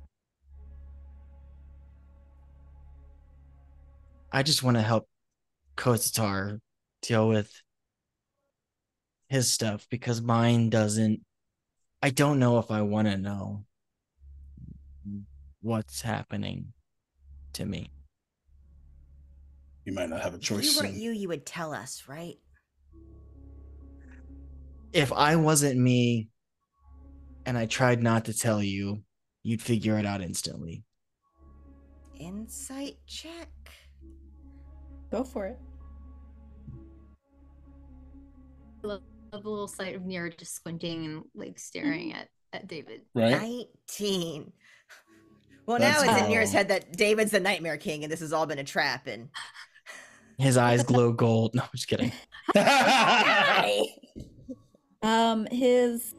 I 4.31 4.43
just 4.43 4.63
want 4.63 4.77
to 4.77 4.81
help 4.81 5.07
Kotatar 5.77 6.59
deal 7.01 7.27
with 7.27 7.51
his 9.33 9.51
stuff 9.51 9.87
because 9.89 10.21
mine 10.21 10.69
doesn't. 10.69 11.19
I 12.03 12.11
don't 12.11 12.37
know 12.37 12.59
if 12.59 12.69
I 12.69 12.83
want 12.83 13.07
to 13.07 13.17
know 13.17 13.65
what's 15.61 16.01
happening 16.01 16.73
to 17.53 17.65
me. 17.65 17.89
You 19.85 19.93
might 19.93 20.09
not 20.09 20.21
have 20.21 20.33
a 20.33 20.37
If 20.37 20.43
choice. 20.43 20.75
you 20.75 20.81
weren't 20.81 20.95
in- 20.95 21.01
you, 21.01 21.11
you 21.11 21.27
would 21.29 21.47
tell 21.47 21.73
us, 21.73 22.03
right? 22.07 22.35
If 24.93 25.11
I 25.11 25.35
wasn't 25.35 25.79
me 25.79 26.29
and 27.47 27.57
I 27.57 27.65
tried 27.65 28.03
not 28.03 28.25
to 28.25 28.33
tell 28.37 28.61
you, 28.61 29.03
you'd 29.41 29.63
figure 29.63 29.97
it 29.97 30.05
out 30.05 30.21
instantly. 30.21 30.83
Insight 32.19 32.97
check. 33.07 33.49
Go 35.09 35.23
for 35.23 35.47
it. 35.47 35.57
Love 38.83 39.01
a 39.33 39.49
little 39.49 39.67
sight 39.67 39.95
of 39.95 40.03
Nira 40.03 40.35
just 40.37 40.55
squinting 40.55 41.05
and 41.05 41.23
like 41.35 41.57
staring 41.59 42.13
at, 42.13 42.29
at 42.53 42.67
David. 42.67 43.01
right? 43.13 43.65
19. 43.89 44.51
Well, 45.65 45.79
That's 45.79 46.03
now 46.03 46.09
it's 46.11 46.19
in 46.21 46.25
how- 46.25 46.29
Nira's 46.31 46.51
head 46.51 46.67
that 46.69 46.93
David's 46.97 47.31
the 47.31 47.39
Nightmare 47.39 47.77
King 47.77 48.03
and 48.03 48.11
this 48.11 48.19
has 48.19 48.33
all 48.33 48.45
been 48.45 48.59
a 48.59 48.63
trap. 48.63 49.07
And 49.07 49.29
His 50.37 50.57
eyes 50.57 50.83
glow 50.83 51.11
gold. 51.13 51.55
No, 51.55 51.63
I'm 51.63 51.69
just 51.73 51.87
kidding. 51.87 52.11
Um, 55.01 55.45
his 55.51 56.15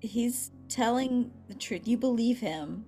he's 0.00 0.52
telling 0.68 1.32
the 1.48 1.54
truth. 1.54 1.88
You 1.88 1.96
believe 1.96 2.38
him, 2.38 2.84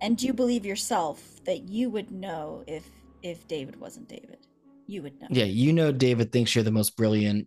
and 0.00 0.20
you 0.22 0.32
believe 0.32 0.64
yourself 0.64 1.44
that 1.44 1.68
you 1.68 1.90
would 1.90 2.10
know 2.10 2.64
if 2.66 2.88
if 3.22 3.46
David 3.46 3.78
wasn't 3.78 4.08
David. 4.08 4.38
You 4.86 5.02
would 5.02 5.20
know. 5.20 5.28
Yeah, 5.30 5.44
you 5.44 5.74
know 5.74 5.92
David 5.92 6.32
thinks 6.32 6.54
you're 6.54 6.64
the 6.64 6.70
most 6.70 6.96
brilliant 6.96 7.46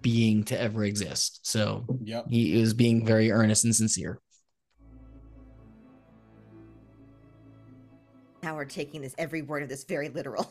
being 0.00 0.44
to 0.44 0.60
ever 0.60 0.84
exist. 0.84 1.40
So 1.42 1.84
yep. 2.02 2.26
he 2.28 2.60
is 2.60 2.74
being 2.74 3.04
very 3.06 3.30
earnest 3.30 3.64
and 3.64 3.74
sincere. 3.74 4.20
now 8.44 8.54
we're 8.54 8.64
taking 8.66 9.00
this 9.00 9.14
every 9.18 9.42
word 9.42 9.62
of 9.62 9.68
this 9.68 9.84
very 9.84 10.10
literal. 10.10 10.48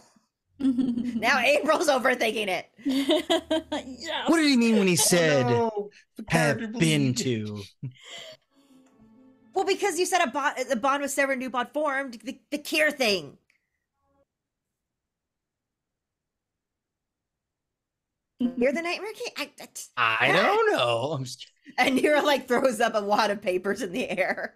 now 0.60 0.70
Now 1.16 1.40
April's 1.40 1.88
overthinking 1.88 2.48
it. 2.48 2.66
yes. 2.86 4.30
What 4.30 4.38
did 4.38 4.50
he 4.50 4.58
mean 4.58 4.78
when 4.78 4.88
he 4.88 4.96
said 4.96 5.46
Oh, 5.46 5.90
no, 6.18 6.26
have 6.30 6.74
been 6.74 7.14
to? 7.16 7.62
Well, 9.54 9.66
because 9.66 10.00
you 10.00 10.08
said 10.08 10.22
a 10.22 10.32
bond, 10.32 10.56
the 10.68 10.76
bond 10.76 11.04
was 11.04 11.14
severed, 11.14 11.38
new 11.38 11.52
bond 11.52 11.70
formed, 11.74 12.20
the, 12.24 12.40
the 12.50 12.58
Kier 12.58 12.92
thing. 12.92 13.38
You're 18.58 18.74
the 18.74 18.82
Nightmare 18.82 19.14
King. 19.14 19.34
I, 19.38 19.52
I- 19.98 20.28
I 20.28 20.32
don't 20.34 20.72
know. 20.72 21.14
I'm 21.14 21.24
just 21.24 21.46
and 21.78 21.98
Nira 21.98 22.24
like 22.24 22.48
throws 22.48 22.80
up 22.80 22.96
a 22.96 23.02
wad 23.02 23.32
of 23.32 23.42
papers 23.42 23.82
in 23.82 23.92
the 23.92 24.10
air. 24.10 24.56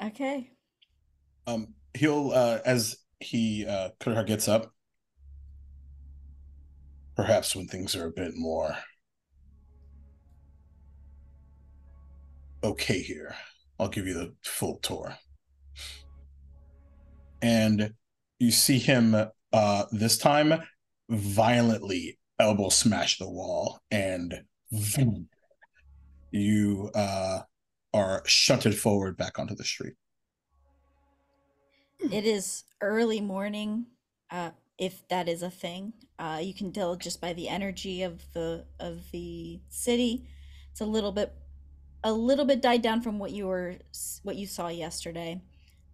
okay. 0.04 0.50
Um, 1.46 1.74
he'll 1.94 2.32
uh, 2.32 2.58
as 2.64 2.96
he 3.20 3.66
uh, 3.66 3.90
Kurhar 4.00 4.26
gets 4.26 4.48
up. 4.48 4.72
Perhaps 7.16 7.56
when 7.56 7.66
things 7.66 7.96
are 7.96 8.06
a 8.06 8.12
bit 8.12 8.36
more 8.36 8.76
okay 12.62 13.00
here, 13.02 13.34
I'll 13.80 13.88
give 13.88 14.06
you 14.06 14.14
the 14.14 14.34
full 14.44 14.76
tour. 14.78 15.16
And 17.42 17.94
you 18.38 18.52
see 18.52 18.78
him 18.78 19.16
uh, 19.52 19.84
this 19.92 20.18
time 20.18 20.62
violently 21.08 22.18
elbow 22.38 22.68
smash 22.68 23.18
the 23.18 23.28
wall, 23.28 23.80
and 23.90 24.42
you 26.30 26.90
uh, 26.94 27.40
are 27.94 28.22
shunted 28.26 28.78
forward 28.78 29.16
back 29.16 29.38
onto 29.38 29.54
the 29.54 29.64
street. 29.64 29.94
It 32.12 32.24
is 32.24 32.64
early 32.80 33.20
morning, 33.20 33.86
uh, 34.30 34.50
if 34.78 35.06
that 35.08 35.28
is 35.28 35.42
a 35.42 35.50
thing. 35.50 35.92
Uh, 36.18 36.38
you 36.40 36.54
can 36.54 36.72
tell 36.72 36.94
just 36.96 37.20
by 37.20 37.32
the 37.32 37.48
energy 37.48 38.02
of 38.02 38.22
the 38.34 38.64
of 38.78 39.10
the 39.10 39.60
city. 39.68 40.28
It's 40.70 40.80
a 40.80 40.86
little 40.86 41.10
bit, 41.10 41.34
a 42.04 42.12
little 42.12 42.44
bit 42.44 42.62
died 42.62 42.82
down 42.82 43.02
from 43.02 43.18
what 43.18 43.32
you 43.32 43.46
were 43.48 43.76
what 44.22 44.36
you 44.36 44.46
saw 44.46 44.68
yesterday, 44.68 45.42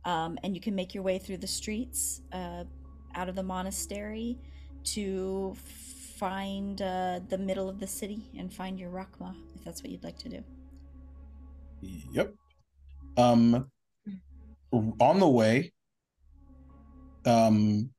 um, 0.04 0.38
and 0.42 0.54
you 0.54 0.60
can 0.60 0.74
make 0.74 0.94
your 0.94 1.02
way 1.02 1.18
through 1.18 1.38
the 1.38 1.46
streets, 1.46 2.20
uh, 2.32 2.64
out 3.14 3.28
of 3.28 3.34
the 3.34 3.42
monastery, 3.42 4.38
to 4.84 5.54
find 6.16 6.80
uh, 6.82 7.20
the 7.28 7.38
middle 7.38 7.68
of 7.68 7.80
the 7.80 7.86
city 7.86 8.22
and 8.38 8.52
find 8.52 8.78
your 8.78 8.90
rrakkma, 8.90 9.34
if 9.56 9.64
that's 9.64 9.82
what 9.82 9.90
you'd 9.90 10.04
like 10.04 10.18
to 10.18 10.28
do. 10.28 10.44
Yep. 12.12 12.34
Um 13.16 13.70
on 14.72 15.20
the 15.20 15.28
way, 15.28 15.72
um 17.26 17.90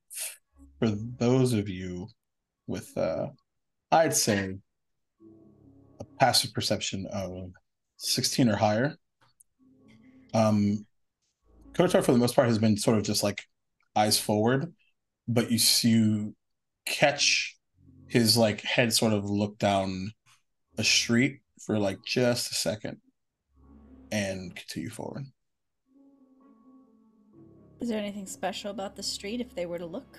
for 0.78 0.88
those 0.90 1.52
of 1.52 1.68
you 1.68 2.08
with 2.66 2.96
uh 2.98 3.28
I'd 3.92 4.14
say 4.14 4.56
a 6.00 6.04
passive 6.18 6.52
perception 6.52 7.06
of 7.12 7.52
16 7.98 8.48
or 8.48 8.56
higher. 8.56 8.96
Um 10.34 10.86
Kotar 11.72 12.04
for 12.04 12.12
the 12.12 12.18
most 12.18 12.34
part 12.34 12.48
has 12.48 12.58
been 12.58 12.76
sort 12.76 12.98
of 12.98 13.04
just 13.04 13.22
like 13.22 13.42
eyes 13.94 14.18
forward, 14.18 14.72
but 15.28 15.50
you 15.50 15.58
see 15.58 15.90
you 15.90 16.34
catch 16.86 17.56
his 18.08 18.36
like 18.36 18.60
head 18.60 18.92
sort 18.92 19.12
of 19.12 19.24
look 19.24 19.58
down 19.58 20.12
a 20.78 20.84
street 20.84 21.40
for 21.64 21.78
like 21.78 21.98
just 22.04 22.50
a 22.52 22.54
second 22.54 22.98
and 24.12 24.54
continue 24.54 24.90
forward. 24.90 25.24
Is 27.80 27.88
there 27.88 27.98
anything 27.98 28.26
special 28.26 28.70
about 28.70 28.96
the 28.96 29.02
street 29.02 29.40
if 29.40 29.54
they 29.54 29.66
were 29.66 29.78
to 29.78 29.86
look? 29.86 30.18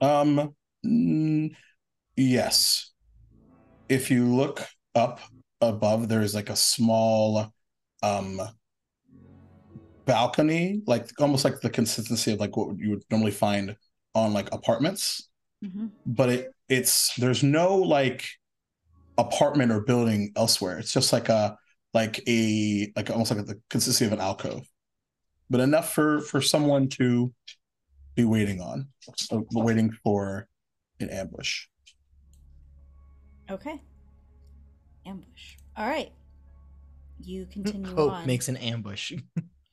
Um, 0.00 0.54
mm, 0.84 1.54
yes. 2.16 2.92
If 3.88 4.10
you 4.10 4.26
look 4.26 4.66
up 4.94 5.20
above, 5.60 6.08
there 6.08 6.20
is 6.20 6.34
like 6.34 6.50
a 6.50 6.56
small, 6.56 7.52
um, 8.02 8.40
balcony, 10.08 10.82
like 10.88 11.10
almost 11.20 11.44
like 11.46 11.60
the 11.60 11.70
consistency 11.70 12.32
of 12.32 12.40
like 12.40 12.56
what 12.56 12.78
you 12.78 12.90
would 12.90 13.04
normally 13.12 13.32
find 13.32 13.76
on 14.14 14.32
like 14.34 14.52
apartments, 14.52 15.28
Mm-hmm. 15.64 15.88
but 16.06 16.28
it 16.30 16.54
it's 16.68 17.14
there's 17.16 17.42
no 17.42 17.76
like 17.76 18.24
apartment 19.18 19.72
or 19.72 19.80
building 19.80 20.32
elsewhere. 20.36 20.78
It's 20.78 20.92
just 20.92 21.12
like 21.12 21.28
a 21.28 21.56
like 21.94 22.20
a 22.28 22.92
like 22.96 23.10
almost 23.10 23.32
like 23.32 23.46
the 23.46 23.60
consistency 23.70 24.06
of 24.06 24.12
an 24.12 24.20
alcove, 24.20 24.64
but 25.50 25.60
enough 25.60 25.92
for 25.94 26.20
for 26.20 26.40
someone 26.40 26.88
to 26.90 27.32
be 28.16 28.24
waiting 28.24 28.60
on, 28.60 28.88
so 29.16 29.44
waiting 29.52 29.90
for 30.04 30.48
an 31.00 31.10
ambush. 31.10 31.66
Okay. 33.50 33.80
Ambush. 35.06 35.56
All 35.76 35.88
right. 35.88 36.12
You 37.20 37.46
continue 37.46 37.94
Hope 37.94 38.12
on. 38.12 38.26
makes 38.26 38.48
an 38.48 38.56
ambush. 38.58 39.12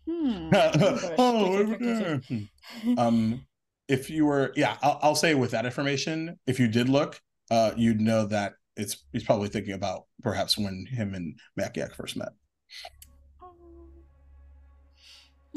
Hmm. 0.10 0.50
oh, 0.54 1.60
Ambush. 1.60 1.78
Clicker, 1.78 2.22
um, 2.98 3.46
if 3.88 4.10
you 4.10 4.26
were, 4.26 4.52
yeah, 4.56 4.78
I'll, 4.82 5.00
I'll 5.02 5.16
say 5.16 5.36
with 5.36 5.52
that 5.52 5.66
information, 5.66 6.40
if 6.48 6.60
you 6.60 6.68
did 6.68 6.90
look, 6.90 7.22
uh, 7.52 7.72
you'd 7.76 8.02
know 8.02 8.26
that 8.28 8.54
it's 8.76 9.04
he's 9.12 9.24
probably 9.24 9.48
thinking 9.50 9.74
about 9.74 10.06
perhaps 10.22 10.58
when 10.58 10.86
him 10.86 11.14
and 11.14 11.40
Maciak 11.60 11.96
first 11.96 12.18
met. 12.18 12.30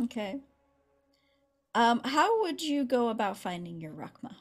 Okay. 0.03 0.41
Um, 1.75 2.01
how 2.05 2.43
would 2.43 2.63
you 2.63 2.85
go 2.85 3.09
about 3.09 3.37
finding 3.37 3.81
your 3.81 3.93
rrakkma? 3.93 4.35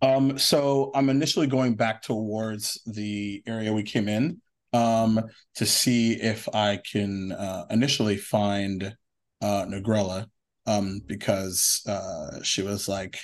Um, 0.00 0.38
so 0.38 0.90
I'm 0.94 1.08
initially 1.08 1.46
going 1.46 1.74
back 1.74 2.02
towards 2.02 2.80
the 2.86 3.42
area 3.46 3.72
we 3.72 3.82
came 3.82 4.08
in 4.08 4.40
um, 4.72 5.20
to 5.54 5.66
see 5.66 6.12
if 6.12 6.48
I 6.54 6.80
can 6.90 7.32
uh, 7.32 7.66
initially 7.70 8.16
find 8.16 8.94
uh, 9.40 9.64
Negrella 9.66 10.26
um, 10.66 11.00
because 11.06 11.82
uh, 11.86 12.42
she 12.42 12.62
was 12.62 12.88
like, 12.88 13.18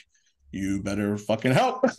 "You 0.52 0.82
better 0.82 1.16
fucking 1.18 1.52
help." 1.52 1.84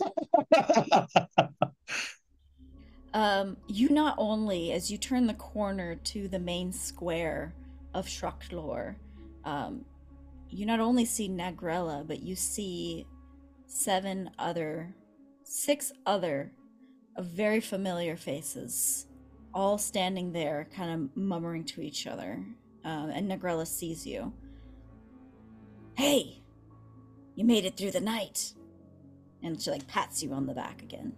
Um, 3.16 3.56
you 3.66 3.88
not 3.88 4.14
only, 4.18 4.72
as 4.72 4.90
you 4.90 4.98
turn 4.98 5.26
the 5.26 5.32
corner 5.32 5.94
to 5.94 6.28
the 6.28 6.38
main 6.38 6.70
square 6.70 7.54
of 7.94 8.06
Shra'kt'lor, 8.06 8.94
um, 9.42 9.86
you 10.50 10.66
not 10.66 10.80
only 10.80 11.06
see 11.06 11.26
Nagrella, 11.26 12.06
but 12.06 12.22
you 12.22 12.36
see 12.36 13.06
seven 13.66 14.28
other, 14.38 14.94
six 15.44 15.92
other 16.04 16.52
very 17.18 17.60
familiar 17.60 18.16
faces, 18.16 19.06
all 19.56 19.78
standing 19.78 20.32
there, 20.32 20.68
kind 20.76 20.90
of 20.90 21.16
murmuring 21.16 21.64
to 21.64 21.80
each 21.80 22.06
other. 22.06 22.44
Um, 22.84 23.10
and 23.10 23.30
Nagrella 23.30 23.66
sees 23.66 24.06
you. 24.06 24.32
Hey, 25.94 26.42
you 27.34 27.44
made 27.44 27.64
it 27.64 27.76
through 27.76 27.92
the 27.92 28.00
night. 28.00 28.52
And 29.42 29.60
she 29.60 29.70
like 29.70 29.86
pats 29.88 30.22
you 30.22 30.32
on 30.32 30.46
the 30.46 30.54
back 30.54 30.82
again. 30.82 31.14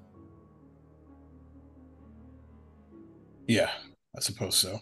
yeah, 3.49 3.71
I 4.17 4.21
suppose 4.21 4.57
so. 4.57 4.81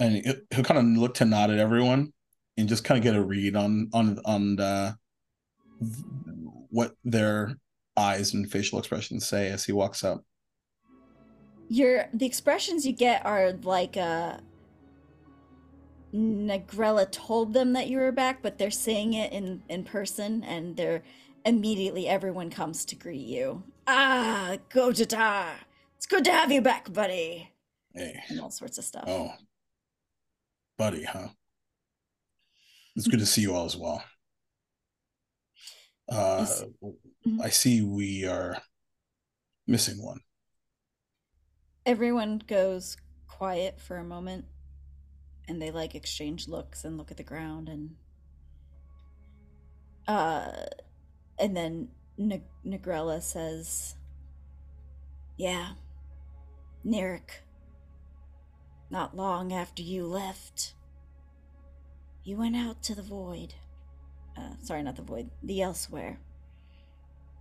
And 0.00 0.24
he'll 0.50 0.64
kind 0.64 0.80
of 0.80 1.00
look 1.00 1.14
to 1.14 1.24
nod 1.24 1.50
at 1.50 1.58
everyone 1.58 2.12
and 2.56 2.68
just 2.68 2.82
kind 2.82 2.98
of 2.98 3.04
get 3.04 3.14
a 3.14 3.22
read 3.22 3.54
on 3.54 3.88
on 3.92 4.18
on 4.24 4.56
the, 4.56 4.96
what 6.70 6.94
their 7.04 7.56
eyes 7.96 8.34
and 8.34 8.50
facial 8.50 8.78
expressions 8.80 9.28
say 9.28 9.48
as 9.48 9.64
he 9.64 9.72
walks 9.72 10.02
up. 10.02 10.24
Your 11.68 12.08
the 12.12 12.26
expressions 12.26 12.86
you 12.86 12.92
get 12.92 13.24
are 13.24 13.52
like 13.62 13.96
uh 13.96 14.38
Negrella 16.14 17.10
told 17.10 17.54
them 17.54 17.72
that 17.72 17.88
you 17.88 17.96
were 17.96 18.12
back, 18.12 18.42
but 18.42 18.58
they're 18.58 18.70
saying 18.70 19.14
it 19.14 19.32
in 19.32 19.62
in 19.68 19.84
person, 19.84 20.44
and 20.44 20.76
they're 20.76 21.02
immediately 21.46 22.06
everyone 22.06 22.50
comes 22.50 22.84
to 22.86 22.94
greet 22.94 23.26
you. 23.26 23.62
Ah, 23.86 24.56
Gojata, 24.70 25.54
it's 25.96 26.06
good 26.06 26.24
to 26.24 26.30
have 26.32 26.52
you 26.52 26.60
back, 26.60 26.92
buddy, 26.92 27.50
Hey, 27.94 28.22
and 28.28 28.40
all 28.40 28.50
sorts 28.50 28.76
of 28.78 28.84
stuff. 28.84 29.04
oh, 29.06 29.32
buddy, 30.76 31.04
huh? 31.04 31.28
It's 32.94 33.08
good 33.08 33.20
to 33.20 33.26
see 33.26 33.40
you 33.40 33.54
all 33.54 33.64
as 33.64 33.76
well. 33.76 34.04
Uh, 36.08 36.38
Yes. 36.40 36.64
Mhm. 37.26 37.40
I 37.42 37.48
see 37.48 37.80
we 37.80 38.26
are 38.26 38.60
missing 39.66 40.02
one. 40.02 40.20
Everyone 41.84 42.42
goes 42.46 42.96
quiet 43.26 43.80
for 43.80 43.96
a 43.96 44.04
moment, 44.04 44.44
and 45.48 45.60
they 45.60 45.70
like 45.70 45.94
exchange 45.94 46.46
looks 46.48 46.84
and 46.84 46.96
look 46.96 47.10
at 47.10 47.16
the 47.16 47.22
ground, 47.22 47.68
and 47.68 47.96
uh, 50.06 50.66
and 51.38 51.56
then 51.56 51.88
N- 52.18 52.44
Negrella 52.64 53.20
says, 53.20 53.96
"Yeah, 55.36 55.72
Nirik. 56.86 57.42
Not 58.90 59.16
long 59.16 59.52
after 59.52 59.82
you 59.82 60.06
left, 60.06 60.74
you 62.24 62.36
went 62.36 62.56
out 62.56 62.82
to 62.82 62.94
the 62.94 63.02
void. 63.02 63.54
Uh, 64.36 64.54
sorry, 64.62 64.82
not 64.82 64.96
the 64.96 65.02
void, 65.02 65.30
the 65.42 65.62
elsewhere, 65.62 66.18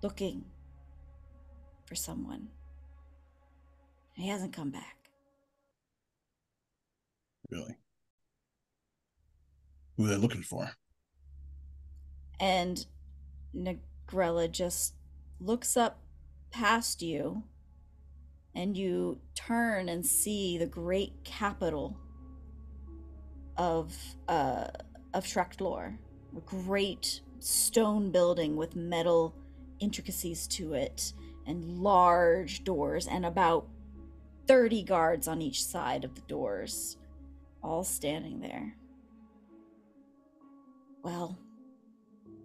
looking 0.02 0.46
for 1.86 1.96
someone. 1.96 2.48
He 4.22 4.30
hasn't 4.30 4.54
come 4.54 4.72
back." 4.72 4.98
Really, 7.50 7.76
who 9.98 10.06
are 10.06 10.10
they 10.10 10.16
looking 10.18 10.44
for? 10.44 10.72
and 12.42 12.88
Negrella 13.56 14.52
just 14.52 14.96
looks 15.40 15.78
up 15.78 16.02
past 16.50 17.02
you 17.02 17.44
and 18.56 18.76
you 18.76 19.22
turn 19.36 19.88
and 19.88 20.06
see 20.06 20.58
the 20.58 20.66
great 20.66 21.24
capital 21.24 21.98
of 23.58 23.96
uh 24.28 24.68
of 25.14 25.26
Shra'kt'lor. 25.26 25.98
A 26.36 26.42
great 26.42 27.22
stone 27.40 28.12
building 28.12 28.56
with 28.56 28.76
metal 28.76 29.36
intricacies 29.80 30.48
to 30.48 30.74
it 30.74 31.14
and 31.46 31.80
large 31.80 32.64
doors 32.64 33.08
and 33.08 33.26
about 33.26 33.68
30 34.52 34.84
guards 34.84 35.30
on 35.30 35.42
each 35.42 35.64
side 35.64 36.04
of 36.04 36.14
the 36.14 36.20
doors 36.28 36.98
all 37.64 37.86
standing 37.86 38.42
there. 38.42 38.76
Well, 41.04 41.40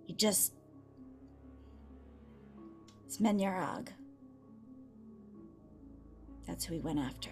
he 0.07 0.13
just. 0.15 0.53
It's 3.05 3.19
Menyarag. 3.19 3.89
That's 6.47 6.65
who 6.65 6.75
he 6.75 6.81
went 6.81 7.01
after. 7.01 7.31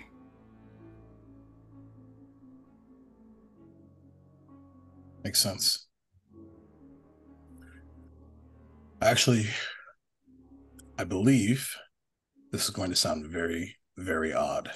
Makes 5.22 5.38
sense. 5.38 5.86
Actually, 9.00 9.46
I 10.98 11.04
believe 11.04 11.72
this 12.50 12.64
is 12.64 12.70
going 12.70 12.90
to 12.90 12.96
sound 12.96 13.24
very, 13.26 13.76
very 13.96 14.32
odd. 14.32 14.70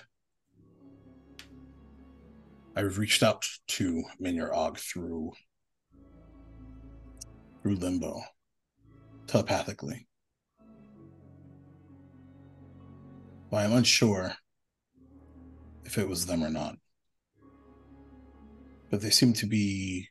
I've 2.77 2.99
reached 2.99 3.23
out 3.23 3.45
to 3.69 4.05
Minyar 4.21 4.55
Og 4.55 4.79
through 4.79 5.33
through 7.63 7.75
limbo 7.75 8.23
telepathically. 9.27 10.07
But 13.51 13.65
I'm 13.65 13.73
unsure 13.73 14.35
if 15.85 15.99
it 15.99 16.09
was 16.09 16.27
them 16.27 16.45
or 16.45 16.51
not. 16.51 16.77
But 18.91 19.01
they 19.01 19.11
seem 19.11 19.33
to 19.35 19.47
be 19.47 20.09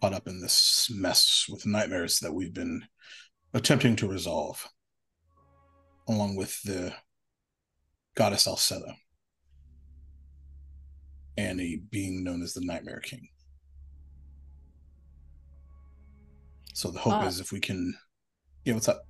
caught 0.00 0.14
up 0.14 0.28
in 0.28 0.40
this 0.40 0.90
mess 0.94 1.46
with 1.48 1.66
nightmares 1.66 2.20
that 2.20 2.32
we've 2.32 2.54
been 2.54 2.84
attempting 3.52 3.96
to 3.96 4.08
resolve, 4.08 4.66
along 6.08 6.36
with 6.36 6.62
the 6.62 6.94
goddess 8.14 8.46
Alseta 8.46 8.94
and 11.36 11.60
a 11.60 11.76
being 11.90 12.24
known 12.24 12.42
as 12.42 12.54
the 12.54 12.60
Nightmare 12.60 13.00
King. 13.00 13.28
So 16.74 16.90
the 16.90 16.98
hope 16.98 17.22
Uh, 17.22 17.26
is 17.26 17.40
if 17.40 17.52
we 17.52 17.60
can, 17.60 17.96
yeah, 18.64 18.74
what's 18.74 18.88
up? 18.88 19.06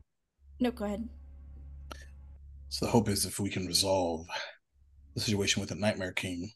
No, 0.58 0.70
go 0.70 0.84
ahead. 0.84 1.08
So 2.68 2.84
the 2.84 2.90
hope 2.90 3.08
is 3.08 3.26
if 3.26 3.40
we 3.40 3.50
can 3.50 3.66
resolve 3.66 4.26
the 5.14 5.20
situation 5.20 5.60
with 5.60 5.70
the 5.70 5.74
Nightmare 5.76 6.12
King, 6.12 6.52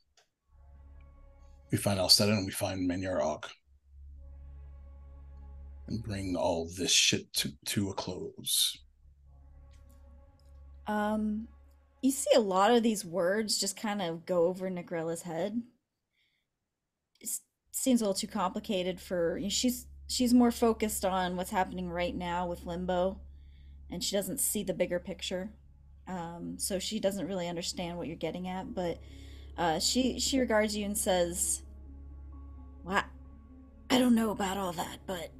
we 1.70 1.78
find 1.78 1.98
Alseta 1.98 2.36
and 2.36 2.46
we 2.46 2.52
find 2.52 2.88
Menyar 2.88 3.22
Og. 3.22 3.46
And 5.86 6.02
bring 6.02 6.36
all 6.36 6.70
this 6.78 6.92
shit 6.92 7.32
to, 7.34 7.52
to 7.66 7.90
a 7.90 7.94
close. 7.94 8.78
Um, 10.86 11.46
you 12.04 12.10
see 12.10 12.30
a 12.36 12.40
lot 12.40 12.70
of 12.70 12.82
these 12.82 13.02
words 13.02 13.58
just 13.58 13.80
kind 13.80 14.02
of 14.02 14.26
go 14.26 14.44
over 14.44 14.68
Negrella's 14.68 15.22
head. 15.22 15.62
It 17.18 17.30
seems 17.72 18.02
a 18.02 18.04
little 18.04 18.12
too 18.12 18.26
complicated 18.26 19.00
for 19.00 19.40
she's 19.48 19.86
she's 20.06 20.34
more 20.34 20.50
focused 20.50 21.06
on 21.06 21.34
what's 21.34 21.50
happening 21.50 21.88
right 21.88 22.14
now 22.14 22.46
with 22.46 22.66
Limbo, 22.66 23.20
and 23.90 24.04
she 24.04 24.14
doesn't 24.14 24.38
see 24.38 24.62
the 24.62 24.74
bigger 24.74 24.98
picture. 25.00 25.48
Um, 26.06 26.56
so 26.58 26.78
she 26.78 27.00
doesn't 27.00 27.26
really 27.26 27.48
understand 27.48 27.96
what 27.96 28.06
you're 28.06 28.16
getting 28.16 28.48
at, 28.48 28.74
but 28.74 28.98
uh, 29.56 29.78
she 29.78 30.20
she 30.20 30.38
regards 30.38 30.76
you 30.76 30.84
and 30.84 30.98
says, 30.98 31.62
"What? 32.82 33.06
I 33.88 33.98
don't 33.98 34.14
know 34.14 34.30
about 34.30 34.58
all 34.58 34.72
that, 34.74 34.98
but 35.06 35.30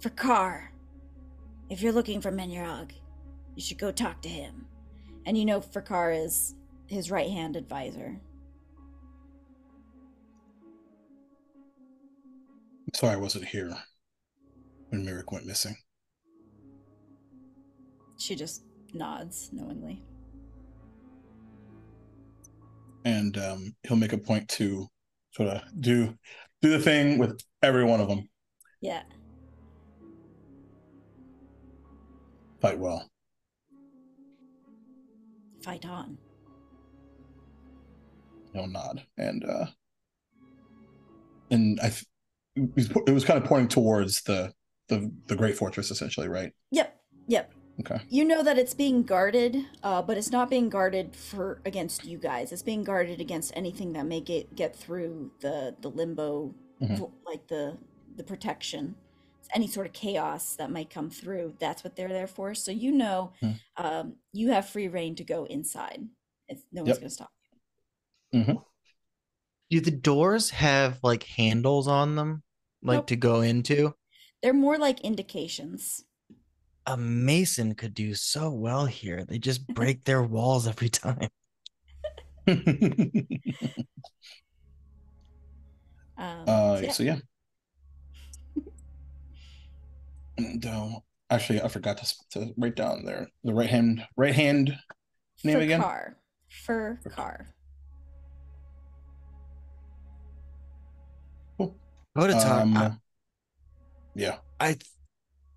for 0.00 0.08
Carr, 0.08 0.72
if 1.68 1.82
you're 1.82 1.92
looking 1.92 2.22
for 2.22 2.32
Menyarog, 2.32 2.92
you 3.54 3.62
should 3.62 3.78
go 3.78 3.92
talk 3.92 4.20
to 4.22 4.28
him. 4.28 4.66
And 5.26 5.38
you 5.38 5.44
know 5.44 5.60
Fakar 5.60 6.24
is 6.24 6.54
his 6.86 7.10
right 7.10 7.30
hand 7.30 7.56
advisor. 7.56 8.20
I'm 12.86 12.94
sorry 12.94 13.14
I 13.14 13.16
wasn't 13.16 13.46
here 13.46 13.74
when 14.90 15.04
Mirik 15.04 15.32
went 15.32 15.46
missing. 15.46 15.76
She 18.18 18.34
just 18.34 18.64
nods 18.92 19.50
knowingly. 19.52 20.02
And 23.04 23.36
um, 23.38 23.74
he'll 23.82 23.96
make 23.96 24.12
a 24.12 24.18
point 24.18 24.48
to 24.50 24.86
sort 25.32 25.48
of 25.48 25.62
do 25.80 26.14
do 26.62 26.70
the 26.70 26.78
thing 26.78 27.18
with 27.18 27.38
every 27.62 27.84
one 27.84 28.00
of 28.00 28.08
them. 28.08 28.28
Yeah. 28.80 29.02
Fight 32.60 32.78
well. 32.78 33.10
Fight 35.64 35.86
on. 35.86 36.18
He'll 38.52 38.66
nod 38.66 39.02
and 39.16 39.44
uh 39.44 39.66
and 41.50 41.80
I 41.80 41.88
th- 41.88 42.04
it 43.06 43.12
was 43.12 43.24
kind 43.24 43.42
of 43.42 43.48
pointing 43.48 43.68
towards 43.68 44.22
the 44.22 44.52
the 44.88 45.10
the 45.26 45.34
great 45.36 45.56
fortress 45.56 45.90
essentially, 45.90 46.28
right? 46.28 46.52
Yep. 46.70 46.94
Yep. 47.28 47.52
Okay. 47.80 48.00
You 48.10 48.24
know 48.24 48.42
that 48.44 48.58
it's 48.58 48.74
being 48.74 49.02
guarded, 49.02 49.56
uh, 49.82 50.02
but 50.02 50.16
it's 50.18 50.30
not 50.30 50.48
being 50.50 50.68
guarded 50.68 51.16
for 51.16 51.60
against 51.64 52.04
you 52.04 52.18
guys. 52.18 52.52
It's 52.52 52.62
being 52.62 52.84
guarded 52.84 53.20
against 53.20 53.52
anything 53.56 53.94
that 53.94 54.04
may 54.06 54.20
get 54.20 54.54
get 54.54 54.76
through 54.76 55.32
the 55.40 55.74
the 55.80 55.88
limbo, 55.90 56.54
Mhm. 56.82 57.10
like 57.26 57.48
the 57.48 57.78
the 58.16 58.22
protection, 58.22 58.94
any 59.54 59.66
sort 59.66 59.86
of 59.86 59.92
chaos 59.92 60.56
that 60.56 60.70
might 60.70 60.90
come 60.90 61.10
through. 61.10 61.54
That's 61.58 61.84
what 61.84 61.96
they're 61.96 62.08
there 62.08 62.26
for. 62.26 62.54
So 62.54 62.70
you 62.70 62.92
know, 62.92 63.32
Hmm. 63.40 63.50
um, 63.76 64.16
you 64.32 64.50
have 64.52 64.68
free 64.68 64.88
reign 64.88 65.14
to 65.16 65.24
go 65.24 65.44
inside. 65.44 66.08
It's, 66.48 66.62
no 66.72 66.82
one's 66.82 66.96
Yep. 66.96 67.00
gonna 67.00 67.10
stop. 67.10 67.30
You. 68.32 68.64
Do 69.70 69.80
the 69.80 69.90
doors 69.90 70.50
have 70.50 70.98
like 71.02 71.24
handles 71.24 71.88
on 71.88 72.16
them, 72.16 72.42
like 72.82 72.98
Nope. 72.98 73.06
to 73.08 73.16
go 73.16 73.40
into? 73.40 73.94
They're 74.42 74.52
more 74.52 74.78
like 74.78 75.00
indications. 75.00 76.04
A 76.86 76.96
mason 76.96 77.74
could 77.74 77.94
do 77.94 78.14
so 78.14 78.50
well 78.50 78.86
here. 78.86 79.24
They 79.24 79.38
just 79.38 79.66
break 79.74 80.04
their 80.04 80.22
walls 80.22 80.66
every 80.66 80.88
time. 80.88 81.28
Um, 86.16 86.44
Uh, 86.46 86.76
so 86.76 86.82
yeah. 86.82 86.92
so 86.92 87.02
yeah. 87.02 87.18
And 90.36 90.64
uh, 90.66 90.88
actually, 91.30 91.62
I 91.62 91.68
forgot 91.68 91.98
to, 91.98 92.14
to 92.30 92.54
write 92.56 92.76
down 92.76 93.04
there 93.04 93.28
the 93.44 93.54
right 93.54 93.70
hand 93.70 94.06
right 94.16 94.34
hand 94.34 94.76
name 95.44 95.60
again? 95.60 95.80
Car. 95.80 96.16
Fur 96.48 96.98
car. 97.10 97.54
Go 101.58 102.28
to 102.28 102.32
talk. 102.32 102.62
Um, 102.62 102.76
I, 102.76 102.92
yeah. 104.14 104.36
I, 104.60 104.76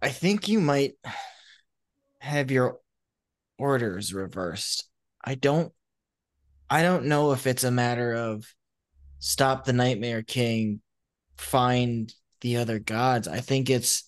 I 0.01 0.09
think 0.09 0.47
you 0.47 0.59
might 0.59 0.93
have 2.19 2.49
your 2.49 2.79
orders 3.59 4.11
reversed. 4.11 4.89
I 5.23 5.35
don't, 5.35 5.71
I 6.67 6.81
don't 6.81 7.05
know 7.05 7.31
if 7.33 7.45
it's 7.45 7.63
a 7.63 7.69
matter 7.69 8.13
of 8.13 8.45
stop 9.19 9.65
the 9.65 9.73
Nightmare 9.73 10.23
King, 10.23 10.81
find 11.37 12.11
the 12.41 12.57
other 12.57 12.79
gods. 12.79 13.27
I 13.27 13.39
think 13.39 13.69
it's, 13.69 14.06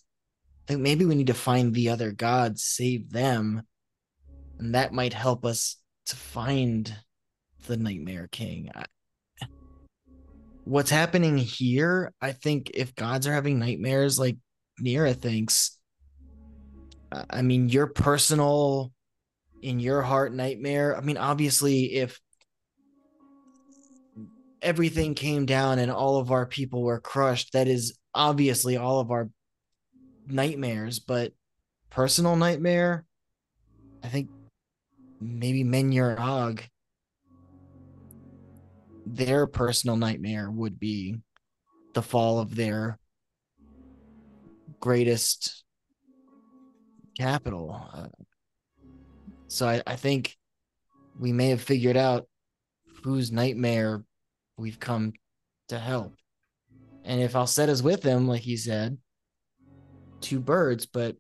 Think 0.70 0.82
maybe 0.82 1.04
we 1.04 1.16
need 1.16 1.28
to 1.28 1.34
find 1.34 1.74
the 1.74 1.90
other 1.90 2.12
gods, 2.12 2.64
save 2.64 3.12
them, 3.12 3.64
and 4.60 4.76
that 4.76 4.94
might 4.94 5.14
help 5.14 5.44
us 5.44 5.78
to 6.06 6.16
find 6.16 6.96
the 7.66 7.76
Nightmare 7.76 8.30
King. 8.32 8.70
I, 8.76 8.86
what's 10.66 10.92
happening 10.92 11.40
here, 11.40 12.14
I 12.22 12.34
think 12.34 12.70
if 12.76 12.94
gods 12.94 13.26
are 13.26 13.34
having 13.34 13.58
nightmares 13.58 14.20
like 14.20 14.38
Nira 14.80 15.16
thinks, 15.16 15.76
I 17.12 17.42
mean, 17.42 17.70
your 17.70 17.88
personal, 17.88 18.92
in 19.64 19.80
your 19.80 20.04
heart 20.04 20.36
nightmare, 20.36 20.96
I 20.96 21.02
mean, 21.02 21.18
obviously, 21.18 21.96
if 21.96 22.20
everything 24.62 25.16
came 25.16 25.48
down 25.48 25.80
and 25.80 25.90
all 25.90 26.18
of 26.18 26.30
our 26.30 26.46
people 26.46 26.84
were 26.84 27.02
crushed, 27.02 27.54
that 27.54 27.68
is 27.68 27.98
obviously 28.14 28.78
all 28.78 29.00
of 29.00 29.10
our 29.10 29.32
nightmares, 30.32 31.00
but 31.00 31.34
personal 31.90 32.36
nightmare, 32.36 33.06
I 34.04 34.08
think 34.08 34.30
maybe 35.20 35.64
Menyor 35.64 36.18
Og 36.20 36.64
their 39.06 39.48
personal 39.48 39.98
nightmare 39.98 40.50
would 40.50 40.80
be 40.80 41.18
the 41.94 42.02
fall 42.02 42.40
of 42.40 42.56
their 42.56 43.00
greatest 44.80 45.64
capital. 47.18 47.82
Uh, 47.94 48.08
so 49.48 49.68
I, 49.68 49.82
I 49.86 49.96
think 49.96 50.36
we 51.20 51.34
may 51.34 51.50
have 51.50 51.62
figured 51.62 51.98
out 51.98 52.28
whose 53.04 53.32
nightmare 53.32 54.04
we've 54.58 54.80
come 54.80 55.14
to 55.70 55.80
help. 55.80 56.16
And 57.04 57.22
if 57.22 57.34
Alseta's 57.34 57.82
with 57.82 58.04
him, 58.04 58.28
like 58.28 58.42
he 58.42 58.58
said, 58.58 58.98
two 60.22 60.40
birds, 60.40 60.86
but, 60.86 61.16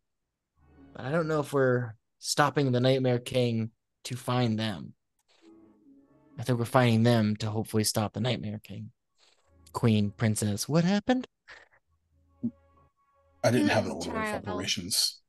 but 0.94 1.06
I 1.06 1.12
don't 1.12 1.28
know 1.28 1.40
if 1.40 1.54
we're 1.54 1.94
stopping 2.20 2.72
the 2.72 2.80
Nightmare 2.80 3.20
King 3.20 3.72
to 4.06 4.16
find 4.16 4.58
them. 4.60 4.94
I 6.38 6.44
think 6.44 6.58
we're 6.60 6.66
finding 6.66 7.04
them 7.04 7.36
to 7.38 7.50
hopefully 7.50 7.84
stop 7.84 8.14
the 8.14 8.22
Nightmare 8.22 8.60
King. 8.64 8.92
Queen, 9.74 10.12
princess, 10.12 10.68
what 10.70 10.84
happened? 10.84 11.28
I 13.44 13.52
didn't 13.52 13.70
have 13.70 13.86
an 13.86 13.92
order 13.92 14.12
child. 14.12 14.44
of 14.44 14.50
operations. 14.50 15.20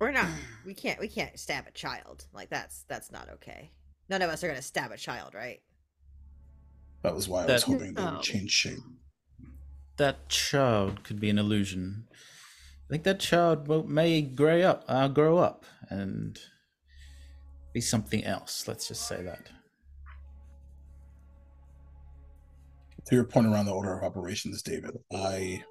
We're 0.00 0.12
not. 0.12 0.28
We 0.66 0.74
can't. 0.74 1.00
We 1.00 1.08
can't 1.08 1.38
stab 1.38 1.66
a 1.66 1.70
child. 1.70 2.26
Like 2.34 2.50
that's 2.50 2.84
that's 2.88 3.10
not 3.10 3.30
okay. 3.36 3.70
None 4.10 4.20
of 4.20 4.28
us 4.28 4.44
are 4.44 4.48
gonna 4.48 4.60
stab 4.60 4.90
a 4.92 4.98
child, 4.98 5.34
right? 5.34 5.62
That 7.02 7.14
was 7.14 7.26
why 7.26 7.44
I 7.44 7.46
was 7.46 7.62
That- 7.64 7.72
hoping 7.72 7.94
they 7.94 8.02
Oh. 8.02 8.14
would 8.16 8.22
change 8.22 8.50
shape. 8.50 8.78
That 9.98 10.28
child 10.28 11.02
could 11.02 11.20
be 11.20 11.28
an 11.28 11.38
illusion. 11.38 12.06
I 12.88 12.88
think 12.88 13.02
that 13.02 13.20
child 13.20 13.68
will, 13.68 13.84
may 13.84 14.22
grow 14.22 14.62
up, 14.62 14.84
uh, 14.88 15.08
grow 15.08 15.38
up, 15.38 15.66
and 15.90 16.38
be 17.74 17.80
something 17.80 18.24
else. 18.24 18.66
Let's 18.66 18.88
just 18.88 19.06
say 19.06 19.22
that. 19.22 19.48
To 23.06 23.14
your 23.14 23.24
point 23.24 23.46
around 23.46 23.66
the 23.66 23.72
order 23.72 23.98
of 23.98 24.04
operations, 24.04 24.62
David, 24.62 24.96
I 25.12 25.64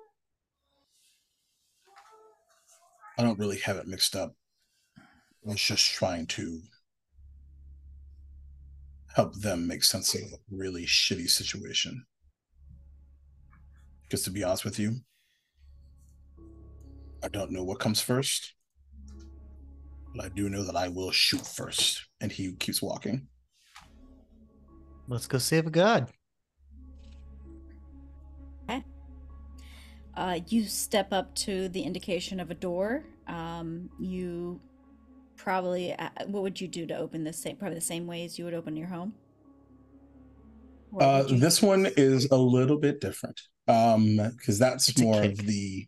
I 3.18 3.24
don't 3.24 3.40
really 3.40 3.60
have 3.60 3.78
it 3.78 3.88
mixed 3.88 4.16
up. 4.16 4.36
I 4.98 5.52
was 5.52 5.62
just 5.62 5.92
trying 5.92 6.28
to 6.28 6.62
help 9.16 9.34
them 9.36 9.68
make 9.68 9.84
sense 9.84 10.14
of 10.14 10.22
a 10.22 10.38
really 10.52 10.86
shitty 10.86 11.30
situation. 11.30 12.06
Because 14.08 14.24
to 14.24 14.32
be 14.32 14.44
honest 14.44 14.64
with 14.64 14.80
you, 14.80 14.96
I 17.24 17.28
don't 17.28 17.52
know 17.52 17.64
what 17.64 17.80
comes 17.80 18.00
first. 18.00 18.54
But 20.16 20.26
I 20.26 20.30
do 20.30 20.50
know 20.50 20.64
that 20.64 20.76
I 20.76 20.88
will 20.88 21.12
shoot 21.12 21.46
first. 21.46 22.08
And 22.22 22.32
he 22.32 22.54
keeps 22.54 22.82
walking. 22.82 23.28
Let's 25.08 25.28
go 25.28 25.38
save 25.38 25.68
a 25.68 25.70
god. 25.70 26.12
Uh, 30.18 30.40
you 30.48 30.66
step 30.66 31.14
up 31.14 31.34
to 31.36 31.70
the 31.70 31.82
indication 31.82 32.40
of 32.40 32.50
a 32.50 32.56
door. 32.56 33.06
Um, 33.28 33.88
you 34.00 34.60
probably, 35.36 35.94
uh, 35.94 36.10
what 36.26 36.42
would 36.42 36.60
you 36.60 36.68
do 36.68 36.88
to 36.88 36.98
open 36.98 37.24
this? 37.24 37.38
Same, 37.38 37.56
probably 37.56 37.76
the 37.76 37.82
same 37.82 38.08
ways 38.08 38.40
you 38.40 38.46
would 38.46 38.56
open 38.56 38.76
your 38.76 38.88
home. 38.88 39.14
Uh, 41.00 41.24
you- 41.28 41.38
this 41.38 41.62
one 41.62 41.86
is 41.98 42.26
a 42.32 42.36
little 42.36 42.78
bit 42.80 43.00
different. 43.00 43.40
Um, 43.68 44.18
because 44.38 44.58
that's 44.58 44.90
It's 44.90 45.02
more 45.02 45.22
of 45.24 45.38
the 45.38 45.88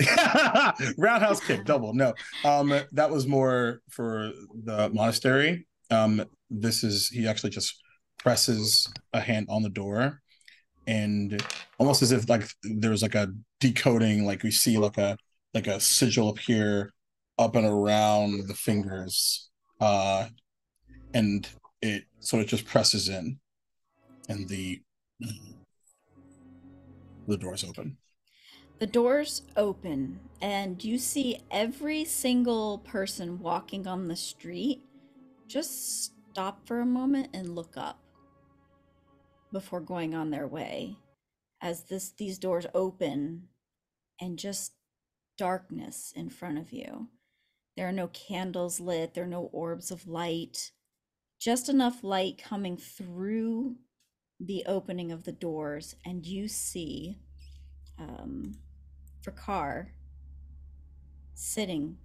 roundhouse 0.98 1.40
kick 1.40 1.64
double. 1.64 1.94
No, 1.94 2.14
um, 2.44 2.74
that 2.92 3.10
was 3.10 3.26
more 3.26 3.80
for 3.90 4.32
the 4.64 4.90
monastery. 4.90 5.66
Um, 5.90 6.24
this 6.50 6.82
is 6.82 7.08
he 7.08 7.28
actually 7.28 7.50
just 7.50 7.80
presses 8.18 8.88
a 9.12 9.20
hand 9.20 9.46
on 9.48 9.62
the 9.62 9.68
door, 9.68 10.20
and 10.86 11.40
almost 11.78 12.02
as 12.02 12.12
if 12.12 12.28
like 12.28 12.48
there's 12.62 13.02
like 13.02 13.14
a 13.14 13.32
decoding, 13.60 14.24
like 14.24 14.42
we 14.42 14.50
see 14.50 14.78
like 14.78 14.98
a 14.98 15.16
like 15.52 15.66
a 15.66 15.78
sigil 15.78 16.28
appear 16.28 16.92
up 17.38 17.54
and 17.54 17.66
around 17.66 18.48
the 18.48 18.54
fingers, 18.54 19.50
uh, 19.80 20.26
and 21.12 21.48
it 21.82 22.04
sort 22.18 22.42
of 22.42 22.48
just 22.48 22.66
presses 22.66 23.08
in, 23.08 23.38
and 24.28 24.48
the 24.48 24.82
the 27.26 27.36
doors 27.36 27.64
open. 27.64 27.96
The 28.78 28.86
doors 28.86 29.42
open, 29.56 30.20
and 30.40 30.82
you 30.82 30.98
see 30.98 31.40
every 31.50 32.04
single 32.04 32.78
person 32.78 33.38
walking 33.38 33.86
on 33.86 34.08
the 34.08 34.16
street 34.16 34.82
just 35.46 36.04
stop 36.30 36.66
for 36.66 36.80
a 36.80 36.86
moment 36.86 37.28
and 37.32 37.54
look 37.54 37.76
up 37.76 38.00
before 39.52 39.80
going 39.80 40.14
on 40.14 40.30
their 40.30 40.48
way 40.48 40.96
as 41.60 41.84
this 41.84 42.10
these 42.10 42.38
doors 42.38 42.66
open 42.74 43.44
and 44.20 44.38
just 44.38 44.72
darkness 45.38 46.12
in 46.16 46.28
front 46.28 46.58
of 46.58 46.72
you. 46.72 47.08
There 47.76 47.88
are 47.88 47.92
no 47.92 48.08
candles 48.08 48.80
lit, 48.80 49.14
there 49.14 49.24
are 49.24 49.28
no 49.28 49.48
orbs 49.52 49.90
of 49.90 50.06
light, 50.06 50.72
just 51.40 51.68
enough 51.68 52.02
light 52.02 52.38
coming 52.38 52.76
through 52.76 53.76
the 54.46 54.64
opening 54.66 55.10
of 55.10 55.24
the 55.24 55.32
doors, 55.32 55.96
and 56.04 56.26
you 56.26 56.48
see 56.48 57.18
um, 57.98 58.52
Fakar 59.24 59.88
sitting 61.34 61.96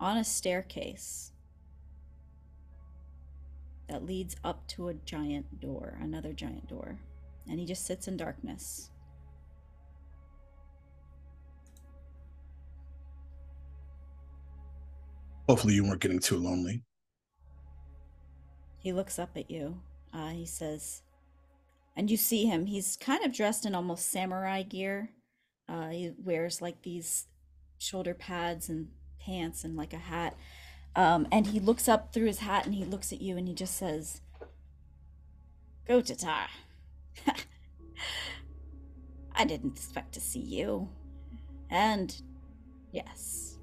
on 0.00 0.16
a 0.16 0.24
staircase 0.24 1.32
that 3.88 4.04
leads 4.04 4.36
up 4.44 4.66
to 4.68 4.88
a 4.88 4.94
giant 4.94 5.60
door, 5.60 5.98
another 6.00 6.32
giant 6.32 6.68
door. 6.68 6.98
And 7.48 7.58
he 7.58 7.64
just 7.64 7.86
sits 7.86 8.06
in 8.06 8.16
darkness. 8.16 8.90
Hopefully, 15.48 15.72
you 15.72 15.84
weren't 15.84 16.00
getting 16.02 16.18
too 16.18 16.36
lonely. 16.36 16.82
He 18.78 18.92
looks 18.92 19.18
up 19.18 19.30
at 19.34 19.50
you. 19.50 19.80
Uh, 20.12 20.30
he 20.30 20.46
says, 20.46 21.02
and 21.96 22.10
you 22.10 22.16
see 22.16 22.46
him. 22.46 22.66
He's 22.66 22.96
kind 22.96 23.24
of 23.24 23.32
dressed 23.32 23.66
in 23.66 23.74
almost 23.74 24.10
samurai 24.10 24.62
gear. 24.62 25.10
Uh, 25.68 25.88
he 25.88 26.12
wears 26.16 26.62
like 26.62 26.82
these 26.82 27.26
shoulder 27.78 28.14
pads 28.14 28.68
and 28.68 28.88
pants 29.20 29.64
and 29.64 29.76
like 29.76 29.92
a 29.92 29.98
hat. 29.98 30.36
Um, 30.96 31.26
and 31.30 31.46
he 31.46 31.60
looks 31.60 31.88
up 31.88 32.12
through 32.12 32.26
his 32.26 32.38
hat 32.38 32.66
and 32.66 32.74
he 32.74 32.84
looks 32.84 33.12
at 33.12 33.20
you 33.20 33.36
and 33.36 33.46
he 33.46 33.54
just 33.54 33.76
says, 33.76 34.20
Kotatar. 35.88 36.46
I 39.34 39.44
didn't 39.44 39.76
expect 39.76 40.12
to 40.14 40.20
see 40.20 40.40
you. 40.40 40.88
And 41.70 42.14
yes, 42.92 43.58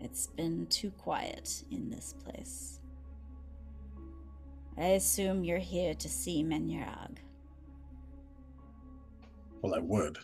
it's 0.00 0.26
been 0.26 0.66
too 0.66 0.90
quiet 0.90 1.64
in 1.70 1.90
this 1.90 2.14
place. 2.24 2.77
I 4.78 4.90
assume 4.90 5.42
you're 5.42 5.58
here 5.58 5.92
to 5.94 6.08
see 6.08 6.44
Menyarag. 6.44 7.18
Well, 9.60 9.74
I 9.74 9.80
would. 9.80 10.18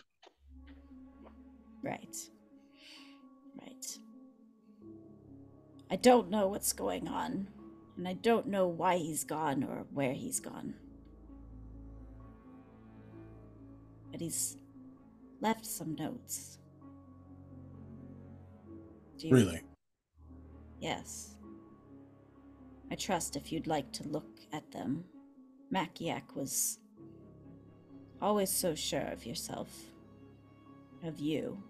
Right. 1.83 2.15
Right. 3.61 3.99
I 5.91 5.97
don't 5.97 6.29
know 6.29 6.47
what's 6.47 6.71
going 6.71 7.07
on, 7.09 7.47
and 7.97 8.07
I 8.07 8.13
don't 8.13 8.47
know 8.47 8.67
why 8.67 8.97
he's 8.97 9.25
gone 9.25 9.63
or 9.63 9.85
where 9.93 10.13
he's 10.13 10.39
gone. 10.39 10.73
But 14.11 14.21
he's 14.21 14.57
left 15.41 15.65
some 15.65 15.95
notes. 15.95 16.59
Do 19.17 19.27
you- 19.27 19.33
Really? 19.33 19.61
Yes. 20.79 21.34
I 22.91 22.95
trust 22.95 23.35
if 23.35 23.51
you'd 23.51 23.67
like 23.67 23.91
to 23.93 24.07
look 24.07 24.39
at 24.53 24.71
them. 24.71 25.05
Makiak 25.73 26.35
was 26.35 26.79
always 28.21 28.49
so 28.49 28.75
sure 28.75 29.07
of 29.07 29.25
yourself, 29.25 29.69
of 31.03 31.19
you. 31.19 31.61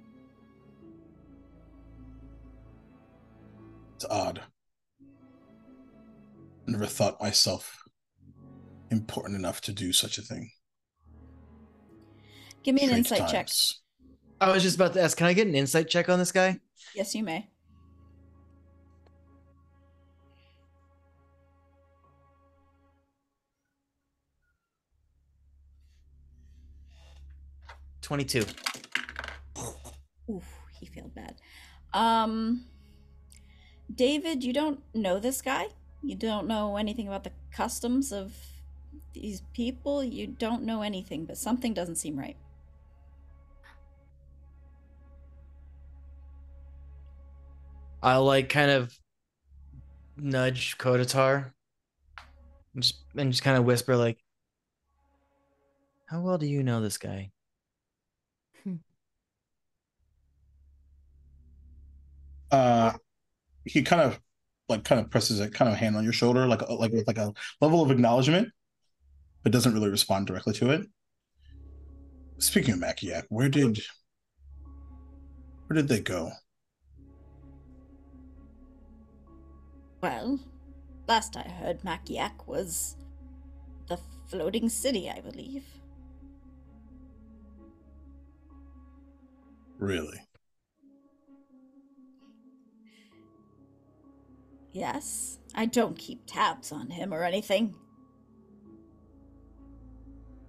It's 3.96 4.06
odd. 4.10 4.42
I 6.68 6.72
never 6.72 6.86
thought 6.86 7.22
myself 7.22 7.82
important 8.92 9.36
enough 9.36 9.62
to 9.62 9.72
do 9.72 9.94
such 9.94 10.18
a 10.18 10.22
thing. 10.22 10.52
Give 12.64 12.76
me 12.76 12.82
an 12.82 12.90
Strange 12.90 13.12
insight 13.12 13.30
check. 13.30 13.50
I 14.42 14.52
was 14.52 14.64
just 14.64 14.76
about 14.76 14.94
to 14.94 15.02
ask, 15.02 15.18
can 15.18 15.28
I 15.28 15.34
get 15.34 15.48
an 15.48 15.56
insight 15.56 15.88
check 15.90 16.10
on 16.10 16.20
this 16.20 16.32
guy? 16.32 16.60
Yes, 16.94 17.16
you 17.16 17.24
may. 17.24 17.50
Twenty-two. 28.06 28.46
Oof, 30.30 30.44
he 30.80 30.86
failed 30.86 31.16
bad. 31.16 31.42
Um, 31.92 32.66
David, 33.94 34.44
you 34.44 34.54
don't 34.54 34.82
know 34.94 35.18
this 35.18 35.42
guy. 35.42 35.70
You 36.04 36.14
don't 36.14 36.46
know 36.46 36.78
anything 36.78 37.08
about 37.08 37.24
the 37.24 37.32
customs 37.52 38.14
of 38.14 38.32
these 39.14 39.42
people. 39.54 40.04
You 40.04 40.28
don't 40.28 40.62
know 40.66 40.84
anything, 40.84 41.26
but 41.26 41.36
something 41.36 41.74
doesn't 41.74 41.96
seem 41.96 42.16
right. 42.16 42.38
I'll 48.04 48.24
like 48.24 48.50
kind 48.50 48.70
of 48.70 48.96
nudge 50.16 50.78
Kotatar 50.78 51.54
and 52.76 52.84
just, 52.84 53.00
and 53.18 53.32
just 53.32 53.42
kind 53.42 53.58
of 53.58 53.66
whisper 53.66 53.96
like, 53.96 54.20
"How 56.06 56.22
well 56.22 56.38
do 56.38 56.46
you 56.46 56.62
know 56.62 56.82
this 56.82 57.00
guy?" 57.00 57.32
Uh, 62.56 62.94
he 63.66 63.82
kind 63.82 64.02
of 64.02 64.18
like 64.70 64.86
kind 64.86 65.02
of 65.02 65.12
presses 65.12 65.42
a 65.42 65.50
kind 65.50 65.70
of 65.70 65.78
hand 65.78 65.98
on 65.98 66.06
your 66.06 66.14
shoulder, 66.14 66.48
like 66.48 66.62
like 66.70 66.94
with 66.94 67.06
like 67.06 67.18
a 67.18 67.34
level 67.60 67.82
of 67.82 67.92
acknowledgement, 67.92 68.48
but 69.44 69.52
doesn't 69.52 69.74
really 69.74 69.90
respond 69.90 70.26
directly 70.26 70.54
to 70.54 70.72
it. 70.72 70.88
Speaking 72.38 72.76
of 72.76 72.80
Makiak, 72.80 73.24
where 73.28 73.50
did 73.50 73.82
where 75.68 75.76
did 75.76 75.90
they 75.90 76.00
go? 76.00 76.32
Well, 80.02 80.40
last 81.10 81.36
I 81.36 81.50
heard, 81.50 81.82
Makiak 81.82 82.48
was 82.48 82.96
the 83.90 84.00
floating 84.28 84.70
city, 84.70 85.10
I 85.10 85.20
believe. 85.20 85.66
Really? 89.78 90.25
Yes, 94.76 95.40
I 95.56 95.68
don't 95.68 95.98
keep 95.98 96.24
tabs 96.28 96.74
on 96.74 96.90
him 96.90 97.14
or 97.14 97.24
anything. 97.24 97.74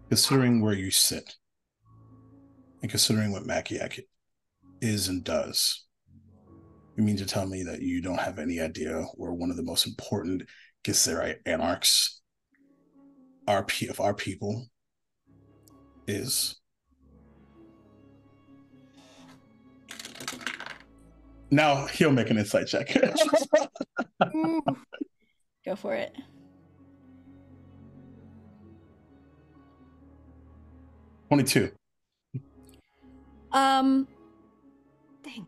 Considering 0.08 0.60
where 0.60 0.74
you 0.74 0.90
sit, 0.90 1.36
and 2.82 2.90
considering 2.90 3.30
what 3.30 3.44
Makiak 3.44 4.00
is 4.80 5.06
and 5.06 5.22
does, 5.22 5.84
you 6.96 7.04
mean 7.04 7.16
to 7.18 7.24
tell 7.24 7.46
me 7.46 7.62
that 7.62 7.82
you 7.82 8.02
don't 8.02 8.18
have 8.18 8.40
any 8.40 8.58
idea 8.58 9.04
where 9.14 9.32
one 9.32 9.52
of 9.52 9.56
the 9.56 9.62
most 9.62 9.86
important 9.86 10.42
Githzerai 10.82 11.36
anarchs 11.46 12.20
our 13.46 13.62
pe- 13.62 13.86
of 13.86 14.00
our 14.00 14.12
people 14.12 14.66
is? 16.08 16.56
Now 21.52 21.86
he'll 21.86 22.10
make 22.10 22.30
an 22.30 22.38
insight 22.38 22.66
check. 22.66 22.92
Go 24.20 25.76
for 25.76 25.94
it. 25.94 26.14
Twenty-two. 31.28 31.72
Um, 33.52 34.06
Dang. 35.24 35.47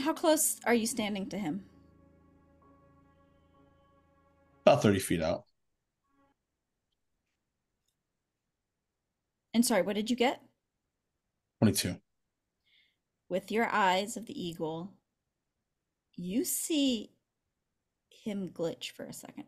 how 0.00 0.12
close 0.12 0.60
are 0.64 0.74
you 0.74 0.86
standing 0.86 1.28
to 1.30 1.38
him? 1.38 1.64
About 4.64 4.82
thirty 4.82 5.00
feet 5.00 5.20
out. 5.20 5.44
And 9.52 9.66
sorry, 9.66 9.82
what 9.82 9.96
did 9.96 10.10
you 10.10 10.16
get? 10.16 10.40
Twenty-two. 11.58 11.96
With 13.28 13.50
your 13.50 13.68
eyes 13.70 14.16
of 14.16 14.26
the 14.26 14.40
eagle, 14.40 14.92
you 16.16 16.44
see 16.44 17.10
him 18.22 18.50
glitch 18.50 18.90
for 18.90 19.04
a 19.04 19.12
second. 19.12 19.44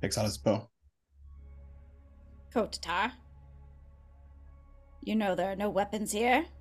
Takes 0.00 0.18
out 0.18 0.24
his 0.26 0.36
bow. 0.38 0.68
Kotatar. 2.54 3.12
You 5.02 5.16
know 5.16 5.34
there 5.34 5.50
are 5.50 5.56
no 5.56 5.70
weapons 5.70 6.12
here. 6.12 6.46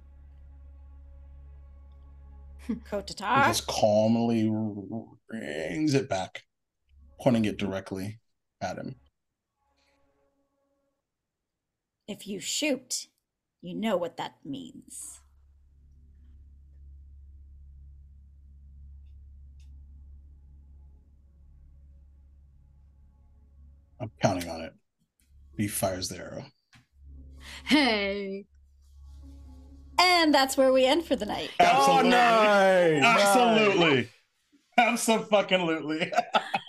He 2.68 2.76
Kotatar. 2.76 3.48
just 3.48 3.68
calmly 3.68 4.50
rings 5.30 5.94
it 5.94 6.08
back, 6.08 6.44
pointing 7.24 7.46
it 7.46 7.58
directly 7.58 8.20
at 8.60 8.78
him. 8.78 8.96
If 12.06 12.28
you 12.28 12.42
shoot, 12.42 13.08
you 13.62 13.74
know 13.76 13.96
what 13.96 14.18
that 14.18 14.36
means. 14.44 15.22
I'm 24.02 24.12
counting 24.22 24.50
on 24.50 24.60
it. 24.60 24.74
He 25.56 25.70
fires 25.70 26.10
the 26.10 26.18
arrow. 26.18 26.46
Hey. 27.64 28.48
And 29.98 30.36
that's 30.36 30.58
where 30.58 30.74
we 30.74 30.86
end 30.86 31.06
for 31.06 31.16
the 31.16 31.26
night. 31.26 31.52
Absolutely. 31.58 32.08
Oh, 32.08 32.10
no! 32.10 33.00
Absolutely. 33.06 34.10
Absolutely. 34.78 36.12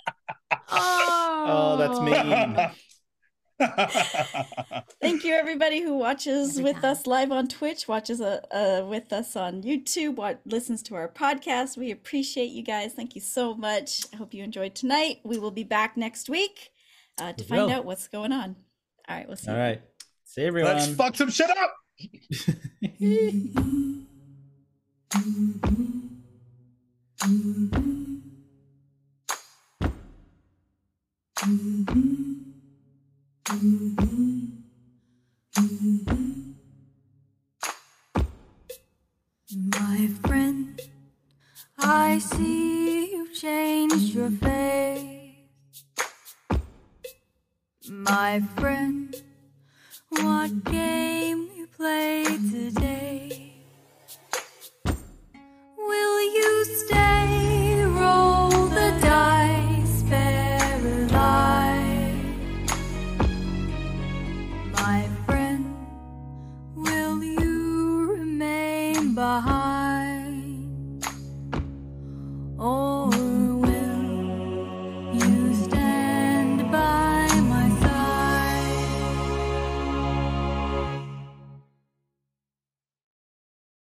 Oh, 1.47 1.77
that's 1.77 1.99
mean. 1.99 2.57
Thank 5.01 5.23
you, 5.23 5.33
everybody 5.33 5.81
who 5.81 5.97
watches 5.97 6.57
Every 6.57 6.63
with 6.73 6.81
time. 6.81 6.91
us 6.91 7.07
live 7.07 7.31
on 7.31 7.47
Twitch, 7.47 7.87
watches 7.87 8.19
uh, 8.19 8.41
uh, 8.51 8.85
with 8.85 9.13
us 9.13 9.35
on 9.35 9.61
YouTube, 9.63 10.15
what 10.15 10.41
listens 10.45 10.83
to 10.83 10.95
our 10.95 11.07
podcast. 11.07 11.77
We 11.77 11.91
appreciate 11.91 12.51
you 12.51 12.63
guys. 12.63 12.93
Thank 12.93 13.15
you 13.15 13.21
so 13.21 13.53
much. 13.55 14.01
I 14.11 14.17
hope 14.17 14.33
you 14.33 14.43
enjoyed 14.43 14.75
tonight. 14.75 15.19
We 15.23 15.37
will 15.37 15.51
be 15.51 15.63
back 15.63 15.95
next 15.95 16.29
week 16.29 16.71
uh, 17.19 17.31
to 17.33 17.43
We 17.43 17.47
find 17.47 17.61
will. 17.63 17.71
out 17.71 17.85
what's 17.85 18.07
going 18.07 18.31
on. 18.33 18.55
All 19.07 19.15
right, 19.15 19.27
we'll 19.27 19.37
see. 19.37 19.49
All 19.51 19.55
you. 19.55 19.61
right. 19.61 19.81
See 20.25 20.41
everyone. 20.41 20.73
Let's 20.75 20.87
fuck 20.93 21.15
some 21.15 21.29
shit 21.29 21.49
up. 21.49 21.75
Mm-hmm. 31.37 32.33
Mm-hmm. 33.45 34.45
Mm-hmm. 35.57 36.51
My 39.69 40.09
friend, 40.23 40.81
I 41.77 42.19
see 42.19 43.11
you've 43.11 43.33
changed 43.33 44.15
your 44.15 44.31
face. 44.31 45.35
My 47.89 48.41
friend, 48.55 49.13
what 50.09 50.63
game 50.63 51.49
you 51.57 51.67
play 51.67 52.23
today? 52.49 53.44